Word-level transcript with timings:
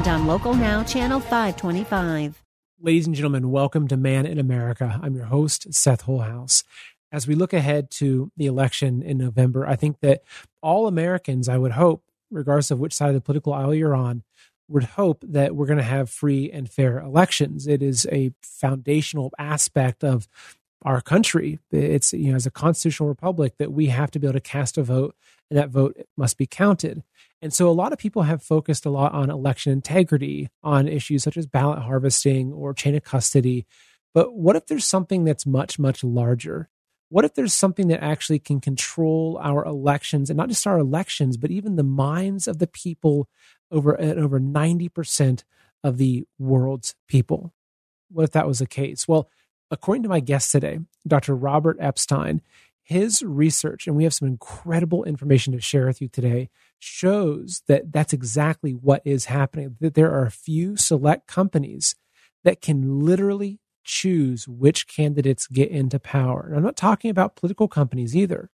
and 0.00 0.08
on 0.08 0.26
Local 0.26 0.54
Now, 0.54 0.82
Channel 0.82 1.20
525. 1.20 2.42
Ladies 2.80 3.06
and 3.06 3.14
gentlemen, 3.14 3.50
welcome 3.50 3.86
to 3.88 3.98
Man 3.98 4.24
in 4.24 4.38
America. 4.38 4.98
I'm 5.02 5.14
your 5.14 5.26
host, 5.26 5.74
Seth 5.74 6.02
Holehouse. 6.02 6.64
As 7.12 7.28
we 7.28 7.34
look 7.34 7.52
ahead 7.52 7.90
to 7.92 8.32
the 8.34 8.46
election 8.46 9.02
in 9.02 9.18
November, 9.18 9.66
I 9.66 9.76
think 9.76 10.00
that 10.00 10.22
all 10.62 10.86
Americans, 10.86 11.50
I 11.50 11.58
would 11.58 11.72
hope, 11.72 12.02
regardless 12.30 12.70
of 12.70 12.78
which 12.78 12.94
side 12.94 13.08
of 13.08 13.14
the 13.14 13.20
political 13.20 13.52
aisle 13.52 13.74
you're 13.74 13.94
on, 13.94 14.22
would 14.68 14.84
hope 14.84 15.22
that 15.28 15.54
we're 15.54 15.66
going 15.66 15.76
to 15.76 15.82
have 15.82 16.08
free 16.08 16.50
and 16.50 16.70
fair 16.70 16.98
elections. 16.98 17.66
It 17.66 17.82
is 17.82 18.06
a 18.10 18.32
foundational 18.40 19.30
aspect 19.38 20.02
of 20.02 20.28
our 20.80 21.02
country. 21.02 21.58
It's, 21.70 22.14
you 22.14 22.30
know, 22.30 22.36
as 22.36 22.46
a 22.46 22.50
constitutional 22.50 23.10
republic 23.10 23.58
that 23.58 23.70
we 23.70 23.88
have 23.88 24.10
to 24.12 24.18
be 24.18 24.26
able 24.26 24.34
to 24.34 24.40
cast 24.40 24.78
a 24.78 24.82
vote 24.82 25.14
and 25.50 25.58
that 25.58 25.68
vote 25.68 26.00
must 26.16 26.38
be 26.38 26.46
counted. 26.46 27.02
And 27.42 27.52
so 27.52 27.68
a 27.68 27.72
lot 27.72 27.92
of 27.92 27.98
people 27.98 28.22
have 28.22 28.42
focused 28.42 28.84
a 28.84 28.90
lot 28.90 29.14
on 29.14 29.30
election 29.30 29.72
integrity, 29.72 30.50
on 30.62 30.88
issues 30.88 31.22
such 31.22 31.36
as 31.36 31.46
ballot 31.46 31.80
harvesting 31.80 32.52
or 32.52 32.74
chain 32.74 32.94
of 32.94 33.02
custody. 33.02 33.66
But 34.12 34.34
what 34.34 34.56
if 34.56 34.66
there's 34.66 34.84
something 34.84 35.24
that's 35.24 35.46
much, 35.46 35.78
much 35.78 36.04
larger? 36.04 36.68
What 37.08 37.24
if 37.24 37.34
there's 37.34 37.54
something 37.54 37.88
that 37.88 38.04
actually 38.04 38.38
can 38.38 38.60
control 38.60 39.40
our 39.42 39.64
elections 39.64 40.30
and 40.30 40.36
not 40.36 40.48
just 40.48 40.66
our 40.66 40.78
elections, 40.78 41.36
but 41.36 41.50
even 41.50 41.76
the 41.76 41.82
minds 41.82 42.46
of 42.46 42.58
the 42.58 42.66
people 42.66 43.28
over 43.70 43.98
at 43.98 44.18
over 44.18 44.38
90% 44.38 45.42
of 45.82 45.96
the 45.96 46.24
world's 46.38 46.94
people? 47.08 47.52
What 48.10 48.24
if 48.24 48.30
that 48.32 48.46
was 48.46 48.58
the 48.58 48.66
case? 48.66 49.08
Well, 49.08 49.28
according 49.70 50.02
to 50.02 50.08
my 50.08 50.20
guest 50.20 50.52
today, 50.52 50.80
Dr. 51.06 51.34
Robert 51.34 51.78
Epstein, 51.80 52.42
his 52.82 53.22
research, 53.22 53.86
and 53.86 53.96
we 53.96 54.04
have 54.04 54.14
some 54.14 54.28
incredible 54.28 55.04
information 55.04 55.52
to 55.52 55.60
share 55.60 55.86
with 55.86 56.00
you 56.00 56.08
today, 56.08 56.50
shows 56.80 57.62
that 57.68 57.92
that's 57.92 58.12
exactly 58.12 58.72
what 58.72 59.02
is 59.04 59.26
happening. 59.26 59.76
That 59.80 59.94
there 59.94 60.10
are 60.10 60.26
a 60.26 60.30
few 60.30 60.76
select 60.76 61.26
companies 61.26 61.94
that 62.42 62.60
can 62.60 63.00
literally 63.00 63.60
choose 63.84 64.48
which 64.48 64.86
candidates 64.86 65.46
get 65.46 65.70
into 65.70 65.98
power. 65.98 66.46
And 66.48 66.56
I'm 66.56 66.62
not 66.62 66.76
talking 66.76 67.10
about 67.10 67.36
political 67.36 67.68
companies 67.68 68.16
either. 68.16 68.50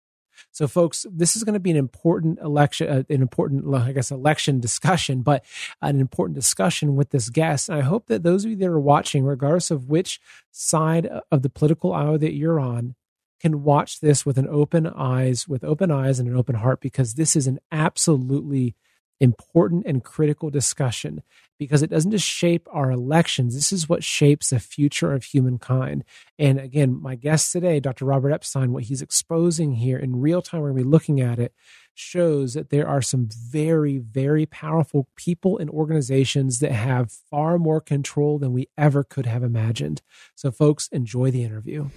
So, 0.52 0.68
folks, 0.68 1.06
this 1.10 1.34
is 1.34 1.44
going 1.44 1.54
to 1.54 1.60
be 1.60 1.70
an 1.70 1.76
important 1.76 2.38
election, 2.40 2.88
uh, 2.88 3.02
an 3.08 3.22
important, 3.22 3.74
I 3.74 3.92
guess, 3.92 4.10
election 4.10 4.60
discussion, 4.60 5.22
but 5.22 5.44
an 5.80 6.00
important 6.00 6.34
discussion 6.34 6.94
with 6.94 7.10
this 7.10 7.30
guest. 7.30 7.68
And 7.68 7.78
I 7.78 7.82
hope 7.82 8.06
that 8.06 8.22
those 8.22 8.44
of 8.44 8.50
you 8.50 8.56
that 8.58 8.66
are 8.66 8.80
watching, 8.80 9.24
regardless 9.24 9.70
of 9.70 9.88
which 9.88 10.20
side 10.52 11.08
of 11.30 11.42
the 11.42 11.50
political 11.50 11.92
aisle 11.92 12.18
that 12.18 12.34
you're 12.34 12.60
on, 12.60 12.96
can 13.40 13.62
watch 13.62 14.00
this 14.00 14.24
with 14.24 14.38
an 14.38 14.48
open 14.48 14.86
eyes, 14.86 15.46
with 15.46 15.64
open 15.64 15.90
eyes 15.90 16.18
and 16.18 16.28
an 16.28 16.36
open 16.36 16.56
heart, 16.56 16.80
because 16.80 17.14
this 17.14 17.36
is 17.36 17.46
an 17.46 17.58
absolutely 17.70 18.74
important 19.20 19.84
and 19.86 20.04
critical 20.04 20.50
discussion 20.50 21.22
because 21.58 21.82
it 21.82 21.90
doesn't 21.90 22.10
just 22.10 22.26
shape 22.26 22.68
our 22.70 22.90
elections. 22.90 23.54
This 23.54 23.72
is 23.72 23.88
what 23.88 24.04
shapes 24.04 24.50
the 24.50 24.60
future 24.60 25.14
of 25.14 25.24
humankind. 25.24 26.04
And 26.38 26.60
again, 26.60 27.00
my 27.00 27.14
guest 27.14 27.50
today, 27.50 27.80
Dr. 27.80 28.04
Robert 28.04 28.30
Epstein, 28.30 28.72
what 28.72 28.84
he's 28.84 29.00
exposing 29.00 29.72
here 29.72 29.98
in 29.98 30.20
real 30.20 30.42
time, 30.42 30.60
we're 30.60 30.68
going 30.68 30.82
to 30.82 30.84
be 30.84 30.90
looking 30.90 31.20
at 31.20 31.38
it, 31.38 31.54
shows 31.94 32.52
that 32.54 32.68
there 32.68 32.86
are 32.86 33.00
some 33.00 33.28
very, 33.30 33.96
very 33.96 34.44
powerful 34.44 35.08
people 35.16 35.56
and 35.56 35.70
organizations 35.70 36.58
that 36.58 36.72
have 36.72 37.10
far 37.10 37.58
more 37.58 37.80
control 37.80 38.38
than 38.38 38.52
we 38.52 38.68
ever 38.76 39.02
could 39.02 39.24
have 39.24 39.42
imagined. 39.42 40.02
So, 40.34 40.50
folks, 40.50 40.88
enjoy 40.88 41.30
the 41.30 41.42
interview. 41.42 41.88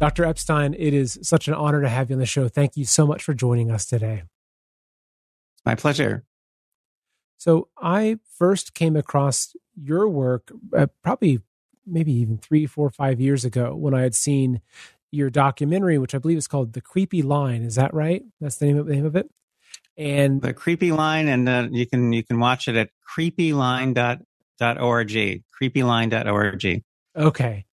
Dr. 0.00 0.24
Epstein, 0.24 0.74
it 0.78 0.94
is 0.94 1.18
such 1.22 1.46
an 1.46 1.52
honor 1.52 1.82
to 1.82 1.88
have 1.88 2.08
you 2.08 2.14
on 2.14 2.20
the 2.20 2.26
show. 2.26 2.48
Thank 2.48 2.74
you 2.74 2.86
so 2.86 3.06
much 3.06 3.22
for 3.22 3.34
joining 3.34 3.70
us 3.70 3.84
today. 3.84 4.22
My 5.66 5.74
pleasure. 5.74 6.24
So, 7.36 7.68
I 7.78 8.18
first 8.38 8.72
came 8.72 8.96
across 8.96 9.54
your 9.74 10.08
work 10.08 10.50
uh, 10.76 10.86
probably 11.02 11.40
maybe 11.86 12.12
even 12.12 12.38
three, 12.38 12.66
four, 12.66 12.88
five 12.90 13.20
years 13.20 13.44
ago 13.44 13.74
when 13.74 13.92
I 13.92 14.00
had 14.00 14.14
seen 14.14 14.62
your 15.10 15.28
documentary, 15.28 15.98
which 15.98 16.14
I 16.14 16.18
believe 16.18 16.38
is 16.38 16.48
called 16.48 16.72
The 16.72 16.80
Creepy 16.80 17.20
Line. 17.20 17.62
Is 17.62 17.74
that 17.74 17.92
right? 17.92 18.22
That's 18.40 18.56
the 18.56 18.66
name 18.66 18.78
of, 18.78 18.86
the 18.86 18.94
name 18.94 19.04
of 19.04 19.16
it? 19.16 19.28
And 19.98 20.40
the 20.40 20.54
Creepy 20.54 20.92
Line, 20.92 21.28
and 21.28 21.46
uh, 21.46 21.68
you 21.70 21.86
can 21.86 22.12
you 22.12 22.22
can 22.22 22.40
watch 22.40 22.68
it 22.68 22.76
at 22.76 22.88
creepyline.org, 23.06 24.24
creepyline.org. 25.60 26.82
Okay. 27.16 27.66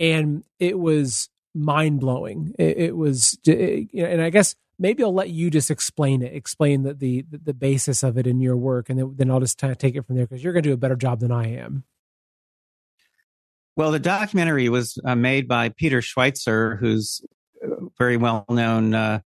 And 0.00 0.44
it 0.58 0.78
was 0.78 1.28
mind 1.54 2.00
blowing. 2.00 2.54
It, 2.58 2.78
it, 2.78 2.96
was, 2.96 3.38
it, 3.46 3.88
and 3.94 4.20
I 4.20 4.30
guess 4.30 4.54
maybe 4.78 5.02
I'll 5.02 5.14
let 5.14 5.30
you 5.30 5.50
just 5.50 5.70
explain 5.70 6.22
it, 6.22 6.34
explain 6.34 6.82
the 6.82 6.94
the, 6.94 7.24
the 7.30 7.54
basis 7.54 8.02
of 8.02 8.18
it 8.18 8.26
in 8.26 8.40
your 8.40 8.56
work, 8.56 8.90
and 8.90 8.98
then, 8.98 9.14
then 9.16 9.30
I'll 9.30 9.40
just 9.40 9.58
kind 9.58 9.70
of 9.70 9.78
take 9.78 9.94
it 9.94 10.06
from 10.06 10.16
there 10.16 10.26
because 10.26 10.42
you're 10.42 10.52
going 10.52 10.62
to 10.64 10.70
do 10.70 10.74
a 10.74 10.78
better 10.78 10.96
job 10.96 11.20
than 11.20 11.32
I 11.32 11.56
am. 11.56 11.84
Well, 13.76 13.90
the 13.90 13.98
documentary 13.98 14.68
was 14.68 14.98
uh, 15.04 15.16
made 15.16 15.48
by 15.48 15.70
Peter 15.70 16.00
Schweizer, 16.00 16.78
who's 16.78 17.22
very 17.98 18.16
well 18.16 18.44
known 18.48 18.94
uh, 18.94 19.20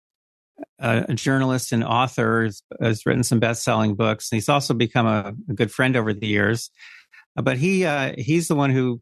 a 0.79 1.13
journalist 1.13 1.71
and 1.71 1.83
author, 1.83 2.45
has, 2.45 2.63
has, 2.81 3.05
written 3.05 3.23
some 3.23 3.39
best 3.39 3.63
selling 3.63 3.95
books. 3.95 4.31
And 4.31 4.37
he's 4.37 4.49
also 4.49 4.73
become 4.73 5.05
a, 5.05 5.33
a, 5.49 5.53
good 5.53 5.71
friend 5.71 5.95
over 5.95 6.13
the 6.13 6.27
years. 6.27 6.71
Uh, 7.37 7.41
but 7.41 7.57
he 7.57 7.85
uh, 7.85 8.13
he's 8.17 8.47
the 8.47 8.55
one 8.55 8.71
who 8.71 9.01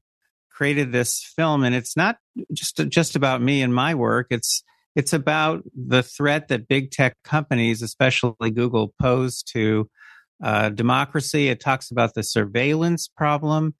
created 0.57 0.91
this 0.91 1.23
film, 1.35 1.63
and 1.63 1.75
it's 1.75 1.95
not 1.95 2.17
just 2.51 2.77
just 2.89 3.15
about 3.15 3.41
me 3.41 3.61
and 3.61 3.73
my 3.73 3.93
work. 3.93 4.27
It's 4.31 4.63
it's 4.95 5.13
about 5.13 5.63
the 5.75 6.01
threat 6.01 6.47
that 6.47 6.67
big 6.67 6.89
tech 6.89 7.15
companies, 7.23 7.83
especially 7.83 8.49
Google, 8.49 8.95
pose 8.99 9.43
to 9.53 9.87
uh, 10.43 10.69
democracy. 10.69 11.49
It 11.49 11.59
talks 11.59 11.91
about 11.91 12.15
the 12.15 12.23
surveillance 12.23 13.07
problem, 13.07 13.75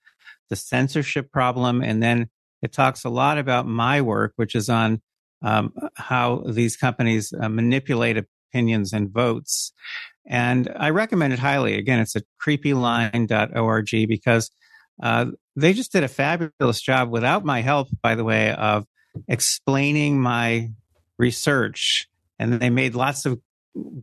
the 0.49 0.55
censorship 0.55 1.31
problem, 1.31 1.81
and 1.81 2.03
then 2.03 2.29
it 2.61 2.73
talks 2.73 3.03
a 3.03 3.09
lot 3.09 3.39
about 3.39 3.66
my 3.66 4.01
work, 4.01 4.33
which 4.35 4.53
is 4.53 4.69
on 4.69 5.01
um, 5.41 5.73
how 5.95 6.43
these 6.45 6.77
companies 6.77 7.33
uh, 7.33 7.49
manipulate 7.49 8.23
opinions 8.51 8.93
and 8.93 9.09
votes. 9.09 9.73
And 10.27 10.71
I 10.75 10.91
recommend 10.91 11.33
it 11.33 11.39
highly. 11.39 11.75
Again, 11.75 11.99
it's 11.99 12.16
at 12.16 12.23
creepyline.org 12.45 13.89
because 14.07 14.51
uh, 15.01 15.27
they 15.57 15.73
just 15.73 15.91
did 15.91 16.03
a 16.03 16.07
fabulous 16.07 16.79
job 16.79 17.09
without 17.09 17.44
my 17.44 17.62
help, 17.62 17.88
by 18.03 18.13
the 18.13 18.23
way, 18.23 18.51
of 18.51 18.85
explaining 19.28 20.22
my 20.22 20.69
research. 21.18 22.07
And 22.38 22.53
they 22.53 22.69
made 22.69 22.94
lots 22.94 23.25
of 23.25 23.40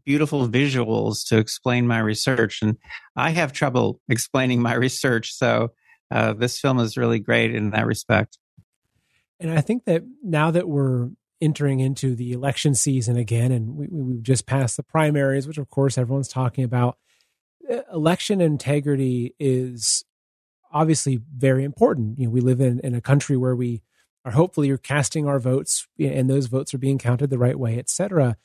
beautiful 0.04 0.48
visuals 0.48 1.26
to 1.28 1.38
explain 1.38 1.86
my 1.86 2.00
research. 2.00 2.60
And 2.60 2.76
I 3.14 3.30
have 3.30 3.52
trouble 3.52 4.00
explaining 4.08 4.62
my 4.62 4.74
research. 4.86 5.32
So 5.32 5.72
uh, 6.10 6.32
this 6.32 6.58
film 6.58 6.80
is 6.80 6.96
really 6.96 7.20
great 7.20 7.54
in 7.54 7.70
that 7.70 7.86
respect. 7.86 8.36
And 9.38 9.52
I 9.52 9.60
think 9.60 9.84
that 9.84 10.02
now 10.22 10.50
that 10.50 10.68
we're 10.68 11.10
entering 11.40 11.78
into 11.78 12.16
the 12.16 12.32
election 12.32 12.74
season 12.74 13.16
again, 13.16 13.52
and 13.52 13.76
we, 13.76 13.86
we've 13.90 14.22
just 14.22 14.46
passed 14.46 14.76
the 14.76 14.82
primaries, 14.82 15.46
which 15.46 15.58
of 15.58 15.70
course 15.70 15.98
everyone's 15.98 16.28
talking 16.28 16.64
about, 16.64 16.98
election 17.92 18.40
integrity 18.40 19.34
is 19.38 20.04
obviously 20.74 21.20
very 21.34 21.64
important. 21.64 22.18
You 22.18 22.26
know, 22.26 22.30
we 22.32 22.40
live 22.40 22.60
in, 22.60 22.80
in 22.80 22.94
a 22.94 23.00
country 23.00 23.36
where 23.36 23.56
we 23.56 23.80
are 24.26 24.32
hopefully 24.32 24.68
you're 24.68 24.78
casting 24.78 25.26
our 25.26 25.38
votes 25.38 25.86
and 25.98 26.28
those 26.28 26.46
votes 26.46 26.74
are 26.74 26.78
being 26.78 26.98
counted 26.98 27.30
the 27.30 27.38
right 27.38 27.58
way, 27.58 27.78
et 27.78 27.88
cetera. 27.88 28.36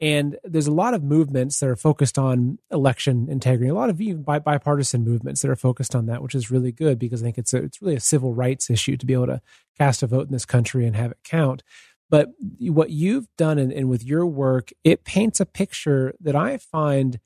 And 0.00 0.36
there's 0.42 0.66
a 0.66 0.72
lot 0.72 0.94
of 0.94 1.02
movements 1.02 1.60
that 1.60 1.68
are 1.68 1.76
focused 1.76 2.18
on 2.18 2.58
election 2.70 3.28
integrity, 3.30 3.68
a 3.68 3.74
lot 3.74 3.88
of 3.88 4.00
even 4.00 4.22
bipartisan 4.22 5.04
movements 5.04 5.42
that 5.42 5.50
are 5.50 5.56
focused 5.56 5.94
on 5.94 6.06
that, 6.06 6.22
which 6.22 6.34
is 6.34 6.50
really 6.50 6.72
good 6.72 6.98
because 6.98 7.22
I 7.22 7.26
think 7.26 7.38
it's 7.38 7.54
a, 7.54 7.58
it's 7.58 7.80
really 7.80 7.96
a 7.96 8.00
civil 8.00 8.34
rights 8.34 8.68
issue 8.68 8.96
to 8.96 9.06
be 9.06 9.12
able 9.12 9.26
to 9.26 9.40
cast 9.78 10.02
a 10.02 10.06
vote 10.06 10.26
in 10.26 10.32
this 10.32 10.44
country 10.44 10.86
and 10.86 10.96
have 10.96 11.12
it 11.12 11.18
count. 11.24 11.62
But 12.10 12.30
what 12.58 12.90
you've 12.90 13.28
done 13.38 13.58
and, 13.58 13.72
and 13.72 13.88
with 13.88 14.04
your 14.04 14.26
work, 14.26 14.70
it 14.84 15.04
paints 15.04 15.40
a 15.40 15.46
picture 15.46 16.14
that 16.20 16.36
I 16.36 16.58
find 16.58 17.20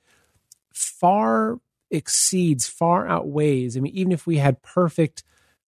far 0.73 1.59
exceeds, 1.91 2.67
far 2.67 3.07
outweighs. 3.07 3.77
I 3.77 3.81
mean, 3.81 3.95
even 3.95 4.13
if 4.13 4.27
we 4.27 4.39
had 4.39 4.63
perfect 4.63 5.23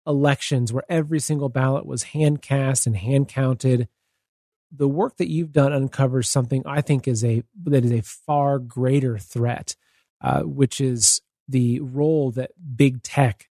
elections 0.07 0.73
where 0.73 0.85
every 0.89 1.21
single 1.21 1.49
ballot 1.49 1.87
was 1.87 2.03
hand 2.05 2.43
cast 2.43 2.87
and 2.87 2.97
hand 2.97 3.29
counted, 3.29 3.89
the 4.71 4.89
work 4.89 5.17
that 5.17 5.31
you've 5.31 5.53
done 5.53 5.73
uncovers 5.73 6.29
something 6.29 6.63
I 6.67 6.81
think 6.81 7.09
is 7.09 7.25
a 7.25 7.43
that 7.65 7.85
is 7.85 7.93
a 7.93 8.03
far 8.03 8.59
greater 8.59 9.19
threat, 9.19 9.77
uh, 10.21 10.43
which 10.43 10.81
is 10.81 11.23
the 11.49 11.81
role 11.81 12.31
that 12.33 12.51
big 12.77 13.03
tech 13.03 13.49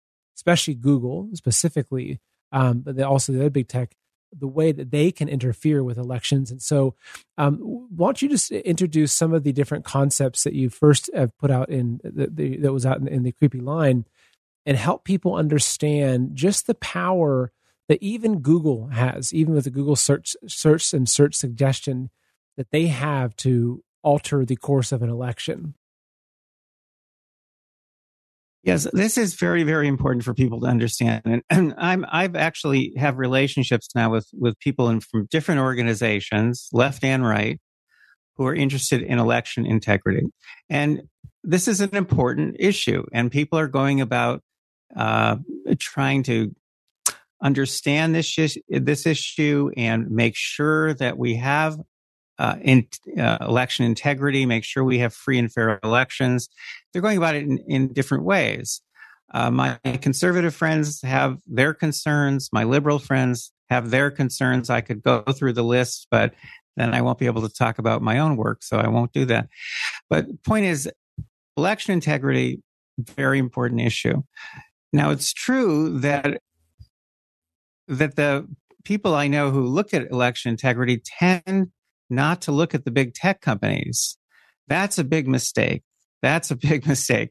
especially 0.41 0.75
Google 0.75 1.29
specifically, 1.35 2.19
um, 2.51 2.81
but 2.81 2.99
also 3.03 3.33
the 3.33 3.41
other 3.41 3.51
big 3.51 3.69
tech, 3.69 3.95
the 4.33 4.47
way 4.47 4.73
that 4.73 4.91
they 4.91 5.11
can 5.11 5.29
interfere 5.29 5.83
with 5.83 5.99
elections. 5.99 6.51
And 6.51 6.63
so, 6.63 6.95
um, 7.39 7.59
why 7.59 8.09
don't 8.09 8.23
you 8.23 8.29
just 8.29 8.51
introduce 8.51 9.13
some 9.13 9.33
of 9.33 9.43
the 9.43 9.53
different 9.53 9.85
concepts 9.85 10.45
that 10.45 10.55
you 10.55 10.71
first 10.71 11.11
have 11.15 11.37
put 11.39 11.51
out 11.51 11.69
in 11.69 12.01
the, 12.05 12.29
the, 12.29 12.57
that 12.59 12.73
was 12.73 12.87
out 12.87 13.01
in, 13.01 13.09
in 13.09 13.23
the 13.23 13.33
creepy 13.33 13.61
line, 13.61 14.05
and 14.67 14.77
help 14.77 15.05
people 15.05 15.35
understand 15.35 16.31
just 16.35 16.67
the 16.67 16.75
power 16.75 17.53
that 17.89 18.03
even 18.03 18.39
Google 18.39 18.89
has, 18.89 19.35
even 19.35 19.53
with 19.53 19.65
the 19.65 19.71
Google 19.71 19.97
search 19.97 20.37
search 20.47 20.93
and 20.95 21.09
search 21.09 21.35
suggestion 21.35 22.11
that 22.57 22.71
they 22.71 22.87
have 22.87 23.35
to 23.37 23.83
alter 24.03 24.45
the 24.45 24.57
course 24.57 24.93
of 24.93 25.03
an 25.03 25.11
election. 25.11 25.75
Yes, 28.63 28.87
this 28.93 29.17
is 29.17 29.35
very, 29.35 29.63
very 29.63 29.89
important 29.89 30.23
for 30.23 30.35
people 30.35 30.61
to 30.61 30.67
understand. 30.67 31.43
And, 31.49 31.75
I'm, 31.79 32.05
I've 32.11 32.37
actually 32.37 32.93
have 32.97 33.17
relationships 33.17 33.89
now 33.95 34.11
with, 34.11 34.29
with 34.39 34.59
people 34.61 34.91
in, 34.91 35.01
from 35.01 35.27
different 35.31 35.61
organizations, 35.61 36.69
left 36.73 37.03
and 37.03 37.27
right, 37.27 37.59
who 38.37 38.47
are 38.47 38.55
interested 38.55 39.03
in 39.03 39.19
election 39.19 39.65
integrity. 39.65 40.27
And 40.69 41.03
this 41.43 41.69
is 41.69 41.81
an 41.81 41.97
important 41.97 42.57
issue 42.59 43.05
and 43.13 43.33
people 43.33 43.59
are 43.59 43.69
going 43.69 44.03
about, 44.03 44.43
uh, 44.95 45.37
trying 45.79 46.23
to 46.25 46.55
understand 47.43 48.15
this, 48.15 48.37
this 48.69 49.07
issue 49.07 49.71
and 49.77 50.11
make 50.11 50.35
sure 50.37 50.93
that 50.95 51.17
we 51.17 51.37
have 51.37 51.79
uh, 52.41 52.57
in 52.63 52.89
uh, 53.19 53.37
election 53.43 53.85
integrity, 53.85 54.47
make 54.47 54.65
sure 54.65 54.83
we 54.83 54.99
have 54.99 55.13
free 55.13 55.39
and 55.39 55.53
fair 55.53 55.79
elections. 55.85 56.49
They're 56.93 57.03
going 57.03 57.19
about 57.19 57.35
it 57.35 57.45
in, 57.45 57.59
in 57.69 57.93
different 57.93 58.25
ways. 58.25 58.81
Uh, 59.33 59.51
my 59.51 59.79
conservative 60.01 60.55
friends 60.55 61.03
have 61.03 61.39
their 61.47 61.75
concerns. 61.75 62.49
My 62.51 62.65
liberal 62.65 62.99
friends 62.99 63.53
have 63.69 63.91
their 63.91 64.11
concerns. 64.11 64.71
I 64.71 64.81
could 64.81 65.03
go 65.03 65.21
through 65.21 65.53
the 65.53 65.63
list, 65.63 66.07
but 66.11 66.33
then 66.79 66.95
I 66.95 67.03
won't 67.03 67.19
be 67.19 67.27
able 67.27 67.43
to 67.43 67.55
talk 67.55 67.79
about 67.79 68.01
my 68.01 68.19
own 68.19 68.37
work, 68.37 68.63
so 68.63 68.79
I 68.79 68.89
won't 68.89 69.13
do 69.13 69.27
that. 69.27 69.49
But 70.09 70.43
point 70.43 70.65
is, 70.65 70.91
election 71.59 71.93
integrity, 71.93 72.63
very 72.99 73.39
important 73.39 73.83
issue. 73.83 74.23
Now, 74.95 75.11
it's 75.11 75.35
true 75.35 76.01
that 76.01 76.41
that 77.87 78.17
the 78.17 78.49
people 78.85 79.15
I 79.15 79.29
know 79.29 79.51
who 79.51 79.67
look 79.67 79.93
at 79.93 80.11
election 80.11 80.51
integrity 80.51 81.03
tend 81.05 81.71
not 82.11 82.43
to 82.43 82.53
look 82.53 82.75
at 82.75 82.85
the 82.85 82.91
big 82.91 83.15
tech 83.15 83.41
companies. 83.41 84.17
That's 84.69 84.99
a 84.99 85.05
big 85.05 85.29
mistake. 85.29 85.83
That's 86.23 86.51
a 86.51 86.57
big 86.69 86.87
mistake. 86.87 87.31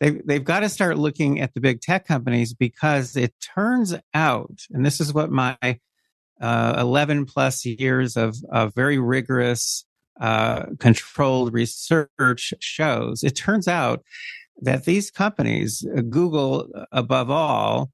They've, 0.00 0.26
they've 0.26 0.44
got 0.44 0.60
to 0.60 0.68
start 0.68 0.98
looking 0.98 1.40
at 1.40 1.54
the 1.54 1.60
big 1.60 1.80
tech 1.80 2.06
companies 2.06 2.54
because 2.54 3.16
it 3.16 3.34
turns 3.54 3.94
out, 4.14 4.60
and 4.70 4.84
this 4.84 5.00
is 5.00 5.12
what 5.12 5.30
my 5.30 5.56
uh, 6.40 6.74
11 6.78 7.26
plus 7.26 7.66
years 7.66 8.16
of, 8.16 8.36
of 8.50 8.74
very 8.74 8.98
rigorous, 8.98 9.84
uh, 10.20 10.66
controlled 10.78 11.52
research 11.52 12.54
shows, 12.60 13.22
it 13.22 13.36
turns 13.36 13.68
out 13.68 14.02
that 14.62 14.84
these 14.84 15.10
companies, 15.10 15.84
Google 16.08 16.68
above 16.92 17.30
all, 17.30 17.90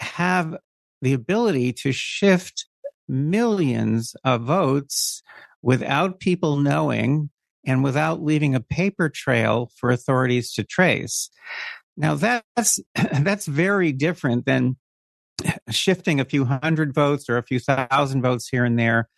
have 0.00 0.56
the 1.02 1.12
ability 1.12 1.72
to 1.72 1.92
shift 1.92 2.66
millions 3.08 4.14
of 4.24 4.42
votes 4.42 5.22
without 5.66 6.20
people 6.20 6.58
knowing 6.58 7.28
and 7.66 7.82
without 7.82 8.22
leaving 8.22 8.54
a 8.54 8.60
paper 8.60 9.08
trail 9.08 9.68
for 9.74 9.90
authorities 9.90 10.52
to 10.52 10.62
trace. 10.62 11.28
Now 11.96 12.14
that's, 12.14 12.78
that's 12.94 13.46
very 13.46 13.90
different 13.90 14.46
than 14.46 14.76
shifting 15.70 16.20
a 16.20 16.24
few 16.24 16.44
hundred 16.44 16.94
votes 16.94 17.28
or 17.28 17.36
a 17.36 17.42
few 17.42 17.58
thousand 17.58 18.22
votes 18.22 18.48
here 18.48 18.64
and 18.64 18.78
there 18.78 19.08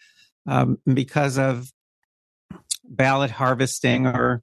um, 0.49 0.79
because 0.91 1.37
of 1.37 1.71
ballot 2.83 3.31
harvesting 3.31 4.07
or 4.07 4.43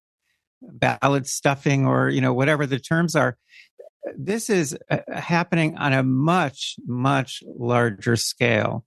ballot 0.61 1.25
stuffing 1.25 1.87
or 1.87 2.07
you 2.09 2.21
know 2.21 2.33
whatever 2.33 2.67
the 2.67 2.79
terms 2.79 3.15
are 3.15 3.35
this 4.15 4.51
is 4.51 4.77
uh, 4.91 4.99
happening 5.11 5.75
on 5.77 5.91
a 5.91 6.03
much 6.03 6.75
much 6.85 7.43
larger 7.47 8.15
scale 8.15 8.85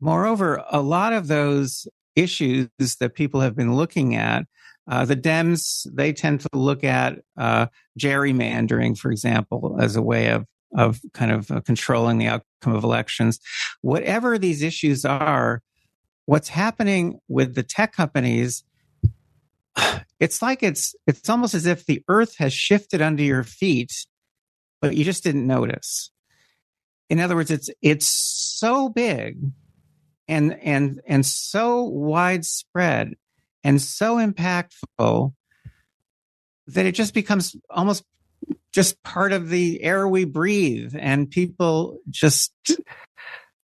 moreover 0.00 0.62
a 0.70 0.82
lot 0.82 1.12
of 1.12 1.28
those 1.28 1.86
issues 2.18 2.68
that 3.00 3.14
people 3.14 3.40
have 3.40 3.56
been 3.56 3.74
looking 3.74 4.14
at. 4.14 4.44
Uh, 4.90 5.04
the 5.04 5.16
Dems, 5.16 5.86
they 5.92 6.12
tend 6.12 6.40
to 6.40 6.48
look 6.54 6.82
at 6.82 7.18
uh, 7.36 7.66
gerrymandering, 7.98 8.96
for 8.96 9.10
example, 9.10 9.76
as 9.80 9.96
a 9.96 10.02
way 10.02 10.28
of 10.28 10.44
of 10.76 11.00
kind 11.14 11.32
of 11.32 11.50
uh, 11.50 11.60
controlling 11.62 12.18
the 12.18 12.26
outcome 12.26 12.74
of 12.74 12.84
elections. 12.84 13.40
Whatever 13.80 14.38
these 14.38 14.62
issues 14.62 15.04
are, 15.04 15.62
what's 16.26 16.50
happening 16.50 17.18
with 17.28 17.54
the 17.54 17.62
tech 17.62 17.92
companies, 17.92 18.64
it's 20.20 20.42
like 20.42 20.62
it's 20.62 20.94
it's 21.06 21.28
almost 21.28 21.54
as 21.54 21.66
if 21.66 21.86
the 21.86 22.02
earth 22.08 22.36
has 22.38 22.52
shifted 22.52 23.00
under 23.02 23.22
your 23.22 23.44
feet, 23.44 23.92
but 24.80 24.96
you 24.96 25.04
just 25.04 25.24
didn't 25.24 25.46
notice. 25.46 26.10
In 27.10 27.20
other 27.20 27.34
words, 27.34 27.50
it's 27.50 27.70
it's 27.82 28.06
so 28.06 28.88
big 28.88 29.38
and 30.28 30.58
and 30.62 31.00
and 31.06 31.24
so 31.24 31.84
widespread 31.84 33.14
and 33.64 33.80
so 33.80 34.16
impactful 34.16 35.32
that 36.68 36.86
it 36.86 36.92
just 36.92 37.14
becomes 37.14 37.56
almost 37.70 38.04
just 38.72 39.02
part 39.02 39.32
of 39.32 39.48
the 39.48 39.82
air 39.82 40.06
we 40.06 40.24
breathe. 40.24 40.94
And 40.98 41.30
people 41.30 41.98
just 42.10 42.52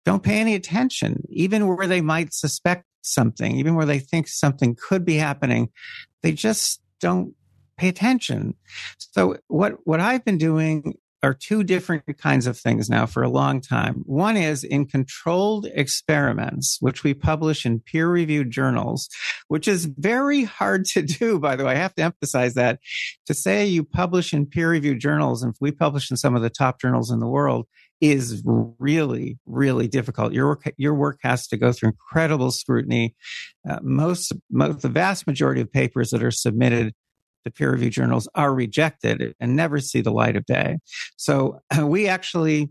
don't 0.05 0.23
pay 0.23 0.39
any 0.39 0.55
attention 0.55 1.23
even 1.29 1.67
where 1.67 1.87
they 1.87 2.01
might 2.01 2.33
suspect 2.33 2.85
something 3.01 3.55
even 3.57 3.75
where 3.75 3.85
they 3.85 3.99
think 3.99 4.27
something 4.27 4.75
could 4.75 5.05
be 5.05 5.15
happening. 5.15 5.69
They 6.23 6.31
just 6.31 6.81
don't 6.99 7.35
pay 7.77 7.89
attention. 7.89 8.55
So 8.97 9.37
what 9.47 9.73
what 9.83 9.99
i've 9.99 10.23
been 10.25 10.37
doing 10.37 10.95
are 11.25 11.33
two 11.33 11.63
different 11.63 12.03
kinds 12.17 12.47
of 12.47 12.57
things 12.57 12.89
now 12.89 13.05
for 13.05 13.23
a 13.23 13.29
long 13.29 13.61
time. 13.61 14.03
One 14.05 14.37
is 14.37 14.63
in 14.63 14.85
controlled 14.85 15.67
experiments, 15.73 16.77
which 16.79 17.03
we 17.03 17.13
publish 17.13 17.65
in 17.65 17.79
peer 17.79 18.07
reviewed 18.07 18.51
journals, 18.51 19.09
which 19.47 19.67
is 19.67 19.85
very 19.85 20.43
hard 20.43 20.85
to 20.85 21.01
do, 21.19 21.39
by 21.39 21.55
the 21.55 21.65
way. 21.65 21.73
I 21.73 21.75
have 21.75 21.95
to 21.95 22.03
emphasize 22.03 22.53
that. 22.53 22.79
To 23.27 23.33
say 23.33 23.65
you 23.65 23.83
publish 23.83 24.33
in 24.33 24.45
peer 24.45 24.69
reviewed 24.69 24.99
journals, 24.99 25.43
and 25.43 25.55
we 25.59 25.71
publish 25.71 26.11
in 26.11 26.17
some 26.17 26.35
of 26.35 26.41
the 26.41 26.49
top 26.49 26.79
journals 26.79 27.11
in 27.11 27.19
the 27.19 27.27
world, 27.27 27.67
is 28.01 28.43
really, 28.45 29.39
really 29.45 29.87
difficult. 29.87 30.33
Your 30.33 30.47
work, 30.47 30.73
your 30.77 30.93
work 30.93 31.19
has 31.23 31.47
to 31.47 31.57
go 31.57 31.71
through 31.71 31.89
incredible 31.89 32.51
scrutiny. 32.51 33.15
Uh, 33.67 33.79
most, 33.81 34.33
most, 34.51 34.81
the 34.81 34.89
vast 34.89 35.25
majority 35.25 35.61
of 35.61 35.71
papers 35.71 36.11
that 36.11 36.23
are 36.23 36.31
submitted 36.31 36.93
the 37.45 37.51
peer 37.51 37.71
review 37.71 37.89
journals 37.89 38.27
are 38.35 38.53
rejected 38.53 39.33
and 39.39 39.55
never 39.55 39.79
see 39.79 40.01
the 40.01 40.11
light 40.11 40.35
of 40.35 40.45
day. 40.45 40.79
So 41.15 41.61
we 41.81 42.07
actually 42.07 42.69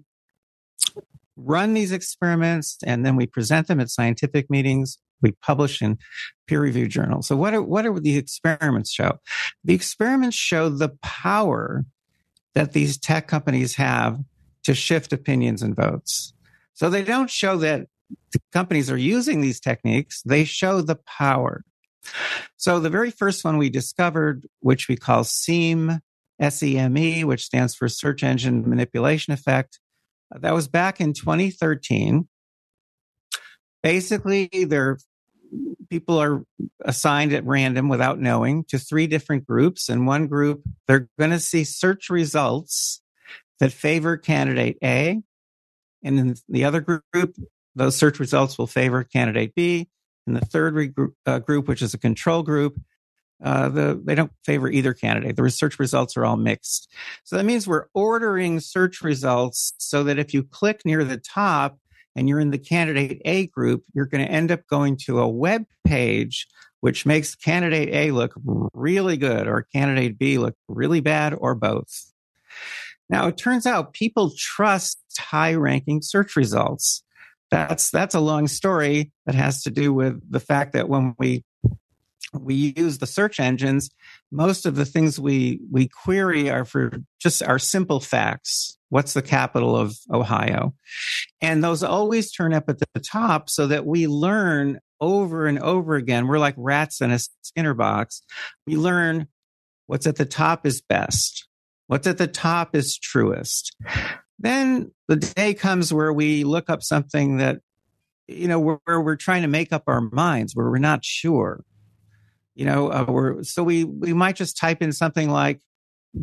run 1.36 1.74
these 1.74 1.92
experiments 1.92 2.76
and 2.84 3.06
then 3.06 3.16
we 3.16 3.26
present 3.26 3.68
them 3.68 3.80
at 3.80 3.88
scientific 3.88 4.50
meetings. 4.50 4.98
We 5.22 5.32
publish 5.32 5.80
in 5.80 5.98
peer 6.46 6.60
reviewed 6.60 6.90
journals. 6.90 7.26
So 7.26 7.36
what 7.36 7.54
are, 7.54 7.62
what 7.62 7.86
are 7.86 7.98
the 7.98 8.16
experiments 8.16 8.92
show? 8.92 9.18
The 9.64 9.74
experiments 9.74 10.36
show 10.36 10.68
the 10.68 10.90
power 11.02 11.86
that 12.54 12.72
these 12.72 12.98
tech 12.98 13.26
companies 13.26 13.74
have 13.76 14.18
to 14.64 14.74
shift 14.74 15.12
opinions 15.12 15.62
and 15.62 15.74
votes. 15.74 16.34
So 16.74 16.90
they 16.90 17.02
don't 17.02 17.30
show 17.30 17.56
that 17.58 17.86
the 18.32 18.40
companies 18.52 18.90
are 18.90 18.96
using 18.96 19.40
these 19.40 19.60
techniques. 19.60 20.22
They 20.22 20.44
show 20.44 20.80
the 20.80 20.96
power. 20.96 21.64
So 22.56 22.80
the 22.80 22.90
very 22.90 23.10
first 23.10 23.44
one 23.44 23.58
we 23.58 23.70
discovered, 23.70 24.46
which 24.60 24.88
we 24.88 24.96
call 24.96 25.24
SEME, 25.24 26.00
S-E-M-E, 26.40 27.24
which 27.24 27.44
stands 27.44 27.74
for 27.74 27.88
Search 27.88 28.22
Engine 28.22 28.68
Manipulation 28.68 29.32
Effect, 29.32 29.78
uh, 30.34 30.38
that 30.38 30.54
was 30.54 30.68
back 30.68 31.00
in 31.00 31.12
2013. 31.12 32.28
Basically, 33.82 34.48
there 34.52 34.98
people 35.88 36.18
are 36.18 36.42
assigned 36.84 37.32
at 37.32 37.44
random 37.44 37.88
without 37.88 38.18
knowing 38.18 38.64
to 38.64 38.78
three 38.78 39.06
different 39.06 39.46
groups. 39.46 39.88
And 39.88 40.06
one 40.06 40.26
group, 40.26 40.62
they're 40.88 41.08
going 41.18 41.30
to 41.30 41.38
see 41.38 41.64
search 41.64 42.10
results 42.10 43.02
that 43.60 43.72
favor 43.72 44.16
candidate 44.16 44.78
A. 44.82 45.22
And 46.02 46.18
in 46.18 46.34
the 46.48 46.64
other 46.64 46.80
group, 46.80 47.36
those 47.74 47.96
search 47.96 48.18
results 48.18 48.58
will 48.58 48.66
favor 48.66 49.04
candidate 49.04 49.54
B. 49.54 49.88
And 50.26 50.36
the 50.36 50.44
third 50.44 50.94
uh, 51.26 51.38
group, 51.40 51.68
which 51.68 51.82
is 51.82 51.94
a 51.94 51.98
control 51.98 52.42
group, 52.42 52.80
uh, 53.42 53.68
the, 53.68 54.00
they 54.02 54.14
don't 54.14 54.32
favor 54.44 54.70
either 54.70 54.94
candidate. 54.94 55.36
The 55.36 55.42
research 55.42 55.78
results 55.78 56.16
are 56.16 56.24
all 56.24 56.36
mixed. 56.36 56.90
So 57.24 57.36
that 57.36 57.44
means 57.44 57.66
we're 57.66 57.86
ordering 57.92 58.60
search 58.60 59.02
results 59.02 59.74
so 59.78 60.04
that 60.04 60.18
if 60.18 60.32
you 60.32 60.44
click 60.44 60.80
near 60.84 61.04
the 61.04 61.18
top 61.18 61.78
and 62.16 62.28
you're 62.28 62.40
in 62.40 62.50
the 62.50 62.58
candidate 62.58 63.20
A 63.24 63.48
group, 63.48 63.84
you're 63.92 64.06
going 64.06 64.24
to 64.24 64.30
end 64.30 64.50
up 64.50 64.66
going 64.68 64.96
to 65.04 65.20
a 65.20 65.28
web 65.28 65.66
page 65.84 66.46
which 66.84 67.06
makes 67.06 67.34
candidate 67.34 67.88
A 67.94 68.10
look 68.10 68.34
really 68.74 69.16
good 69.16 69.46
or 69.46 69.66
candidate 69.72 70.18
B 70.18 70.36
look 70.36 70.54
really 70.68 71.00
bad 71.00 71.32
or 71.32 71.54
both. 71.54 72.12
Now, 73.08 73.26
it 73.28 73.38
turns 73.38 73.64
out 73.64 73.94
people 73.94 74.34
trust 74.36 74.98
high 75.18 75.54
ranking 75.54 76.02
search 76.02 76.36
results. 76.36 77.02
That's, 77.54 77.90
that's 77.90 78.14
a 78.14 78.20
long 78.20 78.48
story 78.48 79.12
that 79.26 79.34
has 79.34 79.62
to 79.62 79.70
do 79.70 79.92
with 79.92 80.20
the 80.30 80.40
fact 80.40 80.72
that 80.72 80.88
when 80.88 81.14
we 81.18 81.44
we 82.40 82.74
use 82.76 82.98
the 82.98 83.06
search 83.06 83.38
engines, 83.38 83.90
most 84.32 84.66
of 84.66 84.74
the 84.74 84.84
things 84.84 85.20
we, 85.20 85.60
we 85.70 85.88
query 85.88 86.50
are 86.50 86.64
for 86.64 86.90
just 87.20 87.42
our 87.42 87.58
simple 87.58 88.00
facts. 88.00 88.76
What's 88.88 89.12
the 89.12 89.22
capital 89.22 89.76
of 89.76 89.96
Ohio? 90.12 90.74
And 91.40 91.62
those 91.62 91.82
always 91.82 92.32
turn 92.32 92.52
up 92.52 92.64
at 92.68 92.78
the 92.78 93.00
top 93.00 93.50
so 93.50 93.66
that 93.68 93.86
we 93.86 94.06
learn 94.06 94.80
over 95.00 95.46
and 95.46 95.58
over 95.58 95.96
again. 95.96 96.26
We're 96.26 96.38
like 96.38 96.54
rats 96.56 97.00
in 97.00 97.10
a 97.10 97.18
Skinner 97.42 97.74
box. 97.74 98.22
We 98.66 98.76
learn 98.76 99.28
what's 99.86 100.06
at 100.06 100.16
the 100.16 100.24
top 100.24 100.66
is 100.66 100.80
best. 100.80 101.46
What's 101.86 102.06
at 102.06 102.18
the 102.18 102.26
top 102.26 102.74
is 102.74 102.96
truest. 102.96 103.76
Then 104.38 104.92
the 105.08 105.16
day 105.16 105.54
comes 105.54 105.92
where 105.92 106.12
we 106.12 106.44
look 106.44 106.68
up 106.68 106.82
something 106.82 107.38
that, 107.38 107.60
you 108.26 108.48
know, 108.48 108.58
where, 108.58 109.00
we're 109.00 109.16
trying 109.16 109.42
to 109.42 109.48
make 109.48 109.72
up 109.72 109.84
our 109.86 110.00
minds, 110.00 110.54
where 110.54 110.70
we're 110.70 110.78
not 110.78 111.04
sure 111.04 111.64
you 112.54 112.64
know, 112.64 112.90
uh, 112.90 113.04
we're, 113.08 113.42
so 113.42 113.62
we, 113.62 113.84
we 113.84 114.12
might 114.12 114.36
just 114.36 114.56
type 114.56 114.80
in 114.80 114.92
something 114.92 115.28
like 115.28 115.60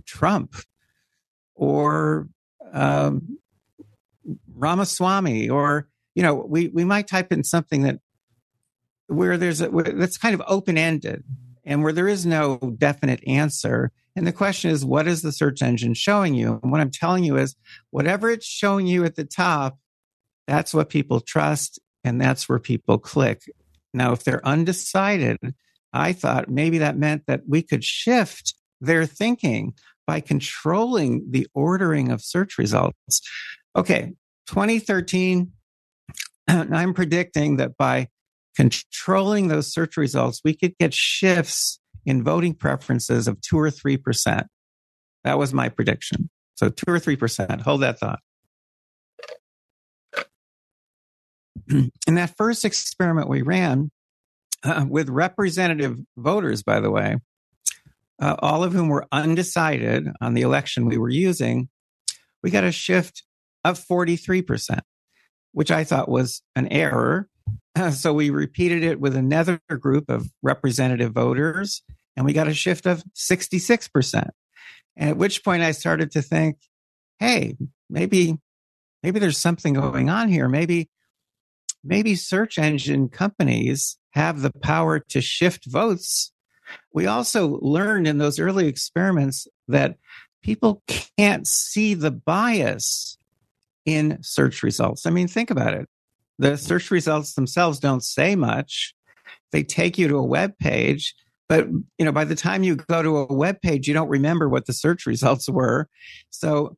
Trump 0.05 0.55
or 1.55 2.29
um, 2.71 3.37
Ramaswamy, 4.55 5.49
or, 5.49 5.89
you 6.15 6.23
know, 6.23 6.35
we, 6.35 6.69
we 6.69 6.85
might 6.85 7.07
type 7.07 7.31
in 7.31 7.43
something 7.43 7.83
that 7.83 7.99
where 9.07 9.37
there's 9.37 9.59
a, 9.59 9.69
where, 9.69 9.83
that's 9.83 10.17
kind 10.17 10.33
of 10.33 10.41
open 10.47 10.77
ended 10.77 11.23
and 11.63 11.83
where 11.83 11.93
there 11.93 12.07
is 12.07 12.25
no 12.25 12.57
definite 12.77 13.23
answer. 13.27 13.91
And 14.15 14.27
the 14.27 14.33
question 14.33 14.71
is, 14.71 14.83
what 14.85 15.07
is 15.07 15.21
the 15.21 15.31
search 15.31 15.61
engine 15.61 15.93
showing 15.93 16.33
you? 16.33 16.59
And 16.61 16.71
what 16.71 16.81
I'm 16.81 16.91
telling 16.91 17.23
you 17.23 17.37
is, 17.37 17.55
whatever 17.91 18.29
it's 18.29 18.45
showing 18.45 18.87
you 18.87 19.05
at 19.05 19.15
the 19.15 19.25
top, 19.25 19.77
that's 20.47 20.73
what 20.73 20.89
people 20.89 21.21
trust 21.21 21.79
and 22.03 22.19
that's 22.19 22.49
where 22.49 22.59
people 22.59 22.97
click. 22.97 23.43
Now, 23.93 24.11
if 24.11 24.23
they're 24.23 24.45
undecided, 24.45 25.37
I 25.93 26.13
thought 26.13 26.49
maybe 26.49 26.79
that 26.79 26.97
meant 26.97 27.23
that 27.27 27.41
we 27.47 27.61
could 27.61 27.83
shift 27.83 28.55
their 28.79 29.05
thinking 29.05 29.73
by 30.07 30.19
controlling 30.19 31.25
the 31.29 31.47
ordering 31.53 32.11
of 32.11 32.21
search 32.21 32.57
results. 32.57 33.21
Okay, 33.75 34.13
2013, 34.47 35.51
I'm 36.47 36.93
predicting 36.93 37.57
that 37.57 37.77
by 37.77 38.07
controlling 38.55 39.47
those 39.47 39.71
search 39.71 39.97
results, 39.97 40.41
we 40.43 40.55
could 40.55 40.77
get 40.79 40.93
shifts 40.93 41.79
in 42.05 42.23
voting 42.23 42.53
preferences 42.53 43.27
of 43.27 43.39
two 43.41 43.59
or 43.59 43.69
3%. 43.69 44.45
That 45.23 45.37
was 45.37 45.53
my 45.53 45.69
prediction. 45.69 46.29
So 46.55 46.69
two 46.69 46.91
or 46.91 46.99
3%. 46.99 47.61
Hold 47.61 47.81
that 47.81 47.99
thought. 47.99 48.19
In 51.69 52.15
that 52.15 52.35
first 52.37 52.65
experiment 52.65 53.29
we 53.29 53.41
ran, 53.41 53.91
uh, 54.63 54.85
with 54.87 55.09
representative 55.09 55.97
voters, 56.17 56.63
by 56.63 56.79
the 56.79 56.91
way, 56.91 57.17
uh, 58.21 58.35
all 58.39 58.63
of 58.63 58.73
whom 58.73 58.89
were 58.89 59.07
undecided 59.11 60.07
on 60.21 60.33
the 60.33 60.41
election 60.41 60.85
we 60.85 60.97
were 60.97 61.09
using, 61.09 61.69
we 62.43 62.51
got 62.51 62.63
a 62.63 62.71
shift 62.71 63.23
of 63.63 63.79
43%, 63.79 64.79
which 65.53 65.71
I 65.71 65.83
thought 65.83 66.09
was 66.09 66.41
an 66.55 66.67
error. 66.67 67.27
So 67.93 68.13
we 68.13 68.29
repeated 68.29 68.83
it 68.83 68.99
with 68.99 69.15
another 69.15 69.59
group 69.67 70.09
of 70.09 70.29
representative 70.41 71.13
voters, 71.13 71.81
and 72.15 72.25
we 72.25 72.33
got 72.33 72.47
a 72.47 72.53
shift 72.53 72.85
of 72.85 73.03
66%. 73.15 74.29
And 74.97 75.09
at 75.09 75.17
which 75.17 75.43
point 75.43 75.63
I 75.63 75.71
started 75.71 76.11
to 76.11 76.21
think, 76.21 76.57
hey, 77.19 77.55
maybe, 77.89 78.37
maybe 79.01 79.19
there's 79.19 79.37
something 79.37 79.73
going 79.73 80.09
on 80.09 80.27
here. 80.27 80.49
Maybe, 80.49 80.89
maybe 81.83 82.15
search 82.15 82.59
engine 82.59 83.09
companies 83.09 83.97
have 84.11 84.41
the 84.41 84.51
power 84.61 84.99
to 84.99 85.21
shift 85.21 85.65
votes. 85.65 86.31
We 86.93 87.07
also 87.07 87.59
learned 87.61 88.07
in 88.07 88.17
those 88.17 88.39
early 88.39 88.67
experiments 88.67 89.47
that 89.67 89.97
people 90.43 90.83
can't 91.17 91.47
see 91.47 91.93
the 91.93 92.11
bias 92.11 93.17
in 93.85 94.19
search 94.21 94.63
results. 94.63 95.05
I 95.05 95.09
mean, 95.09 95.27
think 95.27 95.49
about 95.49 95.73
it. 95.73 95.87
The 96.41 96.57
search 96.57 96.89
results 96.89 97.35
themselves 97.35 97.79
don't 97.79 98.03
say 98.03 98.35
much. 98.35 98.95
They 99.51 99.61
take 99.61 99.99
you 99.99 100.07
to 100.07 100.17
a 100.17 100.25
web 100.25 100.57
page, 100.57 101.13
but 101.47 101.67
you 101.99 102.03
know, 102.05 102.11
by 102.11 102.23
the 102.23 102.33
time 102.33 102.63
you 102.63 102.77
go 102.77 103.03
to 103.03 103.17
a 103.17 103.31
web 103.31 103.61
page, 103.61 103.87
you 103.87 103.93
don't 103.93 104.09
remember 104.09 104.49
what 104.49 104.65
the 104.65 104.73
search 104.73 105.05
results 105.05 105.47
were. 105.47 105.87
So 106.31 106.77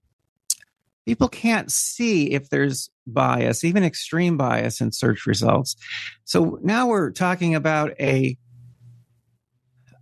people 1.05 1.29
can't 1.29 1.71
see 1.71 2.31
if 2.31 2.49
there's 2.49 2.89
bias, 3.07 3.63
even 3.63 3.85
extreme 3.85 4.35
bias 4.35 4.81
in 4.81 4.91
search 4.91 5.25
results. 5.25 5.77
So 6.25 6.59
now 6.61 6.87
we're 6.87 7.11
talking 7.11 7.55
about 7.55 7.93
a 8.01 8.37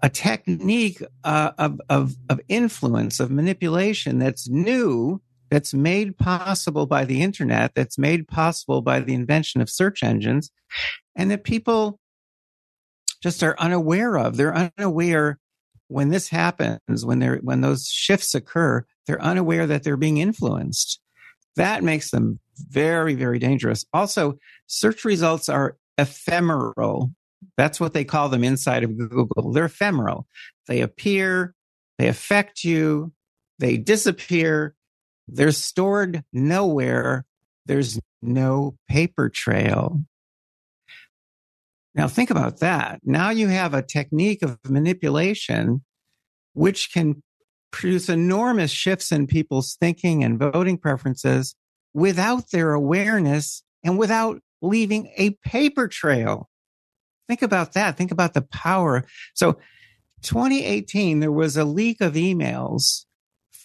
a 0.01 0.09
technique 0.09 1.03
uh, 1.23 1.51
of, 1.59 1.79
of, 1.87 2.15
of 2.27 2.41
influence, 2.49 3.19
of 3.19 3.29
manipulation 3.29 4.17
that's 4.17 4.49
new, 4.49 5.21
that's 5.51 5.73
made 5.73 6.17
possible 6.17 6.87
by 6.87 7.03
the 7.05 7.21
internet, 7.21 7.75
that's 7.75 7.97
made 7.97 8.27
possible 8.27 8.81
by 8.81 9.01
the 9.01 9.13
invention 9.13 9.61
of 9.61 9.69
search 9.69 10.01
engines, 10.01 10.49
and 11.15 11.29
that 11.29 11.43
people 11.43 11.99
just 13.21 13.43
are 13.43 13.59
unaware 13.59 14.17
of. 14.17 14.37
They're 14.37 14.71
unaware 14.77 15.37
when 15.89 16.09
this 16.09 16.29
happens, 16.29 17.05
when 17.05 17.19
they're 17.19 17.37
when 17.43 17.61
those 17.61 17.85
shifts 17.85 18.33
occur, 18.33 18.85
they're 19.05 19.21
unaware 19.21 19.67
that 19.67 19.83
they're 19.83 19.97
being 19.97 20.17
influenced. 20.17 20.99
That 21.57 21.83
makes 21.83 22.11
them 22.11 22.39
very, 22.69 23.13
very 23.13 23.37
dangerous. 23.37 23.85
Also, 23.93 24.37
search 24.67 25.03
results 25.03 25.49
are 25.49 25.75
ephemeral. 25.97 27.11
That's 27.57 27.79
what 27.79 27.93
they 27.93 28.05
call 28.05 28.29
them 28.29 28.43
inside 28.43 28.83
of 28.83 28.97
Google. 28.97 29.51
They're 29.51 29.65
ephemeral. 29.65 30.27
They 30.67 30.79
appear, 30.79 31.53
they 31.97 32.07
affect 32.07 32.63
you, 32.63 33.11
they 33.59 33.75
disappear, 33.77 34.75
they're 35.27 35.51
stored 35.51 36.23
nowhere. 36.33 37.25
There's 37.65 37.99
no 38.21 38.75
paper 38.89 39.29
trail. 39.29 40.03
Now, 41.93 42.07
think 42.07 42.29
about 42.29 42.59
that. 42.59 43.01
Now 43.03 43.31
you 43.31 43.47
have 43.47 43.73
a 43.73 43.81
technique 43.81 44.41
of 44.43 44.57
manipulation 44.67 45.83
which 46.53 46.93
can 46.93 47.21
produce 47.71 48.09
enormous 48.09 48.71
shifts 48.71 49.11
in 49.11 49.27
people's 49.27 49.75
thinking 49.79 50.23
and 50.23 50.39
voting 50.39 50.77
preferences 50.77 51.55
without 51.93 52.51
their 52.51 52.73
awareness 52.73 53.63
and 53.83 53.97
without 53.97 54.39
leaving 54.61 55.11
a 55.17 55.31
paper 55.43 55.87
trail. 55.87 56.49
Think 57.27 57.41
about 57.41 57.73
that. 57.73 57.97
Think 57.97 58.11
about 58.11 58.33
the 58.33 58.41
power. 58.41 59.05
So 59.33 59.57
2018, 60.23 61.19
there 61.19 61.31
was 61.31 61.57
a 61.57 61.65
leak 61.65 62.01
of 62.01 62.13
emails 62.13 63.05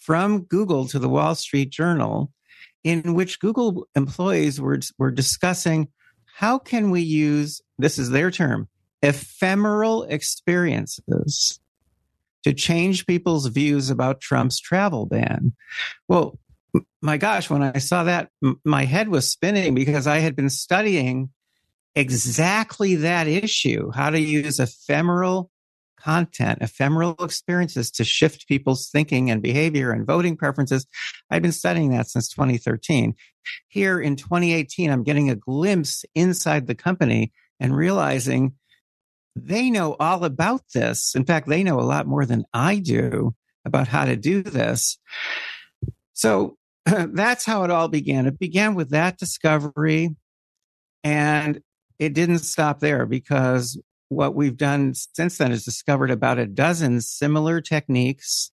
from 0.06 0.42
Google 0.42 0.86
to 0.86 1.00
the 1.00 1.08
Wall 1.08 1.34
Street 1.34 1.70
Journal 1.70 2.32
in 2.84 3.14
which 3.14 3.40
Google 3.40 3.88
employees 3.96 4.60
were, 4.60 4.78
were 4.98 5.10
discussing 5.10 5.88
how 6.32 6.58
can 6.60 6.90
we 6.90 7.00
use, 7.00 7.60
this 7.76 7.98
is 7.98 8.10
their 8.10 8.30
term, 8.30 8.68
ephemeral 9.02 10.04
experiences 10.04 11.58
to 12.44 12.52
change 12.52 13.04
people's 13.06 13.48
views 13.48 13.90
about 13.90 14.20
Trump's 14.20 14.60
travel 14.60 15.06
ban. 15.06 15.52
Well, 16.06 16.38
my 17.02 17.16
gosh, 17.16 17.50
when 17.50 17.64
I 17.64 17.78
saw 17.78 18.04
that, 18.04 18.30
my 18.64 18.84
head 18.84 19.08
was 19.08 19.28
spinning 19.28 19.74
because 19.74 20.06
I 20.06 20.18
had 20.18 20.36
been 20.36 20.50
studying 20.50 21.30
exactly 21.96 22.94
that 22.96 23.26
issue 23.26 23.90
how 23.90 24.10
to 24.10 24.20
use 24.20 24.60
ephemeral 24.60 25.50
content, 26.06 26.58
ephemeral 26.60 27.16
experiences 27.18 27.90
to 27.90 28.04
shift 28.04 28.46
people's 28.46 28.88
thinking 28.88 29.28
and 29.28 29.42
behavior 29.42 29.90
and 29.90 30.06
voting 30.06 30.36
preferences. 30.36 30.86
I've 31.30 31.42
been 31.42 31.50
studying 31.50 31.90
that 31.90 32.08
since 32.08 32.28
2013. 32.28 33.14
Here 33.66 34.00
in 34.00 34.14
2018, 34.14 34.88
I'm 34.88 35.02
getting 35.02 35.30
a 35.30 35.34
glimpse 35.34 36.04
inside 36.14 36.68
the 36.68 36.76
company 36.76 37.32
and 37.58 37.76
realizing 37.76 38.52
they 39.34 39.68
know 39.68 39.96
all 39.98 40.24
about 40.24 40.62
this. 40.72 41.16
In 41.16 41.24
fact, 41.24 41.48
they 41.48 41.64
know 41.64 41.80
a 41.80 41.82
lot 41.82 42.06
more 42.06 42.24
than 42.24 42.44
I 42.54 42.78
do 42.78 43.34
about 43.64 43.88
how 43.88 44.04
to 44.04 44.16
do 44.16 44.42
this. 44.42 44.98
So 46.12 46.56
that's 46.86 47.44
how 47.44 47.64
it 47.64 47.72
all 47.72 47.88
began. 47.88 48.26
It 48.26 48.38
began 48.38 48.76
with 48.76 48.90
that 48.90 49.18
discovery 49.18 50.14
and 51.02 51.60
it 51.98 52.14
didn't 52.14 52.40
stop 52.40 52.78
there 52.78 53.06
because 53.06 53.76
what 54.08 54.34
we've 54.34 54.56
done 54.56 54.94
since 54.94 55.38
then 55.38 55.52
is 55.52 55.64
discovered 55.64 56.10
about 56.10 56.38
a 56.38 56.46
dozen 56.46 57.00
similar 57.00 57.60
techniques. 57.60 58.50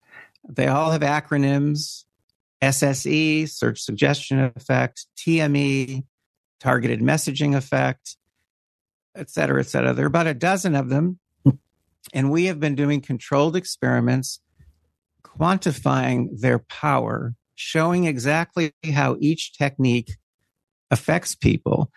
They 0.48 0.68
all 0.68 0.90
have 0.90 1.02
acronyms 1.02 2.04
SSE, 2.62 3.48
search 3.48 3.80
suggestion 3.80 4.38
effect, 4.56 5.06
TME, 5.16 6.04
targeted 6.60 7.00
messaging 7.00 7.56
effect, 7.56 8.16
et 9.14 9.30
cetera, 9.30 9.60
et 9.60 9.66
cetera. 9.66 9.92
There 9.92 10.04
are 10.04 10.08
about 10.08 10.26
a 10.26 10.34
dozen 10.34 10.74
of 10.74 10.88
them. 10.88 11.18
And 12.14 12.30
we 12.30 12.46
have 12.46 12.58
been 12.58 12.74
doing 12.74 13.02
controlled 13.02 13.56
experiments 13.56 14.40
quantifying 15.22 16.40
their 16.40 16.58
power, 16.58 17.34
showing 17.54 18.04
exactly 18.04 18.72
how 18.92 19.16
each 19.20 19.52
technique 19.56 20.16
affects 20.90 21.34
people. 21.34 21.90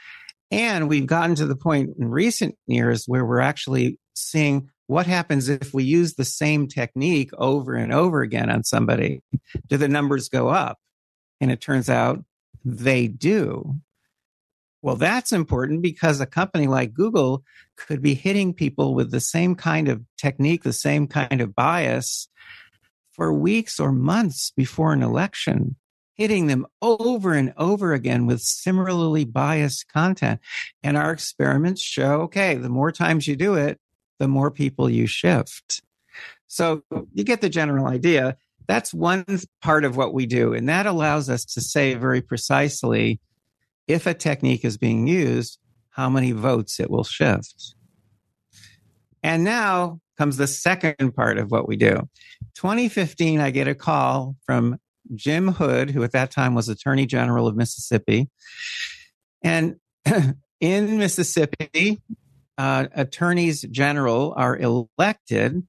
And 0.54 0.88
we've 0.88 1.08
gotten 1.08 1.34
to 1.38 1.48
the 1.48 1.56
point 1.56 1.96
in 1.98 2.10
recent 2.10 2.56
years 2.68 3.06
where 3.08 3.26
we're 3.26 3.40
actually 3.40 3.98
seeing 4.14 4.70
what 4.86 5.08
happens 5.08 5.50
if 5.50 5.74
we 5.74 5.84
use 5.84 6.14
the 6.14 6.26
same 6.26 6.68
technique 6.68 7.32
over 7.40 7.74
and 7.74 7.92
over 7.92 8.22
again 8.22 8.52
on 8.52 8.64
somebody? 8.64 9.24
Do 9.68 9.78
the 9.78 9.88
numbers 9.88 10.30
go 10.30 10.50
up? 10.50 10.78
And 11.42 11.52
it 11.52 11.60
turns 11.60 11.90
out 11.90 12.24
they 12.64 13.08
do. 13.08 13.80
Well, 14.84 14.96
that's 14.96 15.32
important 15.32 15.82
because 15.82 16.22
a 16.22 16.28
company 16.28 16.68
like 16.68 16.94
Google 16.94 17.44
could 17.76 18.04
be 18.04 18.14
hitting 18.14 18.54
people 18.54 18.94
with 18.94 19.10
the 19.10 19.22
same 19.22 19.56
kind 19.56 19.88
of 19.88 20.04
technique, 20.20 20.62
the 20.62 20.72
same 20.72 21.08
kind 21.08 21.42
of 21.42 21.56
bias 21.56 22.28
for 23.14 23.34
weeks 23.34 23.80
or 23.80 23.92
months 23.92 24.52
before 24.56 24.94
an 24.94 25.02
election, 25.02 25.78
hitting 26.16 26.48
them 26.48 26.66
over 26.82 27.34
and 27.34 27.54
over 27.58 27.94
again 27.94 28.26
with 28.26 28.42
similarly 28.42 29.26
biased 29.26 29.92
content. 29.92 30.40
And 30.84 30.98
our 30.98 31.12
experiments 31.12 31.82
show 31.82 32.22
okay, 32.22 32.56
the 32.56 32.70
more 32.70 32.92
times 32.92 33.28
you 33.28 33.36
do 33.36 33.56
it, 33.56 33.80
the 34.20 34.28
more 34.28 34.52
people 34.52 34.90
you 34.90 35.08
shift. 35.08 35.82
So 36.48 36.84
you 37.14 37.24
get 37.24 37.42
the 37.42 37.50
general 37.50 37.88
idea. 37.88 38.38
That's 38.68 38.94
one 38.94 39.26
part 39.62 39.84
of 39.86 39.98
what 39.98 40.14
we 40.14 40.26
do. 40.26 40.54
And 40.54 40.70
that 40.70 40.86
allows 40.86 41.30
us 41.30 41.44
to 41.46 41.62
say 41.62 41.96
very 41.96 42.22
precisely 42.22 43.20
if 43.88 44.08
a 44.08 44.14
technique 44.14 44.64
is 44.64 44.78
being 44.78 45.08
used, 45.08 45.60
how 45.90 46.10
many 46.10 46.32
votes 46.32 46.80
it 46.80 46.90
will 46.90 47.04
shift. 47.04 47.76
And 49.22 49.44
now 49.44 50.00
comes 50.18 50.38
the 50.38 50.48
second 50.48 51.16
part 51.16 51.38
of 51.38 51.52
what 51.52 51.68
we 51.68 51.76
do. 51.76 52.08
2015, 52.56 53.40
I 53.40 53.52
get 53.52 53.68
a 53.68 53.76
call 53.76 54.36
from 54.46 54.78
Jim 55.16 55.50
Hood, 55.50 55.90
who 55.90 56.04
at 56.04 56.12
that 56.12 56.32
time 56.32 56.56
was 56.56 56.70
Attorney 56.70 57.06
General 57.06 57.48
of 57.48 57.56
Mississippi. 57.56 58.30
And 59.42 59.76
in 60.60 60.98
Mississippi, 60.98 62.02
uh, 62.58 62.88
attorneys 62.94 63.62
general 63.64 64.34
are 64.38 64.58
elected. 64.58 65.68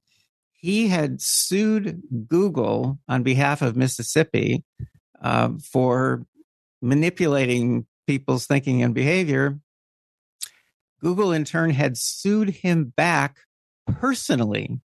He 0.53 0.87
had 0.87 1.21
sued 1.21 2.01
Google 2.27 2.99
on 3.07 3.23
behalf 3.23 3.61
of 3.61 3.75
Mississippi 3.75 4.63
uh, 5.21 5.49
for 5.71 6.25
manipulating 6.81 7.85
people's 8.07 8.45
thinking 8.45 8.83
and 8.83 8.93
behavior. 8.93 9.59
Google, 11.01 11.31
in 11.31 11.43
turn, 11.43 11.71
had 11.71 11.97
sued 11.97 12.49
him 12.49 12.93
back 12.95 13.37
personally 13.87 14.79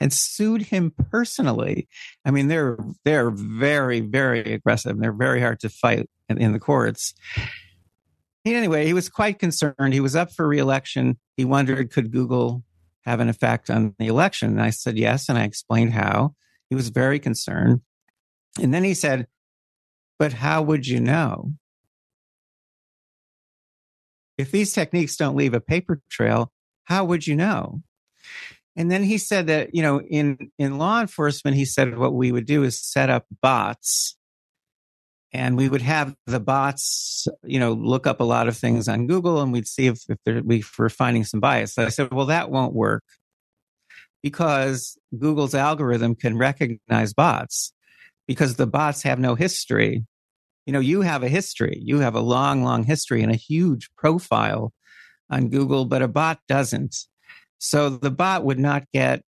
and 0.00 0.12
sued 0.12 0.62
him 0.62 0.92
personally. 1.10 1.86
I 2.24 2.30
mean, 2.30 2.48
they're 2.48 2.78
they're 3.04 3.30
very 3.30 4.00
very 4.00 4.54
aggressive. 4.54 4.92
And 4.92 5.02
they're 5.02 5.12
very 5.12 5.40
hard 5.40 5.60
to 5.60 5.68
fight 5.68 6.08
in, 6.28 6.38
in 6.38 6.52
the 6.52 6.58
courts. 6.58 7.14
Anyway, 8.44 8.86
he 8.86 8.94
was 8.94 9.10
quite 9.10 9.38
concerned. 9.38 9.92
He 9.92 10.00
was 10.00 10.16
up 10.16 10.32
for 10.32 10.48
reelection. 10.48 11.18
He 11.36 11.44
wondered 11.44 11.92
could 11.92 12.10
Google 12.10 12.64
have 13.04 13.20
an 13.20 13.28
effect 13.28 13.70
on 13.70 13.94
the 13.98 14.06
election, 14.06 14.50
and 14.50 14.62
I 14.62 14.70
said 14.70 14.96
yes, 14.98 15.28
and 15.28 15.38
I 15.38 15.44
explained 15.44 15.92
how. 15.92 16.34
He 16.70 16.76
was 16.76 16.88
very 16.88 17.18
concerned, 17.18 17.80
and 18.60 18.72
then 18.72 18.84
he 18.84 18.94
said, 18.94 19.26
"But 20.18 20.32
how 20.34 20.62
would 20.62 20.86
you 20.86 21.00
know?" 21.00 21.54
If 24.38 24.50
these 24.50 24.72
techniques 24.72 25.16
don't 25.16 25.36
leave 25.36 25.52
a 25.52 25.60
paper 25.60 26.00
trail, 26.08 26.50
how 26.84 27.04
would 27.04 27.26
you 27.26 27.36
know? 27.36 27.82
And 28.80 28.90
then 28.90 29.02
he 29.02 29.18
said 29.18 29.48
that, 29.48 29.74
you 29.74 29.82
know, 29.82 30.00
in, 30.00 30.50
in 30.58 30.78
law 30.78 31.02
enforcement, 31.02 31.54
he 31.54 31.66
said 31.66 31.98
what 31.98 32.14
we 32.14 32.32
would 32.32 32.46
do 32.46 32.62
is 32.62 32.82
set 32.82 33.10
up 33.10 33.26
bots 33.42 34.16
and 35.34 35.54
we 35.58 35.68
would 35.68 35.82
have 35.82 36.14
the 36.26 36.40
bots, 36.40 37.28
you 37.42 37.60
know, 37.60 37.74
look 37.74 38.06
up 38.06 38.20
a 38.20 38.24
lot 38.24 38.48
of 38.48 38.56
things 38.56 38.88
on 38.88 39.06
Google 39.06 39.42
and 39.42 39.52
we'd 39.52 39.68
see 39.68 39.88
if, 39.88 40.00
if, 40.08 40.16
there, 40.24 40.40
if 40.48 40.78
we're 40.78 40.88
finding 40.88 41.24
some 41.24 41.40
bias. 41.40 41.74
So 41.74 41.84
I 41.84 41.90
said, 41.90 42.10
well, 42.10 42.24
that 42.24 42.50
won't 42.50 42.72
work 42.72 43.04
because 44.22 44.96
Google's 45.18 45.54
algorithm 45.54 46.14
can 46.14 46.38
recognize 46.38 47.12
bots 47.12 47.74
because 48.26 48.56
the 48.56 48.66
bots 48.66 49.02
have 49.02 49.18
no 49.18 49.34
history. 49.34 50.06
You 50.64 50.72
know, 50.72 50.80
you 50.80 51.02
have 51.02 51.22
a 51.22 51.28
history, 51.28 51.78
you 51.84 51.98
have 51.98 52.14
a 52.14 52.20
long, 52.20 52.64
long 52.64 52.84
history 52.84 53.22
and 53.22 53.30
a 53.30 53.36
huge 53.36 53.90
profile 53.98 54.72
on 55.28 55.50
Google, 55.50 55.84
but 55.84 56.00
a 56.00 56.08
bot 56.08 56.40
doesn't. 56.48 56.96
So 57.60 57.90
the 57.90 58.10
bot 58.10 58.42
would 58.44 58.58
not 58.58 58.84
get 58.92 59.22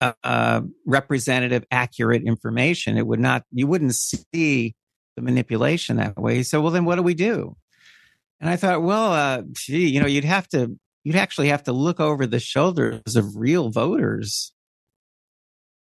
uh, 0.00 0.14
uh, 0.24 0.62
representative, 0.86 1.64
accurate 1.70 2.22
information. 2.22 2.96
It 2.96 3.06
would 3.06 3.20
not, 3.20 3.44
you 3.52 3.66
wouldn't 3.66 3.94
see 3.94 4.74
the 5.16 5.22
manipulation 5.22 5.96
that 5.96 6.16
way. 6.16 6.42
So, 6.42 6.60
well, 6.62 6.72
then 6.72 6.86
what 6.86 6.96
do 6.96 7.02
we 7.02 7.14
do? 7.14 7.56
And 8.40 8.48
I 8.48 8.56
thought, 8.56 8.82
well, 8.82 9.12
uh, 9.12 9.42
gee, 9.52 9.88
you 9.88 10.00
know, 10.00 10.06
you'd 10.06 10.24
have 10.24 10.48
to, 10.48 10.78
you'd 11.04 11.16
actually 11.16 11.48
have 11.48 11.64
to 11.64 11.72
look 11.72 12.00
over 12.00 12.26
the 12.26 12.40
shoulders 12.40 13.16
of 13.16 13.36
real 13.36 13.68
voters. 13.68 14.52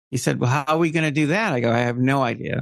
He 0.10 0.18
said, 0.18 0.40
well, 0.40 0.50
how 0.50 0.64
are 0.68 0.78
we 0.80 0.90
going 0.90 1.06
to 1.06 1.12
do 1.12 1.28
that? 1.28 1.54
I 1.54 1.60
go, 1.60 1.72
I 1.72 1.80
have 1.80 1.98
no 1.98 2.24
idea. 2.24 2.62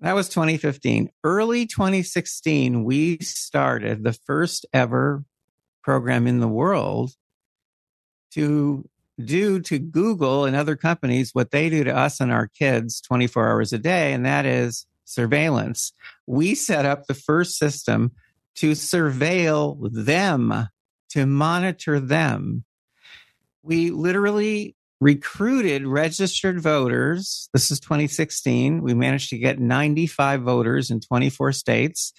That 0.00 0.14
was 0.14 0.30
2015. 0.30 1.10
Early 1.22 1.66
2016, 1.66 2.84
we 2.84 3.18
started 3.18 4.04
the 4.04 4.12
first 4.12 4.64
ever 4.72 5.22
program 5.82 6.26
in 6.26 6.40
the 6.40 6.48
world 6.48 7.12
to 8.36 8.86
do 9.24 9.60
to 9.60 9.78
Google 9.78 10.44
and 10.44 10.54
other 10.54 10.76
companies 10.76 11.30
what 11.32 11.50
they 11.50 11.70
do 11.70 11.84
to 11.84 11.96
us 11.96 12.20
and 12.20 12.30
our 12.30 12.46
kids 12.46 13.00
24 13.00 13.48
hours 13.48 13.72
a 13.72 13.78
day, 13.78 14.12
and 14.12 14.26
that 14.26 14.44
is 14.44 14.86
surveillance. 15.06 15.92
We 16.26 16.54
set 16.54 16.84
up 16.84 17.06
the 17.06 17.14
first 17.14 17.56
system 17.56 18.12
to 18.56 18.72
surveil 18.72 19.90
them, 19.90 20.68
to 21.10 21.26
monitor 21.26 21.98
them. 21.98 22.64
We 23.62 23.90
literally 23.90 24.75
recruited 25.00 25.86
registered 25.86 26.60
voters. 26.60 27.48
This 27.52 27.70
is 27.70 27.80
2016. 27.80 28.82
We 28.82 28.94
managed 28.94 29.30
to 29.30 29.38
get 29.38 29.58
95 29.58 30.42
voters 30.42 30.90
in 30.90 31.00
24 31.00 31.52
states. 31.52 32.12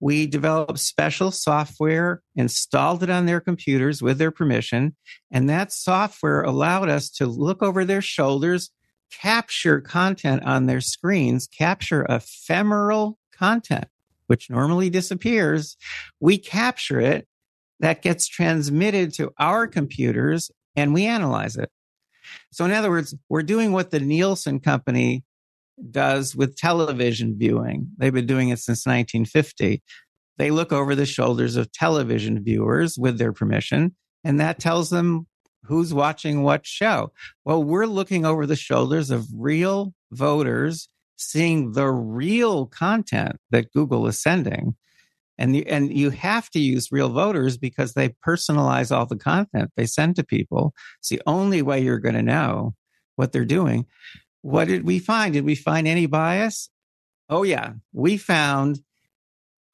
We 0.00 0.26
developed 0.26 0.78
special 0.78 1.30
software, 1.30 2.22
installed 2.34 3.02
it 3.02 3.10
on 3.10 3.26
their 3.26 3.40
computers 3.40 4.00
with 4.00 4.18
their 4.18 4.30
permission. 4.30 4.96
And 5.30 5.48
that 5.50 5.72
software 5.72 6.42
allowed 6.42 6.88
us 6.88 7.10
to 7.10 7.26
look 7.26 7.62
over 7.62 7.84
their 7.84 8.02
shoulders, 8.02 8.70
capture 9.10 9.80
content 9.80 10.42
on 10.44 10.66
their 10.66 10.80
screens, 10.80 11.46
capture 11.46 12.06
ephemeral 12.08 13.18
content, 13.36 13.88
which 14.26 14.48
normally 14.48 14.88
disappears. 14.88 15.76
We 16.18 16.38
capture 16.38 17.00
it. 17.00 17.28
That 17.80 18.00
gets 18.00 18.28
transmitted 18.28 19.12
to 19.14 19.32
our 19.40 19.66
computers 19.66 20.52
and 20.76 20.94
we 20.94 21.04
analyze 21.04 21.56
it. 21.56 21.68
So, 22.50 22.64
in 22.64 22.72
other 22.72 22.90
words, 22.90 23.14
we're 23.28 23.42
doing 23.42 23.72
what 23.72 23.90
the 23.90 24.00
Nielsen 24.00 24.60
company 24.60 25.24
does 25.90 26.36
with 26.36 26.56
television 26.56 27.36
viewing. 27.38 27.88
They've 27.96 28.12
been 28.12 28.26
doing 28.26 28.50
it 28.50 28.58
since 28.58 28.86
1950. 28.86 29.82
They 30.38 30.50
look 30.50 30.72
over 30.72 30.94
the 30.94 31.06
shoulders 31.06 31.56
of 31.56 31.72
television 31.72 32.42
viewers 32.42 32.98
with 32.98 33.18
their 33.18 33.32
permission, 33.32 33.94
and 34.24 34.40
that 34.40 34.58
tells 34.58 34.90
them 34.90 35.26
who's 35.64 35.94
watching 35.94 36.42
what 36.42 36.66
show. 36.66 37.12
Well, 37.44 37.62
we're 37.62 37.86
looking 37.86 38.24
over 38.24 38.46
the 38.46 38.56
shoulders 38.56 39.10
of 39.10 39.26
real 39.34 39.94
voters, 40.10 40.88
seeing 41.16 41.72
the 41.72 41.88
real 41.88 42.66
content 42.66 43.36
that 43.50 43.72
Google 43.72 44.06
is 44.06 44.20
sending 44.20 44.74
and 45.42 45.56
you, 45.56 45.64
and 45.66 45.92
you 45.92 46.10
have 46.10 46.48
to 46.50 46.60
use 46.60 46.92
real 46.92 47.08
voters 47.08 47.58
because 47.58 47.94
they 47.94 48.10
personalize 48.24 48.96
all 48.96 49.06
the 49.06 49.16
content 49.16 49.72
they 49.76 49.86
send 49.86 50.14
to 50.14 50.24
people. 50.24 50.72
It's 51.00 51.08
the 51.08 51.20
only 51.26 51.62
way 51.62 51.80
you're 51.80 51.98
going 51.98 52.14
to 52.14 52.22
know 52.22 52.74
what 53.16 53.32
they're 53.32 53.44
doing. 53.44 53.86
What 54.42 54.68
did 54.68 54.84
we 54.84 55.00
find? 55.00 55.34
Did 55.34 55.44
we 55.44 55.56
find 55.56 55.88
any 55.88 56.06
bias? 56.06 56.70
Oh 57.28 57.42
yeah, 57.42 57.72
we 57.92 58.18
found 58.18 58.82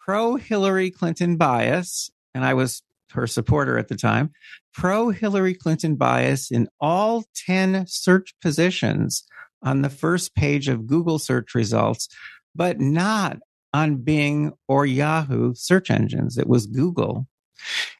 pro 0.00 0.36
Hillary 0.36 0.90
Clinton 0.90 1.36
bias, 1.36 2.10
and 2.34 2.46
I 2.46 2.54
was 2.54 2.82
her 3.12 3.26
supporter 3.26 3.76
at 3.76 3.88
the 3.88 3.96
time. 3.96 4.30
Pro 4.72 5.10
Hillary 5.10 5.54
Clinton 5.54 5.96
bias 5.96 6.50
in 6.50 6.68
all 6.80 7.24
10 7.46 7.86
search 7.86 8.34
positions 8.40 9.22
on 9.62 9.82
the 9.82 9.90
first 9.90 10.34
page 10.34 10.66
of 10.68 10.86
Google 10.86 11.18
search 11.18 11.54
results, 11.54 12.08
but 12.54 12.80
not 12.80 13.38
on 13.72 13.96
Bing 13.96 14.52
or 14.66 14.86
Yahoo 14.86 15.54
search 15.54 15.90
engines. 15.90 16.38
It 16.38 16.46
was 16.46 16.66
Google. 16.66 17.26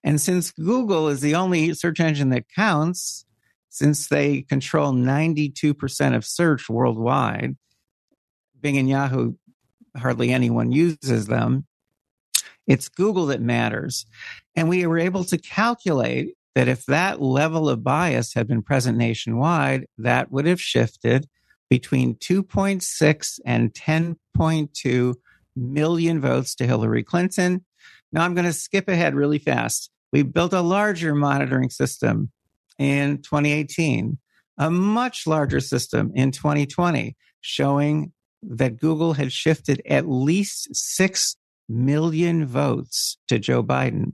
And 0.05 0.21
since 0.21 0.53
Google 0.53 1.09
is 1.09 1.21
the 1.21 1.35
only 1.35 1.75
search 1.75 2.01
engine 2.01 2.31
that 2.31 2.49
counts, 2.55 3.25
since 3.69 4.09
they 4.09 4.43
control 4.43 4.93
92% 4.93 6.17
of 6.17 6.25
search 6.25 6.69
worldwide, 6.69 7.57
Bing 8.61 8.79
and 8.79 8.89
Yahoo, 8.89 9.35
hardly 9.97 10.33
anyone 10.33 10.73
uses 10.73 11.27
them. 11.27 11.67
It's 12.67 12.89
Google 12.89 13.27
that 13.27 13.41
matters. 13.41 14.07
And 14.55 14.69
we 14.69 14.87
were 14.87 14.99
able 14.99 15.25
to 15.25 15.39
calculate 15.39 16.35
that 16.55 16.69
if 16.69 16.87
that 16.87 17.21
level 17.21 17.69
of 17.69 17.85
bias 17.85 18.35
had 18.35 18.49
been 18.49 18.63
present 18.63 18.99
nationwide, 18.99 19.87
that 19.99 20.31
would 20.31 20.47
have 20.47 20.61
shifted 20.61 21.29
between 21.71 22.15
2.6 22.17 23.41
and 23.45 23.73
10.2 23.73 25.15
million 25.57 26.21
votes 26.21 26.55
to 26.57 26.67
Hillary 26.67 27.03
Clinton. 27.03 27.65
Now 28.13 28.25
I'm 28.25 28.35
going 28.35 28.47
to 28.47 28.53
skip 28.53 28.89
ahead 28.89 29.15
really 29.15 29.39
fast. 29.39 29.91
We 30.13 30.23
built 30.23 30.53
a 30.53 30.61
larger 30.61 31.15
monitoring 31.15 31.71
system 31.71 32.31
in 32.79 33.19
2018, 33.19 34.19
a 34.57 34.71
much 34.71 35.27
larger 35.27 35.61
system 35.61 36.13
in 36.15 36.31
2020, 36.31 37.17
showing 37.41 38.13
that 38.43 38.79
Google 38.79 39.15
had 39.15 39.33
shifted 39.33 39.83
at 39.87 40.09
least 40.09 40.75
6 40.75 41.37
million 41.69 42.47
votes 42.47 43.19
to 43.29 43.39
Joe 43.39 43.63
Biden. 43.63 44.13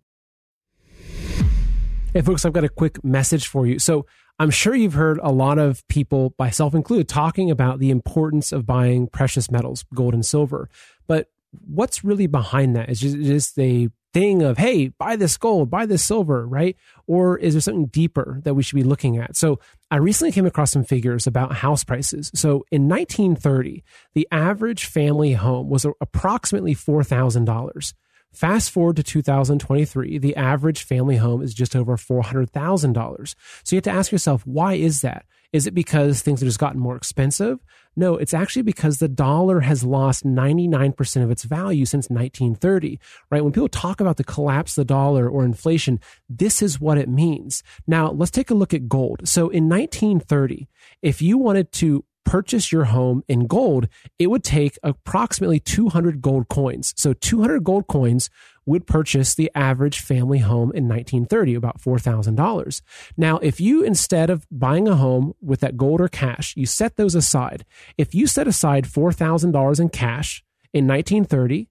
Hey, 2.13 2.23
folks, 2.23 2.45
I've 2.45 2.53
got 2.53 2.65
a 2.65 2.69
quick 2.69 3.03
message 3.05 3.49
for 3.49 3.67
you. 3.67 3.79
So, 3.79 4.07
I'm 4.39 4.51
sure 4.51 4.75
you've 4.75 4.95
heard 4.95 5.21
a 5.23 5.31
lot 5.31 5.59
of 5.59 5.87
people, 5.89 6.35
myself 6.39 6.75
included, 6.75 7.09
talking 7.09 7.51
about 7.51 7.79
the 7.79 7.91
importance 7.91 8.53
of 8.53 8.67
buying 8.67 9.07
precious 9.07 9.51
metals, 9.51 9.85
gold 9.95 10.15
and 10.15 10.27
silver. 10.27 10.69
But 11.07 11.29
what's 11.67 12.05
really 12.05 12.27
behind 12.27 12.75
that? 12.75 12.91
Is 12.91 13.01
just, 13.01 13.17
just 13.19 13.59
a 13.59 13.89
thing 14.13 14.43
of, 14.43 14.59
hey, 14.59 14.89
buy 14.89 15.17
this 15.17 15.37
gold, 15.37 15.71
buy 15.71 15.87
this 15.87 16.05
silver, 16.05 16.47
right? 16.47 16.77
Or 17.07 17.37
is 17.37 17.55
there 17.55 17.61
something 17.61 17.87
deeper 17.87 18.41
that 18.45 18.55
we 18.55 18.63
should 18.63 18.77
be 18.77 18.85
looking 18.85 19.19
at? 19.19 19.37
So 19.37 19.59
I 19.91 19.97
recently 19.97 20.33
came 20.33 20.47
across 20.47 20.71
some 20.71 20.85
figures 20.85 21.27
about 21.27 21.57
house 21.57 21.85
prices. 21.85 22.31
So 22.35 22.65
in 22.71 22.89
1930, 22.89 23.83
the 24.15 24.27
average 24.31 24.87
family 24.87 25.33
home 25.35 25.69
was 25.69 25.85
approximately 26.01 26.75
$4,000. 26.75 27.95
Fast 28.35 28.73
forward 28.73 28.97
to 28.97 29.03
2023, 29.05 30.19
the 30.19 30.35
average 30.35 30.83
family 30.83 31.17
home 31.17 31.41
is 31.41 31.55
just 31.55 31.77
over 31.77 31.97
$400,000. 31.97 33.35
So 33.63 33.75
you 33.75 33.79
have 33.79 33.85
to 33.85 33.91
ask 33.91 34.11
yourself, 34.11 34.45
why 34.45 34.75
is 34.75 35.03
that? 35.03 35.25
Is 35.53 35.69
it 35.69 35.75
because 35.75 36.21
things 36.21 36.41
have 36.41 36.49
just 36.49 36.59
gotten 36.59 36.81
more 36.81 36.97
expensive? 36.97 37.61
No, 37.95 38.17
it's 38.17 38.35
actually 38.35 38.63
because 38.63 38.99
the 38.99 39.07
dollar 39.07 39.61
has 39.61 39.85
lost 39.85 40.25
99% 40.25 41.23
of 41.23 41.31
its 41.31 41.45
value 41.45 41.85
since 41.85 42.11
1930, 42.11 42.99
right? 43.31 43.45
When 43.45 43.53
people 43.53 43.69
talk 43.69 44.01
about 44.01 44.17
the 44.17 44.25
collapse 44.25 44.73
of 44.73 44.83
the 44.83 44.93
dollar 44.93 45.29
or 45.29 45.45
inflation, 45.45 46.01
this 46.29 46.61
is 46.61 46.81
what 46.81 46.99
it 46.99 47.09
means. 47.09 47.63
Now, 47.87 48.11
let's 48.11 48.33
take 48.33 48.51
a 48.51 48.55
look 48.55 48.75
at 48.75 48.89
gold. 48.89 49.29
So 49.29 49.43
in 49.43 49.69
1930, 49.69 50.67
if 51.03 51.23
you 51.23 51.39
wanted 51.39 51.71
to 51.75 52.05
purchase 52.25 52.73
your 52.73 52.85
home 52.85 53.23
in 53.29 53.47
gold, 53.47 53.89
it 54.19 54.29
would 54.29 54.45
take 54.45 54.79
approximately 54.83 55.61
200 55.61 56.21
gold 56.21 56.49
coins. 56.49 56.95
So 56.97 57.13
200 57.13 57.63
gold 57.63 57.87
coins 57.87 58.31
would 58.67 58.87
purchase 58.87 59.35
the 59.35 59.51
average 59.55 60.01
family 60.01 60.39
home 60.39 60.73
in 60.73 60.89
1930, 60.89 61.55
about 61.55 61.81
$4,000. 61.81 62.83
Now, 63.17 63.39
if 63.39 63.61
you, 63.61 63.83
instead 63.83 64.31
of 64.31 64.47
buying 64.51 64.89
a 64.89 64.97
home 64.97 65.35
with 65.41 65.61
that 65.61 65.77
gold 65.77 66.01
or 66.01 66.09
cash, 66.09 66.55
you 66.57 66.67
set 66.67 66.97
those 66.97 67.15
aside, 67.15 67.65
if 67.99 68.15
you 68.15 68.27
set 68.27 68.49
aside 68.49 68.85
$4,000 68.85 69.81
in 69.81 69.89
cash 69.91 70.43
in 70.73 70.87
1930, 70.87 71.69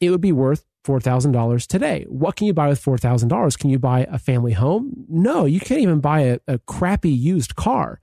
it 0.00 0.10
would 0.10 0.20
be 0.20 0.32
worth 0.32 0.64
$4,000 0.84 1.66
today. 1.66 2.04
What 2.08 2.36
can 2.36 2.48
you 2.48 2.52
buy 2.52 2.68
with 2.68 2.82
$4,000? 2.82 3.58
Can 3.58 3.70
you 3.70 3.78
buy 3.78 4.06
a 4.10 4.18
family 4.18 4.52
home? 4.52 5.06
No, 5.08 5.44
you 5.44 5.60
can't 5.60 5.80
even 5.80 6.00
buy 6.00 6.20
a, 6.22 6.38
a 6.48 6.58
crappy 6.58 7.10
used 7.10 7.54
car. 7.54 8.00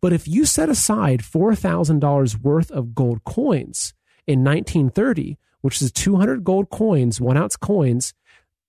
But 0.00 0.12
if 0.12 0.26
you 0.26 0.44
set 0.44 0.68
aside 0.68 1.20
$4,000 1.20 2.40
worth 2.40 2.70
of 2.70 2.94
gold 2.94 3.24
coins 3.24 3.94
in 4.26 4.44
1930, 4.44 5.38
which 5.60 5.80
is 5.80 5.92
200 5.92 6.44
gold 6.44 6.70
coins, 6.70 7.20
one 7.20 7.36
ounce 7.36 7.56
coins, 7.56 8.14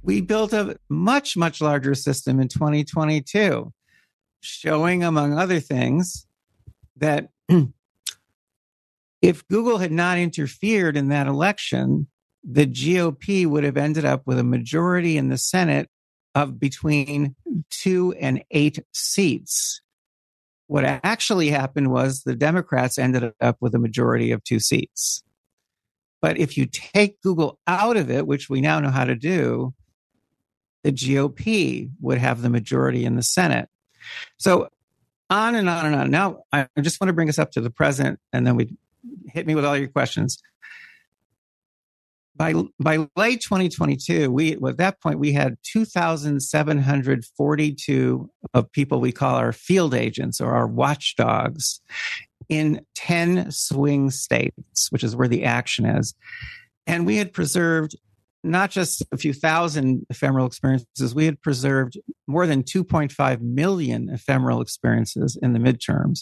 We 0.03 0.21
built 0.21 0.53
a 0.53 0.77
much, 0.89 1.37
much 1.37 1.61
larger 1.61 1.95
system 1.95 2.39
in 2.39 2.49
2022, 2.49 3.73
showing, 4.47 5.05
among 5.05 5.39
other 5.39 5.61
things, 5.61 6.27
that 6.97 7.29
if 9.23 9.47
Google 9.49 9.79
had 9.79 9.93
not 9.93 10.19
interfered 10.19 10.97
in 10.97 11.09
that 11.09 11.27
election, 11.27 12.09
the 12.49 12.67
GOP 12.67 13.47
would 13.47 13.65
have 13.65 13.77
ended 13.77 14.05
up 14.05 14.23
with 14.27 14.39
a 14.39 14.45
majority 14.45 15.17
in 15.17 15.29
the 15.29 15.39
Senate 15.39 15.89
of 16.35 16.61
between 16.61 17.35
two 17.71 18.15
and 18.21 18.45
eight 18.51 18.79
seats. 18.93 19.81
What 20.69 20.85
actually 20.85 21.49
happened 21.49 21.91
was 21.91 22.23
the 22.23 22.37
Democrats 22.37 22.99
ended 22.99 23.33
up 23.41 23.57
with 23.61 23.75
a 23.75 23.79
majority 23.79 24.33
of 24.33 24.45
two 24.45 24.61
seats. 24.61 25.23
But 26.21 26.39
if 26.39 26.57
you 26.57 26.67
take 26.67 27.21
Google 27.21 27.59
out 27.67 27.97
of 27.97 28.11
it, 28.11 28.27
which 28.27 28.49
we 28.49 28.61
now 28.61 28.81
know 28.81 28.91
how 28.91 29.05
to 29.05 29.15
do, 29.15 29.75
the 30.83 30.93
GOP 30.93 31.91
would 32.01 32.19
have 32.19 32.43
the 32.43 32.51
majority 32.51 33.05
in 33.05 33.17
the 33.17 33.23
Senate. 33.23 33.69
So 34.39 34.69
on 35.31 35.55
and 35.55 35.69
on 35.69 35.87
and 35.87 35.95
on. 35.95 36.11
Now, 36.11 36.43
I 36.53 36.67
just 36.81 37.01
want 37.01 37.09
to 37.09 37.15
bring 37.15 37.29
us 37.29 37.39
up 37.39 37.53
to 37.53 37.61
the 37.61 37.71
present, 37.71 38.19
and 38.33 38.45
then 38.47 38.57
we 38.57 38.77
hit 39.27 39.47
me 39.47 39.55
with 39.55 39.65
all 39.65 39.77
your 39.77 39.89
questions. 39.89 40.39
By 42.37 42.55
by 42.79 43.09
late 43.17 43.41
2022, 43.41 44.31
we 44.31 44.53
at 44.53 44.77
that 44.77 45.01
point 45.01 45.19
we 45.19 45.33
had 45.33 45.57
2,742 45.63 48.31
of 48.53 48.71
people 48.73 49.01
we 49.01 49.13
call 49.13 49.37
our 49.37 49.53
field 49.53 49.95
agents 49.95 50.39
or 50.41 50.53
our 50.53 50.67
watchdogs 50.67 51.81
in 52.49 52.85
10 52.95 53.51
swing 53.51 54.11
states, 54.11 54.93
which 54.93 55.03
is 55.03 55.17
where 55.17 55.29
the 55.29 55.45
action 55.45 55.87
is. 55.87 56.15
And 56.87 57.07
we 57.07 57.17
had 57.17 57.33
preserved 57.33 57.97
not 58.47 58.71
just 58.71 59.05
a 59.13 59.17
few 59.17 59.33
thousand 59.33 60.07
ephemeral 60.11 60.47
experiences, 60.47 61.15
we 61.15 61.27
had 61.27 61.41
preserved 61.43 61.99
more 62.27 62.47
than 62.47 62.63
2.5 62.63 63.41
million 63.41 64.09
ephemeral 64.11 64.61
experiences 64.61 65.39
in 65.41 65.53
the 65.53 65.59
midterms. 65.59 66.21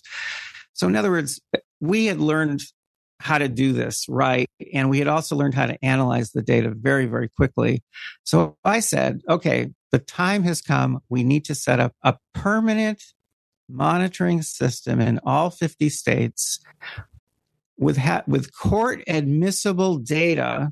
So, 0.73 0.87
in 0.89 0.97
other 0.97 1.11
words, 1.11 1.41
we 1.81 2.07
had 2.07 2.19
learned 2.19 2.63
how 3.21 3.39
to 3.39 3.49
do 3.49 3.73
this 3.73 4.07
right. 4.09 4.49
And 4.75 4.91
we 4.91 4.99
had 4.99 5.09
also 5.09 5.37
learned 5.37 5.55
how 5.55 5.67
to 5.67 5.83
analyze 5.83 6.33
the 6.33 6.43
data 6.43 6.73
very, 6.77 7.07
very 7.07 7.29
quickly. 7.29 7.83
So 8.25 8.57
I 8.65 8.81
said, 8.81 9.23
okay, 9.29 9.71
the 9.93 9.99
time 9.99 10.43
has 10.43 10.61
come. 10.61 11.01
We 11.09 11.23
need 11.23 11.45
to 11.47 11.55
set 11.55 11.81
up 11.81 11.93
a 12.03 12.17
permanent 12.35 13.03
monitoring 13.69 14.43
system 14.43 15.01
in 15.01 15.21
all 15.25 15.51
50 15.51 15.89
states 15.89 16.61
with, 17.79 17.97
ha- 17.97 18.25
with 18.27 18.55
court 18.55 19.03
admissible 19.07 19.97
data 19.97 20.71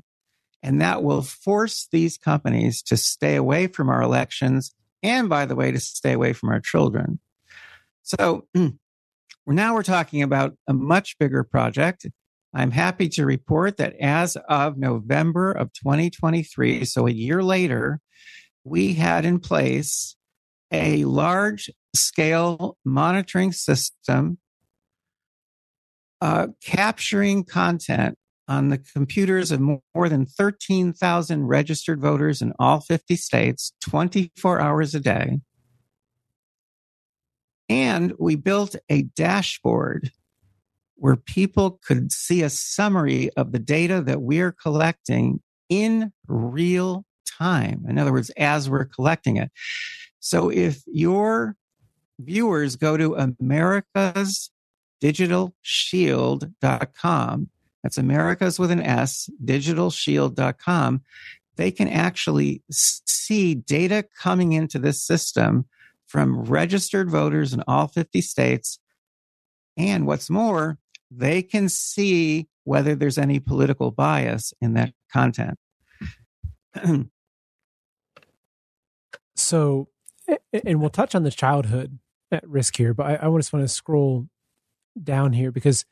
And 0.63 0.81
that 0.81 1.03
will 1.03 1.21
force 1.21 1.87
these 1.91 2.17
companies 2.17 2.81
to 2.83 2.95
stay 2.95 3.35
away 3.35 3.67
from 3.67 3.89
our 3.89 4.01
elections 4.01 4.73
and, 5.03 5.27
by 5.27 5.45
the 5.45 5.55
way, 5.55 5.71
to 5.71 5.79
stay 5.79 6.13
away 6.13 6.31
from 6.31 6.49
our 6.49 6.61
children. 6.61 7.19
So 8.01 8.47
now 9.45 9.73
we're 9.75 9.83
talking 9.83 10.23
about 10.23 10.55
a 10.65 10.73
much 10.73 11.17
bigger 11.19 11.43
project. 11.43 12.07
I'm 12.53 12.71
happy 12.71 13.09
to 13.09 13.25
report 13.25 13.77
that 13.77 13.95
as 13.99 14.37
of 14.47 14.77
November 14.77 15.51
of 15.51 15.73
2023, 15.73 16.85
so 16.85 17.07
a 17.07 17.11
year 17.11 17.43
later, 17.43 17.99
we 18.63 18.93
had 18.93 19.25
in 19.25 19.39
place 19.39 20.15
a 20.71 21.03
large 21.03 21.69
scale 21.93 22.77
monitoring 22.85 23.51
system 23.51 24.37
uh, 26.21 26.47
capturing 26.63 27.43
content 27.43 28.17
on 28.47 28.69
the 28.69 28.77
computers 28.77 29.51
of 29.51 29.59
more 29.61 30.09
than 30.09 30.25
13,000 30.25 31.45
registered 31.45 32.01
voters 32.01 32.41
in 32.41 32.53
all 32.59 32.81
50 32.81 33.15
states 33.15 33.73
24 33.81 34.59
hours 34.59 34.93
a 34.93 34.99
day. 34.99 35.39
And 37.69 38.13
we 38.19 38.35
built 38.35 38.75
a 38.89 39.03
dashboard 39.03 40.11
where 40.95 41.15
people 41.15 41.79
could 41.85 42.11
see 42.11 42.43
a 42.43 42.49
summary 42.49 43.29
of 43.35 43.51
the 43.51 43.59
data 43.59 44.01
that 44.01 44.21
we're 44.21 44.51
collecting 44.51 45.41
in 45.69 46.11
real 46.27 47.05
time. 47.25 47.85
In 47.87 47.97
other 47.97 48.11
words, 48.11 48.29
as 48.37 48.69
we're 48.69 48.85
collecting 48.85 49.37
it. 49.37 49.49
So 50.19 50.49
if 50.49 50.83
your 50.85 51.55
viewers 52.19 52.75
go 52.75 52.97
to 52.97 53.15
America's 53.15 54.51
digitalshield.com 55.01 57.49
that's 57.83 57.97
Americas 57.97 58.57
with 58.57 58.71
an 58.71 58.81
S, 58.81 59.29
digitalshield.com. 59.43 61.01
They 61.55 61.69
can 61.69 61.89
actually 61.89 62.63
see 62.71 63.55
data 63.55 64.05
coming 64.19 64.53
into 64.53 64.79
this 64.79 65.03
system 65.03 65.65
from 66.07 66.43
registered 66.43 67.11
voters 67.11 67.53
in 67.53 67.63
all 67.67 67.87
50 67.87 68.21
states. 68.21 68.79
And 69.77 70.07
what's 70.07 70.29
more, 70.29 70.77
they 71.11 71.41
can 71.41 71.69
see 71.69 72.47
whether 72.63 72.95
there's 72.95 73.17
any 73.17 73.39
political 73.39 73.91
bias 73.91 74.53
in 74.61 74.73
that 74.73 74.93
content. 75.11 75.59
so, 79.35 79.89
and 80.65 80.79
we'll 80.79 80.89
touch 80.89 81.13
on 81.13 81.23
the 81.23 81.31
childhood 81.31 81.99
at 82.31 82.47
risk 82.47 82.77
here, 82.77 82.93
but 82.93 83.05
I, 83.05 83.27
I 83.27 83.37
just 83.37 83.51
want 83.51 83.63
to 83.63 83.67
scroll 83.67 84.27
down 85.01 85.33
here 85.33 85.51
because 85.51 85.85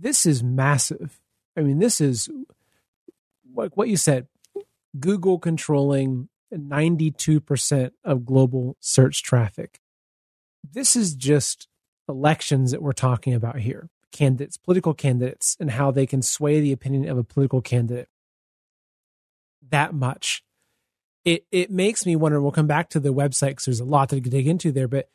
this 0.00 0.26
is 0.26 0.42
massive. 0.42 1.20
I 1.56 1.60
mean, 1.60 1.78
this 1.78 2.00
is 2.00 2.28
like 3.54 3.76
what 3.76 3.88
you 3.88 3.96
said 3.96 4.26
Google 4.98 5.38
controlling 5.38 6.28
92% 6.52 7.92
of 8.04 8.24
global 8.24 8.76
search 8.80 9.22
traffic. 9.22 9.80
This 10.68 10.96
is 10.96 11.14
just 11.14 11.68
elections 12.08 12.70
that 12.72 12.82
we're 12.82 12.92
talking 12.92 13.34
about 13.34 13.58
here 13.58 13.88
candidates, 14.12 14.56
political 14.56 14.92
candidates, 14.92 15.56
and 15.60 15.70
how 15.70 15.92
they 15.92 16.04
can 16.04 16.20
sway 16.20 16.60
the 16.60 16.72
opinion 16.72 17.08
of 17.08 17.16
a 17.16 17.22
political 17.22 17.60
candidate 17.60 18.08
that 19.70 19.94
much. 19.94 20.42
It, 21.24 21.46
it 21.52 21.70
makes 21.70 22.04
me 22.04 22.16
wonder. 22.16 22.40
We'll 22.40 22.50
come 22.50 22.66
back 22.66 22.88
to 22.90 23.00
the 23.00 23.14
website 23.14 23.50
because 23.50 23.66
there's 23.66 23.80
a 23.80 23.84
lot 23.84 24.08
to 24.08 24.20
dig 24.20 24.48
into 24.48 24.72
there. 24.72 24.88
But 24.88 25.08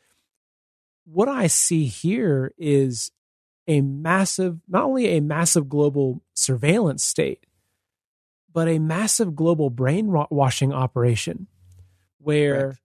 what 1.05 1.27
I 1.27 1.47
see 1.47 1.85
here 1.85 2.53
is 2.57 3.11
a 3.67 3.81
massive, 3.81 4.59
not 4.67 4.83
only 4.83 5.17
a 5.17 5.21
massive 5.21 5.67
global 5.69 6.21
surveillance 6.33 7.03
state, 7.03 7.45
but 8.53 8.67
a 8.67 8.79
massive 8.79 9.35
global 9.35 9.69
brainwashing 9.69 10.71
operation 10.71 11.47
where 12.19 12.67
right. 12.67 12.77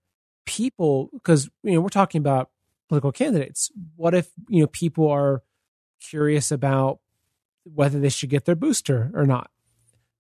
people, 0.47 1.11
because, 1.13 1.49
you 1.63 1.75
know, 1.75 1.81
we're 1.81 1.89
talking 1.89 2.19
about 2.19 2.51
political 2.89 3.13
candidates. 3.13 3.71
What 3.97 4.15
if, 4.15 4.29
you 4.49 4.61
know, 4.61 4.67
people 4.67 5.09
are 5.09 5.43
curious 6.01 6.51
about 6.51 6.99
whether 7.63 8.01
they 8.01 8.09
should 8.09 8.31
get 8.31 8.47
their 8.47 8.57
booster 8.57 9.11
or 9.15 9.27
not? 9.27 9.51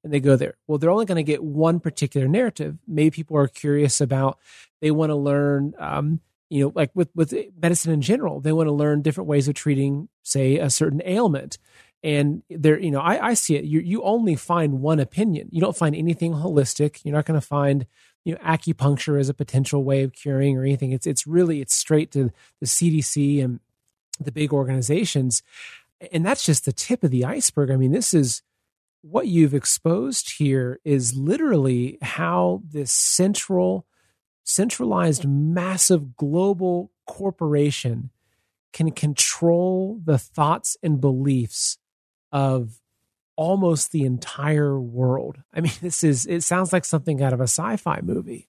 And 0.04 0.12
they 0.12 0.20
go 0.20 0.36
there. 0.36 0.54
Well, 0.66 0.78
they're 0.78 0.90
only 0.90 1.04
going 1.04 1.16
to 1.16 1.22
get 1.22 1.42
one 1.42 1.80
particular 1.80 2.28
narrative. 2.28 2.78
Maybe 2.86 3.10
people 3.10 3.36
are 3.36 3.48
curious 3.48 4.00
about, 4.00 4.38
they 4.80 4.90
want 4.90 5.10
to 5.10 5.16
learn, 5.16 5.74
um, 5.78 6.20
you 6.50 6.64
know, 6.64 6.72
like 6.74 6.90
with, 6.94 7.08
with 7.14 7.32
medicine 7.60 7.92
in 7.92 8.02
general, 8.02 8.40
they 8.40 8.52
want 8.52 8.66
to 8.66 8.72
learn 8.72 9.02
different 9.02 9.28
ways 9.28 9.48
of 9.48 9.54
treating, 9.54 10.08
say, 10.22 10.58
a 10.58 10.68
certain 10.68 11.00
ailment. 11.04 11.58
And 12.02 12.42
there, 12.50 12.78
you 12.78 12.90
know, 12.90 13.00
I, 13.00 13.28
I 13.28 13.34
see 13.34 13.56
it. 13.56 13.64
You, 13.64 13.80
you 13.80 14.02
only 14.02 14.34
find 14.34 14.80
one 14.80 14.98
opinion. 14.98 15.48
You 15.52 15.60
don't 15.60 15.76
find 15.76 15.94
anything 15.94 16.32
holistic. 16.32 17.00
You're 17.04 17.14
not 17.14 17.24
going 17.24 17.40
to 17.40 17.46
find, 17.46 17.86
you 18.24 18.34
know, 18.34 18.40
acupuncture 18.40 19.18
as 19.18 19.28
a 19.28 19.34
potential 19.34 19.84
way 19.84 20.02
of 20.02 20.12
curing 20.12 20.58
or 20.58 20.62
anything. 20.62 20.92
It's, 20.92 21.06
it's 21.06 21.26
really, 21.26 21.60
it's 21.60 21.74
straight 21.74 22.10
to 22.12 22.30
the 22.60 22.66
CDC 22.66 23.44
and 23.44 23.60
the 24.18 24.32
big 24.32 24.52
organizations. 24.52 25.42
And 26.12 26.26
that's 26.26 26.44
just 26.44 26.64
the 26.64 26.72
tip 26.72 27.04
of 27.04 27.10
the 27.12 27.26
iceberg. 27.26 27.70
I 27.70 27.76
mean, 27.76 27.92
this 27.92 28.12
is 28.12 28.42
what 29.02 29.28
you've 29.28 29.54
exposed 29.54 30.32
here 30.38 30.80
is 30.84 31.16
literally 31.16 31.98
how 32.02 32.62
this 32.68 32.92
central 32.92 33.86
centralized, 34.44 35.26
massive 35.26 36.16
global 36.16 36.90
corporation 37.06 38.10
can 38.72 38.90
control 38.90 40.00
the 40.04 40.18
thoughts 40.18 40.76
and 40.82 41.00
beliefs 41.00 41.78
of 42.32 42.80
almost 43.36 43.90
the 43.90 44.04
entire 44.04 44.78
world. 44.78 45.38
I 45.52 45.60
mean, 45.60 45.72
this 45.80 46.04
is, 46.04 46.26
it 46.26 46.42
sounds 46.42 46.72
like 46.72 46.84
something 46.84 47.22
out 47.22 47.32
of 47.32 47.40
a 47.40 47.44
sci 47.44 47.76
fi 47.76 48.00
movie. 48.02 48.48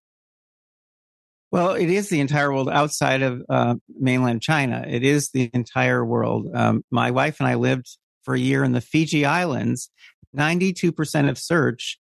Well, 1.51 1.73
it 1.73 1.89
is 1.89 2.08
the 2.10 2.21
entire 2.21 2.51
world 2.51 2.69
outside 2.69 3.21
of 3.21 3.41
uh, 3.49 3.75
mainland 3.89 4.41
China. 4.41 4.86
It 4.88 5.04
is 5.04 5.30
the 5.30 5.49
entire 5.54 6.06
world. 6.06 6.47
Um, 6.54 6.86
my 6.89 7.12
wife 7.12 7.41
and 7.41 7.47
I 7.47 7.56
lived 7.56 7.97
for 8.23 8.34
a 8.34 8.39
year 8.39 8.63
in 8.63 8.71
the 8.71 8.80
Fiji 8.80 9.25
Islands. 9.25 9.89
92% 10.36 11.30
of 11.30 11.38
search 11.38 11.99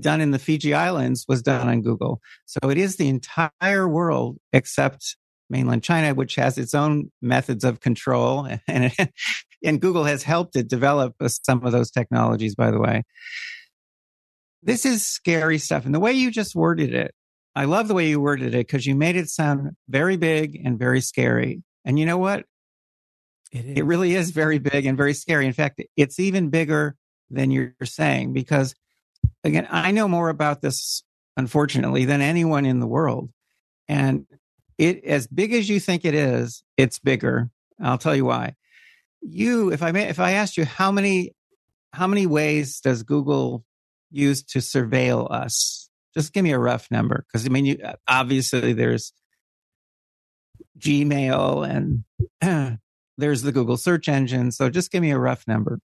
done 0.00 0.20
in 0.20 0.30
the 0.30 0.38
Fiji 0.38 0.74
Islands 0.74 1.24
was 1.28 1.42
done 1.42 1.68
on 1.68 1.82
Google. 1.82 2.20
So 2.46 2.70
it 2.70 2.78
is 2.78 2.96
the 2.96 3.08
entire 3.08 3.88
world 3.88 4.38
except 4.52 5.16
mainland 5.50 5.82
China, 5.82 6.14
which 6.14 6.36
has 6.36 6.58
its 6.58 6.74
own 6.74 7.10
methods 7.20 7.64
of 7.64 7.80
control. 7.80 8.48
And, 8.66 8.92
and 9.62 9.80
Google 9.80 10.04
has 10.04 10.22
helped 10.22 10.56
it 10.56 10.68
develop 10.68 11.14
some 11.26 11.64
of 11.64 11.72
those 11.72 11.90
technologies, 11.90 12.54
by 12.54 12.70
the 12.70 12.78
way. 12.78 13.02
This 14.62 14.84
is 14.84 15.06
scary 15.06 15.58
stuff. 15.58 15.86
And 15.86 15.94
the 15.94 16.00
way 16.00 16.12
you 16.12 16.30
just 16.30 16.54
worded 16.54 16.94
it, 16.94 17.14
I 17.54 17.64
love 17.64 17.88
the 17.88 17.94
way 17.94 18.08
you 18.08 18.20
worded 18.20 18.54
it 18.54 18.66
because 18.66 18.86
you 18.86 18.94
made 18.94 19.16
it 19.16 19.28
sound 19.28 19.70
very 19.88 20.16
big 20.16 20.60
and 20.64 20.78
very 20.78 21.00
scary. 21.00 21.62
And 21.84 21.98
you 21.98 22.04
know 22.06 22.18
what? 22.18 22.44
It, 23.52 23.78
it 23.78 23.82
really 23.84 24.14
is 24.14 24.30
very 24.30 24.58
big 24.58 24.86
and 24.86 24.96
very 24.96 25.14
scary. 25.14 25.46
In 25.46 25.52
fact, 25.52 25.80
it's 25.96 26.18
even 26.18 26.50
bigger 26.50 26.96
than 27.30 27.50
you're 27.50 27.74
saying 27.84 28.32
because 28.32 28.74
again, 29.42 29.68
I 29.70 29.90
know 29.90 30.08
more 30.08 30.28
about 30.28 30.60
this, 30.60 31.02
unfortunately, 31.36 32.04
than 32.04 32.20
anyone 32.20 32.66
in 32.66 32.80
the 32.80 32.86
world. 32.86 33.30
And 33.88 34.26
it, 34.78 35.04
as 35.04 35.26
big 35.26 35.52
as 35.52 35.68
you 35.68 35.80
think 35.80 36.04
it 36.04 36.14
is, 36.14 36.62
it's 36.76 36.98
bigger. 36.98 37.50
I'll 37.80 37.98
tell 37.98 38.16
you 38.16 38.24
why. 38.24 38.54
You, 39.20 39.72
if 39.72 39.82
I 39.82 39.92
may, 39.92 40.08
if 40.08 40.20
I 40.20 40.32
asked 40.32 40.56
you 40.56 40.64
how 40.64 40.90
many, 40.90 41.34
how 41.92 42.06
many 42.06 42.26
ways 42.26 42.80
does 42.80 43.02
Google 43.02 43.64
use 44.10 44.42
to 44.44 44.58
surveil 44.58 45.30
us? 45.30 45.88
Just 46.14 46.32
give 46.32 46.44
me 46.44 46.52
a 46.52 46.58
rough 46.58 46.90
number. 46.90 47.24
Cause 47.32 47.46
I 47.46 47.48
mean, 47.48 47.66
you, 47.66 47.78
obviously 48.06 48.72
there's 48.72 49.12
Gmail 50.78 51.68
and 52.40 52.78
there's 53.18 53.42
the 53.42 53.52
Google 53.52 53.76
search 53.76 54.08
engine. 54.08 54.52
So 54.52 54.70
just 54.70 54.90
give 54.90 55.02
me 55.02 55.10
a 55.10 55.18
rough 55.18 55.46
number 55.46 55.80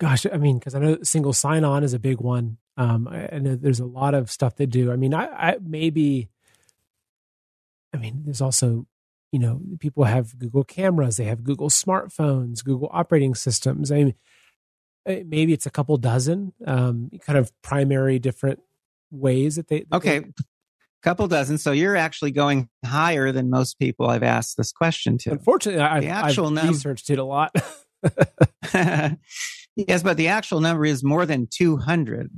gosh, 0.00 0.26
I 0.32 0.38
mean, 0.38 0.58
because 0.58 0.74
I 0.74 0.78
know 0.80 0.98
single 1.02 1.34
sign 1.34 1.62
on 1.62 1.84
is 1.84 1.94
a 1.94 1.98
big 1.98 2.20
one. 2.20 2.56
Um, 2.76 3.06
I, 3.06 3.28
I, 3.34 3.38
know 3.38 3.54
there's 3.54 3.80
a 3.80 3.86
lot 3.86 4.14
of 4.14 4.30
stuff 4.30 4.56
they 4.56 4.66
do. 4.66 4.90
I 4.90 4.96
mean, 4.96 5.12
I, 5.12 5.26
I 5.26 5.56
maybe, 5.62 6.30
I 7.94 7.98
mean, 7.98 8.22
there's 8.24 8.40
also, 8.40 8.86
you 9.30 9.38
know, 9.38 9.60
people 9.78 10.04
have 10.04 10.38
Google 10.38 10.64
cameras, 10.64 11.18
they 11.18 11.24
have 11.24 11.44
Google 11.44 11.68
smartphones, 11.68 12.64
Google 12.64 12.88
operating 12.90 13.34
systems. 13.34 13.92
I 13.92 13.96
mean, 13.96 14.14
eh, 15.04 15.22
maybe 15.26 15.52
it's 15.52 15.66
a 15.66 15.70
couple 15.70 15.96
dozen, 15.98 16.54
um, 16.66 17.10
kind 17.20 17.38
of 17.38 17.52
primary 17.60 18.18
different 18.18 18.60
ways 19.10 19.56
that 19.56 19.68
they. 19.68 19.80
That 19.80 19.96
okay. 19.96 20.18
They, 20.20 20.32
couple 21.02 21.26
dozen. 21.28 21.56
So 21.56 21.72
you're 21.72 21.96
actually 21.96 22.30
going 22.30 22.68
higher 22.84 23.32
than 23.32 23.48
most 23.48 23.78
people 23.78 24.08
I've 24.08 24.22
asked 24.22 24.58
this 24.58 24.70
question 24.70 25.16
to. 25.18 25.30
Unfortunately, 25.30 25.80
I've, 25.80 26.02
the 26.02 26.08
actual 26.08 26.48
I've 26.48 26.52
num- 26.52 26.68
researched 26.68 27.08
it 27.08 27.18
a 27.18 27.24
lot. 27.24 27.54
Yes, 29.88 30.02
but 30.02 30.16
the 30.16 30.28
actual 30.28 30.60
number 30.60 30.84
is 30.84 31.04
more 31.04 31.26
than 31.26 31.46
200. 31.50 32.30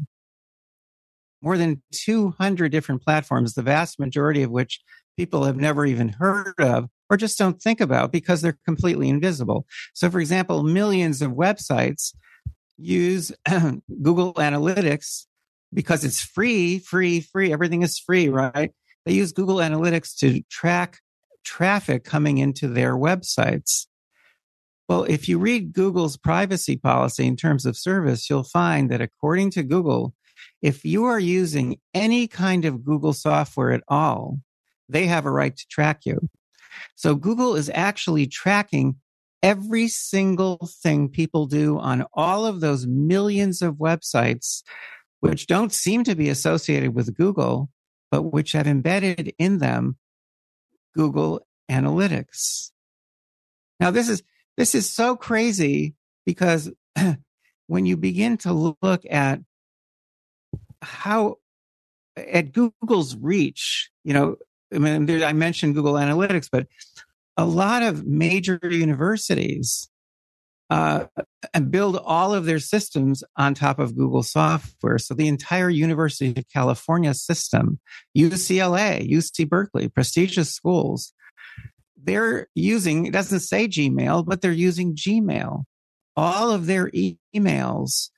More 1.43 1.59
than 1.59 1.83
200 1.93 2.71
different 2.71 3.03
platforms, 3.03 3.55
the 3.55 3.63
vast 3.63 3.99
majority 3.99 4.43
of 4.43 4.51
which 4.51 4.81
people 5.17 5.45
have 5.45 5.57
never 5.57 5.85
even 5.85 6.09
heard 6.11 6.55
of 6.59 6.89
or 7.11 7.17
just 7.17 7.39
don't 7.39 7.61
think 7.61 7.81
about 7.81 8.13
because 8.13 8.41
they're 8.41 8.59
completely 8.65 9.09
invisible. 9.09 9.67
So, 9.93 10.09
for 10.09 10.21
example, 10.21 10.63
millions 10.63 11.21
of 11.21 11.33
websites 11.33 12.15
use 12.79 13.33
Google 14.03 14.35
Analytics 14.35 15.27
because 15.75 16.05
it's 16.05 16.21
free, 16.21 16.79
free, 16.79 17.21
free. 17.21 17.53
Everything 17.53 17.83
is 17.83 17.99
free, 17.99 18.29
right? 18.29 18.73
They 19.05 19.13
use 19.13 19.33
Google 19.33 19.57
Analytics 19.57 20.17
to 20.19 20.43
track 20.51 21.01
traffic 21.45 22.05
coming 22.05 22.39
into 22.39 22.69
their 22.69 22.95
websites. 22.95 23.87
Well, 24.89 25.05
if 25.05 25.29
you 25.29 25.39
read 25.39 25.73
Google's 25.73 26.17
privacy 26.17 26.77
policy 26.77 27.27
in 27.27 27.37
terms 27.37 27.65
of 27.67 27.77
service, 27.77 28.29
you'll 28.29 28.43
find 28.43 28.91
that 28.91 29.01
according 29.01 29.51
to 29.53 29.63
Google, 29.63 30.15
if 30.61 30.85
you 30.85 31.05
are 31.05 31.19
using 31.19 31.79
any 31.95 32.27
kind 32.27 32.65
of 32.65 32.85
Google 32.85 33.13
software 33.13 33.73
at 33.73 33.85
all, 33.89 34.41
they 34.89 35.07
have 35.07 35.25
a 35.25 35.31
right 35.31 35.57
to 35.57 35.67
track 35.69 36.01
you. 36.05 36.29
So 36.95 37.15
Google 37.15 37.55
is 37.55 37.71
actually 37.75 38.27
tracking 38.27 38.97
every 39.43 39.89
single 39.89 40.71
thing 40.83 41.09
people 41.09 41.47
do 41.47 41.79
on 41.79 42.05
all 42.15 42.47
of 42.47 42.61
those 42.61 42.87
millions 42.87 43.63
of 43.63 43.75
websites, 43.77 44.63
which 45.21 45.47
don't 45.47 45.73
seem 45.73 46.05
to 46.05 46.15
be 46.15 46.29
associated 46.29 46.95
with 46.95 47.17
Google, 47.17 47.71
but 48.11 48.23
which 48.23 48.53
have 48.53 48.67
embedded 48.67 49.33
in 49.39 49.59
them 49.59 49.97
Google 50.95 51.47
Analytics. 51.71 52.71
Now, 53.81 53.91
this 53.91 54.09
is, 54.09 54.23
this 54.57 54.75
is 54.75 54.89
so 54.89 55.17
crazy 55.17 55.95
because 56.27 56.71
when 57.67 57.87
you 57.87 57.97
begin 57.97 58.37
to 58.39 58.53
look 58.53 59.03
at 59.09 59.41
how 60.83 61.37
at 62.17 62.53
Google's 62.53 63.17
reach, 63.17 63.91
you 64.05 64.13
know, 64.13 64.37
I 64.75 64.79
mean, 64.79 65.23
I 65.23 65.33
mentioned 65.33 65.75
Google 65.75 65.95
Analytics, 65.95 66.49
but 66.51 66.67
a 67.37 67.45
lot 67.45 67.83
of 67.83 68.07
major 68.07 68.59
universities 68.63 69.89
uh, 70.71 71.07
build 71.69 71.99
all 71.99 72.33
of 72.33 72.47
their 72.47 72.59
systems 72.59 73.23
on 73.37 73.53
top 73.53 73.79
of 73.79 73.97
Google 73.97 74.23
software. 74.23 74.99
So 74.99 75.13
the 75.13 75.29
entire 75.29 75.69
University 75.69 76.33
of 76.39 76.49
California 76.49 77.13
system, 77.13 77.79
UCLA, 78.17 79.07
UC 79.07 79.49
Berkeley, 79.49 79.89
prestigious 79.89 80.51
schools, 80.51 81.13
they're 82.03 82.49
using, 82.55 83.07
it 83.07 83.13
doesn't 83.13 83.41
say 83.41 83.69
Gmail, 83.69 84.27
but 84.27 84.41
they're 84.41 84.53
using 84.53 84.95
Gmail. 84.95 85.65
All 86.17 86.51
of 86.51 86.67
their 86.67 86.91
e- 86.93 87.19
emails 87.35 88.11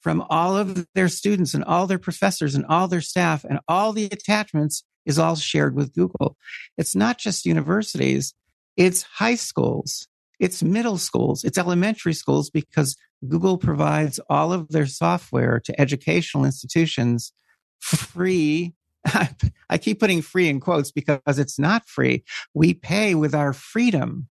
from 0.00 0.24
all 0.30 0.56
of 0.56 0.86
their 0.94 1.08
students 1.08 1.54
and 1.54 1.64
all 1.64 1.86
their 1.86 1.98
professors 1.98 2.54
and 2.54 2.64
all 2.66 2.88
their 2.88 3.00
staff 3.00 3.44
and 3.44 3.60
all 3.68 3.92
the 3.92 4.06
attachments 4.06 4.84
is 5.04 5.18
all 5.18 5.36
shared 5.36 5.74
with 5.74 5.94
Google. 5.94 6.36
It's 6.78 6.94
not 6.94 7.18
just 7.18 7.46
universities, 7.46 8.34
it's 8.76 9.02
high 9.02 9.34
schools, 9.34 10.06
it's 10.38 10.62
middle 10.62 10.98
schools, 10.98 11.44
it's 11.44 11.58
elementary 11.58 12.14
schools 12.14 12.50
because 12.50 12.96
Google 13.26 13.58
provides 13.58 14.18
all 14.30 14.52
of 14.52 14.68
their 14.68 14.86
software 14.86 15.60
to 15.60 15.80
educational 15.80 16.44
institutions 16.44 17.32
free. 17.80 18.74
I 19.70 19.78
keep 19.78 20.00
putting 20.00 20.22
free 20.22 20.48
in 20.48 20.60
quotes 20.60 20.90
because 20.90 21.38
it's 21.38 21.58
not 21.58 21.88
free. 21.88 22.24
We 22.54 22.74
pay 22.74 23.14
with 23.14 23.34
our 23.34 23.52
freedom. 23.52 24.28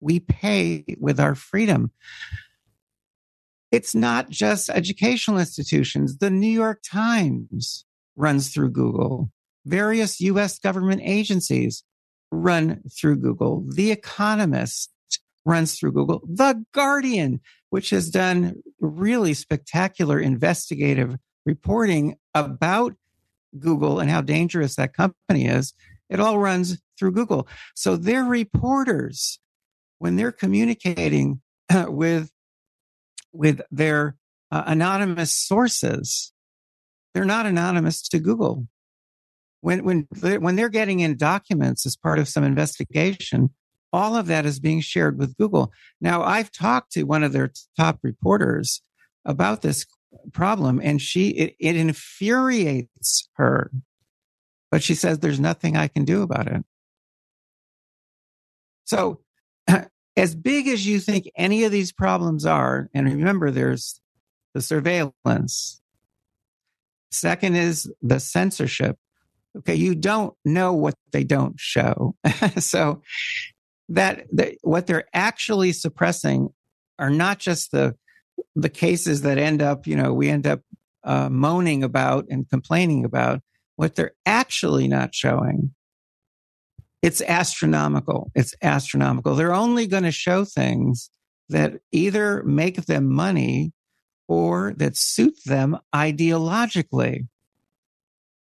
We 0.00 0.20
pay 0.20 0.84
with 0.98 1.18
our 1.18 1.34
freedom. 1.34 1.90
It's 3.72 3.94
not 3.94 4.30
just 4.30 4.70
educational 4.70 5.38
institutions. 5.38 6.18
The 6.18 6.30
New 6.30 6.46
York 6.46 6.80
Times 6.88 7.84
runs 8.16 8.52
through 8.52 8.70
Google. 8.70 9.30
Various 9.66 10.20
US 10.20 10.58
government 10.58 11.02
agencies 11.04 11.82
run 12.30 12.82
through 12.90 13.16
Google. 13.16 13.64
The 13.68 13.90
Economist 13.90 14.90
runs 15.44 15.78
through 15.78 15.92
Google. 15.92 16.22
The 16.26 16.64
Guardian, 16.72 17.40
which 17.70 17.90
has 17.90 18.10
done 18.10 18.62
really 18.80 19.34
spectacular 19.34 20.20
investigative 20.20 21.16
reporting 21.44 22.16
about 22.34 22.94
Google 23.58 24.00
and 24.00 24.10
how 24.10 24.20
dangerous 24.20 24.76
that 24.76 24.94
company 24.94 25.46
is, 25.46 25.72
it 26.08 26.20
all 26.20 26.38
runs 26.38 26.80
through 26.98 27.12
Google. 27.12 27.48
So 27.74 27.96
their 27.96 28.24
reporters, 28.24 29.38
when 29.98 30.16
they're 30.16 30.32
communicating 30.32 31.40
with, 31.86 32.30
with 33.32 33.60
their 33.70 34.16
uh, 34.50 34.64
anonymous 34.66 35.34
sources, 35.34 36.32
they're 37.14 37.24
not 37.24 37.46
anonymous 37.46 38.06
to 38.08 38.18
Google 38.18 38.66
when 39.64 39.82
when 39.82 40.06
when 40.20 40.56
they're 40.56 40.68
getting 40.68 41.00
in 41.00 41.16
documents 41.16 41.86
as 41.86 41.96
part 41.96 42.18
of 42.18 42.28
some 42.28 42.44
investigation 42.44 43.48
all 43.94 44.14
of 44.14 44.26
that 44.26 44.44
is 44.44 44.60
being 44.60 44.80
shared 44.80 45.18
with 45.18 45.36
google 45.38 45.72
now 46.00 46.22
i've 46.22 46.52
talked 46.52 46.92
to 46.92 47.04
one 47.04 47.22
of 47.22 47.32
their 47.32 47.50
top 47.76 47.98
reporters 48.02 48.82
about 49.24 49.62
this 49.62 49.86
problem 50.32 50.80
and 50.82 51.00
she 51.00 51.28
it, 51.30 51.56
it 51.58 51.76
infuriates 51.76 53.28
her 53.34 53.70
but 54.70 54.82
she 54.82 54.94
says 54.94 55.18
there's 55.18 55.40
nothing 55.40 55.76
i 55.76 55.88
can 55.88 56.04
do 56.04 56.22
about 56.22 56.46
it 56.46 56.64
so 58.84 59.20
as 60.16 60.34
big 60.34 60.68
as 60.68 60.86
you 60.86 61.00
think 61.00 61.30
any 61.36 61.64
of 61.64 61.72
these 61.72 61.92
problems 61.92 62.46
are 62.46 62.88
and 62.94 63.06
remember 63.06 63.50
there's 63.50 64.00
the 64.54 64.62
surveillance 64.62 65.80
second 67.10 67.54
is 67.56 67.90
the 68.02 68.18
censorship 68.18 68.98
Okay. 69.58 69.74
You 69.74 69.94
don't 69.94 70.34
know 70.44 70.72
what 70.72 70.94
they 71.12 71.24
don't 71.24 71.58
show. 71.58 72.16
so 72.58 73.02
that, 73.88 74.26
that 74.32 74.56
what 74.62 74.86
they're 74.86 75.06
actually 75.12 75.72
suppressing 75.72 76.48
are 76.98 77.10
not 77.10 77.38
just 77.38 77.70
the, 77.70 77.96
the 78.54 78.68
cases 78.68 79.22
that 79.22 79.38
end 79.38 79.62
up, 79.62 79.86
you 79.86 79.96
know, 79.96 80.12
we 80.12 80.28
end 80.28 80.46
up 80.46 80.60
uh, 81.04 81.28
moaning 81.28 81.82
about 81.82 82.26
and 82.30 82.48
complaining 82.48 83.04
about. 83.04 83.40
What 83.76 83.96
they're 83.96 84.12
actually 84.24 84.86
not 84.86 85.16
showing, 85.16 85.74
it's 87.02 87.20
astronomical. 87.20 88.30
It's 88.34 88.54
astronomical. 88.62 89.34
They're 89.34 89.52
only 89.52 89.88
going 89.88 90.04
to 90.04 90.12
show 90.12 90.44
things 90.44 91.10
that 91.48 91.80
either 91.90 92.44
make 92.44 92.86
them 92.86 93.12
money 93.12 93.72
or 94.28 94.74
that 94.76 94.96
suit 94.96 95.34
them 95.44 95.76
ideologically. 95.94 97.26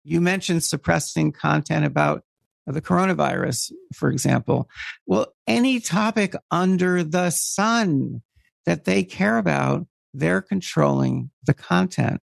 You 0.04 0.21
mentioned 0.21 0.63
suppressing 0.63 1.34
content 1.34 1.86
about 1.86 2.23
the 2.65 2.82
coronavirus, 2.82 3.71
for 3.93 4.10
example. 4.10 4.69
Well, 5.06 5.28
any 5.45 5.80
topic 5.80 6.36
under 6.50 7.04
the 7.04 7.30
sun 7.30 8.21
that 8.67 8.84
they 8.84 9.01
care 9.01 9.38
about, 9.38 9.88
they're 10.13 10.41
controlling 10.41 11.32
the 11.45 11.53
content. 11.53 12.21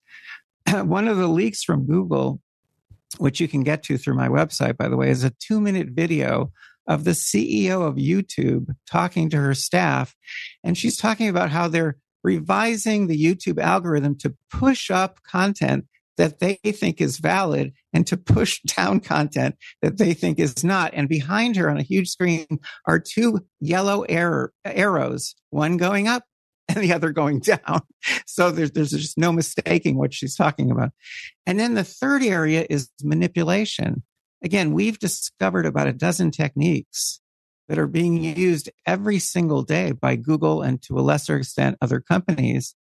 One 0.73 1.07
of 1.07 1.19
the 1.19 1.29
leaks 1.29 1.63
from 1.63 1.87
Google, 1.87 2.41
which 3.19 3.41
you 3.41 3.47
can 3.47 3.63
get 3.63 3.83
to 3.85 3.99
through 3.99 4.15
my 4.15 4.29
website, 4.29 4.79
by 4.79 4.89
the 4.89 4.97
way, 4.97 5.11
is 5.11 5.23
a 5.23 5.35
two 5.39 5.61
minute 5.61 5.89
video 5.91 6.51
of 6.87 7.05
the 7.05 7.11
CEO 7.11 7.87
of 7.87 7.97
YouTube 7.97 8.75
talking 8.91 9.29
to 9.31 9.37
her 9.37 9.55
staff. 9.55 10.17
And 10.65 10.79
she's 10.79 10.97
talking 10.97 11.29
about 11.29 11.51
how 11.51 11.69
they're 11.69 11.99
revising 12.25 13.07
the 13.07 13.23
YouTube 13.23 13.61
algorithm 13.61 14.17
to 14.19 14.35
push 14.51 14.91
up 14.91 15.23
content 15.23 15.85
that 16.17 16.39
they 16.39 16.55
think 16.55 17.01
is 17.01 17.19
valid 17.19 17.73
and 17.93 18.07
to 18.07 18.17
push 18.17 18.61
down 18.77 19.01
content 19.01 19.57
that 19.83 19.99
they 19.99 20.15
think 20.15 20.39
is 20.39 20.65
not. 20.65 20.95
And 20.95 21.07
behind 21.07 21.57
her 21.57 21.69
on 21.69 21.77
a 21.77 21.83
huge 21.83 22.09
screen 22.09 22.47
are 22.87 22.99
two 22.99 23.41
yellow 23.61 24.03
arrow, 24.03 24.49
arrows, 24.65 25.35
one 25.51 25.77
going 25.77 26.09
up 26.09 26.25
and 26.75 26.85
the 26.85 26.93
other 26.93 27.11
going 27.11 27.41
down. 27.41 27.83
So 28.27 28.51
there's, 28.51 28.73
there's 28.73 28.91
just 28.91 29.19
no 29.19 29.33
mistaking 29.33 29.97
what 29.97 30.15
she's 30.15 30.35
talking 30.35 30.71
about. 30.71 30.91
And 31.47 31.59
then 31.59 31.75
the 31.75 31.85
third 31.85 32.23
area 32.23 32.67
is 32.69 32.89
manipulation. 33.03 34.03
Again, 34.43 34.73
we've 34.73 34.99
discovered 34.99 35.67
about 35.67 35.87
a 35.87 35.93
dozen 35.93 36.31
techniques 36.31 37.21
that 37.69 37.79
are 37.79 37.87
being 37.87 38.23
used 38.23 38.71
every 38.87 39.19
single 39.19 39.63
day 39.63 39.93
by 39.93 40.17
Google 40.17 40.63
and 40.63 40.81
to 40.83 40.99
a 40.99 41.03
lesser 41.03 41.37
extent 41.37 41.77
other 41.81 42.01
companies 42.01 42.75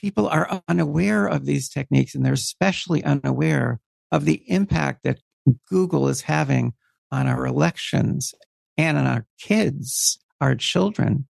people 0.00 0.28
are 0.28 0.62
unaware 0.66 1.26
of 1.26 1.44
these 1.44 1.68
techniques 1.68 2.14
and 2.14 2.24
they're 2.24 2.32
especially 2.32 3.04
unaware 3.04 3.80
of 4.10 4.24
the 4.24 4.42
impact 4.50 5.00
that 5.04 5.20
Google 5.68 6.08
is 6.08 6.22
having 6.22 6.72
on 7.12 7.26
our 7.26 7.46
elections 7.46 8.34
and 8.78 8.96
on 8.96 9.06
our 9.06 9.26
kids, 9.38 10.18
our 10.40 10.54
children. 10.54 11.26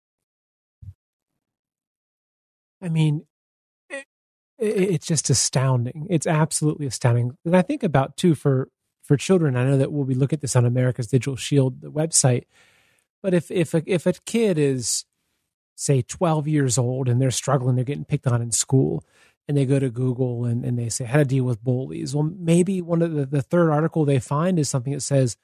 I 2.82 2.88
mean, 2.88 3.26
it, 3.88 4.06
it's 4.58 5.06
just 5.06 5.30
astounding. 5.30 6.06
It's 6.10 6.26
absolutely 6.26 6.86
astounding. 6.86 7.36
And 7.44 7.56
I 7.56 7.62
think 7.62 7.82
about 7.82 8.16
too 8.16 8.34
for 8.34 8.68
for 9.02 9.16
children. 9.16 9.56
I 9.56 9.64
know 9.64 9.78
that 9.78 9.92
we'll 9.92 10.04
be 10.04 10.14
looking 10.14 10.36
at 10.36 10.40
this 10.40 10.56
on 10.56 10.64
America's 10.64 11.08
Digital 11.08 11.36
Shield, 11.36 11.80
the 11.80 11.90
website. 11.90 12.44
But 13.22 13.34
if 13.34 13.50
if 13.50 13.74
a, 13.74 13.82
if 13.86 14.06
a 14.06 14.12
kid 14.24 14.58
is 14.58 15.04
say 15.76 16.02
12 16.02 16.46
years 16.46 16.76
old 16.76 17.08
and 17.08 17.20
they're 17.20 17.30
struggling, 17.30 17.74
they're 17.74 17.84
getting 17.84 18.04
picked 18.04 18.26
on 18.26 18.42
in 18.42 18.52
school, 18.52 19.02
and 19.48 19.56
they 19.56 19.64
go 19.64 19.78
to 19.78 19.90
Google 19.90 20.44
and, 20.44 20.64
and 20.64 20.78
they 20.78 20.88
say 20.88 21.04
how 21.04 21.18
to 21.18 21.24
deal 21.24 21.44
with 21.44 21.64
bullies. 21.64 22.14
Well, 22.14 22.30
maybe 22.38 22.80
one 22.82 23.02
of 23.02 23.12
the, 23.12 23.26
the 23.26 23.42
third 23.42 23.70
article 23.70 24.04
they 24.04 24.20
find 24.20 24.58
is 24.58 24.68
something 24.68 24.92
that 24.92 25.00
says, 25.00 25.36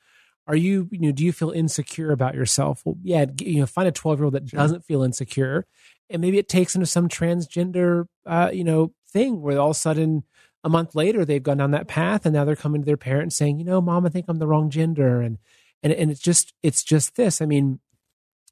are 0.46 0.56
you 0.56 0.88
you 0.90 1.00
know 1.00 1.12
do 1.12 1.24
you 1.24 1.32
feel 1.32 1.50
insecure 1.50 2.12
about 2.12 2.34
yourself 2.34 2.82
well 2.84 2.96
yeah 3.02 3.26
you 3.40 3.60
know 3.60 3.66
find 3.66 3.88
a 3.88 3.92
12 3.92 4.18
year 4.18 4.24
old 4.24 4.34
that 4.34 4.48
sure. 4.48 4.58
doesn't 4.58 4.84
feel 4.84 5.02
insecure 5.02 5.66
and 6.08 6.22
maybe 6.22 6.38
it 6.38 6.48
takes 6.48 6.74
into 6.74 6.86
some 6.86 7.08
transgender 7.08 8.06
uh, 8.26 8.50
you 8.52 8.64
know 8.64 8.92
thing 9.08 9.40
where 9.40 9.58
all 9.58 9.70
of 9.70 9.76
a 9.76 9.78
sudden 9.78 10.24
a 10.64 10.68
month 10.68 10.94
later 10.94 11.24
they've 11.24 11.42
gone 11.42 11.58
down 11.58 11.70
that 11.70 11.88
path 11.88 12.26
and 12.26 12.34
now 12.34 12.44
they're 12.44 12.56
coming 12.56 12.82
to 12.82 12.86
their 12.86 12.96
parents 12.96 13.36
saying 13.36 13.58
you 13.58 13.64
know 13.64 13.80
mom 13.80 14.06
i 14.06 14.08
think 14.08 14.26
i'm 14.28 14.38
the 14.38 14.46
wrong 14.46 14.70
gender 14.70 15.20
and 15.20 15.38
and 15.82 15.92
and 15.92 16.10
it's 16.10 16.20
just 16.20 16.52
it's 16.62 16.82
just 16.82 17.16
this 17.16 17.40
i 17.40 17.46
mean 17.46 17.80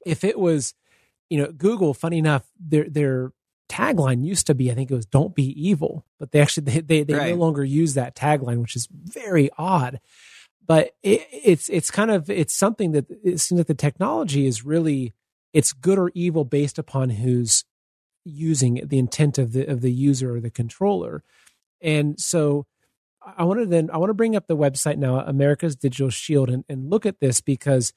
if 0.05 0.23
it 0.23 0.39
was 0.39 0.73
you 1.29 1.37
know 1.37 1.51
google 1.51 1.93
funny 1.93 2.17
enough 2.17 2.45
their 2.59 2.89
their 2.89 3.31
tagline 3.67 4.23
used 4.23 4.45
to 4.45 4.53
be 4.53 4.71
i 4.71 4.75
think 4.75 4.91
it 4.91 4.95
was 4.95 5.07
don't 5.07 5.33
be 5.33 5.47
evil 5.59 6.05
but 6.19 6.31
they 6.31 6.39
actually 6.39 6.63
they 6.63 6.81
they, 6.81 7.03
they 7.03 7.13
right. 7.15 7.31
no 7.31 7.35
longer 7.35 7.63
use 7.63 7.95
that 7.95 8.15
tagline 8.15 8.61
which 8.61 8.75
is 8.75 8.87
very 8.91 9.49
odd 9.57 9.99
but 10.65 10.91
it, 11.03 11.27
it's 11.31 11.69
it's 11.69 11.91
kind 11.91 12.11
of 12.11 12.29
it's 12.29 12.53
something 12.53 12.91
that 12.91 13.05
it 13.23 13.39
seems 13.39 13.59
that 13.59 13.67
the 13.67 13.73
technology 13.73 14.47
is 14.47 14.65
really 14.65 15.13
it's 15.53 15.73
good 15.73 15.97
or 15.97 16.11
evil 16.13 16.43
based 16.43 16.77
upon 16.77 17.11
who's 17.11 17.63
using 18.25 18.77
it, 18.77 18.89
the 18.89 18.99
intent 18.99 19.37
of 19.37 19.53
the 19.53 19.65
of 19.65 19.81
the 19.81 19.91
user 19.91 20.35
or 20.35 20.39
the 20.39 20.49
controller. 20.49 21.23
And 21.81 22.19
so 22.19 22.65
I 23.37 23.43
want 23.43 23.59
to 23.59 23.65
then 23.65 23.89
I 23.91 23.97
want 23.97 24.09
to 24.09 24.15
bring 24.15 24.35
up 24.35 24.47
the 24.47 24.57
website 24.57 24.97
now, 24.97 25.19
America's 25.19 25.75
Digital 25.75 26.09
Shield, 26.09 26.49
and, 26.49 26.65
and 26.67 26.89
look 26.89 27.05
at 27.05 27.19
this 27.19 27.41
because 27.41 27.93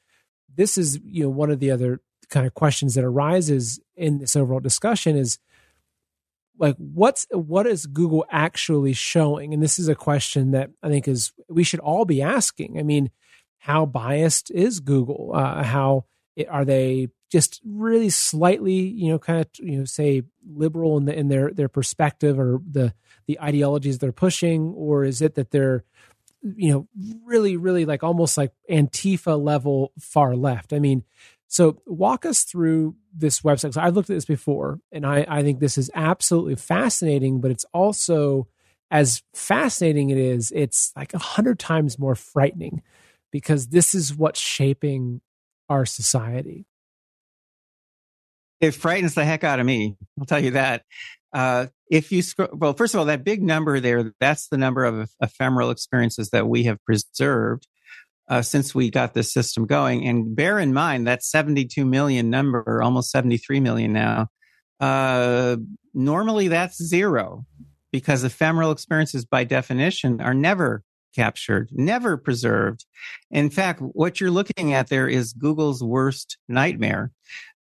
this 0.54 0.78
is 0.78 1.00
you 1.04 1.24
know 1.24 1.30
one 1.30 1.50
of 1.50 1.60
the 1.60 1.70
other 1.70 2.00
kind 2.28 2.46
of 2.46 2.54
questions 2.54 2.94
that 2.94 3.04
arises 3.04 3.80
in 3.96 4.18
this 4.18 4.36
overall 4.36 4.60
discussion 4.60 5.16
is 5.16 5.38
like 6.59 6.76
what's 6.76 7.26
what 7.30 7.66
is 7.66 7.86
google 7.86 8.24
actually 8.30 8.92
showing? 8.92 9.54
And 9.54 9.62
this 9.62 9.78
is 9.78 9.88
a 9.88 9.94
question 9.94 10.52
that 10.52 10.70
i 10.82 10.88
think 10.88 11.09
is 11.09 11.32
we 11.48 11.64
should 11.64 11.80
all 11.80 12.04
be 12.04 12.22
asking. 12.22 12.78
I 12.78 12.82
mean 12.82 13.11
how 13.59 13.86
biased 13.86 14.50
is 14.50 14.80
google? 14.80 15.32
Uh, 15.34 15.62
how 15.62 16.04
are 16.48 16.64
they 16.64 17.09
just 17.30 17.61
really 17.64 18.09
slightly 18.11 18.74
you 18.74 19.09
know 19.11 19.18
kind 19.18 19.40
of 19.40 19.48
you 19.59 19.78
know 19.78 19.84
say 19.84 20.22
liberal 20.46 20.96
in, 20.96 21.04
the, 21.04 21.18
in 21.18 21.28
their 21.28 21.52
their 21.52 21.68
perspective 21.68 22.38
or 22.38 22.61
the 22.70 22.92
the 23.26 23.40
ideologies 23.40 23.98
they're 23.98 24.12
pushing? 24.12 24.72
Or 24.76 25.04
is 25.04 25.22
it 25.22 25.34
that 25.34 25.50
they're 25.50 25.84
you 26.42 26.72
know 26.72 26.88
really 27.24 27.56
really 27.56 27.84
like 27.84 28.02
almost 28.02 28.36
like 28.36 28.52
antifa 28.70 29.42
level 29.42 29.92
far 29.98 30.36
left? 30.36 30.72
I 30.72 30.78
mean 30.78 31.04
so 31.48 31.80
walk 31.86 32.26
us 32.26 32.42
through 32.42 32.94
this 33.18 33.40
website. 33.40 33.74
So 33.74 33.80
I've 33.80 33.94
looked 33.94 34.10
at 34.10 34.16
this 34.16 34.24
before, 34.24 34.80
and 34.92 35.06
I, 35.06 35.26
I 35.28 35.42
think 35.42 35.60
this 35.60 35.78
is 35.78 35.90
absolutely 35.94 36.56
fascinating, 36.56 37.40
but 37.40 37.50
it's 37.50 37.66
also 37.72 38.48
as 38.90 39.22
fascinating 39.34 40.10
it 40.10 40.18
is, 40.18 40.52
it's 40.54 40.92
like 40.96 41.14
a 41.14 41.18
hundred 41.18 41.58
times 41.58 41.98
more 41.98 42.14
frightening 42.14 42.82
because 43.30 43.68
this 43.68 43.94
is 43.94 44.14
what's 44.14 44.40
shaping 44.40 45.20
our 45.68 45.84
society. 45.84 46.66
It 48.60 48.72
frightens 48.72 49.14
the 49.14 49.24
heck 49.24 49.44
out 49.44 49.60
of 49.60 49.66
me. 49.66 49.96
I'll 50.18 50.26
tell 50.26 50.42
you 50.42 50.52
that. 50.52 50.84
Uh, 51.32 51.66
if 51.90 52.10
you 52.10 52.22
scroll, 52.22 52.48
well, 52.52 52.72
first 52.72 52.94
of 52.94 52.98
all, 52.98 53.06
that 53.06 53.24
big 53.24 53.42
number 53.42 53.78
there, 53.80 54.12
that's 54.18 54.48
the 54.48 54.56
number 54.56 54.84
of 54.84 55.10
ephemeral 55.20 55.70
experiences 55.70 56.30
that 56.30 56.48
we 56.48 56.64
have 56.64 56.82
preserved 56.84 57.66
uh, 58.28 58.42
since 58.42 58.74
we 58.74 58.90
got 58.90 59.14
this 59.14 59.32
system 59.32 59.66
going. 59.66 60.06
And 60.06 60.34
bear 60.36 60.58
in 60.58 60.72
mind 60.72 61.06
that 61.06 61.22
72 61.22 61.84
million 61.84 62.30
number, 62.30 62.82
almost 62.82 63.10
73 63.10 63.60
million 63.60 63.92
now. 63.92 64.28
Uh, 64.80 65.56
normally 65.94 66.48
that's 66.48 66.82
zero 66.82 67.44
because 67.90 68.22
ephemeral 68.22 68.70
experiences 68.70 69.24
by 69.24 69.44
definition 69.44 70.20
are 70.20 70.34
never 70.34 70.84
captured, 71.16 71.68
never 71.72 72.16
preserved. 72.16 72.84
In 73.30 73.50
fact, 73.50 73.80
what 73.80 74.20
you're 74.20 74.30
looking 74.30 74.72
at 74.72 74.88
there 74.88 75.08
is 75.08 75.32
Google's 75.32 75.82
worst 75.82 76.38
nightmare 76.48 77.10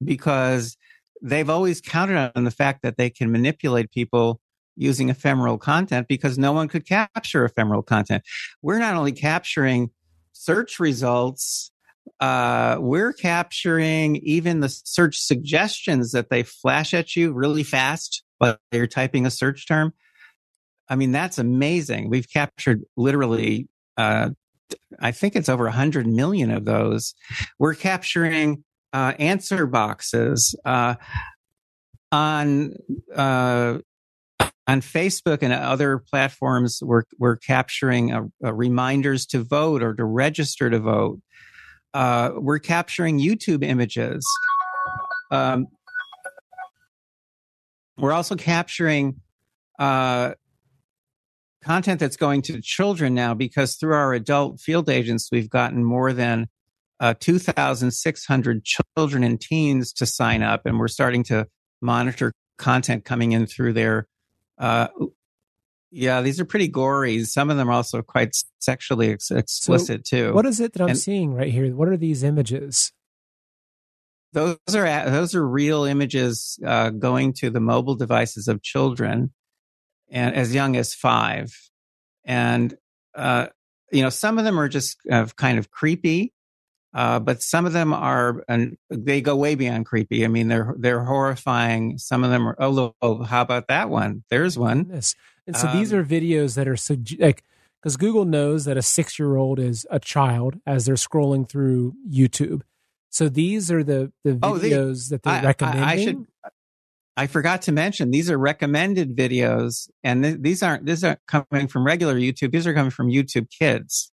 because 0.04 0.76
they've 1.22 1.50
always 1.50 1.80
counted 1.80 2.32
on 2.36 2.44
the 2.44 2.52
fact 2.52 2.82
that 2.84 2.98
they 2.98 3.10
can 3.10 3.32
manipulate 3.32 3.92
people 3.92 4.42
using 4.76 5.10
ephemeral 5.10 5.58
content 5.58 6.08
because 6.10 6.38
no 6.38 6.52
one 6.52 6.68
could 6.68 6.86
capture 6.86 7.46
ephemeral 7.46 7.82
content. 7.82 8.24
We're 8.62 8.80
not 8.80 8.96
only 8.96 9.14
capturing 9.14 9.92
search 10.36 10.80
results, 10.80 11.72
uh, 12.20 12.78
we're 12.80 13.14
capturing 13.14 14.18
even 14.18 14.60
the 14.60 14.70
search 14.70 15.18
suggestions 15.18 16.12
that 16.12 16.30
they 16.30 16.44
flash 16.44 16.94
at 16.94 17.16
you 17.16 17.34
really 17.34 17.64
fast 17.64 18.24
while 18.38 18.58
you're 18.72 18.86
typing 18.86 19.26
a 19.26 19.32
search 19.32 19.68
term. 19.68 19.94
I 20.88 20.96
mean, 20.96 21.12
that's 21.12 21.40
amazing. 21.40 22.10
We've 22.10 22.30
captured 22.30 22.84
literally, 22.96 23.68
uh, 23.98 24.30
I 25.00 25.12
think 25.12 25.36
it's 25.36 25.50
over 25.50 25.64
100 25.64 26.06
million 26.06 26.52
of 26.52 26.66
those. 26.66 27.16
We're 27.58 27.74
capturing 27.74 28.64
uh, 28.94 29.14
answer 29.18 29.66
boxes 29.66 30.56
uh, 30.64 30.96
on 32.12 32.74
uh, 33.16 33.80
on 34.68 34.82
Facebook 34.82 35.40
and 35.42 35.54
other 35.54 36.00
platforms, 36.00 36.80
we're, 36.82 37.04
we're 37.20 37.36
capturing 37.36 38.12
a, 38.12 38.24
a 38.44 38.54
reminders 38.54 39.26
to 39.28 39.44
vote 39.44 39.84
or 39.84 39.94
to 39.94 40.04
register 40.04 40.70
to 40.70 40.80
vote. 40.80 41.20
Uh, 41.94 42.32
we're 42.36 42.60
capturing 42.60 43.20
YouTube 43.20 43.64
images. 43.64 44.26
Um, 45.32 45.68
we're 47.98 48.12
also 48.12 48.36
capturing 48.36 49.22
uh, 49.80 50.34
content 51.64 52.00
that's 52.00 52.18
going 52.18 52.42
to 52.44 52.62
children 52.62 53.14
now 53.14 53.34
because 53.34 53.76
through 53.76 53.94
our 53.94 54.14
adult 54.14 54.60
field 54.60 54.90
agents, 54.90 55.30
we've 55.32 55.50
gotten 55.50 55.84
more 55.84 56.12
than 56.12 56.48
uh, 57.00 57.14
2,600 57.20 58.64
children 58.64 59.24
and 59.24 59.40
teens 59.40 59.94
to 59.94 60.06
sign 60.06 60.42
up, 60.42 60.66
and 60.66 60.80
we're 60.80 60.88
starting 60.88 61.24
to 61.24 61.48
monitor 61.82 62.34
content 62.58 63.06
coming 63.06 63.32
in 63.32 63.46
through 63.46 63.74
their 63.74 64.08
uh, 64.58 64.88
yeah, 65.92 66.22
these 66.22 66.40
are 66.42 66.46
pretty 66.46 66.68
gory. 66.68 67.24
Some 67.24 67.50
of 67.50 67.58
them 67.58 67.70
are 67.70 67.74
also 67.74 68.02
quite 68.02 68.36
sexually 68.60 69.12
ex- 69.12 69.32
explicit 69.32 70.06
so 70.06 70.18
too. 70.18 70.34
What 70.34 70.46
is 70.46 70.60
it 70.60 70.74
that 70.74 70.82
I'm 70.82 70.90
and 70.90 70.98
seeing 70.98 71.34
right 71.34 71.52
here? 71.52 71.74
What 71.74 71.88
are 71.88 71.98
these 71.98 72.22
images? 72.22 72.92
Those 74.34 74.58
are 74.76 75.10
those 75.10 75.34
are 75.34 75.48
real 75.48 75.86
images 75.86 76.60
uh, 76.66 76.90
going 76.90 77.32
to 77.36 77.50
the 77.50 77.62
mobile 77.62 77.96
devices 77.96 78.50
of 78.50 78.62
children, 78.62 79.34
and 80.12 80.36
as 80.36 80.54
young 80.54 80.76
as 80.76 80.94
five, 80.94 81.58
and 82.26 82.76
uh, 83.16 83.48
you 83.90 84.02
know 84.02 84.10
some 84.10 84.38
of 84.38 84.44
them 84.44 84.60
are 84.60 84.68
just 84.68 84.98
uh, 85.10 85.26
kind 85.38 85.58
of 85.58 85.72
creepy. 85.72 86.34
Uh, 86.96 87.20
but 87.20 87.44
some 87.44 87.66
of 87.66 87.74
them 87.74 87.94
are, 87.94 88.42
and 88.48 88.78
they 88.90 89.20
go 89.20 89.36
way 89.36 89.56
beyond 89.56 89.86
creepy. 89.86 90.24
I 90.24 90.30
mean, 90.30 90.48
they're 90.48 90.74
they're 90.78 91.04
horrifying. 91.04 91.98
Some 91.98 92.24
of 92.24 92.30
them 92.30 92.48
are. 92.48 92.56
Oh, 92.58 92.96
oh 93.02 93.24
how 93.24 93.42
about 93.42 93.68
that 93.68 93.90
one? 93.90 94.24
There's 94.30 94.58
one. 94.58 94.88
Yes. 94.90 95.14
And 95.46 95.58
so 95.58 95.68
um, 95.68 95.78
these 95.78 95.92
are 95.92 96.06
videos 96.06 96.56
that 96.56 96.70
are 96.70 96.78
like 97.22 97.44
because 97.84 97.98
Google 97.98 98.24
knows 98.24 98.64
that 98.64 98.78
a 98.78 98.82
six 98.82 99.20
year 99.20 99.36
old 99.36 99.60
is 99.60 99.86
a 99.92 100.00
child 100.00 100.56
as 100.66 100.86
they're 100.86 100.96
scrolling 100.96 101.48
through 101.48 101.94
YouTube. 102.10 102.62
So 103.10 103.28
these 103.28 103.70
are 103.72 103.84
the 103.84 104.14
the 104.24 104.32
videos 104.32 104.44
oh, 104.44 104.58
they, 104.58 104.70
that 104.70 105.24
they're 105.24 105.34
I, 105.34 105.44
recommending. 105.44 105.84
I, 105.84 105.92
I, 105.92 106.04
should. 106.04 106.26
I 107.18 107.28
forgot 107.28 107.64
to 107.64 107.74
mention 107.74 108.12
these 108.12 108.32
are 108.32 108.38
recommended 108.38 109.18
videos, 109.18 109.90
and 110.02 110.24
th- 110.24 110.38
these 110.40 110.64
aren't 110.64 110.86
these 110.86 111.04
aren't 111.04 111.20
coming 111.28 111.68
from 111.68 111.86
regular 111.86 112.16
YouTube. 112.16 112.52
These 112.52 112.66
are 112.66 112.74
coming 112.74 112.92
from 112.92 113.10
YouTube 113.10 113.50
Kids. 113.50 114.14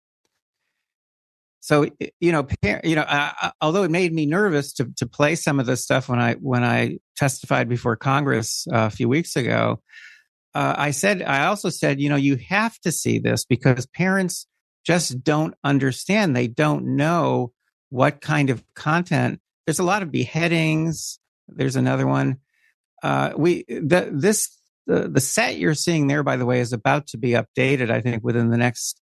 So 1.62 1.88
you 2.20 2.32
know, 2.32 2.48
you 2.84 2.96
know, 2.96 3.04
uh, 3.04 3.52
although 3.62 3.84
it 3.84 3.92
made 3.92 4.12
me 4.12 4.26
nervous 4.26 4.74
to 4.74 4.92
to 4.98 5.06
play 5.06 5.36
some 5.36 5.60
of 5.60 5.68
this 5.68 5.84
stuff 5.84 6.10
when 6.10 6.20
I 6.20 6.34
when 6.34 6.64
I 6.64 6.98
testified 7.16 7.70
before 7.70 7.96
Congress 7.96 8.68
uh, 8.74 8.88
a 8.88 8.90
few 8.90 9.08
weeks 9.08 9.36
ago, 9.36 9.80
uh, 10.56 10.74
I 10.76 10.90
said 10.90 11.22
I 11.22 11.46
also 11.46 11.70
said, 11.70 12.02
you 12.02 12.10
know, 12.10 12.16
you 12.16 12.36
have 12.50 12.80
to 12.80 12.92
see 12.92 13.20
this 13.20 13.46
because 13.46 13.86
parents 13.86 14.48
just 14.84 15.24
don't 15.24 15.54
understand. 15.64 16.36
They 16.36 16.48
don't 16.48 16.96
know 16.96 17.54
what 17.90 18.22
kind 18.22 18.50
of 18.50 18.64
content. 18.74 19.40
There's 19.68 19.80
a 19.80 19.84
lot 19.84 20.02
of 20.02 20.12
beheadings. 20.12 21.20
There's 21.48 21.76
another 21.76 22.08
one. 22.08 22.38
Uh, 23.04 23.34
we 23.38 23.66
the, 23.68 24.10
this 24.12 24.50
the 24.88 25.08
the 25.08 25.22
set 25.22 25.58
you're 25.58 25.76
seeing 25.76 26.08
there, 26.08 26.24
by 26.24 26.38
the 26.38 26.46
way, 26.48 26.60
is 26.60 26.74
about 26.74 27.06
to 27.08 27.20
be 27.20 27.32
updated. 27.32 27.92
I 27.92 28.02
think 28.02 28.24
within 28.24 28.50
the 28.50 28.58
next 28.58 29.00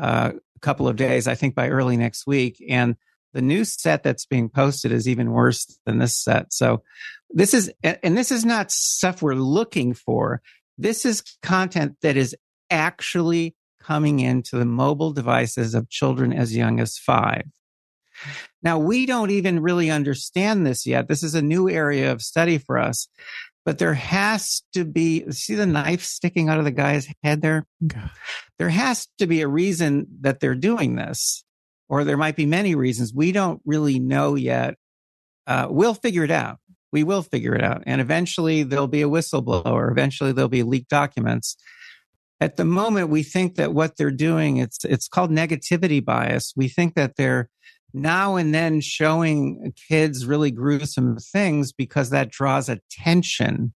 uh, 0.00 0.32
couple 0.58 0.88
of 0.88 0.96
days, 0.96 1.26
I 1.26 1.34
think 1.34 1.54
by 1.54 1.68
early 1.68 1.96
next 1.96 2.26
week. 2.26 2.62
And 2.68 2.96
the 3.34 3.42
new 3.42 3.64
set 3.64 4.02
that's 4.02 4.26
being 4.26 4.48
posted 4.48 4.92
is 4.92 5.08
even 5.08 5.32
worse 5.32 5.78
than 5.84 5.98
this 5.98 6.16
set. 6.16 6.52
So 6.52 6.82
this 7.30 7.54
is, 7.54 7.72
and 7.82 8.16
this 8.16 8.32
is 8.32 8.44
not 8.44 8.70
stuff 8.70 9.22
we're 9.22 9.34
looking 9.34 9.94
for. 9.94 10.40
This 10.78 11.04
is 11.04 11.22
content 11.42 11.96
that 12.02 12.16
is 12.16 12.34
actually 12.70 13.54
coming 13.80 14.20
into 14.20 14.56
the 14.56 14.64
mobile 14.64 15.12
devices 15.12 15.74
of 15.74 15.88
children 15.88 16.32
as 16.32 16.56
young 16.56 16.80
as 16.80 16.98
five. 16.98 17.44
Now, 18.62 18.78
we 18.78 19.06
don't 19.06 19.30
even 19.30 19.60
really 19.60 19.90
understand 19.90 20.66
this 20.66 20.86
yet. 20.86 21.06
This 21.06 21.22
is 21.22 21.34
a 21.34 21.42
new 21.42 21.68
area 21.70 22.10
of 22.10 22.22
study 22.22 22.58
for 22.58 22.78
us 22.78 23.08
but 23.68 23.76
there 23.76 23.92
has 23.92 24.62
to 24.72 24.86
be 24.86 25.30
see 25.30 25.54
the 25.54 25.66
knife 25.66 26.02
sticking 26.02 26.48
out 26.48 26.58
of 26.58 26.64
the 26.64 26.70
guy's 26.70 27.06
head 27.22 27.42
there 27.42 27.66
there 28.58 28.70
has 28.70 29.06
to 29.18 29.26
be 29.26 29.42
a 29.42 29.48
reason 29.48 30.06
that 30.22 30.40
they're 30.40 30.54
doing 30.54 30.96
this 30.96 31.44
or 31.88 32.04
there 32.04 32.16
might 32.16 32.36
be 32.36 32.46
many 32.46 32.74
reasons. 32.74 33.14
We 33.14 33.32
don't 33.32 33.60
really 33.64 33.98
know 33.98 34.34
yet. 34.34 34.74
Uh, 35.46 35.66
we'll 35.70 35.94
figure 35.94 36.24
it 36.24 36.30
out. 36.30 36.58
We 36.92 37.04
will 37.04 37.22
figure 37.22 37.54
it 37.54 37.62
out. 37.62 37.82
And 37.86 38.00
eventually 38.00 38.62
there'll 38.62 38.86
be 38.86 39.02
a 39.02 39.08
whistleblower. 39.08 39.90
Eventually 39.90 40.32
there'll 40.32 40.48
be 40.48 40.62
leaked 40.62 40.90
documents. 40.90 41.56
At 42.40 42.56
the 42.56 42.64
moment, 42.64 43.08
we 43.08 43.22
think 43.22 43.56
that 43.56 43.74
what 43.74 43.96
they're 43.96 44.10
doing, 44.10 44.58
it's, 44.58 44.84
it's 44.84 45.08
called 45.08 45.30
negativity 45.30 46.04
bias. 46.04 46.52
We 46.56 46.68
think 46.68 46.94
that 46.94 47.16
they're 47.16 47.48
now 47.92 48.36
and 48.36 48.54
then 48.54 48.80
showing 48.80 49.72
kids 49.88 50.26
really 50.26 50.50
gruesome 50.50 51.16
things 51.18 51.72
because 51.72 52.10
that 52.10 52.30
draws 52.30 52.68
attention. 52.68 53.72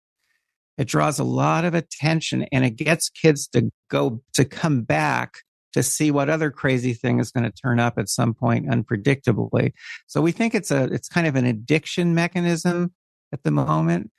It 0.78 0.88
draws 0.88 1.18
a 1.18 1.24
lot 1.24 1.64
of 1.64 1.74
attention 1.74 2.46
and 2.52 2.64
it 2.64 2.76
gets 2.76 3.08
kids 3.08 3.46
to 3.48 3.70
go 3.90 4.22
to 4.34 4.44
come 4.44 4.82
back 4.82 5.34
to 5.72 5.82
see 5.82 6.10
what 6.10 6.28
other 6.28 6.50
crazy 6.50 6.92
thing 6.92 7.18
is 7.18 7.30
going 7.30 7.44
to 7.44 7.50
turn 7.50 7.80
up 7.80 7.98
at 7.98 8.08
some 8.08 8.34
point 8.34 8.68
unpredictably. 8.68 9.72
So 10.06 10.20
we 10.20 10.32
think 10.32 10.54
it's 10.54 10.70
a 10.70 10.84
it's 10.84 11.08
kind 11.08 11.26
of 11.26 11.36
an 11.36 11.46
addiction 11.46 12.14
mechanism 12.14 12.92
at 13.32 13.42
the 13.42 13.50
moment, 13.50 14.10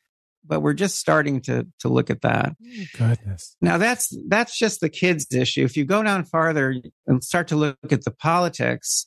but 0.46 0.62
we're 0.62 0.74
just 0.74 0.98
starting 0.98 1.42
to 1.42 1.68
to 1.80 1.90
look 1.90 2.10
at 2.10 2.22
that. 2.22 2.54
Oh, 2.60 2.84
goodness. 2.98 3.56
Now 3.62 3.78
that's 3.78 4.16
that's 4.28 4.58
just 4.58 4.82
the 4.82 4.90
kids 4.90 5.28
issue. 5.32 5.64
If 5.64 5.78
you 5.78 5.86
go 5.86 6.02
down 6.04 6.26
farther 6.26 6.76
and 7.08 7.24
start 7.24 7.48
to 7.50 7.56
look 7.56 7.78
at 7.92 8.04
the 8.04 8.12
politics, 8.12 9.06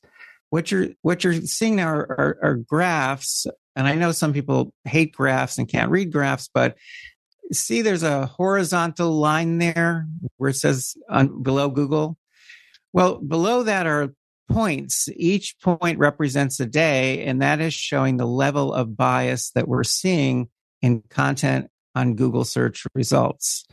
what 0.50 0.70
you're 0.70 0.88
what 1.02 1.24
you're 1.24 1.40
seeing 1.42 1.76
now 1.76 1.88
are, 1.88 2.10
are, 2.10 2.38
are 2.42 2.54
graphs, 2.54 3.46
and 3.74 3.86
I 3.86 3.94
know 3.94 4.12
some 4.12 4.32
people 4.32 4.72
hate 4.84 5.12
graphs 5.12 5.58
and 5.58 5.68
can't 5.68 5.90
read 5.90 6.12
graphs, 6.12 6.48
but 6.52 6.76
see 7.52 7.82
there's 7.82 8.02
a 8.02 8.26
horizontal 8.26 9.12
line 9.12 9.58
there 9.58 10.06
where 10.36 10.50
it 10.50 10.56
says 10.56 10.96
on, 11.08 11.42
below 11.42 11.68
Google. 11.68 12.16
Well, 12.92 13.18
below 13.18 13.62
that 13.64 13.86
are 13.86 14.14
points. 14.48 15.08
Each 15.16 15.56
point 15.60 15.98
represents 15.98 16.60
a 16.60 16.66
day, 16.66 17.24
and 17.24 17.42
that 17.42 17.60
is 17.60 17.74
showing 17.74 18.16
the 18.16 18.26
level 18.26 18.72
of 18.72 18.96
bias 18.96 19.50
that 19.54 19.68
we're 19.68 19.84
seeing 19.84 20.48
in 20.82 21.02
content 21.08 21.70
on 21.94 22.14
Google 22.14 22.44
search 22.44 22.86
results. 22.94 23.64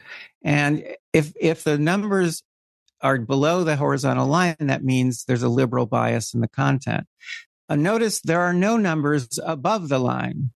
And 0.43 0.83
if 1.11 1.33
if 1.39 1.63
the 1.63 1.77
numbers 1.77 2.43
are 3.03 3.19
below 3.19 3.63
the 3.63 3.75
horizontal 3.75 4.25
line, 4.25 4.55
that 4.59 4.83
means 4.83 5.25
there's 5.25 5.43
a 5.43 5.49
liberal 5.49 5.85
bias 5.85 6.33
in 6.33 6.41
the 6.41 6.47
content. 6.47 7.05
Uh, 7.69 7.75
notice 7.75 8.21
there 8.21 8.41
are 8.41 8.53
no 8.53 8.77
numbers 8.77 9.39
above 9.43 9.89
the 9.89 9.99
line. 9.99 10.51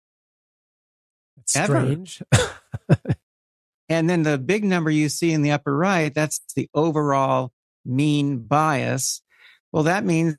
That's 1.54 1.68
strange. 1.68 2.22
and 3.90 4.10
then 4.10 4.24
the 4.24 4.38
big 4.38 4.64
number 4.64 4.90
you 4.90 5.10
see 5.10 5.32
in 5.32 5.42
the 5.42 5.52
upper 5.52 5.76
right, 5.76 6.14
that's 6.14 6.42
the 6.56 6.70
overall 6.74 7.52
mean 7.86 8.40
bias. 8.40 9.22
Well, 9.72 9.84
that 9.84 10.06
means 10.06 10.38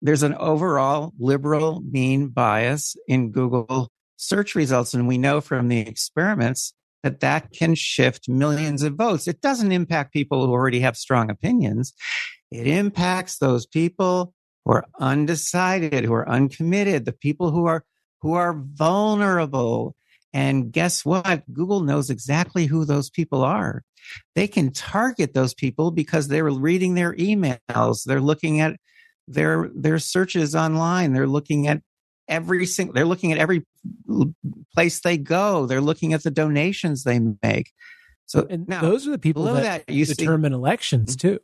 there's 0.00 0.22
an 0.22 0.34
overall 0.34 1.12
liberal 1.18 1.80
mean 1.80 2.28
bias 2.28 2.96
in 3.06 3.32
Google 3.32 3.90
search 4.16 4.54
results. 4.54 4.94
And 4.94 5.08
we 5.08 5.18
know 5.18 5.40
from 5.40 5.68
the 5.68 5.80
experiments 5.80 6.74
that 7.02 7.20
that 7.20 7.52
can 7.52 7.74
shift 7.74 8.28
millions 8.28 8.82
of 8.82 8.94
votes. 8.94 9.28
It 9.28 9.40
doesn't 9.40 9.72
impact 9.72 10.12
people 10.12 10.46
who 10.46 10.52
already 10.52 10.80
have 10.80 10.96
strong 10.96 11.30
opinions. 11.30 11.92
It 12.50 12.66
impacts 12.66 13.38
those 13.38 13.66
people 13.66 14.34
who 14.64 14.72
are 14.72 14.86
undecided, 14.98 16.04
who 16.04 16.14
are 16.14 16.28
uncommitted, 16.28 17.04
the 17.04 17.12
people 17.12 17.50
who 17.50 17.66
are, 17.66 17.84
who 18.20 18.34
are 18.34 18.54
vulnerable. 18.54 19.94
And 20.32 20.72
guess 20.72 21.04
what? 21.04 21.42
Google 21.52 21.80
knows 21.80 22.10
exactly 22.10 22.66
who 22.66 22.84
those 22.84 23.10
people 23.10 23.42
are. 23.44 23.82
They 24.34 24.48
can 24.48 24.72
target 24.72 25.34
those 25.34 25.54
people 25.54 25.90
because 25.90 26.28
they're 26.28 26.50
reading 26.50 26.94
their 26.94 27.14
emails. 27.14 28.04
They're 28.04 28.20
looking 28.20 28.60
at 28.60 28.76
their, 29.26 29.70
their 29.74 29.98
searches 29.98 30.54
online. 30.54 31.12
They're 31.12 31.26
looking 31.26 31.68
at 31.68 31.82
every 32.28 32.66
single, 32.66 32.94
they're 32.94 33.04
looking 33.04 33.32
at 33.32 33.38
every 33.38 33.64
place 34.74 35.00
they 35.00 35.18
go. 35.18 35.66
They're 35.66 35.80
looking 35.80 36.12
at 36.12 36.22
the 36.22 36.30
donations 36.30 37.04
they 37.04 37.20
make. 37.42 37.72
So 38.26 38.46
and 38.48 38.68
now, 38.68 38.82
those 38.82 39.08
are 39.08 39.10
the 39.10 39.18
people 39.18 39.44
that, 39.44 39.86
that 39.86 39.92
you 39.92 40.04
determine 40.04 40.52
see, 40.52 40.56
elections 40.56 41.16
mm-hmm. 41.16 41.28
too. 41.28 41.40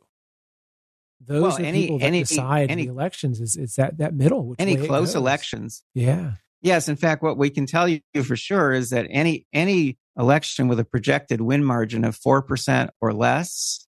Those 1.25 1.41
well, 1.41 1.57
are 1.57 1.61
any, 1.61 1.81
people 1.81 1.99
that 1.99 2.05
any, 2.05 2.19
decide 2.19 2.69
any, 2.69 2.83
the 2.83 2.91
elections. 2.91 3.41
Is 3.41 3.57
is 3.57 3.75
that 3.75 3.97
that 3.97 4.13
middle? 4.13 4.55
any 4.59 4.77
close 4.77 5.15
elections? 5.15 5.83
Yeah. 5.95 6.33
Yes. 6.61 6.87
In 6.87 6.95
fact, 6.95 7.23
what 7.23 7.37
we 7.37 7.49
can 7.49 7.65
tell 7.65 7.87
you 7.87 8.01
for 8.23 8.35
sure 8.35 8.71
is 8.71 8.91
that 8.91 9.07
any 9.09 9.47
any 9.51 9.97
election 10.17 10.67
with 10.67 10.79
a 10.79 10.85
projected 10.85 11.41
win 11.41 11.63
margin 11.63 12.05
of 12.05 12.15
four 12.15 12.43
percent 12.43 12.91
or 13.01 13.13
less, 13.13 13.87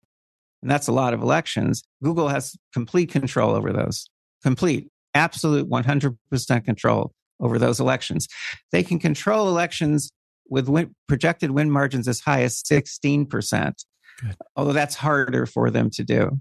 and 0.61 0.71
that's 0.71 0.89
a 0.89 0.93
lot 0.93 1.15
of 1.15 1.23
elections. 1.23 1.83
Google 2.03 2.29
has 2.29 2.55
complete 2.75 3.11
control 3.11 3.55
over 3.55 3.73
those. 3.73 4.07
Complete 4.43 4.92
absolute 5.15 5.69
100% 5.69 6.65
control 6.65 7.13
over 7.41 7.59
those 7.59 7.81
elections. 7.81 8.29
They 8.71 8.83
can 8.83 8.99
control 8.99 9.49
elections 9.49 10.13
with 10.49 10.69
win- 10.69 10.95
projected 11.09 11.51
win 11.51 11.71
margins 11.71 12.09
as 12.09 12.21
high 12.21 12.43
as 12.43 12.63
16%, 12.63 13.75
Good. 14.21 14.37
although 14.57 14.73
that's 14.73 14.95
harder 14.95 15.47
for 15.47 15.71
them 15.71 15.91
to 15.91 16.05
do. 16.05 16.41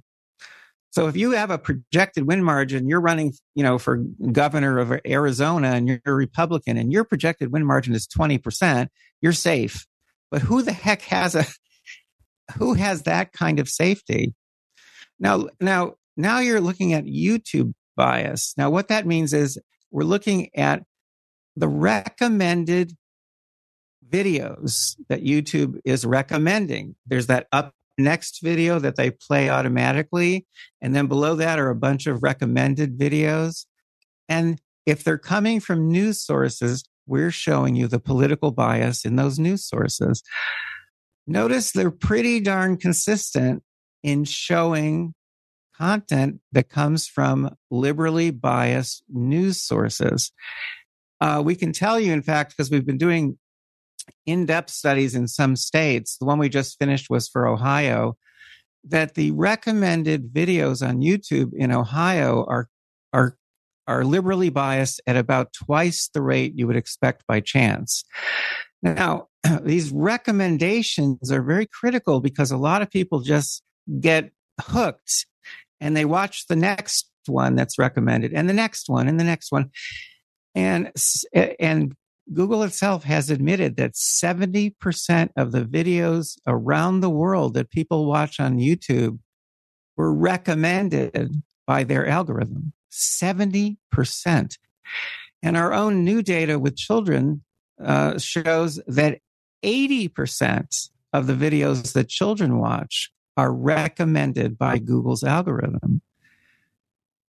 So 0.92 1.08
if 1.08 1.16
you 1.16 1.32
have 1.32 1.52
a 1.52 1.58
projected 1.58 2.28
win 2.28 2.44
margin, 2.44 2.88
you're 2.90 3.00
running, 3.00 3.34
you 3.56 3.64
know, 3.64 3.78
for 3.78 4.04
governor 4.32 4.78
of 4.78 5.00
Arizona 5.08 5.70
and 5.70 5.88
you're 5.88 6.02
a 6.06 6.14
Republican 6.14 6.76
and 6.76 6.92
your 6.92 7.06
projected 7.06 7.52
win 7.52 7.66
margin 7.66 7.96
is 7.96 8.08
20%, 8.08 8.88
you're 9.22 9.32
safe. 9.32 9.88
But 10.30 10.42
who 10.42 10.62
the 10.62 10.74
heck 10.74 11.02
has 11.04 11.36
a, 11.36 11.46
who 12.58 12.74
has 12.74 13.04
that 13.04 13.32
kind 13.32 13.60
of 13.60 13.70
safety? 13.70 14.34
Now, 15.18 15.48
now, 15.62 15.94
now 16.18 16.40
you're 16.40 16.60
looking 16.60 16.92
at 16.92 17.06
YouTube 17.06 17.74
bias. 17.96 18.54
Now, 18.58 18.70
what 18.70 18.88
that 18.90 19.06
means 19.06 19.34
is 19.34 19.60
we're 19.92 20.04
looking 20.04 20.50
at 20.56 20.84
the 21.56 21.68
recommended 21.68 22.96
videos 24.08 24.96
that 25.10 25.24
YouTube 25.24 25.80
is 25.86 26.06
recommending. 26.06 26.96
There's 27.06 27.28
that 27.28 27.48
up 27.52 27.74
next 27.98 28.42
video 28.42 28.80
that 28.80 28.96
they 28.96 29.12
play 29.12 29.50
automatically. 29.50 30.46
And 30.82 30.96
then 30.96 31.08
below 31.08 31.36
that 31.36 31.60
are 31.60 31.70
a 31.70 31.76
bunch 31.76 32.08
of 32.08 32.24
recommended 32.24 32.98
videos. 32.98 33.66
And 34.28 34.60
if 34.86 35.04
they're 35.04 35.18
coming 35.18 35.60
from 35.60 35.92
news 35.92 36.22
sources, 36.22 36.84
we're 37.06 37.32
showing 37.32 37.76
you 37.76 37.88
the 37.88 38.00
political 38.00 38.52
bias 38.52 39.06
in 39.06 39.16
those 39.16 39.38
news 39.40 39.66
sources. 39.66 40.24
Notice 41.28 41.72
they're 41.72 41.92
pretty 41.92 42.40
darn 42.40 42.78
consistent 42.78 43.64
in 44.04 44.24
showing 44.24 45.14
content 45.82 46.40
that 46.52 46.70
comes 46.70 47.08
from 47.08 47.56
liberally 47.72 48.30
biased 48.30 49.04
news 49.10 49.60
sources. 49.60 50.32
Uh, 51.20 51.42
we 51.44 51.56
can 51.56 51.74
tell 51.74 52.00
you, 52.00 52.14
in 52.14 52.22
fact, 52.22 52.52
because 52.52 52.70
we've 52.70 52.86
been 52.86 53.00
doing 53.00 53.40
in 54.28 54.46
depth 54.46 54.70
studies 54.70 55.16
in 55.16 55.28
some 55.28 55.56
states, 55.56 56.18
the 56.20 56.26
one 56.26 56.38
we 56.38 56.50
just 56.50 56.78
finished 56.78 57.10
was 57.10 57.28
for 57.28 57.48
Ohio, 57.48 58.16
that 58.84 59.16
the 59.16 59.32
recommended 59.32 60.32
videos 60.32 60.88
on 60.88 61.02
YouTube 61.02 61.52
in 61.56 61.72
Ohio 61.72 62.46
are, 62.48 62.70
are, 63.12 63.36
are 63.88 64.04
liberally 64.04 64.50
biased 64.50 65.02
at 65.08 65.18
about 65.18 65.52
twice 65.52 66.10
the 66.14 66.22
rate 66.22 66.54
you 66.56 66.68
would 66.68 66.76
expect 66.76 67.24
by 67.28 67.40
chance. 67.40 68.04
Now, 68.84 69.30
these 69.64 69.92
recommendations 69.92 71.32
are 71.32 71.42
very 71.42 71.66
critical 71.66 72.22
because 72.22 72.52
a 72.52 72.58
lot 72.58 72.84
of 72.84 72.92
people 72.92 73.22
just 73.22 73.64
get 74.00 74.32
hooked 74.60 75.26
and 75.82 75.98
they 75.98 76.06
watch 76.06 76.48
the 76.48 76.56
next 76.56 77.10
one 77.26 77.56
that's 77.56 77.78
recommended 77.78 78.34
and 78.34 78.48
the 78.48 78.54
next 78.54 78.88
one 78.88 79.08
and 79.08 79.20
the 79.20 79.26
next 79.26 79.52
one. 79.52 79.72
And, 80.56 80.92
and 81.34 81.96
Google 82.32 82.64
itself 82.64 83.04
has 83.04 83.30
admitted 83.30 83.76
that 83.78 83.94
70% 83.94 85.30
of 85.36 85.52
the 85.52 85.64
videos 85.64 86.38
around 86.48 87.00
the 87.00 87.10
world 87.10 87.56
that 87.56 87.72
people 87.72 88.06
watch 88.06 88.40
on 88.40 88.60
YouTube 88.60 89.20
were 89.98 90.14
recommended 90.14 91.42
by 91.68 91.84
their 91.84 92.08
algorithm. 92.08 92.74
70%. 92.92 93.78
And 95.44 95.58
our 95.58 95.74
own 95.74 96.04
new 96.04 96.22
data 96.22 96.60
with 96.60 96.78
children 96.78 97.44
uh, 97.84 98.20
shows 98.20 98.80
that 98.88 99.20
80% 99.64 100.90
of 101.14 101.28
the 101.28 101.34
videos 101.34 101.94
that 101.94 102.08
children 102.08 102.60
watch 102.60 103.12
are 103.42 103.52
recommended 103.52 104.56
by 104.56 104.78
Google's 104.78 105.24
algorithm. 105.24 106.00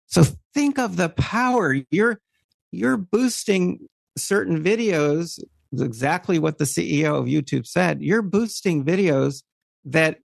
So 0.07 0.26
think 0.53 0.78
of 0.78 0.97
the 0.97 1.07
power. 1.07 1.78
You're, 1.89 2.20
you're 2.70 2.97
boosting 2.97 3.88
certain 4.18 4.62
videos, 4.62 5.39
exactly 5.72 6.38
what 6.38 6.57
the 6.57 6.66
CEO 6.66 7.18
of 7.18 7.28
YouTube 7.28 7.66
said. 7.66 8.01
You're 8.01 8.22
boosting 8.22 8.84
videos 8.84 9.43
that 9.86 10.20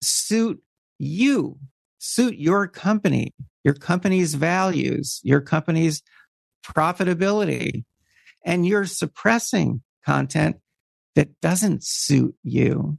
suit 0.00 0.62
you, 0.98 1.58
suit 1.98 2.38
your 2.38 2.66
company, 2.66 3.34
your 3.62 3.74
company's 3.74 4.34
values, 4.34 5.20
your 5.22 5.42
company's 5.42 6.02
profitability, 6.64 7.84
and 8.42 8.66
you're 8.66 8.86
suppressing 8.86 9.82
content 10.02 10.56
that 11.14 11.38
doesn't 11.42 11.84
suit 11.84 12.34
you 12.42 12.96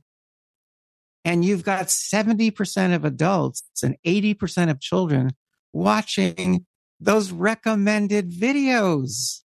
and 1.28 1.44
you've 1.44 1.64
got 1.64 1.88
70% 1.88 2.96
of 2.96 3.04
adults 3.04 3.62
and 3.84 3.98
80% 4.06 4.72
of 4.72 4.80
children 4.80 5.32
watching 5.74 6.66
those 7.02 7.34
recommended 7.34 8.32
videos. 8.32 9.42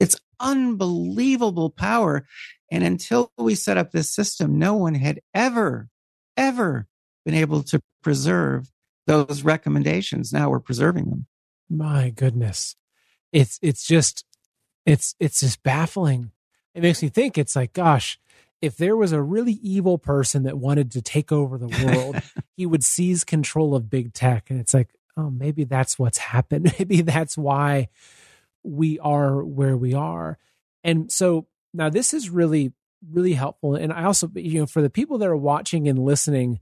It's 0.00 0.16
unbelievable 0.40 1.70
power. 1.70 2.26
And 2.68 2.82
until 2.82 3.30
we 3.38 3.54
set 3.54 3.78
up 3.78 3.92
this 3.92 4.12
system, 4.12 4.58
no 4.58 4.74
one 4.74 4.96
had 4.96 5.20
ever, 5.34 5.88
ever 6.36 6.88
been 7.24 7.34
able 7.34 7.62
to 7.62 7.80
preserve 8.02 8.72
those 9.06 9.44
recommendations. 9.44 10.32
Now 10.32 10.50
we're 10.50 10.58
preserving 10.58 11.10
them. 11.10 11.26
My 11.70 12.10
goodness. 12.10 12.74
It's 13.32 13.60
it's 13.62 13.86
just 13.86 14.24
it's 14.84 15.14
it's 15.20 15.38
just 15.38 15.62
baffling. 15.62 16.32
It 16.74 16.82
makes 16.82 17.04
me 17.04 17.08
think 17.08 17.38
it's 17.38 17.54
like, 17.54 17.72
gosh, 17.72 18.18
if 18.64 18.76
there 18.76 18.96
was 18.96 19.12
a 19.12 19.22
really 19.22 19.52
evil 19.54 19.98
person 19.98 20.44
that 20.44 20.56
wanted 20.58 20.92
to 20.92 21.02
take 21.02 21.30
over 21.30 21.58
the 21.58 21.68
world, 21.84 22.16
he 22.56 22.64
would 22.64 22.82
seize 22.82 23.22
control 23.22 23.74
of 23.74 23.90
big 23.90 24.14
tech. 24.14 24.50
And 24.50 24.58
it's 24.58 24.72
like, 24.72 24.88
oh, 25.16 25.30
maybe 25.30 25.64
that's 25.64 25.98
what's 25.98 26.18
happened. 26.18 26.74
Maybe 26.78 27.02
that's 27.02 27.38
why 27.38 27.88
we 28.62 28.98
are 28.98 29.44
where 29.44 29.76
we 29.76 29.94
are. 29.94 30.38
And 30.82 31.12
so 31.12 31.46
now 31.72 31.90
this 31.90 32.14
is 32.14 32.30
really, 32.30 32.72
really 33.08 33.34
helpful. 33.34 33.74
And 33.74 33.92
I 33.92 34.04
also, 34.04 34.30
you 34.34 34.60
know, 34.60 34.66
for 34.66 34.82
the 34.82 34.90
people 34.90 35.18
that 35.18 35.28
are 35.28 35.36
watching 35.36 35.86
and 35.86 35.98
listening, 35.98 36.58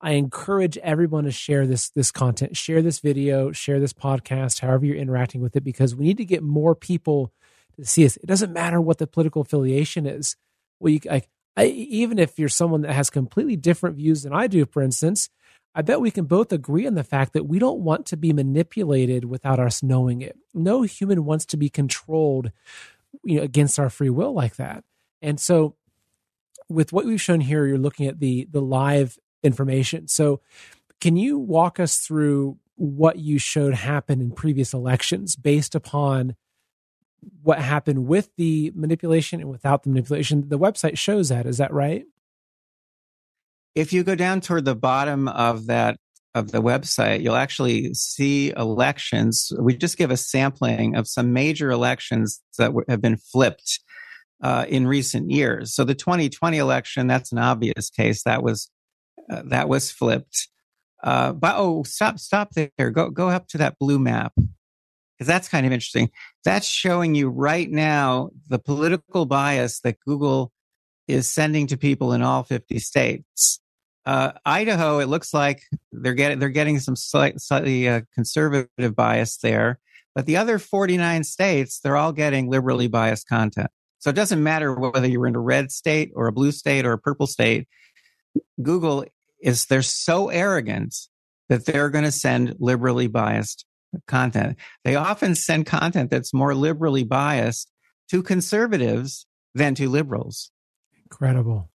I 0.00 0.12
encourage 0.12 0.76
everyone 0.78 1.24
to 1.24 1.32
share 1.32 1.66
this 1.66 1.88
this 1.90 2.12
content, 2.12 2.56
share 2.56 2.82
this 2.82 3.00
video, 3.00 3.50
share 3.50 3.80
this 3.80 3.94
podcast, 3.94 4.60
however 4.60 4.84
you're 4.84 4.96
interacting 4.96 5.40
with 5.40 5.56
it, 5.56 5.64
because 5.64 5.96
we 5.96 6.04
need 6.04 6.18
to 6.18 6.24
get 6.24 6.42
more 6.42 6.74
people 6.74 7.32
to 7.76 7.84
see 7.86 8.04
us. 8.04 8.16
It 8.18 8.26
doesn't 8.26 8.52
matter 8.52 8.80
what 8.80 8.98
the 8.98 9.06
political 9.06 9.42
affiliation 9.42 10.06
is. 10.06 10.36
Well, 10.78 10.92
you 10.92 11.00
like 11.06 11.28
I, 11.56 11.66
even 11.66 12.18
if 12.18 12.38
you're 12.38 12.48
someone 12.48 12.82
that 12.82 12.92
has 12.92 13.10
completely 13.10 13.56
different 13.56 13.96
views 13.96 14.22
than 14.22 14.32
I 14.32 14.46
do, 14.46 14.66
for 14.66 14.82
instance, 14.82 15.30
I 15.74 15.82
bet 15.82 16.00
we 16.00 16.10
can 16.10 16.24
both 16.24 16.52
agree 16.52 16.86
on 16.86 16.94
the 16.94 17.04
fact 17.04 17.34
that 17.34 17.44
we 17.44 17.58
don't 17.58 17.80
want 17.80 18.06
to 18.06 18.16
be 18.16 18.32
manipulated 18.32 19.26
without 19.26 19.60
us 19.60 19.82
knowing 19.82 20.22
it. 20.22 20.36
No 20.54 20.82
human 20.82 21.24
wants 21.24 21.44
to 21.46 21.56
be 21.56 21.68
controlled 21.68 22.50
you 23.24 23.36
know, 23.36 23.42
against 23.42 23.78
our 23.78 23.90
free 23.90 24.10
will 24.10 24.32
like 24.32 24.56
that. 24.56 24.84
And 25.20 25.38
so, 25.38 25.76
with 26.68 26.92
what 26.92 27.04
we've 27.04 27.20
shown 27.20 27.40
here, 27.40 27.66
you're 27.66 27.78
looking 27.78 28.06
at 28.06 28.20
the 28.20 28.48
the 28.50 28.60
live 28.60 29.18
information. 29.42 30.08
So, 30.08 30.40
can 31.00 31.16
you 31.16 31.38
walk 31.38 31.78
us 31.78 31.98
through 31.98 32.58
what 32.76 33.18
you 33.18 33.38
showed 33.38 33.74
happen 33.74 34.20
in 34.20 34.30
previous 34.30 34.72
elections 34.72 35.36
based 35.36 35.74
upon 35.74 36.36
what 37.42 37.58
happened 37.58 38.06
with 38.06 38.30
the 38.36 38.72
manipulation 38.74 39.40
and 39.40 39.50
without 39.50 39.82
the 39.82 39.90
manipulation? 39.90 40.48
The 40.48 40.58
website 40.58 40.98
shows 40.98 41.28
that. 41.28 41.46
Is 41.46 41.58
that 41.58 41.72
right? 41.72 42.04
If 43.74 43.92
you 43.92 44.04
go 44.04 44.14
down 44.14 44.40
toward 44.40 44.64
the 44.64 44.74
bottom 44.74 45.28
of 45.28 45.66
that 45.66 45.98
of 46.34 46.52
the 46.52 46.62
website, 46.62 47.22
you'll 47.22 47.34
actually 47.34 47.94
see 47.94 48.50
elections. 48.50 49.50
We 49.58 49.76
just 49.76 49.96
give 49.96 50.10
a 50.10 50.16
sampling 50.16 50.94
of 50.94 51.08
some 51.08 51.32
major 51.32 51.70
elections 51.70 52.42
that 52.58 52.72
have 52.88 53.00
been 53.00 53.16
flipped 53.16 53.80
uh, 54.42 54.66
in 54.68 54.86
recent 54.86 55.30
years. 55.30 55.74
So 55.74 55.84
the 55.84 55.94
2020 55.94 56.58
election, 56.58 57.06
that's 57.06 57.32
an 57.32 57.38
obvious 57.38 57.90
case. 57.90 58.22
That 58.24 58.42
was 58.42 58.70
uh, 59.30 59.42
that 59.46 59.68
was 59.68 59.90
flipped. 59.90 60.48
Uh, 61.02 61.32
but 61.32 61.54
oh, 61.56 61.82
stop, 61.84 62.18
stop 62.18 62.50
there. 62.52 62.90
Go, 62.90 63.10
go 63.10 63.28
up 63.28 63.48
to 63.48 63.58
that 63.58 63.78
blue 63.78 63.98
map 63.98 64.32
because 65.16 65.28
that's 65.28 65.48
kind 65.48 65.66
of 65.66 65.72
interesting. 65.72 66.10
That's 66.44 66.66
showing 66.66 67.14
you 67.14 67.28
right 67.28 67.70
now 67.70 68.30
the 68.48 68.58
political 68.58 69.26
bias 69.26 69.80
that 69.80 69.98
Google 70.00 70.52
is 71.08 71.30
sending 71.30 71.66
to 71.68 71.76
people 71.76 72.12
in 72.12 72.22
all 72.22 72.42
50 72.42 72.78
states. 72.78 73.60
Uh, 74.04 74.32
Idaho, 74.44 74.98
it 74.98 75.06
looks 75.06 75.34
like 75.34 75.62
they're 75.90 76.14
getting 76.14 76.38
they're 76.38 76.48
getting 76.48 76.78
some 76.78 76.96
slight, 76.96 77.40
slightly 77.40 77.88
uh, 77.88 78.02
conservative 78.14 78.94
bias 78.94 79.38
there, 79.38 79.80
but 80.14 80.26
the 80.26 80.36
other 80.36 80.58
49 80.58 81.24
states 81.24 81.80
they're 81.80 81.96
all 81.96 82.12
getting 82.12 82.48
liberally 82.48 82.86
biased 82.86 83.28
content. 83.28 83.70
So 83.98 84.10
it 84.10 84.16
doesn't 84.16 84.42
matter 84.42 84.72
whether 84.74 85.08
you're 85.08 85.26
in 85.26 85.34
a 85.34 85.40
red 85.40 85.72
state 85.72 86.12
or 86.14 86.28
a 86.28 86.32
blue 86.32 86.52
state 86.52 86.86
or 86.86 86.92
a 86.92 86.98
purple 86.98 87.26
state. 87.26 87.66
Google 88.62 89.04
is 89.40 89.66
they're 89.66 89.82
so 89.82 90.28
arrogant 90.28 90.94
that 91.48 91.66
they're 91.66 91.90
going 91.90 92.04
to 92.04 92.12
send 92.12 92.54
liberally 92.60 93.08
biased 93.08 93.64
content. 94.06 94.56
They 94.84 94.96
often 94.96 95.34
send 95.34 95.66
content 95.66 96.10
that's 96.10 96.34
more 96.34 96.54
liberally 96.54 97.04
biased 97.04 97.70
to 98.10 98.22
conservatives 98.22 99.26
than 99.54 99.74
to 99.76 99.88
liberals. 99.88 100.50
Incredible. 101.04 101.70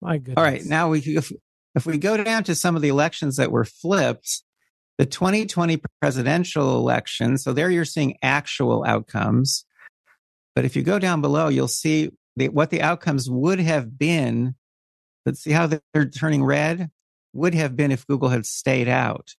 My 0.00 0.18
goodness. 0.18 0.34
All 0.36 0.44
right. 0.44 0.64
Now 0.64 0.90
we, 0.90 1.00
if, 1.00 1.32
if 1.74 1.86
we 1.86 1.98
go 1.98 2.22
down 2.22 2.44
to 2.44 2.54
some 2.54 2.76
of 2.76 2.82
the 2.82 2.88
elections 2.88 3.36
that 3.36 3.52
were 3.52 3.64
flipped, 3.64 4.42
the 4.98 5.06
2020 5.06 5.80
presidential 6.00 6.76
election. 6.76 7.38
So 7.38 7.52
there 7.52 7.70
you're 7.70 7.84
seeing 7.84 8.18
actual 8.22 8.84
outcomes. 8.84 9.64
But 10.54 10.64
if 10.64 10.76
you 10.76 10.82
go 10.82 10.98
down 10.98 11.20
below, 11.20 11.48
you'll 11.48 11.68
see 11.68 12.10
the, 12.36 12.48
what 12.48 12.70
the 12.70 12.82
outcomes 12.82 13.28
would 13.30 13.58
have 13.58 13.98
been 13.98 14.54
Let's 15.24 15.40
see 15.40 15.52
how 15.52 15.66
they're 15.66 16.08
turning 16.08 16.44
red 16.44 16.90
would 17.32 17.54
have 17.54 17.76
been 17.76 17.92
if 17.92 18.06
Google 18.06 18.28
had 18.28 18.44
stayed 18.44 18.88
out. 18.88 19.34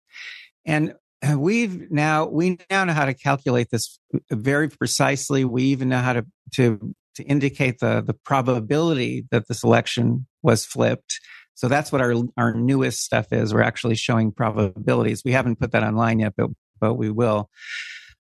And 0.65 0.95
we've 1.37 1.91
now 1.91 2.27
we 2.27 2.59
now 2.71 2.85
know 2.85 2.93
how 2.93 3.05
to 3.05 3.15
calculate 3.15 3.71
this 3.71 3.99
very 4.31 4.69
precisely. 4.69 5.45
We 5.45 5.65
even 5.65 5.89
know 5.89 6.01
how 6.01 6.15
to 6.15 6.27
to 6.55 6.95
to 7.17 7.23
indicate 7.25 7.79
the 7.81 8.03
the 8.03 8.15
probability 8.15 9.27
that 9.31 9.49
the 9.49 9.55
selection 9.55 10.27
was 10.43 10.65
flipped. 10.65 11.21
So 11.55 11.69
that's 11.69 11.93
what 11.93 12.01
our 12.01 12.15
our 12.37 12.55
newest 12.55 13.03
stuff 13.03 13.33
is. 13.33 13.53
We're 13.53 13.63
actually 13.63 13.97
showing 13.97 14.33
probabilities. 14.33 15.23
We 15.25 15.33
haven't 15.33 15.61
put 15.61 15.73
that 15.73 15.83
online 15.83 16.21
yet, 16.21 16.35
but 16.37 16.51
but 16.81 16.95
we 16.95 17.11
will. 17.11 17.51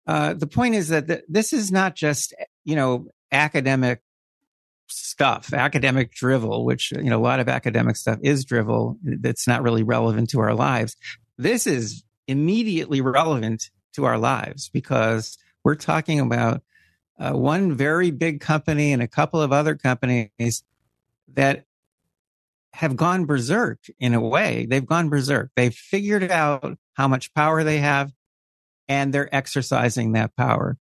Uh, 0.06 0.32
the 0.32 0.46
point 0.46 0.74
is 0.74 0.88
that 0.88 1.06
th- 1.06 1.24
this 1.28 1.52
is 1.52 1.70
not 1.70 1.94
just 1.94 2.34
you 2.64 2.76
know 2.76 3.06
academic 3.30 4.00
stuff, 4.90 5.52
academic 5.52 6.12
drivel, 6.12 6.64
which, 6.64 6.92
you 6.92 7.10
know, 7.10 7.18
a 7.18 7.20
lot 7.20 7.40
of 7.40 7.48
academic 7.48 7.96
stuff 7.96 8.18
is 8.22 8.44
drivel 8.44 8.98
that's 9.02 9.46
not 9.46 9.62
really 9.62 9.82
relevant 9.82 10.30
to 10.30 10.40
our 10.40 10.54
lives. 10.54 10.96
This 11.36 11.66
is 11.66 12.02
immediately 12.28 13.00
relevant 13.00 13.70
to 13.94 14.04
our 14.04 14.18
lives 14.18 14.68
because 14.68 15.36
we're 15.64 15.74
talking 15.74 16.20
about 16.20 16.62
uh, 17.18 17.32
one 17.32 17.74
very 17.74 18.12
big 18.12 18.40
company 18.40 18.92
and 18.92 19.02
a 19.02 19.08
couple 19.08 19.42
of 19.42 19.52
other 19.52 19.74
companies 19.74 20.62
that 21.34 21.64
have 22.74 22.94
gone 22.96 23.24
berserk 23.24 23.80
in 23.98 24.14
a 24.14 24.20
way. 24.20 24.66
They've 24.66 24.86
gone 24.86 25.08
berserk. 25.08 25.50
They've 25.56 25.74
figured 25.74 26.30
out 26.30 26.78
how 26.94 27.08
much 27.08 27.34
power 27.34 27.64
they 27.64 27.78
have 27.78 28.12
and 28.88 29.12
they're 29.12 29.34
exercising 29.34 30.12
that 30.12 30.36
power. 30.36 30.78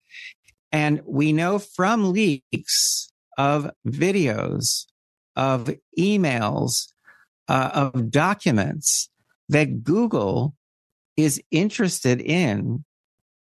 And 0.72 1.00
we 1.06 1.32
know 1.32 1.58
from 1.58 2.12
leaks 2.12 3.10
of 3.38 3.70
videos, 3.86 4.86
of 5.34 5.70
emails, 5.98 6.88
uh, 7.48 7.90
of 7.94 8.10
documents 8.10 9.08
that 9.48 9.84
Google 9.84 10.54
is 11.16 11.42
interested 11.50 12.20
in 12.20 12.84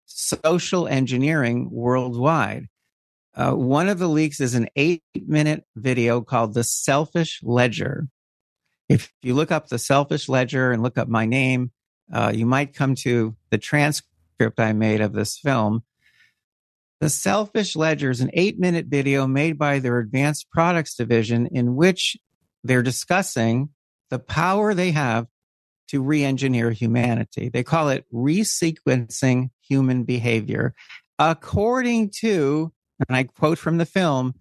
social 0.07 0.87
engineering 0.87 1.68
worldwide. 1.70 2.68
Uh, 3.35 3.53
one 3.53 3.89
of 3.89 3.99
the 3.99 4.09
leaks 4.09 4.41
is 4.41 4.55
an 4.55 4.68
eight 4.77 5.03
minute 5.14 5.64
video 5.75 6.20
called 6.20 6.55
The 6.55 6.62
Selfish 6.62 7.41
Ledger. 7.43 8.07
If 8.89 9.12
you 9.22 9.35
look 9.35 9.51
up 9.51 9.68
The 9.68 9.79
Selfish 9.79 10.29
Ledger 10.29 10.70
and 10.70 10.83
look 10.83 10.99
up 10.99 11.09
my 11.09 11.27
name, 11.27 11.72
uh, 12.12 12.33
you 12.35 12.47
might 12.47 12.75
come 12.75 12.95
to 12.97 13.35
the 13.51 13.59
transcript 13.59 14.61
I 14.61 14.72
made 14.72 15.01
of 15.01 15.12
this 15.12 15.39
film. 15.39 15.83
The 17.01 17.11
Selfish 17.11 17.75
Ledger 17.75 18.11
is 18.11 18.20
an 18.20 18.31
eight 18.35 18.59
minute 18.59 18.87
video 18.87 19.27
made 19.27 19.59
by 19.59 19.81
their 19.81 19.99
advanced 19.99 20.49
products 20.51 20.95
division 20.95 21.49
in 21.49 21.75
which 21.75 22.16
they're 22.62 22.83
discussing 22.83 23.70
the 24.11 24.18
power 24.18 24.75
they 24.75 24.93
have 24.93 25.27
to 25.89 26.03
re 26.03 26.24
engineer 26.24 26.70
humanity. 26.70 27.49
They 27.49 27.62
call 27.62 27.89
it 27.89 28.05
resequencing 28.12 29.51
human 29.61 30.05
behavior. 30.05 30.74
According 31.18 32.11
to, 32.20 32.72
and 33.09 33.16
I 33.16 33.24
quote 33.24 33.59
from 33.59 33.78
the 33.78 33.87
film, 33.87 34.35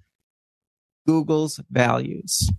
Google's 1.05 1.59
values. 1.69 2.49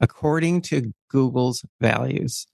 According 0.00 0.62
to 0.62 0.92
Google's 1.08 1.64
values. 1.80 2.46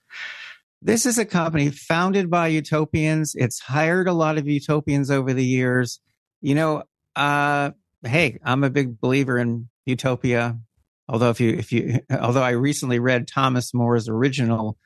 This 0.80 1.06
is 1.06 1.18
a 1.18 1.24
company 1.24 1.70
founded 1.70 2.30
by 2.30 2.48
utopians. 2.48 3.34
It's 3.34 3.58
hired 3.58 4.06
a 4.06 4.12
lot 4.12 4.38
of 4.38 4.46
utopians 4.46 5.10
over 5.10 5.32
the 5.32 5.44
years. 5.44 6.00
You 6.40 6.54
know, 6.54 6.84
uh, 7.16 7.70
hey, 8.04 8.38
I'm 8.44 8.62
a 8.62 8.70
big 8.70 9.00
believer 9.00 9.38
in 9.38 9.68
utopia. 9.86 10.58
Although 11.08 11.30
if 11.30 11.40
you, 11.40 11.50
if 11.50 11.72
you, 11.72 12.00
although 12.10 12.42
I 12.42 12.50
recently 12.50 12.98
read 12.98 13.28
Thomas 13.28 13.72
More's 13.72 14.08
original 14.08 14.78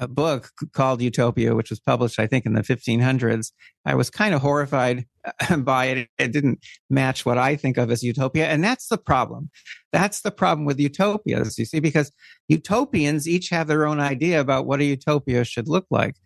a 0.00 0.08
book 0.08 0.50
called 0.72 1.02
Utopia, 1.02 1.54
which 1.54 1.68
was 1.68 1.78
published, 1.78 2.18
I 2.18 2.26
think, 2.26 2.46
in 2.46 2.54
the 2.54 2.62
1500s. 2.62 3.52
I 3.84 3.94
was 3.94 4.08
kind 4.08 4.34
of 4.34 4.40
horrified 4.40 5.04
by 5.58 5.84
it. 5.86 6.08
It 6.18 6.32
didn't 6.32 6.60
match 6.88 7.26
what 7.26 7.36
I 7.36 7.54
think 7.54 7.76
of 7.76 7.90
as 7.90 8.02
utopia. 8.02 8.46
And 8.46 8.64
that's 8.64 8.88
the 8.88 8.96
problem. 8.96 9.50
That's 9.92 10.22
the 10.22 10.30
problem 10.30 10.64
with 10.64 10.80
utopias, 10.80 11.58
you 11.58 11.66
see, 11.66 11.80
because 11.80 12.10
utopians 12.48 13.28
each 13.28 13.50
have 13.50 13.68
their 13.68 13.86
own 13.86 14.00
idea 14.00 14.40
about 14.40 14.66
what 14.66 14.80
a 14.80 14.84
utopia 14.84 15.44
should 15.44 15.68
look 15.68 15.86
like. 15.90 16.16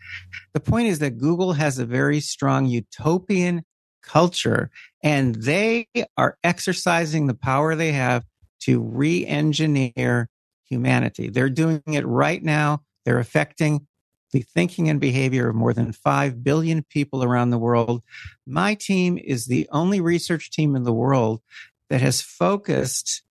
The 0.54 0.60
point 0.60 0.86
is 0.86 1.00
that 1.00 1.18
Google 1.18 1.54
has 1.54 1.78
a 1.78 1.84
very 1.84 2.20
strong 2.20 2.66
utopian 2.66 3.64
culture 4.04 4.70
and 5.02 5.34
they 5.34 5.88
are 6.16 6.38
exercising 6.44 7.26
the 7.26 7.34
power 7.34 7.74
they 7.74 7.92
have 7.92 8.24
to 8.64 8.80
re 8.80 9.26
engineer 9.26 10.28
humanity. 10.64 11.28
They're 11.30 11.50
doing 11.50 11.82
it 11.86 12.06
right 12.06 12.42
now 12.42 12.82
they're 13.04 13.18
affecting 13.18 13.86
the 14.32 14.42
thinking 14.42 14.88
and 14.88 15.00
behavior 15.00 15.48
of 15.48 15.54
more 15.54 15.72
than 15.72 15.92
5 15.92 16.42
billion 16.42 16.82
people 16.82 17.22
around 17.22 17.50
the 17.50 17.58
world. 17.58 18.02
My 18.46 18.74
team 18.74 19.18
is 19.18 19.46
the 19.46 19.68
only 19.70 20.00
research 20.00 20.50
team 20.50 20.74
in 20.74 20.82
the 20.82 20.92
world 20.92 21.40
that 21.88 22.00
has 22.00 22.20
focused 22.20 23.22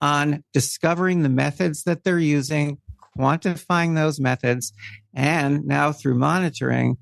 on 0.00 0.44
discovering 0.52 1.22
the 1.22 1.28
methods 1.28 1.84
that 1.84 2.04
they're 2.04 2.18
using, 2.18 2.78
quantifying 3.18 3.94
those 3.94 4.20
methods, 4.20 4.72
and 5.12 5.64
now 5.64 5.90
through 5.90 6.14
monitoring, 6.16 6.98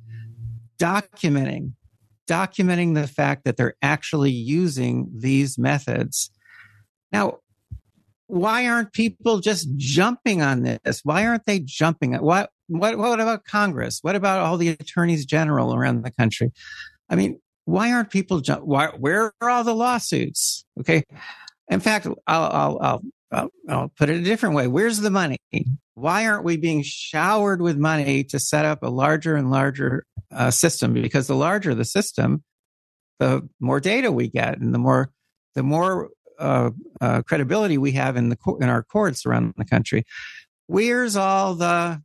documenting, 0.78 1.72
documenting 2.26 2.94
the 2.94 3.08
fact 3.08 3.44
that 3.44 3.56
they're 3.56 3.74
actually 3.82 4.30
using 4.30 5.10
these 5.14 5.58
methods. 5.58 6.30
Now, 7.10 7.40
why 8.32 8.66
aren't 8.66 8.94
people 8.94 9.40
just 9.40 9.68
jumping 9.76 10.40
on 10.40 10.62
this? 10.62 11.02
Why 11.04 11.26
aren't 11.26 11.44
they 11.44 11.60
jumping? 11.60 12.14
What, 12.14 12.48
what, 12.66 12.96
what 12.96 13.20
about 13.20 13.44
Congress? 13.44 13.98
What 14.00 14.16
about 14.16 14.40
all 14.40 14.56
the 14.56 14.70
attorneys 14.70 15.26
general 15.26 15.74
around 15.74 16.02
the 16.02 16.10
country? 16.10 16.50
I 17.10 17.16
mean, 17.16 17.42
why 17.66 17.92
aren't 17.92 18.08
people 18.08 18.40
jump? 18.40 18.64
Why, 18.64 18.86
where 18.86 19.34
are 19.42 19.50
all 19.50 19.64
the 19.64 19.74
lawsuits? 19.74 20.64
Okay. 20.80 21.04
In 21.68 21.80
fact, 21.80 22.06
I'll, 22.26 22.78
I'll, 22.80 23.02
I'll, 23.30 23.50
I'll, 23.68 23.92
put 23.98 24.08
it 24.08 24.16
a 24.16 24.24
different 24.24 24.54
way. 24.54 24.66
Where's 24.66 24.98
the 24.98 25.10
money? 25.10 25.36
Why 25.92 26.26
aren't 26.26 26.44
we 26.44 26.56
being 26.56 26.82
showered 26.82 27.60
with 27.60 27.76
money 27.76 28.24
to 28.24 28.38
set 28.38 28.64
up 28.64 28.82
a 28.82 28.88
larger 28.88 29.36
and 29.36 29.50
larger 29.50 30.06
uh, 30.34 30.50
system? 30.50 30.94
Because 30.94 31.26
the 31.26 31.36
larger 31.36 31.74
the 31.74 31.84
system, 31.84 32.42
the 33.18 33.46
more 33.60 33.78
data 33.78 34.10
we 34.10 34.28
get 34.28 34.58
and 34.58 34.72
the 34.72 34.78
more, 34.78 35.10
the 35.54 35.62
more 35.62 36.08
uh, 36.42 36.70
uh, 37.00 37.22
credibility 37.22 37.78
we 37.78 37.92
have 37.92 38.16
in 38.16 38.28
the 38.28 38.36
in 38.60 38.68
our 38.68 38.82
courts 38.82 39.24
around 39.24 39.54
the 39.56 39.64
country. 39.64 40.04
Where's 40.66 41.16
all 41.16 41.54
the 41.54 42.02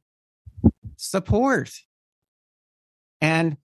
support? 0.95 1.71
And 3.19 3.57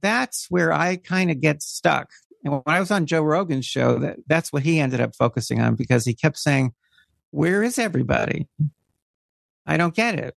that's 0.00 0.46
where 0.50 0.72
I 0.72 0.96
kind 0.96 1.30
of 1.30 1.40
get 1.40 1.62
stuck. 1.62 2.10
And 2.44 2.52
when 2.52 2.62
I 2.66 2.80
was 2.80 2.90
on 2.90 3.06
Joe 3.06 3.22
Rogan's 3.22 3.66
show, 3.66 3.98
that, 4.00 4.16
that's 4.26 4.52
what 4.52 4.64
he 4.64 4.80
ended 4.80 5.00
up 5.00 5.14
focusing 5.14 5.60
on 5.60 5.76
because 5.76 6.04
he 6.04 6.14
kept 6.14 6.38
saying, 6.38 6.72
Where 7.30 7.62
is 7.62 7.78
everybody? 7.78 8.48
I 9.64 9.76
don't 9.76 9.94
get 9.94 10.18
it 10.18 10.34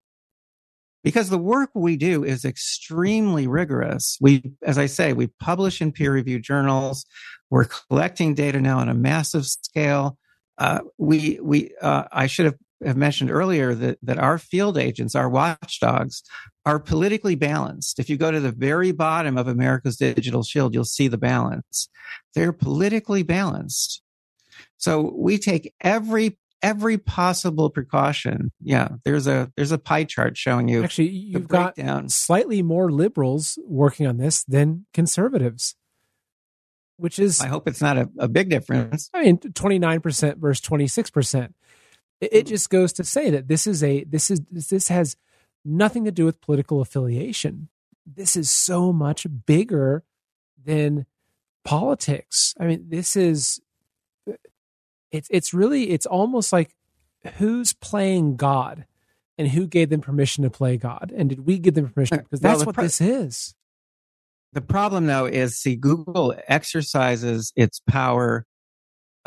because 1.05 1.29
the 1.29 1.39
work 1.39 1.71
we 1.75 1.97
do 1.97 2.25
is 2.25 2.45
extremely 2.45 3.47
rigorous. 3.47 4.19
We, 4.21 4.43
as 4.63 4.79
I 4.79 4.87
say, 4.87 5.13
we 5.13 5.29
publish 5.39 5.81
in 5.81 5.93
peer 5.93 6.13
reviewed 6.13 6.43
journals. 6.43 7.05
We're 7.51 7.67
collecting 7.67 8.35
data 8.35 8.61
now 8.61 8.79
on 8.79 8.89
a 8.89 8.95
massive 8.95 9.45
scale. 9.47 10.19
Uh, 10.59 10.81
we, 10.99 11.39
we, 11.43 11.73
uh, 11.81 12.05
I 12.11 12.27
should 12.27 12.47
have, 12.47 12.57
have 12.85 12.97
mentioned 12.97 13.31
earlier 13.31 13.75
that, 13.75 13.99
that 14.03 14.19
our 14.19 14.39
field 14.39 14.79
agents, 14.79 15.15
our 15.15 15.29
watchdogs, 15.29 16.23
are 16.65 16.79
politically 16.79 17.35
balanced. 17.35 17.99
If 17.99 18.09
you 18.09 18.17
go 18.17 18.31
to 18.31 18.41
the 18.41 18.53
very 18.53 18.91
bottom 18.91 19.37
of 19.37 19.47
America's 19.47 19.97
Digital 19.97 20.43
Shield, 20.43 20.73
you'll 20.73 20.85
see 20.85 21.09
the 21.09 21.19
balance. 21.19 21.89
They're 22.35 22.53
politically 22.53 23.23
balanced. 23.23 24.01
So 24.79 25.15
we 25.15 25.39
take 25.39 25.75
every 25.83 26.39
every 26.63 26.99
possible 26.99 27.71
precaution. 27.71 28.51
Yeah, 28.61 28.89
there's 29.05 29.27
a 29.27 29.53
there's 29.57 29.73
a 29.73 29.79
pie 29.79 30.05
chart 30.05 30.37
showing 30.37 30.69
you. 30.69 30.85
Actually, 30.85 31.09
you've 31.09 31.49
got 31.49 31.75
slightly 32.11 32.63
more 32.63 32.91
liberals 32.91 33.59
working 33.67 34.07
on 34.07 34.17
this 34.17 34.45
than 34.45 34.87
conservatives, 34.93 35.77
which 36.97 37.19
is. 37.19 37.41
I 37.41 37.49
hope 37.49 37.69
it's 37.69 37.81
not 37.81 37.99
a, 37.99 38.09
a 38.19 38.29
big 38.29 38.49
difference. 38.49 39.11
I 39.15 39.25
mean, 39.25 39.39
twenty 39.39 39.79
nine 39.79 40.01
percent 40.01 40.39
versus 40.39 40.61
twenty 40.61 40.87
six 40.87 41.11
percent. 41.11 41.55
It 42.21 42.47
just 42.47 42.71
goes 42.71 42.93
to 42.95 43.05
say 43.05 43.31
that 43.31 43.49
this 43.49 43.67
is 43.67 43.83
a 43.83 44.05
this 44.05 44.31
is 44.31 44.41
this 44.51 44.89
has 44.89 45.17
nothing 45.65 46.05
to 46.05 46.13
do 46.13 46.25
with 46.25 46.41
political 46.41 46.81
affiliation. 46.81 47.69
This 48.07 48.37
is 48.37 48.51
so 48.51 48.93
much 48.93 49.27
bigger 49.47 50.05
than 50.63 51.07
politics. 51.65 52.55
I 52.61 52.67
mean, 52.67 52.87
this 52.89 53.17
is 53.17 53.61
it's 55.15 55.29
it's 55.31 55.55
really 55.55 55.91
it's 55.91 56.07
almost 56.07 56.53
like 56.53 56.75
who's 57.37 57.73
playing 57.73 58.37
God 58.37 58.85
and 59.39 59.49
who 59.49 59.67
gave 59.67 59.89
them 59.89 60.01
permission 60.01 60.43
to 60.43 60.51
play 60.51 60.77
God 60.77 61.13
and 61.17 61.31
did 61.31 61.47
we 61.47 61.59
give 61.59 61.75
them 61.75 61.89
permission 61.89 62.19
because 62.19 62.41
that's 62.41 62.59
well, 62.59 62.67
what 62.67 62.75
pro- 62.75 62.85
this 62.85 63.01
is. 63.01 63.55
The 64.53 64.61
problem 64.61 65.07
though 65.07 65.27
is 65.27 65.57
see 65.57 65.77
Google 65.77 66.35
exercises 66.49 67.53
its 67.55 67.81
power 67.89 68.45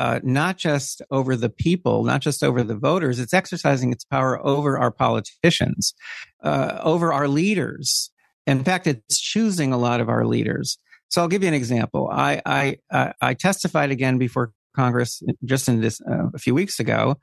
uh, 0.00 0.20
not 0.22 0.56
just 0.58 1.02
over 1.10 1.34
the 1.34 1.48
people, 1.48 2.04
not 2.04 2.20
just 2.20 2.44
over 2.44 2.62
the 2.62 2.76
voters, 2.76 3.18
it's 3.18 3.34
exercising 3.34 3.90
its 3.90 4.04
power 4.04 4.38
over 4.46 4.78
our 4.78 4.92
politicians, 4.92 5.92
uh, 6.44 6.78
over 6.84 7.12
our 7.12 7.26
leaders. 7.26 8.12
In 8.46 8.62
fact, 8.62 8.86
it's 8.86 9.18
choosing 9.18 9.72
a 9.72 9.78
lot 9.78 10.00
of 10.00 10.08
our 10.08 10.24
leaders. 10.24 10.78
So 11.08 11.20
I'll 11.20 11.26
give 11.26 11.42
you 11.42 11.48
an 11.48 11.54
example. 11.54 12.08
I 12.12 12.40
I, 12.92 13.12
I 13.20 13.34
testified 13.34 13.90
again 13.90 14.18
before 14.18 14.52
Congress 14.78 15.20
just 15.44 15.68
in 15.68 15.80
this 15.80 16.00
uh, 16.00 16.28
a 16.32 16.38
few 16.38 16.54
weeks 16.54 16.78
ago. 16.78 17.16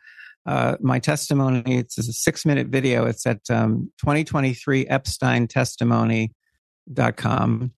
Uh, 0.46 0.76
my 0.82 1.00
testimony, 1.00 1.78
it's 1.78 1.98
a 1.98 2.04
six 2.04 2.46
minute 2.46 2.68
video. 2.68 3.06
It's 3.06 3.26
at 3.26 3.50
um, 3.50 3.90
2023 4.00 4.88
Epstein 4.88 5.48
testimony.com. 5.48 7.72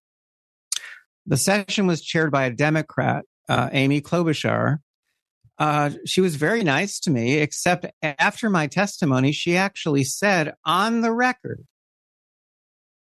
The 1.26 1.36
session 1.36 1.86
was 1.86 2.02
chaired 2.02 2.32
by 2.32 2.46
a 2.46 2.50
Democrat, 2.50 3.24
uh, 3.48 3.68
Amy 3.72 4.00
Klobuchar. 4.00 4.78
Uh, 5.58 5.90
she 6.04 6.20
was 6.20 6.34
very 6.34 6.64
nice 6.64 6.98
to 7.00 7.10
me, 7.10 7.34
except 7.34 7.86
after 8.02 8.50
my 8.50 8.66
testimony, 8.66 9.30
she 9.30 9.56
actually 9.56 10.02
said 10.04 10.54
on 10.64 11.02
the 11.02 11.12
record 11.12 11.64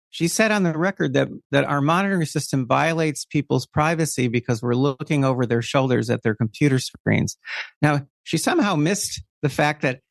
she 0.10 0.28
said 0.28 0.52
on 0.52 0.64
the 0.64 0.78
record 0.78 1.14
that, 1.14 1.30
that 1.52 1.66
our 1.66 1.82
monitoring 1.82 2.26
system 2.26 2.68
violates 2.68 3.26
people's 3.26 3.66
privacy 3.66 4.28
because 4.28 4.62
we're 4.62 4.74
looking 4.74 5.24
over 5.24 5.46
their 5.46 5.62
shoulders 5.62 6.10
at 6.10 6.24
their 6.24 6.36
computer 6.36 6.80
screens. 6.80 7.38
Now, 7.82 8.08
she 8.24 8.38
somehow 8.38 8.76
missed 8.76 9.22
the 9.42 9.50
fact 9.50 9.84
that 9.84 10.02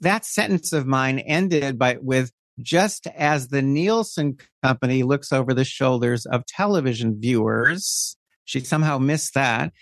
that 0.00 0.24
sentence 0.24 0.72
of 0.72 0.86
mine 0.86 1.18
ended 1.18 1.78
by 1.78 1.98
with 2.00 2.32
just 2.60 3.06
as 3.08 3.48
the 3.48 3.62
Nielsen 3.62 4.36
company 4.62 5.02
looks 5.02 5.32
over 5.32 5.54
the 5.54 5.64
shoulders 5.64 6.26
of 6.26 6.46
television 6.46 7.18
viewers. 7.20 8.16
She 8.44 8.60
somehow 8.60 8.98
missed 8.98 9.34
that. 9.34 9.72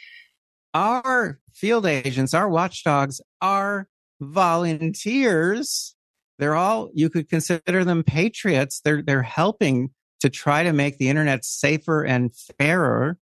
Our 0.74 1.40
field 1.52 1.86
agents, 1.86 2.34
our 2.34 2.48
watchdogs 2.48 3.20
are 3.40 3.88
volunteers 4.20 5.94
they're 6.38 6.54
all, 6.54 6.90
you 6.94 7.10
could 7.10 7.28
consider 7.28 7.84
them 7.84 8.02
patriots. 8.02 8.80
They're, 8.80 9.02
they're 9.02 9.22
helping 9.22 9.90
to 10.20 10.30
try 10.30 10.62
to 10.62 10.72
make 10.72 10.98
the 10.98 11.08
internet 11.08 11.44
safer 11.44 12.04
and 12.04 12.34
fairer. 12.58 13.18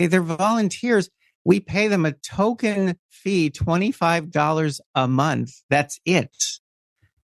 Okay, 0.00 0.06
they're 0.06 0.22
volunteers. 0.22 1.08
We 1.44 1.60
pay 1.60 1.88
them 1.88 2.06
a 2.06 2.12
token 2.12 2.98
fee, 3.10 3.50
$25 3.50 4.80
a 4.94 5.08
month. 5.08 5.52
That's 5.70 6.00
it. 6.04 6.36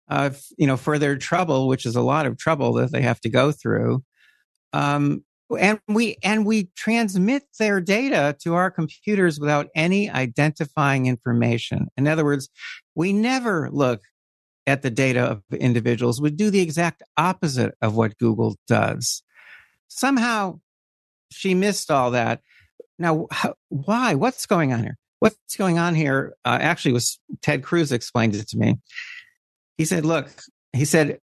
Uh, 0.09 0.30
you 0.57 0.66
know, 0.66 0.76
for 0.76 0.99
their 0.99 1.16
trouble, 1.16 1.66
which 1.66 1.84
is 1.84 1.97
a 1.97 2.03
lot 2.03 2.26
of 2.26 2.38
trouble 2.38 2.74
that 2.74 2.92
they 2.92 3.03
have 3.03 3.20
to 3.20 3.28
go 3.28 3.51
through. 3.51 4.05
Um, 4.72 5.24
and 5.59 5.80
we 5.88 6.16
and 6.22 6.44
we 6.44 6.70
transmit 6.76 7.44
their 7.59 7.80
data 7.80 8.36
to 8.42 8.55
our 8.55 8.70
computers 8.70 9.38
without 9.38 9.68
any 9.74 10.11
identifying 10.11 11.07
information. 11.07 11.88
In 11.97 12.09
other 12.09 12.24
words, 12.24 12.49
we 12.94 13.12
never 13.12 13.70
look 13.70 14.03
at 14.67 14.83
the 14.83 14.91
data 14.91 15.21
of 15.21 15.43
individuals 15.53 16.21
would 16.21 16.37
do 16.37 16.51
the 16.51 16.61
exact 16.61 17.03
opposite 17.17 17.75
of 17.81 17.95
what 17.95 18.19
Google 18.19 18.57
does. 18.67 19.23
Somehow 19.89 20.61
she 21.31 21.55
missed 21.55 21.91
all 21.91 22.12
that. 22.12 22.41
Now, 22.99 23.27
how, 23.31 23.55
why? 23.69 24.14
What's 24.14 24.47
going 24.47 24.73
on 24.73 24.83
here? 24.83 24.99
What's 25.21 25.57
going 25.57 25.79
on 25.79 25.95
here? 25.95 26.35
Uh, 26.45 26.59
actually, 26.61 26.93
was 26.93 27.19
Ted 27.43 27.62
Cruz 27.62 27.93
explained 27.93 28.35
it 28.35 28.49
to 28.49 28.59
me. 28.59 28.79
He 29.79 29.85
said, 29.85 30.05
"Look," 30.05 30.31
he 30.73 30.85
said, 30.85 31.19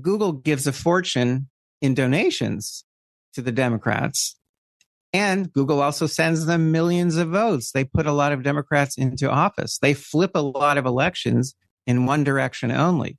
"Google 0.00 0.32
gives 0.32 0.66
a 0.66 0.72
fortune 0.72 1.48
in 1.80 1.94
donations 1.94 2.84
to 3.34 3.42
the 3.42 3.52
Democrats, 3.52 4.36
and 5.12 5.52
Google 5.52 5.80
also 5.80 6.06
sends 6.06 6.46
them 6.46 6.72
millions 6.72 7.16
of 7.16 7.28
votes. 7.30 7.72
They 7.72 7.84
put 7.84 8.06
a 8.06 8.12
lot 8.12 8.32
of 8.32 8.42
Democrats 8.42 8.96
into 8.96 9.30
office. 9.30 9.78
They 9.78 9.94
flip 9.94 10.32
a 10.34 10.40
lot 10.40 10.78
of 10.78 10.86
elections 10.86 11.54
in 11.86 12.06
one 12.06 12.24
direction 12.24 12.70
only. 12.70 13.18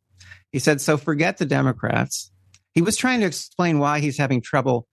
He 0.51 0.59
said, 0.59 0.81
so 0.81 0.97
forget 0.97 1.37
the 1.37 1.45
Democrats. 1.45 2.31
He 2.73 2.81
was 2.81 2.97
trying 2.97 3.21
to 3.21 3.25
explain 3.25 3.79
why 3.79 3.99
he's 3.99 4.17
having 4.17 4.41
trouble 4.41 4.87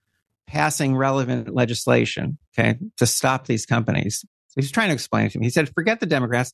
passing 0.47 0.97
relevant 0.97 1.55
legislation, 1.55 2.39
okay, 2.57 2.79
to 2.97 3.07
stop 3.07 3.47
these 3.47 3.67
companies. 3.67 4.25
He's 4.57 4.71
trying 4.71 4.89
to 4.89 4.95
explain 4.95 5.27
it 5.27 5.33
to 5.33 5.39
me. 5.39 5.47
He 5.47 5.51
said, 5.51 5.73
forget 5.75 6.01
the 6.01 6.07
Democrats. 6.07 6.53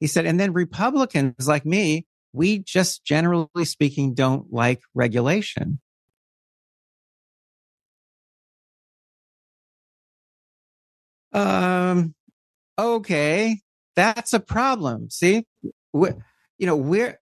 He 0.00 0.06
said, 0.06 0.26
and 0.26 0.40
then 0.40 0.52
Republicans 0.52 1.46
like 1.46 1.66
me, 1.66 2.06
we 2.32 2.58
just 2.58 3.04
generally 3.04 3.64
speaking 3.64 4.14
don't 4.14 4.52
like 4.52 4.80
regulation. 4.94 5.80
Um, 11.32 12.14
okay, 12.78 13.60
that's 13.96 14.32
a 14.32 14.40
problem. 14.40 15.10
See, 15.10 15.46
you 16.58 16.66
know, 16.66 16.76
where, 16.76 17.20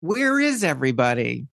where 0.00 0.38
is 0.40 0.64
everybody? 0.64 1.46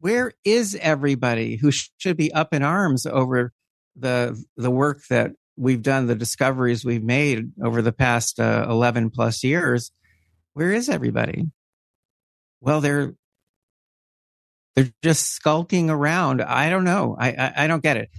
Where 0.00 0.32
is 0.44 0.76
everybody 0.80 1.56
who 1.56 1.70
should 1.70 2.16
be 2.16 2.32
up 2.32 2.52
in 2.52 2.62
arms 2.62 3.06
over 3.06 3.52
the, 3.96 4.42
the 4.56 4.70
work 4.70 5.02
that 5.10 5.32
we've 5.56 5.82
done, 5.82 6.06
the 6.06 6.14
discoveries 6.14 6.84
we've 6.84 7.04
made 7.04 7.52
over 7.62 7.82
the 7.82 7.92
past 7.92 8.40
uh, 8.40 8.66
11 8.68 9.10
plus 9.10 9.44
years? 9.44 9.92
Where 10.54 10.72
is 10.72 10.88
everybody? 10.88 11.46
Well, 12.60 12.80
they're, 12.80 13.14
they're 14.74 14.90
just 15.02 15.32
skulking 15.32 15.90
around. 15.90 16.42
I 16.42 16.70
don't 16.70 16.84
know. 16.84 17.16
I, 17.18 17.30
I, 17.32 17.52
I 17.56 17.66
don't 17.66 17.82
get 17.82 17.96
it. 17.96 18.10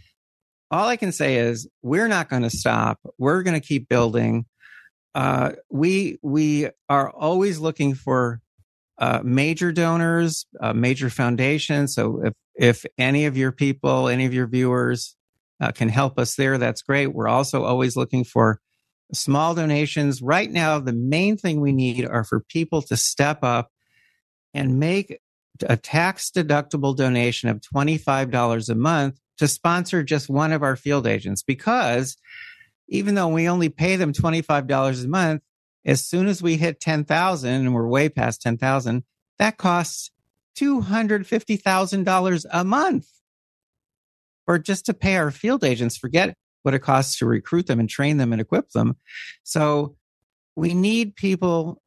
All 0.71 0.88
I 0.88 0.95
can 0.95 1.11
say 1.11 1.36
is 1.38 1.67
we're 1.81 2.07
not 2.07 2.29
going 2.29 2.41
to 2.41 2.49
stop. 2.49 2.99
We're 3.17 3.43
going 3.43 3.59
to 3.59 3.65
keep 3.65 3.89
building. 3.89 4.45
Uh, 5.16 5.51
we 5.70 6.18
we 6.22 6.70
are 6.89 7.09
always 7.09 7.59
looking 7.59 7.93
for 7.93 8.41
uh, 8.97 9.22
major 9.24 9.72
donors, 9.72 10.45
uh, 10.59 10.74
major 10.74 11.09
foundations. 11.09 11.93
So 11.93 12.22
if 12.26 12.34
if 12.55 12.86
any 12.97 13.26
of 13.26 13.38
your 13.38 13.51
people, 13.51 14.07
any 14.07 14.26
of 14.26 14.34
your 14.34 14.47
viewers 14.47 15.16
uh, 15.59 15.72
can 15.72 15.89
help 15.89 16.20
us 16.20 16.36
there, 16.36 16.57
that's 16.57 16.82
great. 16.82 17.07
We're 17.07 17.28
also 17.28 17.64
always 17.64 17.95
looking 17.95 18.24
for 18.24 18.59
small 19.14 19.55
donations. 19.55 20.22
Right 20.22 20.49
now, 20.49 20.80
the 20.80 20.93
main 20.93 21.38
thing 21.38 21.61
we 21.61 21.74
need 21.74 22.05
are 22.05 22.24
for 22.24 22.41
people 22.41 22.82
to 22.84 22.97
step 22.97 23.43
up 23.43 23.70
and 24.53 24.80
make 24.80 25.20
a 25.68 25.78
tax 25.78 26.32
deductible 26.32 26.95
donation 26.95 27.49
of 27.49 27.61
$25 27.61 28.70
a 28.70 28.76
month 28.76 29.20
to 29.38 29.47
sponsor 29.47 30.03
just 30.03 30.30
one 30.30 30.51
of 30.51 30.64
our 30.64 30.76
field 30.76 31.07
agents 31.07 31.43
because 31.43 32.18
even 32.88 33.15
though 33.15 33.29
we 33.29 33.47
only 33.47 33.69
pay 33.69 33.95
them 33.95 34.13
$25 34.13 35.03
a 35.03 35.07
month, 35.07 35.41
as 35.86 36.05
soon 36.05 36.27
as 36.27 36.41
we 36.41 36.57
hit 36.57 36.79
10,000 36.79 37.49
and 37.49 37.73
we're 37.73 37.88
way 37.88 38.09
past 38.09 38.41
10,000, 38.41 39.03
that 39.39 39.57
costs 39.57 40.11
$250,000 40.57 42.45
a 42.51 42.63
month 42.63 43.07
or 44.47 44.59
just 44.59 44.86
to 44.86 44.93
pay 44.93 45.15
our 45.15 45.31
field 45.31 45.63
agents. 45.63 45.97
Forget 45.97 46.36
what 46.63 46.73
it 46.73 46.79
costs 46.79 47.17
to 47.17 47.25
recruit 47.25 47.67
them 47.67 47.79
and 47.79 47.89
train 47.89 48.17
them 48.17 48.31
and 48.31 48.41
equip 48.41 48.69
them. 48.69 48.95
So 49.43 49.95
we 50.55 50.73
need 50.73 51.15
people. 51.15 51.81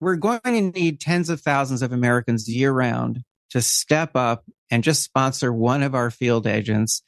We're 0.00 0.16
going 0.16 0.40
to 0.44 0.60
need 0.78 1.00
tens 1.00 1.30
of 1.30 1.40
thousands 1.40 1.82
of 1.82 1.92
Americans 1.92 2.48
year 2.48 2.72
round 2.72 3.20
to 3.50 3.62
step 3.62 4.14
up 4.14 4.44
and 4.70 4.84
just 4.84 5.02
sponsor 5.02 5.52
one 5.52 5.82
of 5.82 5.94
our 5.94 6.10
field 6.10 6.46
agents. 6.46 7.02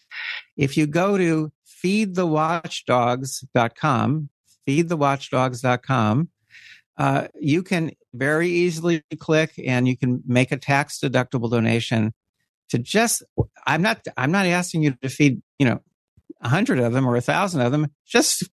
If 0.57 0.77
you 0.77 0.87
go 0.87 1.17
to 1.17 1.53
feedthewatchdogs.com, 1.85 4.29
feedthewatchdogs.com, 4.69 6.29
uh, 6.99 7.29
you 7.41 7.63
can 7.63 7.93
very 8.15 8.49
easily 8.49 9.03
click 9.19 9.53
and 9.65 9.89
you 9.89 9.97
can 9.97 10.23
make 10.27 10.53
a 10.53 10.57
tax 10.57 11.01
deductible 11.01 11.51
donation 11.51 12.13
to 12.69 12.79
just, 12.79 13.23
I'm 13.67 13.83
not, 13.83 14.07
I'm 14.17 14.31
not 14.31 14.47
asking 14.47 14.83
you 14.83 14.95
to 15.03 15.09
feed, 15.09 15.43
you 15.59 15.67
know, 15.67 15.81
a 16.41 16.49
hundred 16.49 16.81
of 16.81 16.93
them 16.93 17.07
or 17.07 17.17
a 17.17 17.21
thousand 17.21 17.61
of 17.61 17.73
them, 17.73 17.89
just 18.07 18.49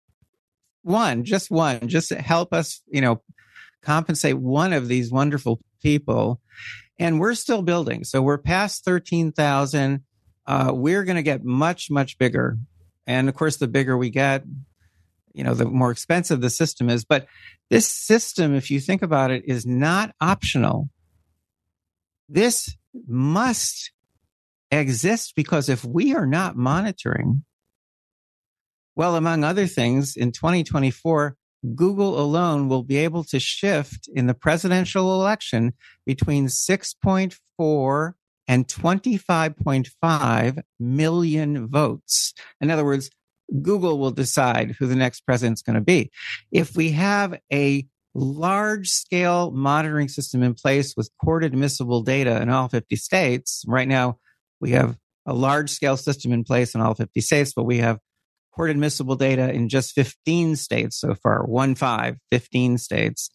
one, 0.84 1.24
just 1.24 1.52
one, 1.52 1.88
just 1.88 2.12
help 2.12 2.54
us, 2.54 2.82
you 2.88 3.02
know, 3.02 3.22
compensate 3.82 4.38
one 4.38 4.74
of 4.74 4.88
these 4.88 5.12
wonderful 5.12 5.60
people. 5.82 6.42
And 7.00 7.20
we're 7.20 7.36
still 7.36 7.62
building. 7.62 8.04
So 8.04 8.22
we're 8.22 8.38
past 8.38 8.84
13,000. 8.86 10.04
Uh, 10.46 10.72
we're 10.74 11.04
going 11.04 11.18
to 11.18 11.24
get 11.24 11.44
much, 11.44 11.92
much 11.92 12.18
bigger. 12.18 12.58
And 13.08 13.30
of 13.30 13.36
course, 13.36 13.58
the 13.58 13.68
bigger 13.68 13.98
we 13.98 14.10
get, 14.10 14.44
you 15.34 15.44
know, 15.44 15.54
the 15.54 15.66
more 15.66 15.92
expensive 15.92 16.42
the 16.42 16.50
system 16.50 16.90
is. 16.90 17.06
But 17.06 17.26
this 17.70 17.88
system, 17.88 18.54
if 18.54 18.70
you 18.70 18.80
think 18.80 19.02
about 19.02 19.32
it, 19.32 19.44
is 19.46 19.66
not 19.66 20.14
optional. 20.20 20.90
This 22.28 22.76
must 23.08 23.92
exist 24.70 25.34
because 25.36 25.70
if 25.70 25.86
we 25.86 26.14
are 26.14 26.26
not 26.26 26.58
monitoring, 26.58 27.46
well, 28.96 29.16
among 29.16 29.44
other 29.44 29.68
things, 29.68 30.18
in 30.18 30.32
2024, 30.32 31.38
Google 31.76 32.20
alone 32.20 32.68
will 32.68 32.84
be 32.84 32.98
able 32.98 33.24
to 33.26 33.40
shift 33.40 34.10
in 34.14 34.28
the 34.28 34.34
presidential 34.34 35.14
election 35.14 35.74
between 36.06 36.48
6.4 36.48 38.14
and 38.48 38.68
25.5 38.68 40.62
million 40.80 41.68
votes. 41.68 42.34
In 42.62 42.72
other 42.72 42.86
words, 42.86 43.10
Google 43.62 44.00
will 44.00 44.12
decide 44.12 44.72
who 44.72 44.88
the 44.88 44.96
next 44.96 45.22
president's 45.22 45.62
going 45.62 45.76
to 45.76 45.82
be. 45.82 46.12
If 46.52 46.76
we 46.76 46.92
have 46.92 47.40
a 47.52 47.86
large 48.14 48.90
scale 48.90 49.52
monitoring 49.52 50.08
system 50.08 50.44
in 50.44 50.54
place 50.54 50.96
with 50.98 51.10
court 51.24 51.44
admissible 51.44 52.02
data 52.02 52.42
in 52.42 52.50
all 52.50 52.68
50 52.68 52.96
states, 52.96 53.64
right 53.68 53.88
now 53.88 54.18
we 54.60 54.72
have 54.72 54.98
a 55.26 55.34
large 55.34 55.70
scale 55.70 55.98
system 55.98 56.32
in 56.32 56.44
place 56.44 56.74
in 56.74 56.82
all 56.82 56.96
50 56.96 57.22
states, 57.22 57.54
but 57.56 57.64
we 57.64 57.78
have 57.78 58.00
court 58.56 58.72
admissible 58.72 59.16
data 59.16 59.54
in 59.54 59.70
just 59.70 59.94
15 59.94 60.56
states 60.56 61.00
so 61.00 61.14
far, 61.14 61.46
one 61.46 61.76
five, 61.76 62.18
15 62.32 62.80
states. 62.80 63.30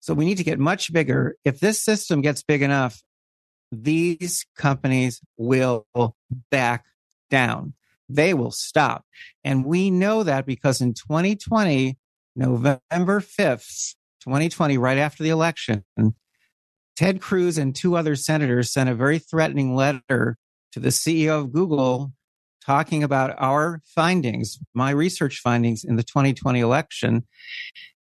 So 0.00 0.14
we 0.14 0.26
need 0.26 0.38
to 0.38 0.44
get 0.44 0.58
much 0.58 0.92
bigger. 0.92 1.36
If 1.44 1.60
this 1.60 1.80
system 1.80 2.20
gets 2.20 2.42
big 2.42 2.60
enough, 2.62 3.02
these 3.72 4.44
companies 4.56 5.20
will 5.36 5.86
back 6.50 6.84
down. 7.30 7.72
They 8.08 8.34
will 8.34 8.50
stop. 8.50 9.04
And 9.42 9.64
we 9.64 9.90
know 9.90 10.22
that 10.22 10.44
because 10.44 10.82
in 10.82 10.92
2020, 10.92 11.96
November 12.36 13.20
5th, 13.20 13.94
2020, 14.20 14.78
right 14.78 14.98
after 14.98 15.22
the 15.22 15.30
election, 15.30 15.84
Ted 16.96 17.20
Cruz 17.20 17.56
and 17.56 17.74
two 17.74 17.96
other 17.96 18.14
senators 18.14 18.72
sent 18.72 18.90
a 18.90 18.94
very 18.94 19.18
threatening 19.18 19.74
letter 19.74 20.36
to 20.72 20.80
the 20.80 20.90
CEO 20.90 21.40
of 21.40 21.52
Google 21.52 22.12
talking 22.64 23.02
about 23.02 23.34
our 23.38 23.80
findings, 23.86 24.58
my 24.74 24.90
research 24.90 25.40
findings 25.40 25.82
in 25.82 25.96
the 25.96 26.02
2020 26.02 26.60
election. 26.60 27.26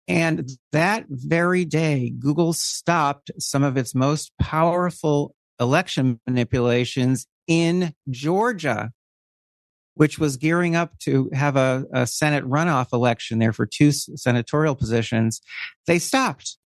And 0.06 0.50
that 0.72 1.06
very 1.08 1.64
day, 1.64 2.12
Google 2.18 2.52
stopped 2.52 3.30
some 3.38 3.62
of 3.62 3.76
its 3.76 3.94
most 3.94 4.32
powerful 4.40 5.34
election 5.60 6.18
manipulations 6.26 7.26
in 7.46 7.94
Georgia, 8.08 8.90
which 9.94 10.18
was 10.18 10.36
gearing 10.36 10.74
up 10.74 10.98
to 11.00 11.30
have 11.34 11.56
a, 11.56 11.84
a 11.92 12.06
Senate 12.06 12.44
runoff 12.44 12.92
election 12.92 13.38
there 13.38 13.52
for 13.52 13.66
two 13.66 13.92
senatorial 13.92 14.74
positions. 14.74 15.40
They 15.86 15.98
stopped. 15.98 16.56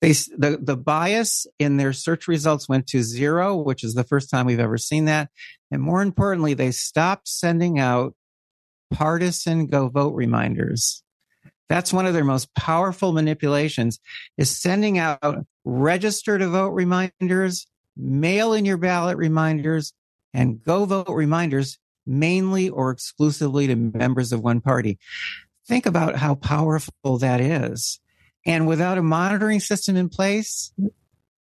They, 0.00 0.12
the, 0.12 0.58
the 0.60 0.76
bias 0.76 1.46
in 1.60 1.76
their 1.76 1.92
search 1.92 2.26
results 2.26 2.68
went 2.68 2.88
to 2.88 3.02
zero, 3.02 3.56
which 3.56 3.84
is 3.84 3.94
the 3.94 4.04
first 4.04 4.30
time 4.30 4.46
we've 4.46 4.58
ever 4.58 4.76
seen 4.76 5.04
that. 5.04 5.30
And 5.70 5.80
more 5.80 6.02
importantly, 6.02 6.54
they 6.54 6.72
stopped 6.72 7.28
sending 7.28 7.78
out 7.78 8.14
partisan 8.92 9.68
go 9.68 9.88
vote 9.88 10.14
reminders. 10.14 11.02
That's 11.68 11.92
one 11.92 12.04
of 12.04 12.12
their 12.12 12.24
most 12.24 12.54
powerful 12.54 13.12
manipulations 13.12 13.98
is 14.36 14.50
sending 14.50 14.98
out 14.98 15.46
register 15.64 16.36
to 16.36 16.48
vote 16.48 16.70
reminders, 16.70 17.66
mail 17.96 18.52
in 18.52 18.64
your 18.64 18.76
ballot 18.76 19.16
reminders, 19.16 19.92
and 20.34 20.62
go 20.62 20.84
vote 20.84 21.08
reminders 21.08 21.78
mainly 22.06 22.68
or 22.68 22.90
exclusively 22.90 23.66
to 23.66 23.76
members 23.76 24.32
of 24.32 24.40
one 24.40 24.60
party. 24.60 24.98
Think 25.66 25.86
about 25.86 26.16
how 26.16 26.34
powerful 26.34 27.18
that 27.18 27.40
is. 27.40 28.00
And 28.44 28.66
without 28.66 28.98
a 28.98 29.02
monitoring 29.02 29.60
system 29.60 29.96
in 29.96 30.08
place, 30.08 30.72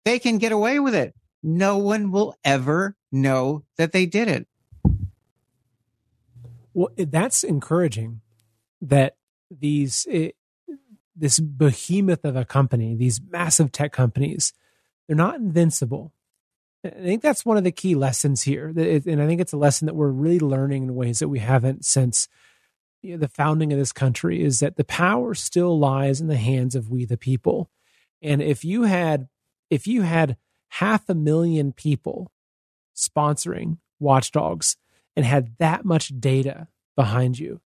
they 0.03 0.19
can 0.19 0.39
get 0.39 0.51
away 0.51 0.79
with 0.79 0.95
it. 0.95 1.13
No 1.43 1.77
one 1.77 2.11
will 2.11 2.35
ever 2.43 2.95
know 3.11 3.63
that 3.77 3.91
they 3.91 4.05
did 4.05 4.27
it. 4.27 4.47
Well, 6.73 6.89
that's 6.97 7.43
encouraging 7.43 8.21
that 8.81 9.15
these, 9.51 10.07
it, 10.09 10.35
this 11.15 11.39
behemoth 11.39 12.25
of 12.25 12.35
a 12.35 12.45
company, 12.45 12.95
these 12.95 13.21
massive 13.29 13.71
tech 13.71 13.91
companies, 13.91 14.53
they're 15.07 15.15
not 15.15 15.35
invincible. 15.35 16.13
I 16.85 16.89
think 16.89 17.21
that's 17.21 17.45
one 17.45 17.57
of 17.57 17.63
the 17.63 17.71
key 17.71 17.95
lessons 17.95 18.43
here. 18.43 18.67
And 18.67 19.21
I 19.21 19.27
think 19.27 19.41
it's 19.41 19.53
a 19.53 19.57
lesson 19.57 19.87
that 19.87 19.95
we're 19.95 20.09
really 20.09 20.39
learning 20.39 20.83
in 20.83 20.95
ways 20.95 21.19
that 21.19 21.29
we 21.29 21.39
haven't 21.39 21.85
since 21.85 22.27
you 23.01 23.11
know, 23.11 23.17
the 23.17 23.27
founding 23.27 23.71
of 23.73 23.79
this 23.79 23.91
country 23.91 24.43
is 24.43 24.59
that 24.59 24.75
the 24.75 24.83
power 24.83 25.33
still 25.33 25.77
lies 25.77 26.21
in 26.21 26.27
the 26.27 26.37
hands 26.37 26.75
of 26.75 26.89
we 26.89 27.05
the 27.05 27.17
people. 27.17 27.69
And 28.21 28.41
if 28.41 28.63
you 28.63 28.83
had 28.83 29.27
if 29.69 29.87
you 29.87 30.03
had 30.03 30.37
half 30.69 31.09
a 31.09 31.15
million 31.15 31.73
people 31.73 32.31
sponsoring 32.95 33.77
watchdogs 33.99 34.77
and 35.15 35.25
had 35.25 35.57
that 35.59 35.85
much 35.85 36.11
data 36.19 36.67
behind 36.95 37.37
you, 37.37 37.61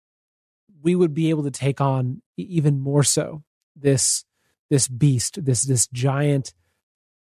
we 0.83 0.95
would 0.95 1.15
be 1.15 1.31
able 1.31 1.43
to 1.45 1.51
take 1.51 1.81
on 1.81 2.23
even 2.37 2.81
more 2.81 3.03
so 3.03 3.43
this 3.75 4.25
this 4.71 4.89
beast, 4.89 5.45
this 5.45 5.63
this 5.63 5.87
giant 5.89 6.55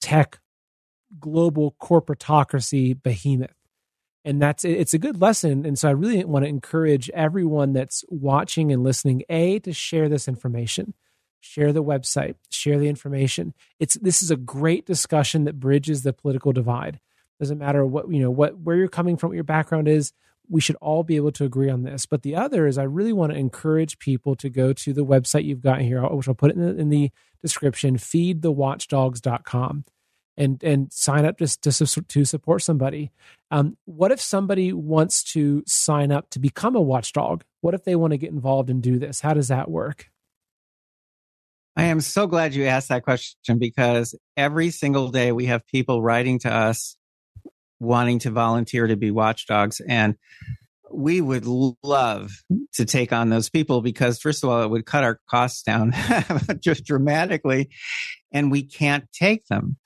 tech 0.01 0.41
global 1.21 1.75
corporatocracy 1.81 3.01
behemoth. 3.03 3.55
And 4.25 4.43
that's 4.43 4.65
it's 4.65 4.93
a 4.93 4.99
good 4.99 5.21
lesson. 5.21 5.65
And 5.65 5.79
so 5.79 5.89
I 5.89 5.93
really 5.93 6.25
want 6.25 6.45
to 6.45 6.49
encourage 6.49 7.09
everyone 7.11 7.73
that's 7.73 8.05
watching 8.09 8.73
and 8.73 8.83
listening, 8.83 9.23
A, 9.29 9.61
to 9.61 9.73
share 9.73 10.09
this 10.09 10.27
information. 10.27 10.95
Share 11.41 11.73
the 11.73 11.85
website, 11.85 12.35
share 12.51 12.79
the 12.79 12.89
information. 12.89 13.55
It's 13.79 13.95
this 13.95 14.23
is 14.23 14.33
a 14.33 14.37
great 14.37 14.85
discussion 14.85 15.45
that 15.45 15.61
bridges 15.61 16.03
the 16.03 16.13
political 16.13 16.53
divide. 16.53 16.99
Doesn't 17.39 17.59
matter 17.59 17.87
what 17.87 18.11
you 18.11 18.19
know, 18.19 18.31
what 18.33 18.59
where 18.59 18.75
you're 18.75 18.89
coming 18.89 19.17
from, 19.17 19.29
what 19.29 19.37
your 19.37 19.45
background 19.45 19.87
is, 19.87 20.13
we 20.49 20.61
should 20.61 20.77
all 20.77 21.05
be 21.05 21.17
able 21.17 21.33
to 21.33 21.45
agree 21.45 21.71
on 21.71 21.83
this. 21.83 22.05
But 22.07 22.23
the 22.23 22.35
other 22.35 22.67
is 22.67 22.79
I 22.79 22.85
really 22.85 23.13
want 23.13 23.33
to 23.33 23.39
encourage 23.39 24.01
people 24.01 24.35
to 24.37 24.51
go 24.51 24.73
to 24.73 24.93
the 24.93 25.05
website 25.05 25.45
you've 25.45 25.63
got 25.63 25.83
here, 25.83 26.03
which 26.03 26.27
I'll 26.27 26.35
put 26.35 26.53
in 26.53 26.61
the, 26.61 26.77
in 26.77 26.89
the 26.89 27.11
description, 27.43 27.97
feedthewatchdogs.com 27.97 29.85
and 30.37 30.63
and 30.63 30.93
sign 30.93 31.25
up 31.25 31.39
just 31.39 31.63
to, 31.63 32.03
to 32.03 32.25
support 32.25 32.63
somebody. 32.63 33.11
Um, 33.51 33.77
what 33.85 34.13
if 34.13 34.21
somebody 34.21 34.73
wants 34.73 35.23
to 35.33 35.63
sign 35.67 36.13
up 36.13 36.31
to 36.31 36.39
become 36.39 36.77
a 36.77 36.81
watchdog? 36.81 37.45
What 37.61 37.75
if 37.75 37.85
they 37.85 37.97
want 37.97 38.13
to 38.13 38.19
get 38.19 38.31
involved 38.31 38.71
and 38.71 38.83
do 38.83 38.99
this? 38.99 39.21
How 39.21 39.35
does 39.35 39.49
that 39.49 39.71
work? 39.71 40.11
I 41.77 41.85
am 41.85 42.01
so 42.01 42.27
glad 42.27 42.55
you 42.55 42.65
asked 42.65 42.89
that 42.89 43.03
question 43.03 43.59
because 43.59 44.15
every 44.37 44.71
single 44.71 45.11
day 45.11 45.31
we 45.31 45.47
have 45.47 45.67
people 45.67 46.03
writing 46.03 46.39
to 46.41 46.53
us 46.53 46.97
wanting 47.79 48.19
to 48.21 48.31
volunteer 48.31 48.87
to 48.87 48.97
be 48.97 49.11
watchdogs. 49.11 49.81
And 49.87 50.17
we 50.91 51.21
would 51.21 51.45
love 51.47 52.33
to 52.75 52.85
take 52.85 53.13
on 53.13 53.29
those 53.29 53.51
people 53.51 53.83
because, 53.83 54.21
first 54.21 54.45
of 54.45 54.51
all, 54.51 54.63
it 54.63 54.71
would 54.71 54.87
cut 54.87 55.05
our 55.05 55.21
costs 55.29 55.63
down 55.63 55.93
just 56.61 56.85
dramatically. 56.85 57.69
And 58.33 58.51
we 58.51 58.63
can't 58.63 59.05
take 59.13 59.47
them. 59.47 59.77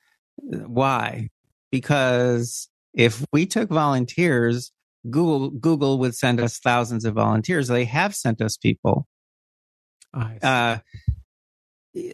Why? 0.43 1.29
Because 1.71 2.69
if 2.95 3.25
we 3.33 3.47
took 3.47 3.69
volunteers, 3.69 4.73
Google 5.09 5.51
Google 5.51 5.99
would 5.99 6.15
send 6.15 6.41
us 6.41 6.59
thousands 6.59 7.05
of 7.05 7.15
volunteers. 7.15 7.69
They 7.69 7.85
have 7.85 8.15
sent 8.15 8.41
us 8.41 8.57
people. 8.57 9.07
Uh, 10.43 10.79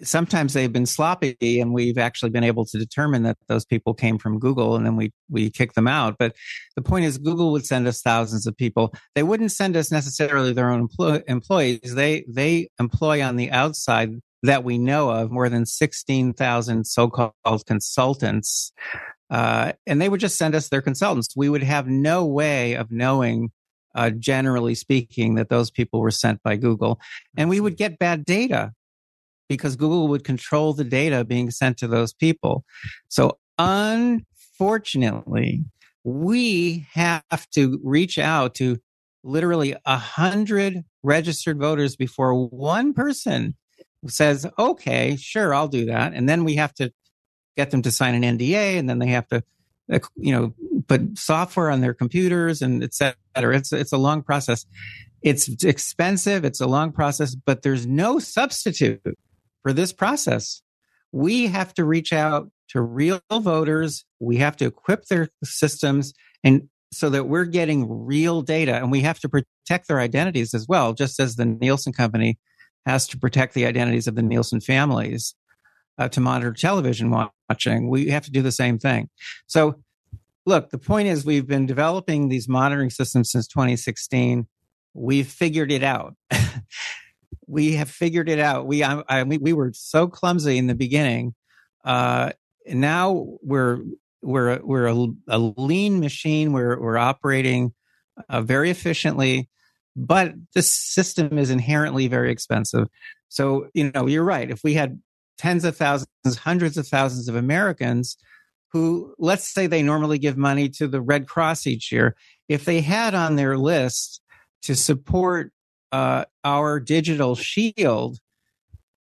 sometimes 0.03 0.53
they've 0.53 0.73
been 0.73 0.87
sloppy, 0.87 1.61
and 1.61 1.73
we've 1.73 1.99
actually 1.99 2.31
been 2.31 2.45
able 2.45 2.65
to 2.67 2.79
determine 2.79 3.23
that 3.25 3.37
those 3.49 3.65
people 3.65 3.95
came 3.95 4.19
from 4.19 4.39
Google, 4.39 4.77
and 4.77 4.87
then 4.87 4.97
we 4.97 5.13
we 5.29 5.51
kick 5.51 5.73
them 5.75 5.89
out. 5.89 6.17
But 6.19 6.37
the 6.77 6.83
point 6.83 7.05
is, 7.07 7.19
Google 7.19 7.53
would 7.53 7.67
send 7.67 7.87
us 7.87 8.03
thousands 8.03 8.47
of 8.47 8.57
people. 8.57 8.93
They 9.15 9.23
wouldn't 9.23 9.53
send 9.53 9.77
us 9.77 9.91
necessarily 9.91 10.53
their 10.53 10.71
own 10.71 10.81
employ- 10.81 11.23
employees. 11.27 11.95
They 11.95 12.25
they 12.29 12.69
employ 12.79 13.23
on 13.23 13.37
the 13.37 13.51
outside 13.51 14.11
that 14.47 14.65
we 14.65 14.79
know 14.79 15.11
of 15.11 15.31
more 15.31 15.49
than 15.49 15.67
16,000 15.67 16.85
so-called 16.85 17.67
consultants. 17.67 18.73
Uh, 19.31 19.73
and 19.87 20.01
they 20.01 20.09
would 20.09 20.21
just 20.21 20.39
send 20.39 20.55
us 20.55 20.69
their 20.69 20.83
consultants. 20.83 21.35
We 21.37 21.49
would 21.49 21.63
have 21.63 21.89
no 21.89 22.25
way 22.25 22.75
of 22.75 22.91
knowing, 22.91 23.51
uh, 23.95 24.11
generally 24.11 24.75
speaking, 24.75 25.35
that 25.35 25.49
those 25.49 25.71
people 25.71 26.01
were 26.01 26.11
sent 26.11 26.43
by 26.43 26.57
Google. 26.57 27.01
And 27.37 27.49
we 27.49 27.61
would 27.61 27.77
get 27.77 27.99
bad 27.99 28.25
data 28.25 28.73
because 29.49 29.77
Google 29.77 30.09
would 30.09 30.25
control 30.25 30.73
the 30.73 30.85
data 30.85 31.25
being 31.25 31.51
sent 31.51 31.79
to 31.79 31.89
those 31.89 32.13
people. 32.13 32.65
So 33.09 33.39
unfortunately, 33.59 35.65
we 36.05 36.87
have 36.93 37.51
to 37.55 37.81
reach 37.83 38.19
out 38.19 38.55
to 38.57 38.79
literally 39.25 39.75
a 39.85 39.97
hundred 39.97 40.85
registered 41.03 41.59
voters 41.59 41.97
before 41.97 42.47
one 42.47 42.95
person 42.95 43.57
says, 44.11 44.47
okay, 44.59 45.17
sure, 45.17 45.55
I'll 45.55 45.69
do 45.69 45.87
that. 45.87 46.13
And 46.15 46.29
then 46.29 46.45
we 46.45 46.57
have 46.57 46.75
to 46.75 46.93
get 47.57 47.71
them 47.71 47.83
to 47.83 47.91
sign 47.91 48.23
an 48.23 48.39
NDA 48.39 48.79
and 48.79 48.89
then 48.89 48.99
they 48.99 49.09
have 49.09 49.27
to, 49.29 49.43
uh, 49.93 49.99
you 50.17 50.33
know, 50.33 50.55
put 50.89 51.19
software 51.19 51.71
on 51.71 51.81
their 51.81 51.95
computers 51.95 52.63
and 52.63 52.83
et 52.83 52.95
cetera. 52.95 53.57
It's, 53.57 53.73
it's 53.73 53.93
a 53.93 53.99
long 53.99 54.23
process. 54.23 54.67
It's 55.23 55.65
expensive. 55.65 56.45
It's 56.45 56.61
a 56.61 56.67
long 56.67 56.93
process, 56.93 57.35
but 57.35 57.63
there's 57.63 57.87
no 57.87 58.19
substitute 58.19 59.01
for 59.63 59.73
this 59.73 59.93
process. 59.93 60.63
We 61.13 61.47
have 61.47 61.73
to 61.75 61.85
reach 61.85 62.13
out 62.13 62.51
to 62.69 62.83
real 62.83 63.21
voters. 63.33 64.05
We 64.21 64.37
have 64.39 64.57
to 64.57 64.67
equip 64.67 65.07
their 65.07 65.29
systems 65.45 66.13
and 66.45 66.69
so 66.93 67.11
that 67.11 67.25
we're 67.25 67.45
getting 67.45 68.07
real 68.07 68.43
data 68.43 68.77
and 68.77 68.91
we 68.91 69.01
have 69.01 69.19
to 69.21 69.29
protect 69.29 69.89
their 69.89 69.99
identities 69.99 70.55
as 70.55 70.67
well, 70.69 70.93
just 70.93 71.19
as 71.19 71.37
the 71.37 71.45
Nielsen 71.45 71.93
company 71.93 72.39
has 72.87 73.07
to 73.09 73.19
protect 73.19 73.55
the 73.55 73.67
identities 73.67 74.07
of 74.07 74.15
the 74.15 74.23
Nielsen 74.23 74.61
families 74.61 75.35
uh, 75.99 76.09
to 76.09 76.21
monitor 76.21 76.53
television 76.53 77.11
watching. 77.51 77.91
We 77.91 78.09
have 78.11 78.25
to 78.25 78.31
do 78.31 78.43
the 78.43 78.53
same 78.53 78.79
thing. 78.79 79.11
So, 79.47 79.83
look, 80.47 80.71
the 80.71 80.79
point 80.79 81.09
is 81.09 81.25
we've 81.25 81.47
been 81.47 81.67
developing 81.67 82.29
these 82.29 82.49
monitoring 82.49 82.91
systems 82.91 83.31
since 83.31 83.49
2016. 83.49 84.47
We've 84.95 85.27
figured 85.27 85.73
it 85.73 85.83
out. 85.83 86.15
we 87.47 87.73
have 87.73 87.91
figured 87.91 88.29
it 88.29 88.39
out. 88.39 88.67
We 88.67 88.85
I, 88.85 89.03
I, 89.09 89.23
we 89.25 89.53
were 89.53 89.73
so 89.75 90.07
clumsy 90.07 90.57
in 90.57 90.69
the 90.69 90.75
beginning. 90.75 91.35
Uh, 91.85 92.31
now 92.69 93.27
we're 93.43 93.81
we're 94.23 94.61
we're 94.63 94.87
a, 94.87 95.07
a 95.29 95.39
lean 95.39 96.01
machine. 96.01 96.53
We're 96.53 96.81
we're 96.81 96.99
operating 96.99 97.73
uh, 98.29 98.43
very 98.43 98.71
efficiently 98.71 99.49
but 99.97 100.35
the 100.55 100.63
system 100.63 101.39
is 101.39 101.51
inherently 101.51 102.07
very 102.07 102.31
expensive. 102.31 102.87
So, 103.29 103.69
you 103.73 103.91
know, 103.93 104.07
you're 104.07 104.25
right. 104.25 104.51
If 104.51 104.63
we 104.63 104.75
had 104.75 105.01
tens 105.39 105.65
of 105.65 105.77
thousands, 105.77 106.37
hundreds 106.39 106.77
of 106.77 106.87
thousands 106.87 107.29
of 107.29 107.35
Americans 107.35 108.17
who, 108.73 109.15
let's 109.19 109.49
say 109.49 109.67
they 109.67 109.83
normally 109.83 110.19
give 110.19 110.37
money 110.37 110.69
to 110.69 110.87
the 110.87 111.01
Red 111.01 111.27
Cross 111.27 111.67
each 111.67 111.91
year, 111.91 112.15
if 112.49 112.65
they 112.65 112.83
had 112.83 113.15
on 113.15 113.37
their 113.37 113.57
list 113.57 114.21
to 114.63 114.77
support 114.77 115.53
uh, 115.93 116.25
our 116.45 116.79
digital 116.79 117.35
shield, 117.35 118.19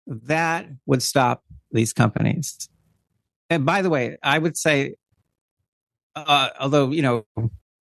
that 0.07 0.67
would 0.85 1.03
stop 1.03 1.43
these 1.71 1.93
companies. 1.93 2.69
And 3.49 3.65
by 3.65 3.83
the 3.83 3.91
way, 3.91 4.19
I 4.23 4.39
would 4.39 4.57
say, 4.57 4.97
uh, 6.15 6.51
although, 6.61 6.91
you 6.91 7.03
know, 7.03 7.25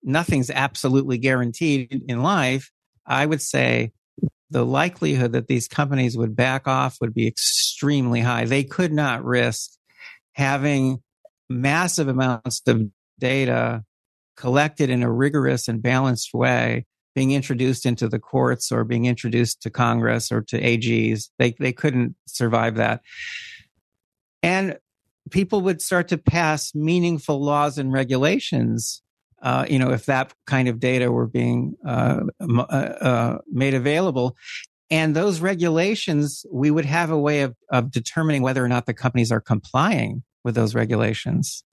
nothing's 0.02 0.50
absolutely 0.50 1.18
guaranteed 1.18 2.04
in 2.08 2.22
life, 2.22 2.70
I 3.06 3.26
would 3.26 3.42
say 3.42 3.92
the 4.50 4.64
likelihood 4.64 5.32
that 5.32 5.48
these 5.48 5.66
companies 5.66 6.16
would 6.16 6.36
back 6.36 6.68
off 6.68 6.98
would 7.00 7.14
be 7.14 7.26
extremely 7.26 8.20
high. 8.20 8.44
They 8.44 8.64
could 8.64 8.92
not 8.92 9.24
risk 9.24 9.70
having 10.34 11.02
massive 11.48 12.08
amounts 12.08 12.62
of 12.66 12.82
data 13.18 13.84
collected 14.36 14.90
in 14.90 15.02
a 15.02 15.12
rigorous 15.12 15.68
and 15.68 15.82
balanced 15.82 16.34
way 16.34 16.86
being 17.14 17.32
introduced 17.32 17.84
into 17.84 18.08
the 18.08 18.18
courts 18.18 18.72
or 18.72 18.84
being 18.84 19.04
introduced 19.04 19.62
to 19.62 19.70
Congress 19.70 20.32
or 20.32 20.42
to 20.42 20.60
AGs. 20.60 21.28
They, 21.38 21.54
they 21.58 21.72
couldn't 21.72 22.16
survive 22.26 22.76
that. 22.76 23.02
And 24.42 24.78
people 25.30 25.60
would 25.62 25.82
start 25.82 26.08
to 26.08 26.18
pass 26.18 26.74
meaningful 26.74 27.40
laws 27.40 27.78
and 27.78 27.92
regulations 27.92 29.02
uh, 29.42 29.66
you 29.68 29.78
know, 29.78 29.90
if 29.90 30.06
that 30.06 30.32
kind 30.46 30.68
of 30.68 30.78
data 30.78 31.10
were 31.10 31.26
being 31.26 31.74
uh, 31.86 32.20
uh, 32.40 32.62
uh, 32.62 33.38
made 33.50 33.74
available. 33.74 34.36
And 34.90 35.16
those 35.16 35.40
regulations, 35.40 36.44
we 36.52 36.70
would 36.70 36.84
have 36.84 37.10
a 37.10 37.18
way 37.18 37.42
of, 37.42 37.56
of 37.70 37.90
determining 37.90 38.42
whether 38.42 38.64
or 38.64 38.68
not 38.68 38.86
the 38.86 38.94
companies 38.94 39.32
are 39.32 39.40
complying 39.40 40.22
with 40.44 40.54
those 40.54 40.74
regulations. 40.74 41.64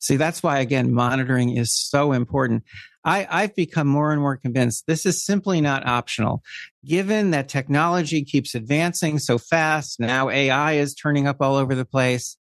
See, 0.00 0.16
that's 0.16 0.42
why, 0.42 0.58
again, 0.58 0.92
monitoring 0.92 1.56
is 1.56 1.72
so 1.72 2.12
important. 2.12 2.64
I, 3.04 3.26
I've 3.30 3.56
become 3.56 3.86
more 3.86 4.12
and 4.12 4.20
more 4.20 4.36
convinced 4.36 4.86
this 4.86 5.06
is 5.06 5.24
simply 5.24 5.60
not 5.60 5.86
optional. 5.86 6.42
Given 6.84 7.30
that 7.30 7.48
technology 7.48 8.24
keeps 8.24 8.54
advancing 8.54 9.18
so 9.18 9.38
fast, 9.38 9.98
now 9.98 10.28
AI 10.28 10.74
is 10.74 10.94
turning 10.94 11.26
up 11.26 11.38
all 11.40 11.56
over 11.56 11.74
the 11.74 11.84
place, 11.84 12.36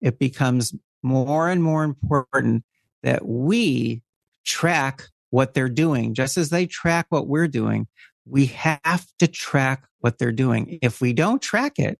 it 0.00 0.18
becomes 0.18 0.74
more 1.02 1.48
and 1.48 1.62
more 1.62 1.82
important 1.82 2.64
that 3.02 3.26
we 3.26 4.02
track 4.44 5.04
what 5.30 5.54
they're 5.54 5.68
doing, 5.68 6.14
just 6.14 6.36
as 6.36 6.50
they 6.50 6.66
track 6.66 7.06
what 7.08 7.26
we're 7.26 7.48
doing. 7.48 7.86
We 8.26 8.46
have 8.46 9.06
to 9.18 9.26
track 9.26 9.84
what 10.00 10.18
they're 10.18 10.32
doing. 10.32 10.78
If 10.82 11.00
we 11.00 11.12
don't 11.12 11.40
track 11.40 11.78
it, 11.78 11.98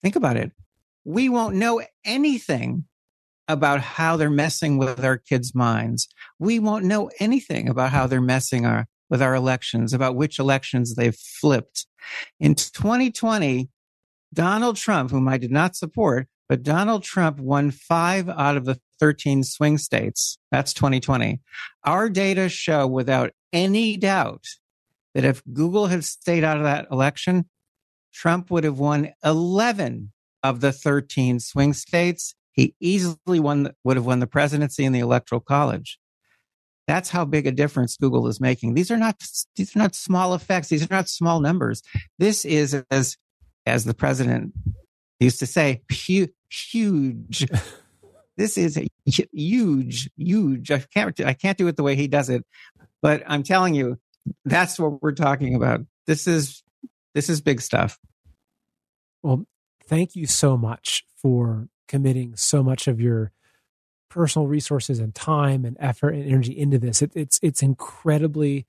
think 0.00 0.16
about 0.16 0.36
it. 0.36 0.52
We 1.04 1.28
won't 1.28 1.56
know 1.56 1.82
anything 2.04 2.84
about 3.48 3.80
how 3.80 4.16
they're 4.16 4.30
messing 4.30 4.78
with 4.78 5.04
our 5.04 5.16
kids' 5.16 5.54
minds. 5.54 6.06
We 6.38 6.58
won't 6.58 6.84
know 6.84 7.10
anything 7.18 7.68
about 7.68 7.90
how 7.90 8.06
they're 8.06 8.20
messing 8.20 8.66
our, 8.66 8.86
with 9.08 9.22
our 9.22 9.34
elections, 9.34 9.92
about 9.92 10.14
which 10.14 10.38
elections 10.38 10.94
they've 10.94 11.16
flipped. 11.16 11.86
In 12.38 12.54
2020, 12.54 13.70
Donald 14.32 14.76
Trump, 14.76 15.10
whom 15.10 15.28
I 15.28 15.38
did 15.38 15.50
not 15.50 15.76
support, 15.76 16.28
but 16.48 16.62
Donald 16.62 17.02
Trump 17.02 17.40
won 17.40 17.70
five 17.70 18.28
out 18.28 18.56
of 18.56 18.64
the 18.66 18.78
13 18.98 19.44
swing 19.44 19.78
states. 19.78 20.38
That's 20.50 20.72
2020. 20.72 21.40
Our 21.84 22.08
data 22.08 22.48
show 22.48 22.86
without 22.86 23.32
any 23.52 23.96
doubt 23.96 24.44
that 25.14 25.24
if 25.24 25.42
Google 25.52 25.86
had 25.86 26.04
stayed 26.04 26.44
out 26.44 26.58
of 26.58 26.64
that 26.64 26.86
election, 26.90 27.48
Trump 28.12 28.50
would 28.50 28.64
have 28.64 28.78
won 28.78 29.12
11 29.24 30.12
of 30.42 30.60
the 30.60 30.72
13 30.72 31.40
swing 31.40 31.72
states. 31.72 32.34
He 32.52 32.74
easily 32.80 33.40
won, 33.40 33.72
would 33.84 33.96
have 33.96 34.06
won 34.06 34.20
the 34.20 34.26
presidency 34.26 34.84
and 34.84 34.94
the 34.94 35.00
electoral 35.00 35.40
college. 35.40 35.98
That's 36.86 37.10
how 37.10 37.24
big 37.24 37.46
a 37.46 37.52
difference 37.52 37.96
Google 37.96 38.26
is 38.28 38.40
making. 38.40 38.74
These 38.74 38.90
are 38.90 38.96
not, 38.96 39.16
these 39.56 39.76
are 39.76 39.78
not 39.78 39.94
small 39.94 40.34
effects. 40.34 40.68
These 40.68 40.84
are 40.84 40.94
not 40.94 41.08
small 41.08 41.40
numbers. 41.40 41.82
This 42.18 42.44
is, 42.44 42.82
as, 42.90 43.16
as 43.66 43.84
the 43.84 43.94
president 43.94 44.54
used 45.20 45.38
to 45.40 45.46
say, 45.46 45.82
hu- 46.06 46.28
huge. 46.50 47.46
this 48.38 48.56
is 48.56 48.80
huge, 49.04 50.08
huge. 50.16 50.70
I 50.70 50.78
can't, 50.78 51.20
I 51.20 51.34
can't 51.34 51.58
do 51.58 51.68
it 51.68 51.76
the 51.76 51.82
way 51.82 51.96
he 51.96 52.08
does 52.08 52.30
it, 52.30 52.46
but 53.02 53.22
I'm 53.26 53.42
telling 53.42 53.74
you, 53.74 53.98
that's 54.46 54.78
what 54.78 55.02
we're 55.02 55.12
talking 55.12 55.54
about. 55.54 55.80
This 56.06 56.26
is, 56.26 56.62
this 57.14 57.28
is 57.28 57.42
big 57.42 57.60
stuff. 57.60 57.98
Well, 59.22 59.44
thank 59.86 60.16
you 60.16 60.26
so 60.26 60.56
much 60.56 61.04
for 61.20 61.68
committing 61.88 62.36
so 62.36 62.62
much 62.62 62.86
of 62.88 63.00
your 63.00 63.32
personal 64.08 64.46
resources 64.48 65.00
and 65.00 65.14
time 65.14 65.64
and 65.64 65.76
effort 65.80 66.14
and 66.14 66.24
energy 66.24 66.56
into 66.56 66.78
this. 66.78 67.02
It, 67.02 67.12
it's 67.14 67.38
it's 67.42 67.62
incredibly 67.62 68.66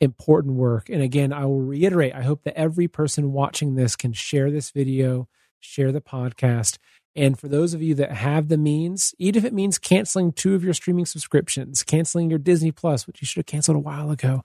important 0.00 0.54
work. 0.54 0.88
And 0.90 1.02
again, 1.02 1.32
I 1.32 1.46
will 1.46 1.62
reiterate, 1.62 2.14
I 2.14 2.22
hope 2.22 2.42
that 2.44 2.58
every 2.58 2.86
person 2.86 3.32
watching 3.32 3.74
this 3.74 3.96
can 3.96 4.12
share 4.12 4.50
this 4.50 4.70
video, 4.70 5.28
share 5.58 5.90
the 5.90 6.00
podcast. 6.00 6.78
And 7.16 7.38
for 7.38 7.48
those 7.48 7.72
of 7.72 7.82
you 7.82 7.94
that 7.94 8.12
have 8.12 8.48
the 8.48 8.58
means, 8.58 9.14
even 9.18 9.38
if 9.38 9.44
it 9.44 9.54
means 9.54 9.78
canceling 9.78 10.32
two 10.32 10.54
of 10.54 10.62
your 10.62 10.74
streaming 10.74 11.06
subscriptions, 11.06 11.82
canceling 11.82 12.28
your 12.28 12.38
Disney 12.38 12.72
Plus, 12.72 13.06
which 13.06 13.22
you 13.22 13.26
should 13.26 13.38
have 13.40 13.46
canceled 13.46 13.76
a 13.76 13.80
while 13.80 14.10
ago, 14.10 14.44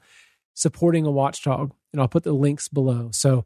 supporting 0.54 1.06
a 1.06 1.12
watchdog. 1.12 1.74
And 1.92 2.02
I'll 2.02 2.08
put 2.08 2.24
the 2.24 2.32
links 2.32 2.70
below. 2.70 3.10
So 3.12 3.46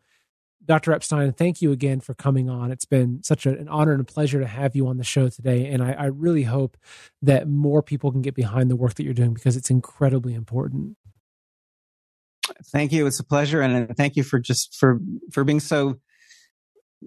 Dr. 0.63 0.91
Epstein, 0.91 1.32
thank 1.34 1.61
you 1.61 1.71
again 1.71 1.99
for 1.99 2.13
coming 2.13 2.49
on. 2.49 2.71
It's 2.71 2.86
been 2.86 3.21
such 3.23 3.45
an 3.45 3.67
honor 3.69 3.91
and 3.93 4.01
a 4.01 4.05
pleasure 4.05 4.39
to 4.39 4.47
have 4.47 4.76
you 4.76 4.88
on 4.88 4.97
the 4.97 5.03
show 5.03 5.30
today. 5.30 5.67
And 5.67 5.84
I, 5.84 5.93
I 5.93 6.05
really 6.05 6.43
hope 6.43 6.78
that 7.21 7.47
more 7.47 7.82
people 7.82 8.11
can 8.11 8.21
get 8.21 8.36
behind 8.36 8.69
the 8.69 8.76
work 8.76 8.95
that 8.95 9.03
you're 9.03 9.13
doing 9.13 9.34
because 9.34 9.57
it's 9.57 9.69
incredibly 9.69 10.34
important. 10.34 10.97
Thank 12.65 12.91
you. 12.91 13.05
It's 13.07 13.19
a 13.19 13.23
pleasure. 13.23 13.61
And 13.61 13.95
thank 13.95 14.15
you 14.15 14.23
for 14.23 14.39
just 14.39 14.76
for, 14.76 14.99
for 15.32 15.43
being 15.43 15.59
so, 15.59 15.99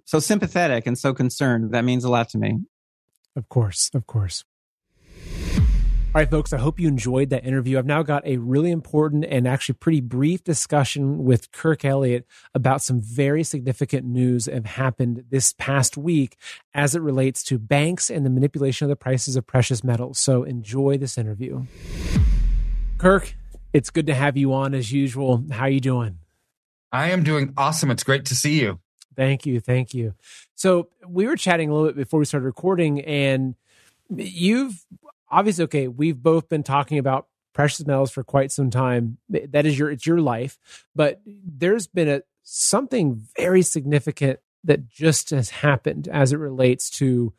so 0.05 0.19
sympathetic 0.21 0.87
and 0.87 0.99
so 0.99 1.15
concerned. 1.15 1.73
That 1.73 1.85
means 1.85 2.05
a 2.05 2.11
lot 2.11 2.29
to 2.31 2.39
me. 2.39 2.59
Of 3.37 3.49
course. 3.49 3.91
Of 3.95 4.07
course. 4.07 4.45
All 6.15 6.23
right, 6.23 6.31
folks, 6.31 6.55
I 6.55 6.59
hope 6.59 6.81
you 6.81 6.89
enjoyed 6.89 7.29
that 7.31 7.45
interview. 7.45 7.77
I've 7.77 7.85
now 7.85 8.03
got 8.03 8.27
a 8.27 8.39
really 8.39 8.71
important 8.71 9.27
and 9.27 9.47
actually 9.47 9.75
pretty 9.75 10.01
brief 10.01 10.43
discussion 10.43 11.23
with 11.23 11.53
Kirk 11.53 11.85
Elliott 11.85 12.27
about 12.55 12.81
some 12.81 12.99
very 12.99 13.45
significant 13.45 14.07
news 14.07 14.47
that 14.47 14.55
have 14.55 14.65
happened 14.65 15.25
this 15.29 15.53
past 15.59 15.99
week 15.99 16.39
as 16.73 16.95
it 16.95 17.03
relates 17.03 17.43
to 17.45 17.59
banks 17.59 18.09
and 18.09 18.25
the 18.25 18.31
manipulation 18.31 18.87
of 18.87 18.89
the 18.89 18.97
prices 18.97 19.37
of 19.37 19.47
precious 19.47 19.85
metals. 19.85 20.19
So 20.19 20.45
enjoy 20.45 20.97
this 20.97 21.19
interview. 21.19 21.67
Kirk, 22.97 23.37
it's 23.75 23.91
good 23.91 24.07
to 24.07 24.15
have 24.15 24.39
you 24.39 24.55
on 24.55 24.75
as 24.75 24.91
usual. 24.91 25.45
How 25.51 25.65
are 25.65 25.69
you 25.69 25.81
doing? 25.81 26.21
I 26.91 27.11
am 27.11 27.23
doing 27.23 27.53
awesome. 27.59 27.91
It's 27.91 28.03
great 28.03 28.25
to 28.25 28.35
see 28.35 28.63
you. 28.63 28.81
Thank 29.19 29.45
you. 29.45 29.61
Thank 29.61 29.93
you. 29.93 30.15
So 30.55 30.89
we 31.07 31.27
were 31.27 31.37
chatting 31.37 31.69
a 31.69 31.75
little 31.75 31.89
bit 31.89 31.97
before 31.97 32.21
we 32.21 32.25
started 32.25 32.47
recording, 32.47 33.01
and 33.03 33.55
you've 34.17 34.87
obviously 35.31 35.65
okay 35.65 35.89
we've 35.89 36.23
both 36.23 36.49
been 36.49 36.63
talking 36.63 36.99
about 36.99 37.27
precious 37.53 37.87
metals 37.87 38.11
for 38.11 38.23
quite 38.23 38.53
some 38.53 38.71
time 38.71 39.19
that 39.29 39.67
is 39.67 39.79
your 39.79 39.91
it's 39.91 40.07
your 40.07 40.21
life 40.21 40.59
but 40.95 41.21
there's 41.27 41.87
been 41.87 42.09
a 42.09 42.23
something 42.43 43.21
very 43.37 43.63
significant 43.63 44.39
that 44.65 44.89
just 44.89 45.31
has 45.31 45.51
happened 45.51 46.09
as 46.09 46.33
it 46.33 46.39
relates 46.39 46.89
to 46.89 47.33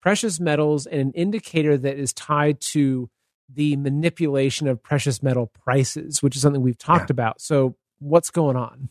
precious 0.00 0.38
metals 0.38 0.86
and 0.86 1.00
an 1.00 1.12
indicator 1.12 1.76
that 1.76 1.98
is 1.98 2.12
tied 2.12 2.60
to 2.60 3.08
the 3.52 3.76
manipulation 3.76 4.68
of 4.68 4.82
precious 4.82 5.22
metal 5.22 5.46
prices 5.46 6.22
which 6.22 6.36
is 6.36 6.42
something 6.42 6.62
we've 6.62 6.78
talked 6.78 7.10
yeah. 7.10 7.14
about 7.14 7.40
so 7.40 7.74
what's 7.98 8.30
going 8.30 8.56
on 8.56 8.88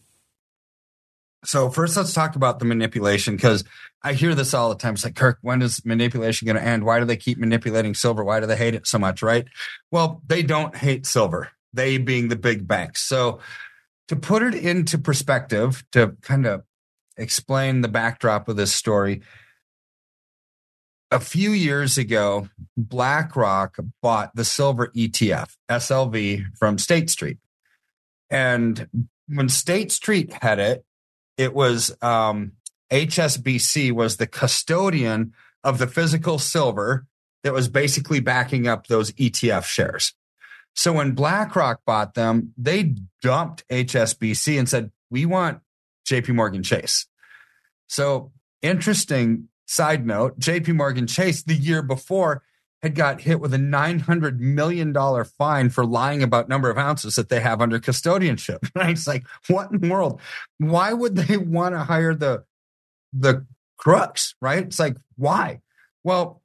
so 1.43 1.69
first, 1.69 1.97
let's 1.97 2.13
talk 2.13 2.35
about 2.35 2.59
the 2.59 2.65
manipulation 2.65 3.35
because 3.35 3.63
I 4.03 4.13
hear 4.13 4.35
this 4.35 4.53
all 4.53 4.69
the 4.69 4.75
time. 4.75 4.93
It's 4.93 5.03
like, 5.03 5.15
Kirk, 5.15 5.39
when 5.41 5.61
is 5.61 5.85
manipulation 5.85 6.45
going 6.45 6.57
to 6.57 6.63
end? 6.63 6.83
Why 6.83 6.99
do 6.99 7.05
they 7.05 7.17
keep 7.17 7.37
manipulating 7.37 7.93
silver? 7.93 8.23
Why 8.23 8.39
do 8.39 8.45
they 8.45 8.57
hate 8.57 8.75
it 8.75 8.87
so 8.87 8.99
much? 8.99 9.21
Right? 9.21 9.45
Well, 9.91 10.21
they 10.27 10.43
don't 10.43 10.75
hate 10.75 11.05
silver. 11.05 11.49
They 11.73 11.97
being 11.97 12.27
the 12.27 12.35
big 12.35 12.67
banks. 12.67 13.01
So 13.01 13.39
to 14.07 14.15
put 14.15 14.43
it 14.43 14.55
into 14.55 14.97
perspective, 14.97 15.83
to 15.93 16.15
kind 16.21 16.45
of 16.45 16.63
explain 17.17 17.81
the 17.81 17.87
backdrop 17.87 18.47
of 18.47 18.55
this 18.55 18.73
story, 18.73 19.21
a 21.11 21.19
few 21.19 21.51
years 21.51 21.97
ago, 21.97 22.49
BlackRock 22.77 23.77
bought 24.01 24.35
the 24.35 24.45
silver 24.45 24.87
ETF, 24.95 25.55
SLV, 25.69 26.57
from 26.57 26.77
State 26.77 27.09
Street. 27.09 27.37
And 28.29 28.87
when 29.27 29.49
State 29.49 29.91
Street 29.91 30.31
had 30.31 30.59
it, 30.59 30.85
it 31.37 31.53
was 31.53 31.95
um, 32.01 32.53
HSBC 32.91 33.91
was 33.91 34.17
the 34.17 34.27
custodian 34.27 35.33
of 35.63 35.77
the 35.77 35.87
physical 35.87 36.39
silver 36.39 37.05
that 37.43 37.53
was 37.53 37.69
basically 37.69 38.19
backing 38.19 38.67
up 38.67 38.87
those 38.87 39.11
ETF 39.13 39.65
shares. 39.65 40.13
So 40.75 40.93
when 40.93 41.11
BlackRock 41.11 41.81
bought 41.85 42.13
them, 42.13 42.53
they 42.57 42.95
dumped 43.21 43.67
HSBC 43.69 44.57
and 44.57 44.69
said, 44.69 44.91
"We 45.09 45.25
want 45.25 45.61
JP 46.07 46.35
Morgan 46.35 46.63
Chase." 46.63 47.07
So 47.87 48.31
interesting 48.61 49.49
side 49.65 50.05
note, 50.05 50.39
JP 50.39 50.75
Morgan 50.75 51.07
Chase 51.07 51.43
the 51.43 51.55
year 51.55 51.81
before 51.81 52.43
had 52.83 52.95
got 52.95 53.21
hit 53.21 53.39
with 53.39 53.53
a 53.53 53.57
$900 53.57 54.39
million 54.39 54.93
fine 55.37 55.69
for 55.69 55.85
lying 55.85 56.23
about 56.23 56.49
number 56.49 56.69
of 56.69 56.77
ounces 56.77 57.15
that 57.15 57.29
they 57.29 57.39
have 57.39 57.61
under 57.61 57.79
custodianship. 57.79 58.69
Right? 58.75 58.91
It's 58.91 59.07
like, 59.07 59.25
what 59.47 59.71
in 59.71 59.79
the 59.79 59.89
world? 59.89 60.21
Why 60.57 60.93
would 60.93 61.15
they 61.15 61.37
want 61.37 61.75
to 61.75 61.79
hire 61.79 62.15
the, 62.15 62.43
the 63.13 63.45
crooks? 63.77 64.35
Right? 64.41 64.63
It's 64.63 64.79
like, 64.79 64.97
why? 65.15 65.61
Well, 66.03 66.41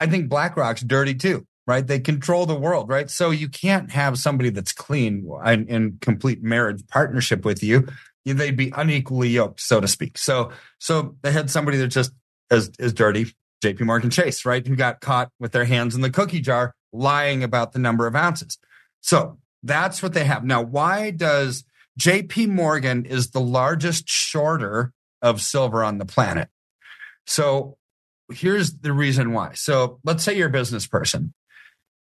I 0.00 0.06
think 0.06 0.28
BlackRock's 0.28 0.82
dirty 0.82 1.14
too, 1.14 1.46
right? 1.66 1.86
They 1.86 2.00
control 2.00 2.44
the 2.44 2.54
world, 2.54 2.88
right? 2.90 3.10
So 3.10 3.30
you 3.30 3.48
can't 3.48 3.90
have 3.92 4.18
somebody 4.18 4.50
that's 4.50 4.72
clean 4.72 5.30
and 5.44 5.68
in 5.68 5.98
complete 6.00 6.42
marriage 6.42 6.86
partnership 6.88 7.44
with 7.44 7.62
you. 7.62 7.88
They'd 8.26 8.56
be 8.56 8.72
unequally 8.76 9.28
yoked, 9.28 9.60
so 9.60 9.80
to 9.80 9.88
speak. 9.88 10.18
So, 10.18 10.50
so 10.78 11.16
they 11.22 11.32
had 11.32 11.50
somebody 11.50 11.78
that 11.78 11.88
just 11.88 12.12
as 12.50 12.70
is 12.78 12.92
dirty 12.92 13.32
JP 13.64 13.80
Morgan 13.86 14.10
Chase, 14.10 14.44
right? 14.44 14.66
Who 14.66 14.76
got 14.76 15.00
caught 15.00 15.30
with 15.40 15.52
their 15.52 15.64
hands 15.64 15.94
in 15.94 16.02
the 16.02 16.10
cookie 16.10 16.40
jar 16.40 16.74
lying 16.92 17.42
about 17.42 17.72
the 17.72 17.78
number 17.78 18.06
of 18.06 18.14
ounces. 18.14 18.58
So 19.00 19.38
that's 19.62 20.02
what 20.02 20.12
they 20.12 20.24
have. 20.24 20.44
Now, 20.44 20.62
why 20.62 21.10
does 21.10 21.64
JP 21.98 22.48
Morgan 22.48 23.04
is 23.04 23.30
the 23.30 23.40
largest 23.40 24.08
shorter 24.08 24.92
of 25.22 25.40
silver 25.40 25.82
on 25.82 25.98
the 25.98 26.04
planet? 26.04 26.48
So 27.26 27.76
here's 28.32 28.74
the 28.78 28.92
reason 28.92 29.32
why. 29.32 29.52
So 29.54 29.98
let's 30.04 30.22
say 30.22 30.36
you're 30.36 30.48
a 30.48 30.52
business 30.52 30.86
person 30.86 31.34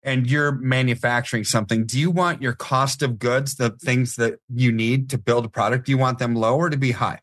and 0.04 0.30
you're 0.30 0.52
manufacturing 0.52 1.46
something. 1.46 1.86
Do 1.86 2.00
you 2.00 2.12
want 2.12 2.42
your 2.42 2.54
cost 2.54 3.02
of 3.02 3.20
goods, 3.20 3.56
the 3.56 3.70
things 3.70 4.18
that 4.18 4.40
you 4.50 4.72
need 4.72 5.10
to 5.12 5.18
build 5.18 5.46
a 5.46 5.50
product, 5.50 5.86
do 5.86 5.92
you 5.92 5.98
want 5.98 6.20
them 6.20 6.36
low 6.36 6.58
or 6.58 6.70
to 6.70 6.78
be 6.78 6.92
high? 6.92 7.20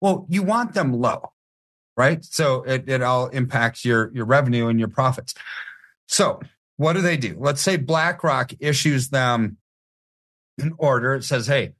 Well, 0.00 0.26
you 0.28 0.42
want 0.42 0.74
them 0.74 0.92
low 0.92 1.32
right? 1.98 2.24
So 2.24 2.62
it, 2.62 2.88
it 2.88 3.02
all 3.02 3.26
impacts 3.26 3.84
your, 3.84 4.12
your 4.14 4.24
revenue 4.24 4.68
and 4.68 4.78
your 4.78 4.88
profits. 4.88 5.34
So 6.06 6.40
what 6.76 6.92
do 6.92 7.02
they 7.02 7.16
do? 7.16 7.36
Let's 7.36 7.60
say 7.60 7.76
BlackRock 7.76 8.52
issues 8.60 9.08
them 9.08 9.58
an 10.58 10.74
order. 10.78 11.14
It 11.14 11.24
says, 11.24 11.48
hey, 11.48 11.72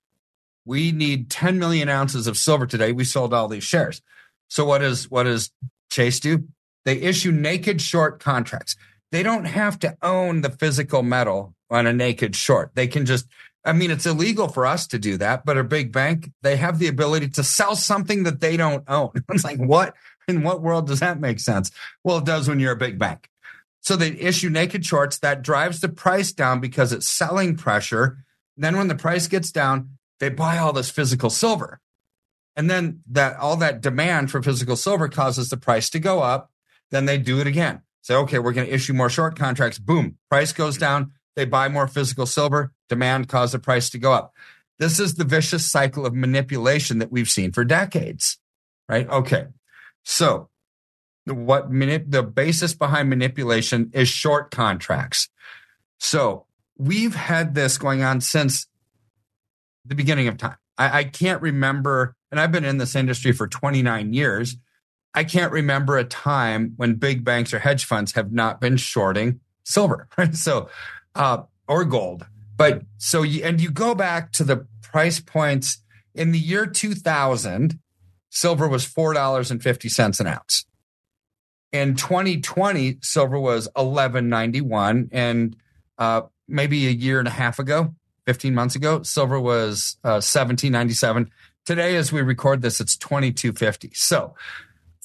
we 0.66 0.90
need 0.90 1.30
10 1.30 1.60
million 1.60 1.88
ounces 1.88 2.26
of 2.26 2.36
silver 2.36 2.66
today. 2.66 2.90
We 2.90 3.04
sold 3.04 3.32
all 3.32 3.46
these 3.46 3.62
shares. 3.62 4.02
So 4.48 4.64
what 4.64 4.82
is 4.82 5.08
what 5.08 5.22
does 5.22 5.52
Chase 5.88 6.18
do? 6.18 6.48
They 6.84 6.96
issue 6.96 7.30
naked 7.30 7.80
short 7.80 8.18
contracts. 8.18 8.74
They 9.12 9.22
don't 9.22 9.44
have 9.44 9.78
to 9.80 9.96
own 10.02 10.40
the 10.40 10.50
physical 10.50 11.02
metal 11.02 11.54
on 11.70 11.86
a 11.86 11.92
naked 11.92 12.34
short. 12.34 12.72
They 12.74 12.88
can 12.88 13.06
just 13.06 13.26
I 13.68 13.74
mean, 13.74 13.90
it's 13.90 14.06
illegal 14.06 14.48
for 14.48 14.64
us 14.64 14.86
to 14.88 14.98
do 14.98 15.18
that, 15.18 15.44
but 15.44 15.58
a 15.58 15.62
big 15.62 15.92
bank, 15.92 16.30
they 16.42 16.56
have 16.56 16.78
the 16.78 16.88
ability 16.88 17.28
to 17.30 17.44
sell 17.44 17.76
something 17.76 18.22
that 18.22 18.40
they 18.40 18.56
don't 18.56 18.82
own. 18.88 19.10
It's 19.30 19.44
like, 19.44 19.58
what 19.58 19.94
in 20.26 20.42
what 20.42 20.62
world 20.62 20.86
does 20.86 21.00
that 21.00 21.20
make 21.20 21.38
sense? 21.38 21.70
Well, 22.02 22.18
it 22.18 22.24
does 22.24 22.48
when 22.48 22.60
you're 22.60 22.72
a 22.72 22.76
big 22.76 22.98
bank. 22.98 23.28
So 23.82 23.94
they 23.94 24.12
issue 24.12 24.48
naked 24.48 24.86
shorts 24.86 25.18
that 25.18 25.42
drives 25.42 25.80
the 25.80 25.90
price 25.90 26.32
down 26.32 26.60
because 26.60 26.94
it's 26.94 27.08
selling 27.08 27.56
pressure. 27.56 28.24
Then 28.56 28.76
when 28.78 28.88
the 28.88 28.94
price 28.94 29.28
gets 29.28 29.52
down, 29.52 29.98
they 30.18 30.30
buy 30.30 30.56
all 30.56 30.72
this 30.72 30.90
physical 30.90 31.28
silver. 31.28 31.80
And 32.56 32.70
then 32.70 33.02
that 33.10 33.36
all 33.36 33.56
that 33.56 33.82
demand 33.82 34.30
for 34.30 34.42
physical 34.42 34.76
silver 34.76 35.08
causes 35.08 35.50
the 35.50 35.58
price 35.58 35.90
to 35.90 35.98
go 35.98 36.22
up. 36.22 36.50
Then 36.90 37.04
they 37.04 37.18
do 37.18 37.38
it 37.38 37.46
again. 37.46 37.82
Say, 38.00 38.14
okay, 38.14 38.38
we're 38.38 38.54
going 38.54 38.66
to 38.66 38.74
issue 38.74 38.94
more 38.94 39.10
short 39.10 39.36
contracts. 39.36 39.78
Boom, 39.78 40.16
price 40.30 40.54
goes 40.54 40.78
down. 40.78 41.12
They 41.36 41.44
buy 41.44 41.68
more 41.68 41.86
physical 41.86 42.24
silver. 42.24 42.72
Demand 42.88 43.28
causes 43.28 43.52
the 43.52 43.58
price 43.58 43.90
to 43.90 43.98
go 43.98 44.12
up. 44.12 44.34
This 44.78 45.00
is 45.00 45.14
the 45.14 45.24
vicious 45.24 45.70
cycle 45.70 46.06
of 46.06 46.14
manipulation 46.14 46.98
that 46.98 47.10
we've 47.10 47.28
seen 47.28 47.52
for 47.52 47.64
decades, 47.64 48.38
right? 48.88 49.08
Okay. 49.08 49.46
So 50.04 50.48
what 51.26 51.70
manip- 51.70 52.10
the 52.10 52.22
basis 52.22 52.74
behind 52.74 53.10
manipulation 53.10 53.90
is 53.92 54.08
short 54.08 54.50
contracts. 54.50 55.28
So 55.98 56.46
we've 56.76 57.14
had 57.14 57.54
this 57.54 57.76
going 57.76 58.02
on 58.02 58.20
since 58.20 58.66
the 59.84 59.94
beginning 59.94 60.28
of 60.28 60.38
time. 60.38 60.56
I, 60.76 60.98
I 61.00 61.04
can't 61.04 61.42
remember, 61.42 62.14
and 62.30 62.40
I've 62.40 62.52
been 62.52 62.64
in 62.64 62.78
this 62.78 62.94
industry 62.94 63.32
for 63.32 63.48
29 63.48 64.12
years. 64.12 64.56
I 65.14 65.24
can't 65.24 65.52
remember 65.52 65.98
a 65.98 66.04
time 66.04 66.74
when 66.76 66.94
big 66.94 67.24
banks 67.24 67.52
or 67.52 67.58
hedge 67.58 67.84
funds 67.84 68.12
have 68.12 68.32
not 68.32 68.60
been 68.60 68.76
shorting 68.76 69.40
silver, 69.64 70.08
right? 70.18 70.34
So, 70.34 70.68
uh, 71.14 71.42
or 71.66 71.84
gold. 71.84 72.26
But 72.58 72.82
so, 72.98 73.22
you, 73.22 73.42
and 73.44 73.60
you 73.60 73.70
go 73.70 73.94
back 73.94 74.32
to 74.32 74.44
the 74.44 74.66
price 74.82 75.20
points 75.20 75.78
in 76.14 76.32
the 76.32 76.38
year 76.38 76.66
2000, 76.66 77.78
silver 78.28 78.68
was 78.68 78.84
$4.50 78.84 80.20
an 80.20 80.26
ounce. 80.26 80.66
In 81.72 81.94
2020, 81.94 82.98
silver 83.00 83.38
was 83.38 83.68
11.91 83.76 85.08
and 85.12 85.56
uh, 85.98 86.22
maybe 86.48 86.88
a 86.88 86.90
year 86.90 87.20
and 87.20 87.28
a 87.28 87.32
half 87.32 87.58
ago, 87.58 87.94
15 88.26 88.54
months 88.54 88.74
ago, 88.74 89.02
silver 89.02 89.38
was 89.38 89.96
uh, 90.02 90.18
17.97. 90.18 91.28
Today, 91.64 91.94
as 91.96 92.12
we 92.12 92.22
record 92.22 92.62
this, 92.62 92.80
it's 92.80 92.96
22.50. 92.96 93.96
So 93.96 94.34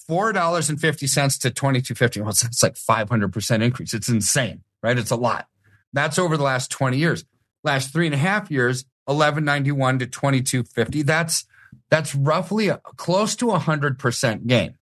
$4.50 0.09 1.39
to 1.41 1.49
22.50. 1.51 2.21
Well, 2.21 2.29
it's 2.29 2.63
like 2.63 2.75
500% 2.75 3.61
increase. 3.61 3.93
It's 3.93 4.09
insane, 4.09 4.63
right? 4.81 4.97
It's 4.97 5.11
a 5.11 5.15
lot. 5.15 5.47
That's 5.93 6.17
over 6.17 6.37
the 6.37 6.43
last 6.43 6.71
20 6.71 6.97
years. 6.97 7.25
Last 7.63 7.93
three 7.93 8.05
and 8.05 8.15
a 8.15 8.17
half 8.17 8.51
years, 8.51 8.85
1191 9.05 9.99
to 9.99 10.07
2250. 10.07 11.01
That's 11.03 11.45
that's 11.89 12.15
roughly 12.15 12.69
a, 12.69 12.77
close 12.97 13.35
to 13.37 13.51
a 13.51 13.59
100% 13.59 14.47
gain, 14.47 14.77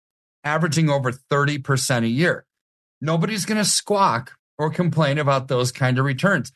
averaging 0.44 0.90
over 0.90 1.12
30% 1.12 2.04
a 2.04 2.08
year. 2.08 2.44
Nobody's 3.00 3.44
going 3.44 3.62
to 3.62 3.64
squawk 3.64 4.32
or 4.58 4.70
complain 4.70 5.18
about 5.18 5.48
those 5.48 5.72
kind 5.72 5.98
of 5.98 6.04
returns. 6.04 6.52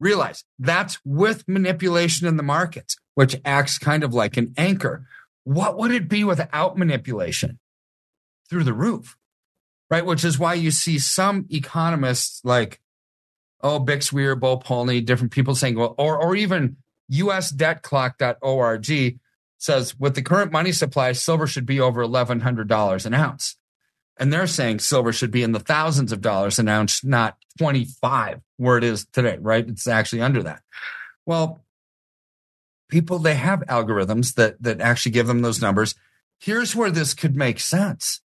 Realize 0.00 0.44
that's 0.58 0.98
with 1.04 1.48
manipulation 1.48 2.26
in 2.26 2.36
the 2.36 2.42
markets, 2.42 2.96
which 3.14 3.36
acts 3.44 3.78
kind 3.78 4.04
of 4.04 4.14
like 4.14 4.36
an 4.36 4.54
anchor. 4.56 5.06
What 5.44 5.76
would 5.78 5.90
it 5.90 6.08
be 6.08 6.24
without 6.24 6.78
manipulation? 6.78 7.58
Through 8.50 8.64
the 8.64 8.72
roof, 8.72 9.16
right? 9.90 10.04
Which 10.04 10.24
is 10.24 10.38
why 10.38 10.54
you 10.54 10.70
see 10.70 10.98
some 10.98 11.46
economists 11.50 12.40
like, 12.44 12.80
oh, 13.64 13.80
Bix 13.80 14.12
Weir, 14.12 14.36
Bo 14.36 14.58
Polny, 14.58 15.04
different 15.04 15.32
people 15.32 15.54
saying, 15.54 15.76
well, 15.76 15.94
or, 15.98 16.18
or 16.18 16.36
even 16.36 16.76
usdebtclock.org 17.10 19.18
says 19.58 19.98
with 19.98 20.14
the 20.14 20.22
current 20.22 20.52
money 20.52 20.70
supply, 20.70 21.12
silver 21.12 21.46
should 21.46 21.66
be 21.66 21.80
over 21.80 22.06
$1,100 22.06 23.06
an 23.06 23.14
ounce. 23.14 23.56
And 24.18 24.32
they're 24.32 24.46
saying 24.46 24.78
silver 24.78 25.12
should 25.12 25.30
be 25.30 25.42
in 25.42 25.52
the 25.52 25.58
thousands 25.58 26.12
of 26.12 26.20
dollars 26.20 26.58
an 26.58 26.68
ounce, 26.68 27.02
not 27.02 27.36
25 27.58 28.40
where 28.58 28.78
it 28.78 28.84
is 28.84 29.06
today, 29.06 29.38
right? 29.40 29.66
It's 29.66 29.88
actually 29.88 30.20
under 30.20 30.42
that. 30.44 30.60
Well, 31.26 31.64
people, 32.90 33.18
they 33.18 33.34
have 33.34 33.60
algorithms 33.60 34.34
that, 34.34 34.62
that 34.62 34.80
actually 34.80 35.12
give 35.12 35.26
them 35.26 35.42
those 35.42 35.62
numbers. 35.62 35.94
Here's 36.38 36.76
where 36.76 36.90
this 36.90 37.14
could 37.14 37.34
make 37.34 37.58
sense. 37.58 38.20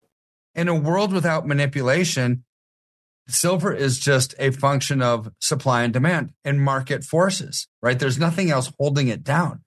In 0.55 0.67
a 0.67 0.75
world 0.75 1.13
without 1.13 1.47
manipulation, 1.47 2.43
silver 3.27 3.73
is 3.73 3.99
just 3.99 4.33
a 4.39 4.51
function 4.51 5.01
of 5.01 5.31
supply 5.39 5.83
and 5.83 5.93
demand 5.93 6.33
and 6.45 6.61
market 6.61 7.03
forces, 7.03 7.67
right? 7.81 7.99
There's 7.99 8.19
nothing 8.19 8.49
else 8.49 8.71
holding 8.79 9.07
it 9.07 9.23
down. 9.23 9.63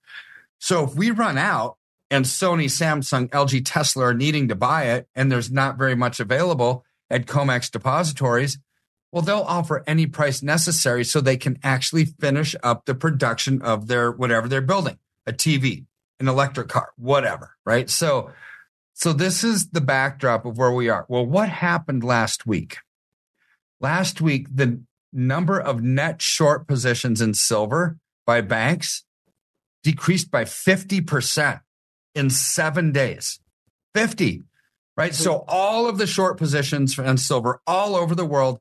So 0.58 0.84
if 0.84 0.94
we 0.94 1.10
run 1.10 1.38
out 1.38 1.76
and 2.10 2.24
Sony, 2.24 2.66
Samsung, 2.66 3.28
LG, 3.28 3.62
Tesla 3.64 4.06
are 4.06 4.14
needing 4.14 4.48
to 4.48 4.54
buy 4.54 4.84
it, 4.84 5.08
and 5.14 5.30
there's 5.30 5.50
not 5.50 5.78
very 5.78 5.94
much 5.94 6.20
available 6.20 6.84
at 7.08 7.26
COMEX 7.26 7.70
depositories, 7.70 8.58
well, 9.12 9.22
they'll 9.22 9.38
offer 9.38 9.82
any 9.86 10.06
price 10.06 10.42
necessary 10.42 11.04
so 11.04 11.20
they 11.20 11.36
can 11.36 11.58
actually 11.62 12.04
finish 12.04 12.54
up 12.62 12.84
the 12.84 12.94
production 12.94 13.60
of 13.62 13.88
their 13.88 14.10
whatever 14.10 14.48
they're 14.48 14.60
building 14.60 14.98
a 15.26 15.32
TV, 15.32 15.84
an 16.18 16.28
electric 16.28 16.68
car, 16.68 16.90
whatever, 16.96 17.56
right? 17.64 17.90
So, 17.90 18.30
so 18.94 19.12
this 19.12 19.42
is 19.42 19.70
the 19.70 19.80
backdrop 19.80 20.44
of 20.44 20.58
where 20.58 20.72
we 20.72 20.88
are. 20.88 21.06
Well, 21.08 21.26
what 21.26 21.48
happened 21.48 22.04
last 22.04 22.46
week? 22.46 22.78
Last 23.80 24.20
week, 24.20 24.46
the 24.54 24.80
number 25.12 25.60
of 25.60 25.82
net 25.82 26.20
short 26.22 26.68
positions 26.68 27.20
in 27.20 27.34
silver 27.34 27.98
by 28.26 28.40
banks 28.40 29.04
decreased 29.82 30.30
by 30.30 30.44
50% 30.44 31.60
in 32.14 32.30
seven 32.30 32.92
days. 32.92 33.40
50, 33.94 34.42
right? 34.96 35.14
So 35.14 35.44
all 35.48 35.88
of 35.88 35.98
the 35.98 36.06
short 36.06 36.36
positions 36.36 36.98
in 36.98 37.16
silver 37.16 37.60
all 37.66 37.96
over 37.96 38.14
the 38.14 38.26
world, 38.26 38.60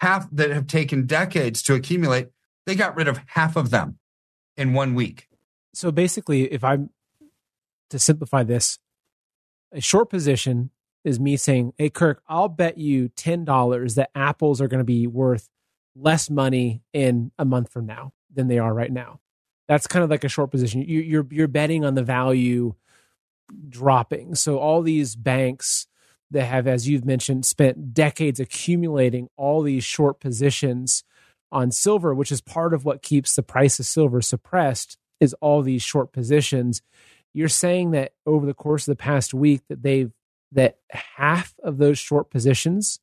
half 0.00 0.28
that 0.32 0.50
have 0.50 0.66
taken 0.66 1.06
decades 1.06 1.62
to 1.64 1.74
accumulate, 1.74 2.28
they 2.66 2.74
got 2.74 2.96
rid 2.96 3.08
of 3.08 3.20
half 3.26 3.56
of 3.56 3.70
them 3.70 3.98
in 4.56 4.72
one 4.72 4.94
week. 4.94 5.26
So 5.74 5.90
basically, 5.90 6.44
if 6.52 6.64
I'm 6.64 6.90
to 7.90 7.98
simplify 7.98 8.44
this, 8.44 8.78
a 9.72 9.80
short 9.80 10.10
position 10.10 10.70
is 11.04 11.18
me 11.18 11.36
saying, 11.36 11.72
Hey, 11.78 11.90
Kirk, 11.90 12.22
I'll 12.28 12.48
bet 12.48 12.78
you 12.78 13.08
$10 13.10 13.94
that 13.94 14.10
apples 14.14 14.60
are 14.60 14.68
going 14.68 14.80
to 14.80 14.84
be 14.84 15.06
worth 15.06 15.48
less 15.96 16.30
money 16.30 16.82
in 16.92 17.32
a 17.38 17.44
month 17.44 17.72
from 17.72 17.86
now 17.86 18.12
than 18.32 18.48
they 18.48 18.58
are 18.58 18.72
right 18.72 18.92
now. 18.92 19.20
That's 19.68 19.86
kind 19.86 20.02
of 20.02 20.10
like 20.10 20.24
a 20.24 20.28
short 20.28 20.50
position. 20.50 20.82
You, 20.82 21.00
you're 21.00 21.26
you're 21.30 21.48
betting 21.48 21.84
on 21.84 21.94
the 21.94 22.02
value 22.02 22.74
dropping. 23.68 24.34
So 24.34 24.58
all 24.58 24.82
these 24.82 25.14
banks 25.14 25.86
that 26.30 26.44
have, 26.44 26.66
as 26.66 26.88
you've 26.88 27.04
mentioned, 27.04 27.44
spent 27.44 27.92
decades 27.92 28.40
accumulating 28.40 29.28
all 29.36 29.62
these 29.62 29.84
short 29.84 30.20
positions 30.20 31.04
on 31.52 31.70
silver, 31.70 32.14
which 32.14 32.30
is 32.30 32.40
part 32.40 32.72
of 32.72 32.84
what 32.84 33.02
keeps 33.02 33.34
the 33.34 33.42
price 33.42 33.78
of 33.80 33.86
silver 33.86 34.20
suppressed, 34.20 34.96
is 35.18 35.34
all 35.40 35.62
these 35.62 35.82
short 35.82 36.12
positions. 36.12 36.82
You're 37.32 37.48
saying 37.48 37.92
that 37.92 38.12
over 38.26 38.46
the 38.46 38.54
course 38.54 38.86
of 38.88 38.92
the 38.92 39.02
past 39.02 39.34
week 39.34 39.62
that 39.68 39.82
they've 39.82 40.12
that 40.52 40.78
half 40.90 41.54
of 41.62 41.78
those 41.78 41.98
short 41.98 42.30
positions 42.30 43.00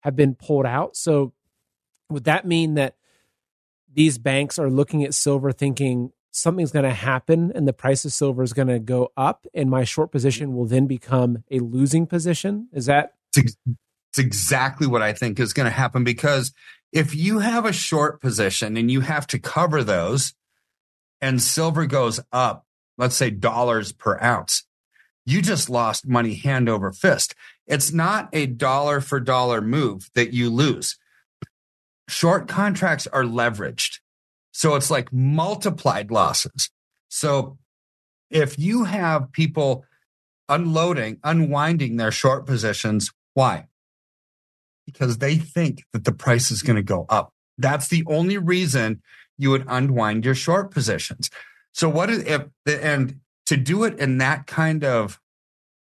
have 0.00 0.16
been 0.16 0.34
pulled 0.34 0.66
out. 0.66 0.96
So 0.96 1.32
would 2.10 2.24
that 2.24 2.46
mean 2.46 2.74
that 2.74 2.96
these 3.92 4.18
banks 4.18 4.58
are 4.58 4.70
looking 4.70 5.04
at 5.04 5.14
silver 5.14 5.52
thinking 5.52 6.12
something's 6.30 6.72
going 6.72 6.84
to 6.84 6.90
happen 6.90 7.52
and 7.54 7.68
the 7.68 7.72
price 7.72 8.04
of 8.04 8.12
silver 8.12 8.42
is 8.42 8.52
going 8.52 8.68
to 8.68 8.78
go 8.78 9.12
up 9.16 9.46
and 9.54 9.70
my 9.70 9.84
short 9.84 10.10
position 10.10 10.54
will 10.54 10.64
then 10.64 10.86
become 10.86 11.44
a 11.50 11.58
losing 11.58 12.06
position 12.06 12.68
is 12.72 12.86
that 12.86 13.14
it's, 13.36 13.56
exactly 14.18 14.86
what 14.86 15.02
i 15.02 15.12
think 15.12 15.38
is 15.38 15.52
going 15.52 15.64
to 15.64 15.70
happen 15.70 16.04
because 16.04 16.52
if 16.90 17.14
you 17.14 17.38
have 17.38 17.64
a 17.64 17.72
short 17.72 18.20
position 18.20 18.76
and 18.76 18.90
you 18.90 19.00
have 19.00 19.26
to 19.26 19.38
cover 19.38 19.84
those 19.84 20.34
and 21.20 21.40
silver 21.40 21.86
goes 21.86 22.20
up 22.32 22.66
let's 22.98 23.16
say 23.16 23.30
dollars 23.30 23.92
per 23.92 24.18
ounce 24.22 24.64
you 25.24 25.40
just 25.42 25.70
lost 25.70 26.06
money 26.06 26.34
hand 26.34 26.68
over 26.68 26.92
fist 26.92 27.34
it's 27.66 27.92
not 27.92 28.28
a 28.32 28.46
dollar 28.46 29.00
for 29.00 29.20
dollar 29.20 29.60
move 29.60 30.10
that 30.14 30.32
you 30.32 30.50
lose 30.50 30.96
short 32.12 32.46
contracts 32.48 33.06
are 33.06 33.24
leveraged. 33.24 33.98
So 34.52 34.74
it's 34.74 34.90
like 34.90 35.12
multiplied 35.12 36.10
losses. 36.10 36.70
So 37.08 37.58
if 38.30 38.58
you 38.58 38.84
have 38.84 39.32
people 39.32 39.84
unloading, 40.48 41.18
unwinding 41.24 41.96
their 41.96 42.10
short 42.10 42.46
positions, 42.46 43.10
why? 43.34 43.66
Because 44.84 45.18
they 45.18 45.36
think 45.36 45.84
that 45.92 46.04
the 46.04 46.12
price 46.12 46.50
is 46.50 46.62
going 46.62 46.76
to 46.76 46.82
go 46.82 47.06
up. 47.08 47.32
That's 47.58 47.88
the 47.88 48.04
only 48.06 48.38
reason 48.38 49.02
you 49.38 49.50
would 49.50 49.64
unwind 49.68 50.24
your 50.24 50.34
short 50.34 50.70
positions. 50.70 51.30
So 51.72 51.88
what 51.88 52.10
if 52.10 52.42
the 52.66 52.84
and 52.84 53.20
to 53.46 53.56
do 53.56 53.84
it 53.84 53.98
in 53.98 54.18
that 54.18 54.46
kind 54.46 54.84
of 54.84 55.20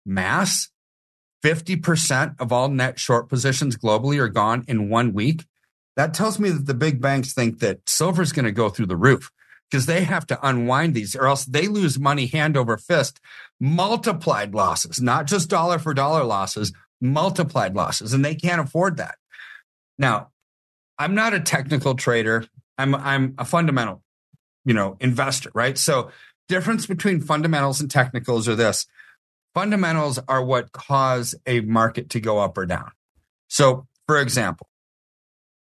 mass, 0.06 0.70
50% 1.44 2.36
of 2.40 2.52
all 2.52 2.70
net 2.70 3.00
short 3.00 3.30
positions 3.30 3.78
globally 3.78 4.20
are 4.20 4.30
gone 4.30 4.64
in 4.68 4.90
one 4.90 5.14
week. 5.14 5.46
That 5.96 6.14
tells 6.14 6.40
me 6.40 6.50
that 6.50 6.66
the 6.66 6.74
big 6.74 7.02
banks 7.02 7.34
think 7.34 7.60
that 7.60 7.88
silver 7.88 8.22
is 8.22 8.32
going 8.32 8.46
to 8.46 8.52
go 8.52 8.70
through 8.70 8.88
the 8.88 8.96
roof 8.96 9.32
because 9.70 9.86
they 9.86 10.04
have 10.04 10.26
to 10.28 10.48
unwind 10.48 10.94
these 10.94 11.16
or 11.16 11.28
else 11.28 11.46
they 11.46 11.68
lose 11.68 12.00
money 12.00 12.28
hand 12.28 12.56
over 12.56 12.78
fist, 12.78 13.20
multiplied 13.60 14.54
losses, 14.54 15.02
not 15.02 15.26
just 15.26 15.50
dollar 15.50 15.80
for 15.80 15.94
dollar 15.94 16.24
losses, 16.24 16.72
multiplied 17.02 17.76
losses. 17.76 18.14
And 18.14 18.24
they 18.24 18.36
can't 18.36 18.62
afford 18.62 18.98
that. 18.98 19.16
Now, 19.98 20.30
I'm 20.98 21.16
not 21.16 21.34
a 21.34 21.40
technical 21.40 21.96
trader. 21.96 22.46
I'm, 22.78 22.96
I'm 22.96 23.36
a 23.38 23.46
fundamental, 23.46 24.04
you 24.66 24.74
know, 24.74 24.98
investor, 25.00 25.52
right? 25.54 25.78
So 25.78 26.12
difference 26.48 26.86
between 26.86 27.22
fundamentals 27.22 27.82
and 27.82 27.90
technicals 27.90 28.48
are 28.48 28.56
this 28.56 28.88
fundamentals 29.54 30.20
are 30.28 30.44
what 30.44 30.72
cause 30.72 31.34
a 31.48 31.62
market 31.62 32.12
to 32.12 32.20
go 32.20 32.38
up 32.38 32.56
or 32.60 32.66
down. 32.68 32.92
So, 33.48 33.88
for 34.06 34.22
example, 34.22 34.68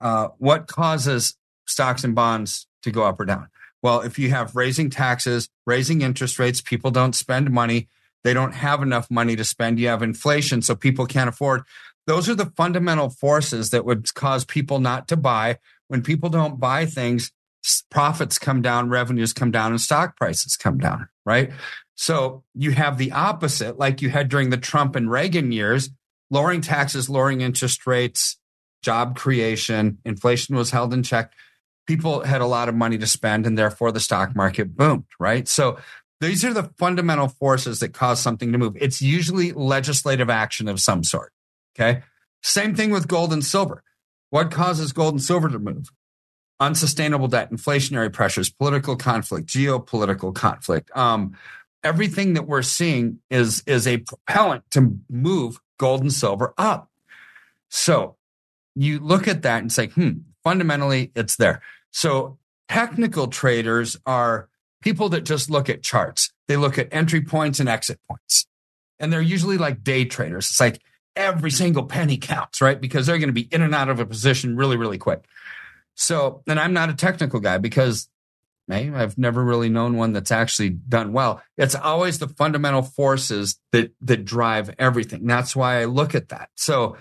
uh, 0.00 0.28
what 0.38 0.66
causes 0.66 1.36
stocks 1.66 2.02
and 2.02 2.12
bonds 2.12 2.66
to 2.82 2.90
go 2.90 3.04
up 3.04 3.20
or 3.20 3.24
down? 3.24 3.48
Well, 3.82 4.00
if 4.00 4.18
you 4.18 4.30
have 4.30 4.56
raising 4.56 4.90
taxes, 4.90 5.48
raising 5.64 6.02
interest 6.02 6.40
rates, 6.40 6.60
people 6.60 6.90
don't 6.90 7.14
spend 7.14 7.52
money. 7.52 7.88
They 8.24 8.34
don't 8.34 8.54
have 8.54 8.82
enough 8.82 9.10
money 9.10 9.36
to 9.36 9.44
spend. 9.44 9.78
You 9.78 9.88
have 9.88 10.02
inflation, 10.02 10.62
so 10.62 10.74
people 10.74 11.06
can't 11.06 11.28
afford. 11.28 11.62
Those 12.06 12.28
are 12.28 12.34
the 12.34 12.52
fundamental 12.56 13.10
forces 13.10 13.70
that 13.70 13.84
would 13.84 14.12
cause 14.14 14.44
people 14.44 14.80
not 14.80 15.06
to 15.08 15.16
buy. 15.16 15.58
When 15.88 16.02
people 16.02 16.30
don't 16.30 16.58
buy 16.58 16.86
things, 16.86 17.30
profits 17.90 18.38
come 18.38 18.62
down, 18.62 18.88
revenues 18.88 19.32
come 19.32 19.50
down, 19.50 19.72
and 19.72 19.80
stock 19.80 20.16
prices 20.16 20.56
come 20.56 20.78
down, 20.78 21.08
right? 21.24 21.50
So 21.94 22.42
you 22.54 22.72
have 22.72 22.98
the 22.98 23.12
opposite, 23.12 23.78
like 23.78 24.02
you 24.02 24.10
had 24.10 24.28
during 24.28 24.50
the 24.50 24.56
Trump 24.56 24.96
and 24.96 25.10
Reagan 25.10 25.52
years, 25.52 25.90
lowering 26.30 26.60
taxes, 26.60 27.08
lowering 27.08 27.40
interest 27.40 27.86
rates, 27.86 28.38
job 28.82 29.16
creation, 29.16 29.98
inflation 30.04 30.56
was 30.56 30.70
held 30.70 30.92
in 30.92 31.02
check. 31.02 31.32
People 31.86 32.22
had 32.22 32.40
a 32.40 32.46
lot 32.46 32.68
of 32.68 32.74
money 32.74 32.98
to 32.98 33.06
spend, 33.06 33.46
and 33.46 33.56
therefore 33.56 33.92
the 33.92 34.00
stock 34.00 34.34
market 34.34 34.76
boomed, 34.76 35.04
right? 35.18 35.46
So 35.46 35.78
these 36.20 36.44
are 36.44 36.54
the 36.54 36.70
fundamental 36.78 37.28
forces 37.28 37.80
that 37.80 37.92
cause 37.92 38.20
something 38.20 38.52
to 38.52 38.58
move. 38.58 38.76
It's 38.80 39.02
usually 39.02 39.52
legislative 39.52 40.30
action 40.30 40.68
of 40.68 40.80
some 40.80 41.04
sort. 41.04 41.32
Okay. 41.76 42.02
Same 42.42 42.74
thing 42.74 42.90
with 42.90 43.08
gold 43.08 43.32
and 43.32 43.44
silver. 43.44 43.82
What 44.30 44.50
causes 44.50 44.92
gold 44.92 45.14
and 45.14 45.22
silver 45.22 45.48
to 45.48 45.58
move? 45.58 45.88
Unsustainable 46.60 47.28
debt, 47.28 47.50
inflationary 47.50 48.12
pressures, 48.12 48.48
political 48.48 48.96
conflict, 48.96 49.48
geopolitical 49.48 50.34
conflict. 50.34 50.90
Um, 50.96 51.36
everything 51.82 52.34
that 52.34 52.46
we're 52.46 52.62
seeing 52.62 53.18
is, 53.30 53.62
is 53.66 53.86
a 53.86 53.98
propellant 53.98 54.64
to 54.70 54.98
move 55.10 55.60
gold 55.78 56.00
and 56.00 56.12
silver 56.12 56.54
up. 56.56 56.90
So 57.68 58.16
you 58.74 59.00
look 59.00 59.28
at 59.28 59.42
that 59.42 59.60
and 59.62 59.72
say, 59.72 59.88
hmm, 59.88 60.10
fundamentally 60.42 61.10
it's 61.14 61.36
there. 61.36 61.60
So 61.90 62.38
technical 62.68 63.26
traders 63.28 63.96
are 64.06 64.48
people 64.80 65.08
that 65.10 65.24
just 65.24 65.50
look 65.50 65.68
at 65.68 65.82
charts. 65.82 66.32
They 66.46 66.56
look 66.56 66.78
at 66.78 66.88
entry 66.92 67.22
points 67.22 67.60
and 67.60 67.68
exit 67.68 67.98
points. 68.08 68.46
And 69.00 69.12
they're 69.12 69.20
usually 69.20 69.58
like 69.58 69.82
day 69.82 70.04
traders. 70.04 70.50
It's 70.50 70.60
like 70.60 70.80
every 71.16 71.50
single 71.50 71.84
penny 71.84 72.16
counts, 72.16 72.60
right? 72.60 72.80
Because 72.80 73.06
they're 73.06 73.18
going 73.18 73.28
to 73.28 73.32
be 73.32 73.48
in 73.50 73.62
and 73.62 73.74
out 73.74 73.88
of 73.88 74.00
a 74.00 74.06
position 74.06 74.56
really, 74.56 74.76
really 74.76 74.98
quick. 74.98 75.24
So, 75.94 76.42
and 76.46 76.58
I'm 76.58 76.72
not 76.72 76.90
a 76.90 76.94
technical 76.94 77.40
guy 77.40 77.58
because 77.58 78.08
hey, 78.68 78.90
I've 78.90 79.18
never 79.18 79.44
really 79.44 79.68
known 79.68 79.96
one 79.96 80.12
that's 80.12 80.32
actually 80.32 80.70
done 80.70 81.12
well. 81.12 81.42
It's 81.58 81.74
always 81.74 82.18
the 82.18 82.28
fundamental 82.28 82.82
forces 82.82 83.58
that 83.72 83.92
that 84.00 84.24
drive 84.24 84.74
everything. 84.78 85.26
That's 85.26 85.54
why 85.54 85.80
I 85.80 85.84
look 85.84 86.14
at 86.14 86.30
that. 86.30 86.50
So, 86.56 86.96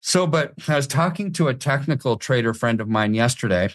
so, 0.00 0.26
but 0.26 0.54
I 0.68 0.76
was 0.76 0.86
talking 0.86 1.32
to 1.34 1.48
a 1.48 1.54
technical 1.54 2.16
trader 2.16 2.54
friend 2.54 2.80
of 2.80 2.88
mine 2.88 3.14
yesterday, 3.14 3.70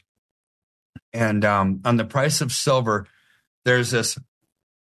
and 1.11 1.43
um, 1.43 1.81
on 1.85 1.97
the 1.97 2.05
price 2.05 2.41
of 2.41 2.51
silver, 2.51 3.07
there's 3.65 3.91
this 3.91 4.17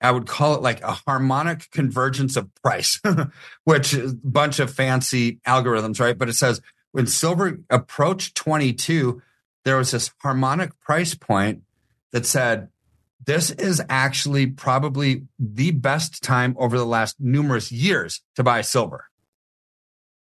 I 0.01 0.11
would 0.11 0.27
call 0.27 0.55
it 0.55 0.61
like 0.61 0.81
a 0.83 0.91
harmonic 0.91 1.71
convergence 1.71 2.35
of 2.35 2.53
price, 2.55 3.01
which 3.63 3.93
is 3.93 4.11
a 4.11 4.15
bunch 4.15 4.59
of 4.59 4.71
fancy 4.71 5.39
algorithms, 5.47 5.99
right? 5.99 6.17
But 6.17 6.29
it 6.29 6.33
says 6.33 6.61
when 6.95 7.07
silver 7.07 7.59
approached 7.69 8.35
22, 8.35 9.21
there 9.65 9.75
was 9.75 9.91
this 9.91 10.13
harmonic 10.21 10.79
price 10.79 11.13
point 11.13 11.63
that 12.13 12.25
said, 12.25 12.69
this 13.25 13.51
is 13.51 13.81
actually 13.89 14.47
probably 14.47 15.23
the 15.37 15.71
best 15.71 16.23
time 16.23 16.55
over 16.57 16.77
the 16.77 16.85
last 16.85 17.17
numerous 17.19 17.69
years 17.69 18.21
to 18.37 18.43
buy 18.43 18.61
silver 18.61 19.09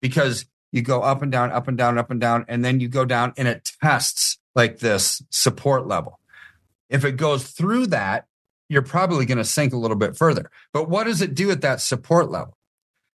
because 0.01 0.47
you 0.71 0.81
go 0.81 1.03
up 1.03 1.21
and 1.21 1.31
down, 1.31 1.51
up 1.51 1.67
and 1.67 1.77
down, 1.77 1.99
up 1.99 2.09
and 2.09 2.19
down, 2.19 2.43
and 2.47 2.65
then 2.65 2.79
you 2.79 2.87
go 2.87 3.05
down 3.05 3.33
and 3.37 3.47
it 3.47 3.71
tests 3.79 4.39
like 4.55 4.79
this 4.79 5.21
support 5.29 5.85
level. 5.85 6.19
If 6.89 7.05
it 7.05 7.17
goes 7.17 7.51
through 7.51 7.85
that, 7.87 8.25
you're 8.67 8.81
probably 8.81 9.27
going 9.27 9.37
to 9.37 9.45
sink 9.45 9.73
a 9.73 9.77
little 9.77 9.95
bit 9.95 10.17
further. 10.17 10.49
But 10.73 10.89
what 10.89 11.03
does 11.03 11.21
it 11.21 11.35
do 11.35 11.51
at 11.51 11.61
that 11.61 11.81
support 11.81 12.31
level? 12.31 12.57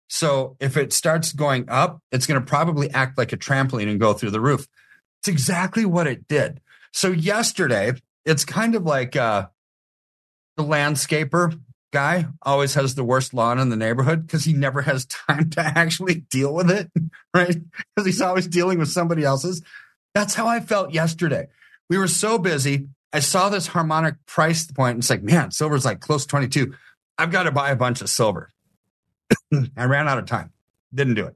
So 0.09 0.57
if 0.59 0.75
it 0.75 0.91
starts 0.91 1.31
going 1.31 1.69
up, 1.69 2.01
it's 2.11 2.25
going 2.25 2.39
to 2.39 2.45
probably 2.45 2.89
act 2.89 3.17
like 3.17 3.31
a 3.31 3.37
trampoline 3.37 3.89
and 3.89 3.99
go 3.99 4.13
through 4.13 4.31
the 4.31 4.41
roof. 4.41 4.67
It's 5.21 5.27
exactly 5.27 5.85
what 5.85 6.07
it 6.07 6.27
did. 6.27 6.61
So 6.91 7.11
yesterday, 7.11 7.93
it's 8.25 8.43
kind 8.43 8.75
of 8.75 8.83
like 8.83 9.15
uh, 9.15 9.47
the 10.57 10.63
landscaper 10.63 11.59
guy 11.91 12.25
always 12.41 12.73
has 12.73 12.95
the 12.95 13.03
worst 13.03 13.33
lawn 13.33 13.59
in 13.59 13.69
the 13.69 13.75
neighborhood 13.75 14.25
because 14.25 14.43
he 14.43 14.53
never 14.53 14.81
has 14.81 15.05
time 15.27 15.49
to 15.51 15.61
actually 15.61 16.15
deal 16.15 16.53
with 16.53 16.71
it, 16.71 16.89
right? 17.33 17.57
Because 17.95 18.05
he's 18.05 18.21
always 18.21 18.47
dealing 18.47 18.79
with 18.79 18.89
somebody 18.89 19.23
else's. 19.23 19.61
That's 20.15 20.33
how 20.33 20.47
I 20.47 20.59
felt 20.59 20.91
yesterday. 20.91 21.47
We 21.89 21.97
were 21.97 22.07
so 22.07 22.39
busy. 22.39 22.87
I 23.13 23.19
saw 23.19 23.49
this 23.49 23.67
harmonic 23.67 24.15
price 24.25 24.69
point. 24.71 24.95
And 24.95 24.99
it's 24.99 25.09
like, 25.09 25.23
man, 25.23 25.51
silver's 25.51 25.85
like 25.85 25.99
close 25.99 26.23
to 26.23 26.29
22. 26.29 26.73
I've 27.17 27.31
got 27.31 27.43
to 27.43 27.51
buy 27.51 27.69
a 27.69 27.75
bunch 27.75 28.01
of 28.01 28.09
silver. 28.09 28.53
I 29.77 29.85
ran 29.85 30.07
out 30.07 30.17
of 30.17 30.25
time. 30.25 30.51
Didn't 30.93 31.15
do 31.15 31.25
it. 31.25 31.35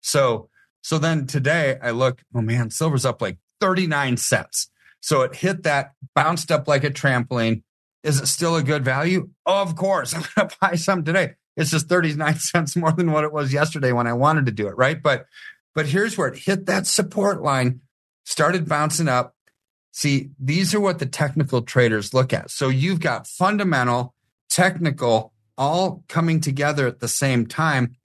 So, 0.00 0.48
so 0.82 0.98
then 0.98 1.26
today 1.26 1.78
I 1.82 1.90
look, 1.90 2.22
oh 2.34 2.42
man, 2.42 2.70
silver's 2.70 3.04
up 3.04 3.22
like 3.22 3.38
39 3.60 4.16
cents. 4.16 4.70
So 5.00 5.22
it 5.22 5.34
hit 5.34 5.62
that, 5.64 5.92
bounced 6.14 6.50
up 6.50 6.68
like 6.68 6.84
a 6.84 6.90
trampoline. 6.90 7.62
Is 8.02 8.20
it 8.20 8.26
still 8.26 8.56
a 8.56 8.62
good 8.62 8.84
value? 8.84 9.30
Of 9.46 9.76
course. 9.76 10.14
I'm 10.36 10.48
to 10.48 10.56
buy 10.60 10.74
some 10.74 11.04
today. 11.04 11.34
It's 11.56 11.70
just 11.70 11.88
39 11.88 12.34
cents 12.38 12.76
more 12.76 12.92
than 12.92 13.12
what 13.12 13.24
it 13.24 13.32
was 13.32 13.52
yesterday 13.52 13.92
when 13.92 14.06
I 14.06 14.12
wanted 14.12 14.46
to 14.46 14.52
do 14.52 14.68
it. 14.68 14.76
Right. 14.76 15.02
But, 15.02 15.26
but 15.74 15.86
here's 15.86 16.18
where 16.18 16.28
it 16.28 16.38
hit 16.38 16.66
that 16.66 16.86
support 16.86 17.42
line, 17.42 17.80
started 18.24 18.68
bouncing 18.68 19.08
up, 19.08 19.34
See, 19.96 20.30
these 20.40 20.74
are 20.74 20.80
what 20.80 20.98
the 20.98 21.06
technical 21.06 21.62
traders 21.62 22.12
look 22.12 22.32
at. 22.32 22.50
So 22.50 22.68
you've 22.68 22.98
got 22.98 23.28
fundamental, 23.28 24.12
technical, 24.50 25.32
all 25.56 26.04
coming 26.08 26.40
together 26.40 26.86
at 26.86 27.00
the 27.00 27.08
same 27.08 27.46
time. 27.46 27.96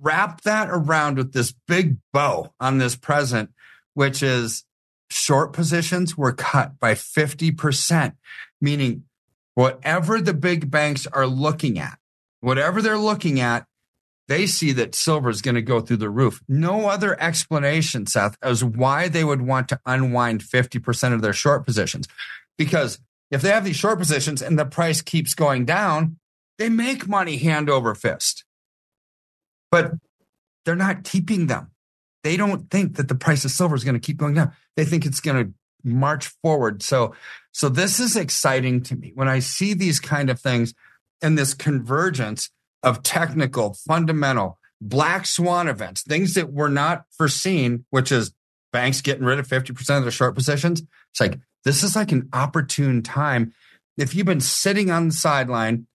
Wrap 0.00 0.42
that 0.42 0.68
around 0.70 1.16
with 1.16 1.32
this 1.32 1.54
big 1.66 1.96
bow 2.12 2.52
on 2.60 2.78
this 2.78 2.96
present, 2.96 3.50
which 3.94 4.22
is 4.22 4.64
short 5.08 5.52
positions 5.52 6.16
were 6.16 6.32
cut 6.32 6.78
by 6.78 6.94
50%, 6.94 8.14
meaning 8.60 9.04
whatever 9.54 10.20
the 10.20 10.34
big 10.34 10.70
banks 10.70 11.06
are 11.06 11.26
looking 11.26 11.78
at, 11.78 11.98
whatever 12.40 12.82
they're 12.82 12.98
looking 12.98 13.40
at, 13.40 13.66
they 14.26 14.46
see 14.46 14.72
that 14.72 14.94
silver 14.94 15.28
is 15.28 15.42
going 15.42 15.54
to 15.54 15.62
go 15.62 15.80
through 15.80 15.98
the 15.98 16.10
roof. 16.10 16.42
No 16.48 16.88
other 16.88 17.20
explanation, 17.20 18.06
Seth, 18.06 18.36
as 18.42 18.64
why 18.64 19.08
they 19.08 19.22
would 19.22 19.42
want 19.42 19.68
to 19.68 19.80
unwind 19.84 20.40
50% 20.42 21.12
of 21.12 21.20
their 21.20 21.34
short 21.34 21.66
positions. 21.66 22.08
Because 22.56 22.98
if 23.30 23.42
they 23.42 23.50
have 23.50 23.64
these 23.64 23.76
short 23.76 23.98
positions 23.98 24.42
and 24.42 24.58
the 24.58 24.64
price 24.66 25.02
keeps 25.02 25.34
going 25.34 25.64
down, 25.64 26.18
they 26.58 26.68
make 26.68 27.08
money 27.08 27.36
hand 27.36 27.68
over 27.68 27.94
fist. 27.94 28.44
But 29.70 29.92
they're 30.64 30.76
not 30.76 31.04
keeping 31.04 31.46
them. 31.46 31.70
They 32.22 32.36
don't 32.36 32.70
think 32.70 32.96
that 32.96 33.08
the 33.08 33.14
price 33.14 33.44
of 33.44 33.50
silver 33.50 33.74
is 33.74 33.84
going 33.84 33.94
to 33.94 34.00
keep 34.00 34.16
going 34.16 34.34
down. 34.34 34.52
They 34.76 34.84
think 34.84 35.04
it's 35.04 35.20
going 35.20 35.44
to 35.44 35.52
march 35.82 36.28
forward. 36.42 36.82
So, 36.82 37.14
so 37.52 37.68
this 37.68 38.00
is 38.00 38.16
exciting 38.16 38.82
to 38.84 38.96
me 38.96 39.12
when 39.14 39.28
I 39.28 39.40
see 39.40 39.74
these 39.74 40.00
kind 40.00 40.30
of 40.30 40.40
things 40.40 40.74
and 41.20 41.36
this 41.36 41.54
convergence 41.54 42.50
of 42.82 43.02
technical, 43.02 43.74
fundamental, 43.74 44.58
black 44.80 45.26
swan 45.26 45.68
events, 45.68 46.02
things 46.02 46.34
that 46.34 46.52
were 46.52 46.68
not 46.68 47.04
foreseen, 47.10 47.84
which 47.90 48.10
is 48.10 48.32
banks 48.72 49.00
getting 49.00 49.24
rid 49.24 49.38
of 49.38 49.46
50% 49.46 49.96
of 49.96 50.02
their 50.02 50.10
short 50.10 50.34
positions. 50.34 50.82
It's 51.10 51.20
like, 51.20 51.38
this 51.64 51.82
is 51.82 51.96
like 51.96 52.12
an 52.12 52.28
opportune 52.32 53.02
time. 53.02 53.52
If 53.96 54.14
you've 54.14 54.26
been 54.26 54.40
sitting 54.40 54.90
on 54.90 55.08
the 55.08 55.14
sideline, 55.14 55.86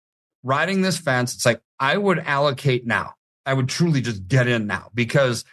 riding 0.43 0.81
this 0.81 0.97
fence, 0.97 1.35
it's 1.35 1.45
like, 1.45 1.61
I 1.79 1.97
would 1.97 2.19
allocate 2.19 2.85
now. 2.85 3.13
I 3.45 3.53
would 3.53 3.69
truly 3.69 4.01
just 4.01 4.27
get 4.27 4.47
in 4.47 4.67
now 4.67 4.89
because 4.93 5.43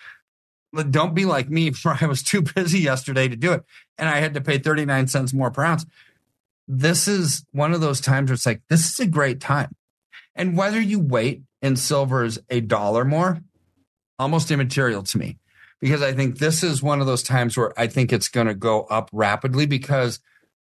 don't 0.90 1.14
be 1.14 1.24
like 1.24 1.48
me 1.48 1.70
where 1.82 1.98
I 2.00 2.06
was 2.06 2.22
too 2.22 2.42
busy 2.42 2.80
yesterday 2.80 3.28
to 3.28 3.36
do 3.36 3.52
it. 3.52 3.64
And 3.98 4.08
I 4.08 4.18
had 4.18 4.34
to 4.34 4.40
pay 4.40 4.58
39 4.58 5.08
cents 5.08 5.32
more 5.32 5.50
per 5.50 5.64
ounce. 5.64 5.86
This 6.68 7.06
is 7.06 7.44
one 7.52 7.72
of 7.72 7.80
those 7.80 8.00
times 8.00 8.30
where 8.30 8.34
it's 8.34 8.46
like, 8.46 8.62
this 8.68 8.90
is 8.90 9.00
a 9.00 9.06
great 9.06 9.40
time. 9.40 9.74
And 10.34 10.56
whether 10.56 10.80
you 10.80 10.98
wait 10.98 11.42
in 11.62 11.76
silver 11.76 12.24
is 12.24 12.40
a 12.50 12.60
dollar 12.60 13.04
more, 13.04 13.40
almost 14.18 14.50
immaterial 14.50 15.02
to 15.04 15.18
me. 15.18 15.38
Because 15.80 16.02
I 16.02 16.12
think 16.12 16.38
this 16.38 16.62
is 16.62 16.82
one 16.82 17.00
of 17.00 17.06
those 17.06 17.22
times 17.22 17.56
where 17.56 17.78
I 17.78 17.86
think 17.86 18.12
it's 18.12 18.28
going 18.28 18.46
to 18.46 18.54
go 18.54 18.82
up 18.84 19.10
rapidly 19.12 19.66
because 19.66 20.20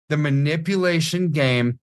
the 0.08 0.16
manipulation 0.16 1.30
game 1.30 1.78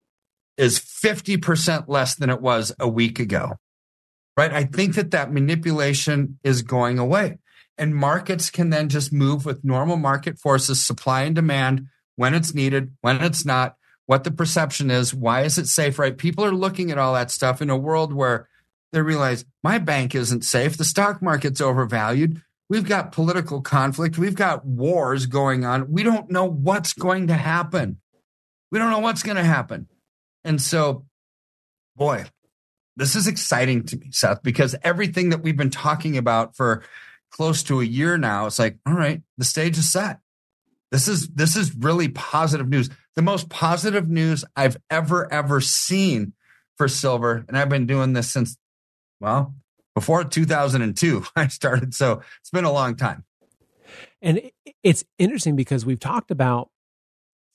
is 0.58 0.80
50% 0.80 1.86
less 1.88 2.16
than 2.16 2.30
it 2.30 2.42
was 2.42 2.74
a 2.80 2.88
week 2.88 3.20
ago. 3.20 3.54
Right. 4.38 4.54
I 4.54 4.64
think 4.64 4.96
that 4.96 5.12
that 5.12 5.32
manipulation 5.32 6.40
is 6.44 6.62
going 6.62 7.00
away 7.00 7.38
and 7.78 7.96
markets 7.96 8.50
can 8.50 8.70
then 8.70 8.90
just 8.90 9.12
move 9.12 9.46
with 9.46 9.64
normal 9.64 9.98
market 9.98 10.38
forces, 10.38 10.84
supply 10.84 11.24
and 11.24 11.36
demand 11.36 11.88
when 12.16 12.34
it's 12.34 12.54
needed, 12.54 12.96
when 13.02 13.22
it's 13.22 13.46
not, 13.46 13.76
what 14.06 14.24
the 14.24 14.32
perception 14.32 14.92
is. 14.92 15.14
Why 15.14 15.42
is 15.42 15.58
it 15.58 15.68
safe, 15.68 15.98
right? 15.98 16.18
People 16.18 16.44
are 16.44 16.52
looking 16.52 16.92
at 16.92 16.98
all 16.98 17.14
that 17.14 17.32
stuff 17.32 17.62
in 17.62 17.70
a 17.70 17.78
world 17.78 18.14
where 18.14 18.48
they 18.92 19.02
realize 19.02 19.46
my 19.64 19.78
bank 19.78 20.14
isn't 20.14 20.44
safe. 20.44 20.78
The 20.78 20.84
stock 20.84 21.22
market's 21.22 21.62
overvalued. 21.62 22.42
We've 22.72 22.88
got 22.88 23.12
political 23.12 23.62
conflict. 23.62 24.18
We've 24.18 24.34
got 24.34 24.66
wars 24.66 25.26
going 25.26 25.66
on. 25.66 25.92
We 25.92 26.04
don't 26.04 26.32
know 26.32 26.46
what's 26.46 26.94
going 26.94 27.28
to 27.28 27.34
happen. 27.34 27.98
We 28.72 28.80
don't 28.80 28.92
know 28.92 29.00
what's 29.00 29.24
going 29.24 29.36
to 29.36 29.44
happen. 29.44 29.90
And 30.46 30.62
so, 30.62 31.04
boy, 31.98 32.24
this 32.96 33.18
is 33.18 33.28
exciting 33.28 33.84
to 33.88 33.98
me, 33.98 34.08
Seth, 34.12 34.42
because 34.42 34.74
everything 34.84 35.32
that 35.32 35.44
we've 35.44 35.58
been 35.58 35.70
talking 35.70 36.16
about 36.16 36.56
for 36.56 36.82
close 37.30 37.62
to 37.64 37.82
a 37.82 37.84
year 37.84 38.18
now, 38.18 38.46
it's 38.46 38.58
like, 38.58 38.78
all 38.86 38.94
right, 38.94 39.22
the 39.38 39.44
stage 39.44 39.78
is 39.78 39.92
set. 39.92 40.22
This 40.92 41.10
is 41.10 41.28
this 41.28 41.58
is 41.58 41.76
really 41.76 42.08
positive 42.08 42.70
news. 42.70 42.90
The 43.18 43.22
most 43.22 43.50
positive 43.50 44.08
news 44.08 44.46
I've 44.56 44.78
ever 44.90 45.30
ever 45.34 45.60
seen 45.60 46.32
for 46.78 46.88
silver, 46.88 47.44
and 47.50 47.58
I've 47.58 47.68
been 47.68 47.86
doing 47.86 48.14
this 48.14 48.32
since 48.32 48.58
well 49.20 49.56
before 49.96 50.24
2002 50.24 51.26
I 51.36 51.48
started. 51.48 51.94
So 51.94 52.22
it's 52.40 52.50
been 52.50 52.66
a 52.66 52.72
long 52.72 52.96
time. 52.96 53.26
And 54.22 54.52
it's 54.84 55.04
interesting 55.18 55.56
because 55.56 55.86
we've 55.86 56.00
talked 56.00 56.32
about 56.32 56.70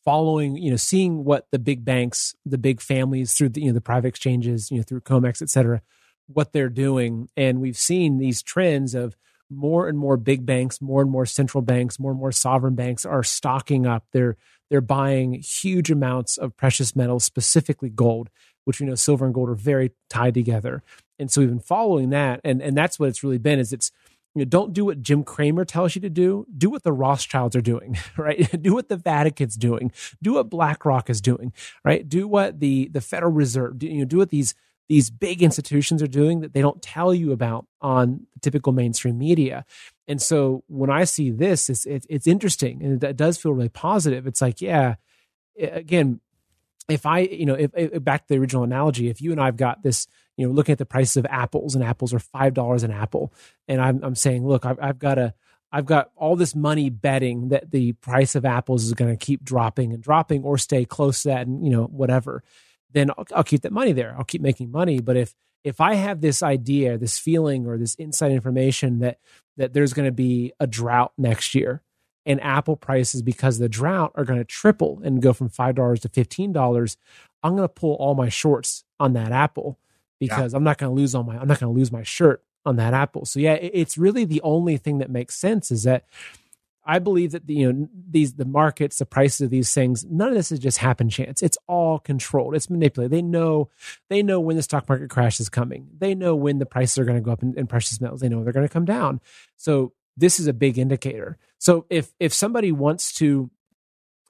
following, 0.04 0.56
you 0.56 0.70
know, 0.70 0.76
seeing 0.76 1.24
what 1.24 1.46
the 1.50 1.58
big 1.58 1.84
banks, 1.84 2.34
the 2.44 2.58
big 2.58 2.80
families 2.80 3.34
through 3.34 3.50
the, 3.50 3.60
you 3.60 3.66
know, 3.68 3.72
the 3.72 3.80
private 3.80 4.08
exchanges, 4.08 4.70
you 4.70 4.78
know, 4.78 4.82
through 4.82 5.00
COMEX, 5.00 5.42
et 5.42 5.50
cetera, 5.50 5.82
what 6.26 6.52
they're 6.52 6.68
doing. 6.68 7.28
And 7.36 7.60
we've 7.60 7.76
seen 7.76 8.18
these 8.18 8.42
trends 8.42 8.94
of 8.94 9.16
more 9.50 9.88
and 9.88 9.98
more 9.98 10.16
big 10.16 10.44
banks, 10.44 10.80
more 10.80 11.02
and 11.02 11.10
more 11.10 11.26
central 11.26 11.62
banks, 11.62 11.98
more 11.98 12.10
and 12.10 12.20
more 12.20 12.32
sovereign 12.32 12.74
banks 12.74 13.04
are 13.04 13.22
stocking 13.22 13.86
up. 13.86 14.04
They're 14.12 14.36
they're 14.68 14.80
buying 14.80 15.34
huge 15.34 15.92
amounts 15.92 16.38
of 16.38 16.56
precious 16.56 16.96
metals, 16.96 17.22
specifically 17.22 17.88
gold, 17.88 18.30
which 18.64 18.80
we 18.80 18.86
know 18.86 18.96
silver 18.96 19.24
and 19.24 19.34
gold 19.34 19.48
are 19.48 19.54
very 19.54 19.92
tied 20.10 20.34
together. 20.34 20.82
And 21.18 21.30
so 21.30 21.40
we've 21.40 21.50
been 21.50 21.60
following 21.60 22.10
that, 22.10 22.40
and 22.44 22.60
and 22.60 22.76
that's 22.76 22.98
what 22.98 23.08
it's 23.08 23.22
really 23.22 23.38
been. 23.38 23.58
Is 23.58 23.72
it's 23.72 23.90
you 24.34 24.40
know, 24.40 24.44
don't 24.44 24.74
do 24.74 24.84
what 24.84 25.00
Jim 25.00 25.24
Cramer 25.24 25.64
tells 25.64 25.94
you 25.94 26.02
to 26.02 26.10
do. 26.10 26.46
Do 26.56 26.68
what 26.68 26.82
the 26.82 26.92
Rothschilds 26.92 27.56
are 27.56 27.62
doing, 27.62 27.96
right? 28.18 28.50
do 28.62 28.74
what 28.74 28.88
the 28.88 28.96
Vatican's 28.96 29.56
doing. 29.56 29.92
Do 30.22 30.34
what 30.34 30.50
BlackRock 30.50 31.08
is 31.08 31.20
doing, 31.22 31.52
right? 31.84 32.06
Do 32.06 32.28
what 32.28 32.60
the 32.60 32.88
the 32.88 33.00
Federal 33.00 33.32
Reserve, 33.32 33.78
do, 33.78 33.86
you 33.86 34.00
know, 34.00 34.04
do 34.04 34.18
what 34.18 34.30
these 34.30 34.54
these 34.88 35.10
big 35.10 35.42
institutions 35.42 36.02
are 36.02 36.06
doing 36.06 36.40
that 36.40 36.52
they 36.52 36.60
don't 36.60 36.80
tell 36.82 37.12
you 37.12 37.32
about 37.32 37.66
on 37.80 38.26
typical 38.40 38.72
mainstream 38.72 39.18
media. 39.18 39.64
And 40.06 40.22
so 40.22 40.62
when 40.68 40.90
I 40.90 41.04
see 41.04 41.30
this, 41.30 41.68
it's 41.68 41.86
it's, 41.86 42.06
it's 42.08 42.26
interesting 42.26 42.82
and 42.82 43.02
it, 43.02 43.16
does 43.16 43.38
feel 43.38 43.52
really 43.52 43.68
positive. 43.68 44.26
It's 44.26 44.42
like, 44.42 44.60
yeah, 44.60 44.96
again, 45.58 46.20
if 46.88 47.04
I, 47.04 47.20
you 47.20 47.46
know, 47.46 47.54
if, 47.54 47.70
if, 47.74 48.04
back 48.04 48.26
to 48.26 48.34
the 48.34 48.38
original 48.38 48.62
analogy, 48.62 49.08
if 49.08 49.20
you 49.20 49.32
and 49.32 49.40
I've 49.40 49.56
got 49.56 49.82
this, 49.82 50.06
you 50.36 50.46
know, 50.46 50.52
looking 50.52 50.72
at 50.72 50.78
the 50.78 50.86
prices 50.86 51.16
of 51.16 51.26
apples 51.26 51.74
and 51.74 51.82
apples 51.82 52.12
are 52.12 52.18
five 52.18 52.54
dollars 52.54 52.82
an 52.82 52.90
apple, 52.90 53.32
and 53.68 53.80
I'm, 53.80 54.02
I'm 54.02 54.14
saying, 54.14 54.46
look, 54.46 54.66
I've, 54.66 54.78
I've 54.80 54.98
got 54.98 55.18
a, 55.18 55.34
I've 55.72 55.86
got 55.86 56.10
all 56.16 56.36
this 56.36 56.54
money 56.54 56.90
betting 56.90 57.48
that 57.48 57.70
the 57.70 57.92
price 57.94 58.34
of 58.34 58.44
apples 58.44 58.84
is 58.84 58.94
going 58.94 59.16
to 59.16 59.24
keep 59.24 59.42
dropping 59.42 59.92
and 59.92 60.02
dropping 60.02 60.44
or 60.44 60.58
stay 60.58 60.84
close 60.84 61.22
to 61.22 61.28
that, 61.28 61.46
and 61.46 61.64
you 61.64 61.70
know, 61.70 61.84
whatever. 61.84 62.42
Then 62.92 63.10
I'll, 63.10 63.26
I'll 63.34 63.44
keep 63.44 63.62
that 63.62 63.72
money 63.72 63.92
there. 63.92 64.14
I'll 64.16 64.24
keep 64.24 64.42
making 64.42 64.70
money. 64.70 65.00
But 65.00 65.16
if 65.16 65.34
if 65.64 65.80
I 65.80 65.94
have 65.94 66.20
this 66.20 66.42
idea, 66.42 66.98
this 66.98 67.18
feeling, 67.18 67.66
or 67.66 67.78
this 67.78 67.94
inside 67.96 68.32
information 68.32 69.00
that 69.00 69.18
that 69.56 69.72
there's 69.72 69.92
going 69.92 70.06
to 70.06 70.12
be 70.12 70.52
a 70.60 70.66
drought 70.66 71.12
next 71.16 71.54
year, 71.54 71.82
and 72.26 72.42
apple 72.42 72.76
prices 72.76 73.22
because 73.22 73.56
of 73.56 73.62
the 73.62 73.68
drought 73.68 74.12
are 74.16 74.24
going 74.24 74.38
to 74.38 74.44
triple 74.44 75.00
and 75.02 75.22
go 75.22 75.32
from 75.32 75.48
$5 75.48 76.00
to 76.00 76.08
$15 76.08 76.96
i'm 77.42 77.56
going 77.56 77.62
to 77.62 77.68
pull 77.68 77.94
all 77.94 78.14
my 78.14 78.28
shorts 78.28 78.84
on 79.00 79.14
that 79.14 79.32
apple 79.32 79.78
because 80.18 80.52
yeah. 80.52 80.56
i'm 80.56 80.64
not 80.64 80.78
going 80.78 80.90
to 80.90 80.94
lose 80.94 81.14
all 81.14 81.22
my 81.22 81.36
i'm 81.36 81.48
not 81.48 81.60
going 81.60 81.72
to 81.72 81.78
lose 81.78 81.92
my 81.92 82.02
shirt 82.02 82.42
on 82.64 82.76
that 82.76 82.94
apple. 82.94 83.24
So 83.24 83.38
yeah 83.38 83.54
it's 83.54 83.96
really 83.96 84.24
the 84.24 84.40
only 84.42 84.76
thing 84.76 84.98
that 84.98 85.10
makes 85.10 85.36
sense 85.36 85.70
is 85.70 85.84
that 85.84 86.04
i 86.84 86.98
believe 86.98 87.32
that 87.32 87.46
the, 87.46 87.54
you 87.54 87.72
know 87.72 87.88
these 88.10 88.34
the 88.34 88.44
markets 88.44 88.98
the 88.98 89.06
prices 89.06 89.42
of 89.42 89.50
these 89.50 89.72
things 89.72 90.04
none 90.04 90.28
of 90.28 90.34
this 90.34 90.50
is 90.50 90.58
just 90.58 90.78
happen 90.78 91.08
chance. 91.08 91.42
It's 91.42 91.58
all 91.68 91.98
controlled. 91.98 92.54
It's 92.54 92.70
manipulated. 92.70 93.12
They 93.12 93.22
know 93.22 93.70
they 94.08 94.22
know 94.22 94.40
when 94.40 94.56
the 94.56 94.62
stock 94.62 94.88
market 94.88 95.10
crash 95.10 95.38
is 95.38 95.48
coming. 95.48 95.88
They 95.96 96.14
know 96.14 96.34
when 96.34 96.58
the 96.58 96.66
prices 96.66 96.98
are 96.98 97.04
going 97.04 97.18
to 97.18 97.24
go 97.24 97.32
up 97.32 97.42
in, 97.42 97.56
in 97.56 97.66
precious 97.66 98.00
metals 98.00 98.20
they 98.20 98.28
know 98.28 98.42
they're 98.42 98.52
going 98.52 98.66
to 98.66 98.72
come 98.72 98.84
down. 98.84 99.20
So 99.56 99.92
this 100.16 100.40
is 100.40 100.46
a 100.46 100.52
big 100.52 100.78
indicator. 100.78 101.38
So 101.58 101.86
if 101.90 102.12
if 102.18 102.32
somebody 102.32 102.72
wants 102.72 103.12
to 103.14 103.50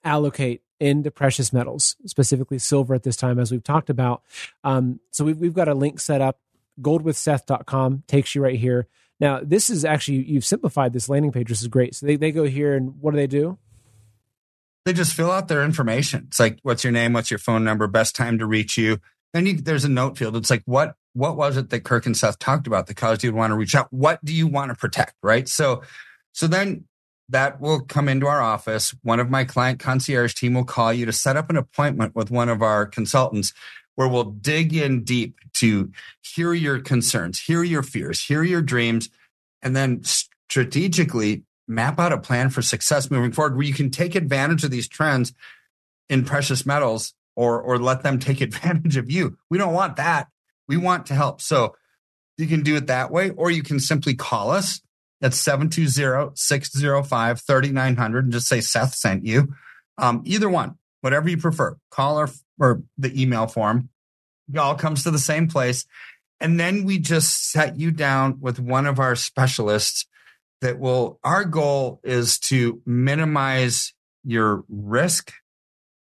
allocate 0.05 0.63
into 0.79 1.11
precious 1.11 1.53
metals, 1.53 1.97
specifically 2.07 2.59
silver 2.59 2.95
at 2.95 3.03
this 3.03 3.17
time, 3.17 3.39
as 3.39 3.51
we've 3.51 3.65
talked 3.65 3.91
about, 3.91 4.23
um, 4.65 5.01
so 5.11 5.25
we've 5.25 5.39
we've 5.39 5.55
got 5.55 5.69
a 5.69 5.75
link 5.75 6.01
set 6.01 6.21
up. 6.21 6.41
Goldwithseth.com 6.81 8.03
takes 8.07 8.35
you 8.35 8.43
right 8.43 8.59
here. 8.59 8.87
Now, 9.19 9.41
this 9.43 9.71
is 9.71 9.85
actually 9.85 10.25
you've 10.25 10.45
simplified 10.45 10.93
this 10.93 11.09
landing 11.09 11.33
page. 11.33 11.49
This 11.49 11.63
is 11.63 11.69
great. 11.69 11.95
So 11.95 12.07
they, 12.07 12.17
they 12.17 12.33
go 12.33 12.45
here 12.45 12.75
and 12.75 13.01
what 13.01 13.13
do 13.13 13.17
they 13.17 13.27
do? 13.27 13.59
They 14.85 14.93
just 14.93 15.15
fill 15.15 15.31
out 15.31 15.49
their 15.49 15.65
information. 15.65 16.25
It's 16.29 16.39
like, 16.39 16.59
what's 16.63 16.85
your 16.85 16.93
name? 16.93 17.13
What's 17.13 17.31
your 17.31 17.39
phone 17.39 17.65
number? 17.65 17.87
Best 17.87 18.15
time 18.15 18.39
to 18.39 18.47
reach 18.47 18.77
you. 18.77 18.99
Then 19.33 19.47
you, 19.47 19.55
there's 19.55 19.85
a 19.85 19.89
note 19.89 20.17
field. 20.19 20.37
It's 20.37 20.51
like, 20.51 20.63
what 20.67 20.95
what 21.15 21.37
was 21.37 21.57
it 21.57 21.71
that 21.71 21.81
Kirk 21.81 22.05
and 22.05 22.17
Seth 22.17 22.39
talked 22.39 22.67
about 22.67 22.87
that 22.87 22.97
caused 22.97 23.25
you 23.25 23.31
to 23.31 23.37
want 23.37 23.51
to 23.51 23.57
reach 23.57 23.75
out? 23.75 23.91
What 23.91 24.23
do 24.23 24.35
you 24.35 24.47
want 24.47 24.71
to 24.71 24.75
protect? 24.75 25.15
Right. 25.23 25.49
So, 25.49 25.83
so 26.33 26.47
then 26.47 26.85
that 27.29 27.61
will 27.61 27.81
come 27.81 28.09
into 28.09 28.27
our 28.27 28.41
office. 28.41 28.95
One 29.03 29.21
of 29.21 29.31
my 29.31 29.45
client 29.45 29.81
concierge 29.81 30.35
team 30.35 30.55
will 30.55 30.65
call 30.65 30.93
you 30.93 31.07
to 31.07 31.13
set 31.13 31.37
up 31.37 31.51
an 31.51 31.57
appointment 31.57 32.15
with 32.15 32.31
one 32.31 32.49
of 32.49 32.63
our 32.63 32.87
consultants 32.87 33.53
where 33.97 34.09
we'll 34.09 34.25
dig 34.25 34.75
in 34.75 35.03
deep 35.03 35.37
to 35.55 35.91
hear 36.23 36.53
your 36.53 36.81
concerns, 36.81 37.41
hear 37.41 37.63
your 37.63 37.83
fears, 37.83 38.23
hear 38.23 38.43
your 38.43 38.63
dreams, 38.63 39.09
and 39.63 39.75
then 39.75 40.03
strategically 40.05 41.43
map 41.67 41.99
out 41.99 42.13
a 42.13 42.19
plan 42.19 42.51
for 42.51 42.63
success 42.63 43.11
moving 43.11 43.33
forward 43.33 43.57
where 43.57 43.67
you 43.67 43.75
can 43.75 43.91
take 43.91 44.15
advantage 44.15 44.63
of 44.63 44.71
these 44.71 44.87
trends 44.87 45.33
in 46.09 46.25
precious 46.25 46.65
metals 46.65 47.15
or 47.35 47.61
or 47.61 47.79
let 47.79 48.03
them 48.03 48.19
take 48.19 48.41
advantage 48.43 48.97
of 48.97 49.11
you. 49.11 49.37
We 49.51 49.59
don't 49.59 49.75
want 49.75 49.97
that. 49.97 50.29
We 50.69 50.77
want 50.77 51.07
to 51.07 51.15
help. 51.15 51.41
So 51.41 51.75
you 52.39 52.47
can 52.47 52.63
do 52.63 52.77
it 52.77 52.89
that 52.89 53.11
way, 53.11 53.31
or 53.31 53.51
you 53.51 53.63
can 53.63 53.81
simply 53.81 54.15
call 54.15 54.51
us 54.51 54.81
at 55.23 55.33
720-605-3900 55.33 58.19
and 58.19 58.33
just 58.33 58.49
say 58.49 58.61
Seth 58.61 58.95
sent 58.95 59.25
you. 59.25 59.55
Um, 59.99 60.23
either 60.27 60.49
one, 60.49 60.77
whatever 61.01 61.29
you 61.29 61.39
prefer, 61.39 61.77
call 61.91 62.21
or, 62.21 62.31
or 62.59 62.83
the 62.99 63.21
email 63.21 63.47
form. 63.47 63.89
It 64.53 64.59
all 64.59 64.75
comes 64.75 65.05
to 65.05 65.11
the 65.11 65.19
same 65.19 65.49
place. 65.49 65.87
And 66.39 66.61
then 66.61 66.85
we 66.85 66.99
just 66.99 67.51
set 67.51 67.79
you 67.79 67.91
down 67.91 68.41
with 68.41 68.61
one 68.61 68.87
of 68.87 69.01
our 69.01 69.17
specialists 69.17 70.07
that 70.61 70.79
will, 70.79 71.19
our 71.25 71.45
goal 71.45 72.01
is 72.05 72.39
to 72.41 72.83
minimize 72.85 73.95
your 74.23 74.65
risk, 74.69 75.33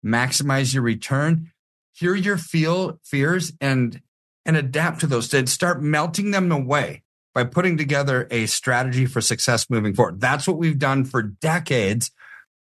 maximize 0.03 0.73
your 0.73 0.83
return, 0.83 1.51
hear 1.93 2.15
your 2.15 2.37
feel 2.37 2.99
fears 3.03 3.53
and 3.61 4.01
and 4.45 4.57
adapt 4.57 4.99
to 4.99 5.07
those 5.07 5.33
and 5.33 5.49
start 5.49 5.81
melting 5.81 6.31
them 6.31 6.51
away 6.51 7.02
by 7.33 7.43
putting 7.43 7.77
together 7.77 8.27
a 8.31 8.45
strategy 8.45 9.05
for 9.05 9.21
success 9.21 9.69
moving 9.69 9.93
forward. 9.93 10.21
That's 10.21 10.47
what 10.47 10.57
we've 10.57 10.77
done 10.77 11.05
for 11.05 11.21
decades. 11.21 12.11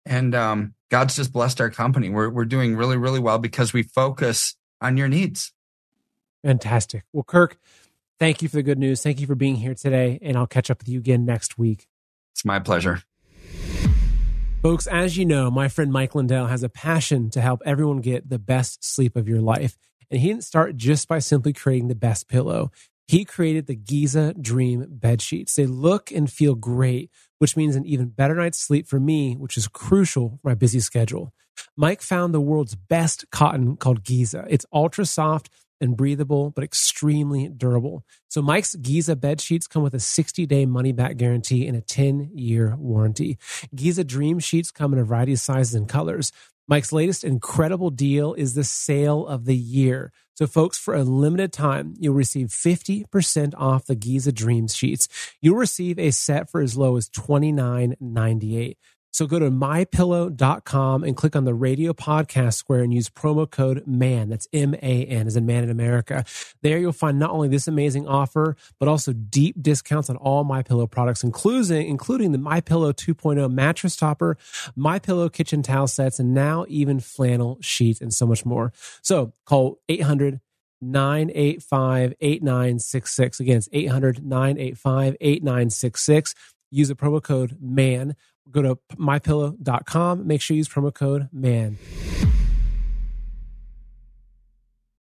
And 0.06 0.36
um, 0.36 0.74
God's 0.90 1.16
just 1.16 1.32
blessed 1.32 1.62
our 1.62 1.70
company. 1.70 2.10
We're, 2.10 2.30
we're 2.30 2.46
doing 2.46 2.76
really, 2.76 2.98
really 2.98 3.20
well 3.20 3.40
because 3.40 3.74
we 3.74 3.84
focus 3.84 4.56
on 4.82 4.98
your 4.98 5.08
needs. 5.08 5.52
Fantastic. 6.44 7.04
Well, 7.14 7.24
Kirk, 7.24 7.58
thank 8.20 8.42
you 8.42 8.50
for 8.50 8.58
the 8.58 8.64
good 8.64 8.80
news. 8.80 9.04
Thank 9.04 9.20
you 9.20 9.28
for 9.28 9.36
being 9.36 9.56
here 9.56 9.76
today. 9.76 10.20
And 10.22 10.38
I'll 10.38 10.48
catch 10.48 10.70
up 10.72 10.80
with 10.80 10.90
you 10.90 11.00
again 11.00 11.26
next 11.26 11.58
week. 11.58 11.88
It's 12.34 12.46
my 12.46 12.60
pleasure. 12.60 13.04
Folks, 14.62 14.86
as 14.86 15.18
you 15.18 15.26
know, 15.26 15.50
my 15.50 15.68
friend 15.68 15.92
Mike 15.92 16.14
Lindell 16.14 16.46
has 16.46 16.62
a 16.62 16.70
passion 16.70 17.32
to 17.32 17.42
help 17.42 17.62
everyone 17.66 18.00
get 18.00 18.30
the 18.30 18.38
best 18.38 18.84
sleep 18.84 19.16
of 19.16 19.28
your 19.28 19.42
life. 19.42 19.76
And 20.12 20.20
he 20.20 20.28
didn't 20.28 20.44
start 20.44 20.78
just 20.78 21.08
by 21.08 21.20
simply 21.20 21.52
creating 21.52 21.88
the 21.88 21.96
best 21.96 22.28
pillow. 22.28 22.72
He 23.07 23.26
created 23.26 23.68
the 23.68 23.76
Giza 23.76 24.34
Dream 24.40 24.86
bed 24.90 25.22
sheets. 25.22 25.56
They 25.56 25.65
look 25.65 26.11
and 26.11 26.32
feel 26.32 26.56
great, 26.56 27.11
which 27.40 27.57
means 27.57 27.76
an 27.76 27.86
even 27.86 28.10
better 28.10 28.36
night's 28.36 28.60
sleep 28.60 28.88
for 28.88 28.99
me, 28.99 29.36
which 29.36 29.57
is 29.57 29.68
crucial 29.68 30.40
for 30.41 30.49
my 30.49 30.56
busy 30.56 30.80
schedule. 30.80 31.34
Mike 31.76 32.02
found 32.02 32.34
the 32.34 32.41
world's 32.41 32.76
best 32.76 33.26
cotton 33.32 33.76
called 33.76 34.03
Giza. 34.03 34.45
It's 34.49 34.65
ultra 34.72 35.06
soft 35.06 35.49
and 35.82 35.98
breathable, 35.98 36.52
but 36.52 36.64
extremely 36.64 37.49
durable. 37.49 38.06
So 38.30 38.41
Mike's 38.41 38.76
Giza 38.76 39.15
bed 39.15 39.41
sheets 39.41 39.68
come 39.68 39.82
with 39.82 39.95
a 39.95 39.99
60 39.99 40.45
day 40.45 40.65
money 40.65 40.91
back 40.91 41.18
guarantee 41.18 41.68
and 41.68 41.76
a 41.76 41.82
10 41.82 42.32
year 42.36 42.76
warranty. 42.78 43.38
Giza 43.76 44.03
Dream 44.03 44.40
sheets 44.40 44.72
come 44.72 44.94
in 44.94 44.99
a 44.99 45.03
variety 45.03 45.34
of 45.34 45.40
sizes 45.40 45.73
and 45.73 45.90
colors. 45.90 46.32
Mike's 46.72 46.93
latest 46.93 47.26
incredible 47.26 47.89
deal 47.89 48.34
is 48.34 48.53
the 48.53 48.64
sale 48.64 49.27
of 49.27 49.43
the 49.43 49.57
year. 49.57 50.14
So, 50.35 50.48
folks, 50.48 50.77
for 50.77 50.95
a 50.95 51.03
limited 51.03 51.52
time, 51.52 51.95
you'll 51.99 52.14
receive 52.14 52.48
50% 52.48 53.53
off 53.57 53.88
the 53.88 53.95
Giza 53.95 54.31
Dreams 54.31 54.73
sheets. 54.73 55.10
You'll 55.41 55.57
receive 55.57 55.99
a 55.99 56.11
set 56.11 56.49
for 56.49 56.61
as 56.61 56.77
low 56.77 56.95
as 56.95 57.10
$29.98. 57.10 58.77
So 59.12 59.28
go 59.28 59.40
to 59.40 59.52
mypillow.com 59.52 61.04
and 61.04 61.16
click 61.16 61.36
on 61.36 61.44
the 61.44 61.54
radio 61.54 61.94
podcast 61.94 62.54
square 62.56 62.82
and 62.82 62.94
use 62.94 63.10
promo 63.10 63.50
code 63.50 63.84
MAN. 63.86 64.30
That's 64.30 64.48
M 64.54 64.74
A 64.76 65.06
N 65.06 65.28
as 65.28 65.36
in 65.36 65.46
man 65.46 65.64
in 65.64 65.70
America. 65.70 66.24
There 66.62 66.78
you'll 66.78 66.94
find 66.94 67.20
not 67.20 67.32
only 67.32 67.50
this 67.50 67.68
amazing 67.68 68.08
offer, 68.08 68.56
but 68.80 68.88
also 68.88 69.14
deep 69.14 69.62
discounts 69.62 70.10
on 70.10 70.16
all 70.18 70.44
My 70.44 70.64
Pillow 70.64 70.88
products, 70.88 71.24
including, 71.24 71.88
including 71.88 72.32
the 72.32 72.38
My 72.38 72.62
Pillow 72.62 72.94
2.0 72.94 73.52
mattress 73.52 73.96
topper, 73.96 74.38
My 74.76 75.00
Pillow 75.00 75.30
kitchen 75.30 75.62
towel 75.62 75.88
sets, 75.88 76.20
and 76.20 76.34
now 76.34 76.66
even 76.70 77.00
flannel 77.00 77.58
sheets 77.62 78.02
and 78.02 78.14
so 78.14 78.26
much 78.26 78.46
more. 78.46 78.72
So 79.02 79.34
call 79.46 79.80
800 79.90 80.40
985 80.82 82.14
8966. 82.20 83.40
Again, 83.40 83.58
it's 83.58 83.70
800 83.72 84.26
985 84.26 85.16
8966. 85.22 86.34
Use 86.72 86.88
the 86.88 86.96
promo 86.96 87.22
code 87.22 87.58
MAN. 87.62 88.16
Go 88.52 88.61
to 88.61 88.78
mypillow.com. 88.95 90.28
Make 90.28 90.41
sure 90.41 90.56
you 90.56 90.60
use 90.60 90.69
promo 90.69 90.94
code 90.94 91.30
MAN. 91.32 91.78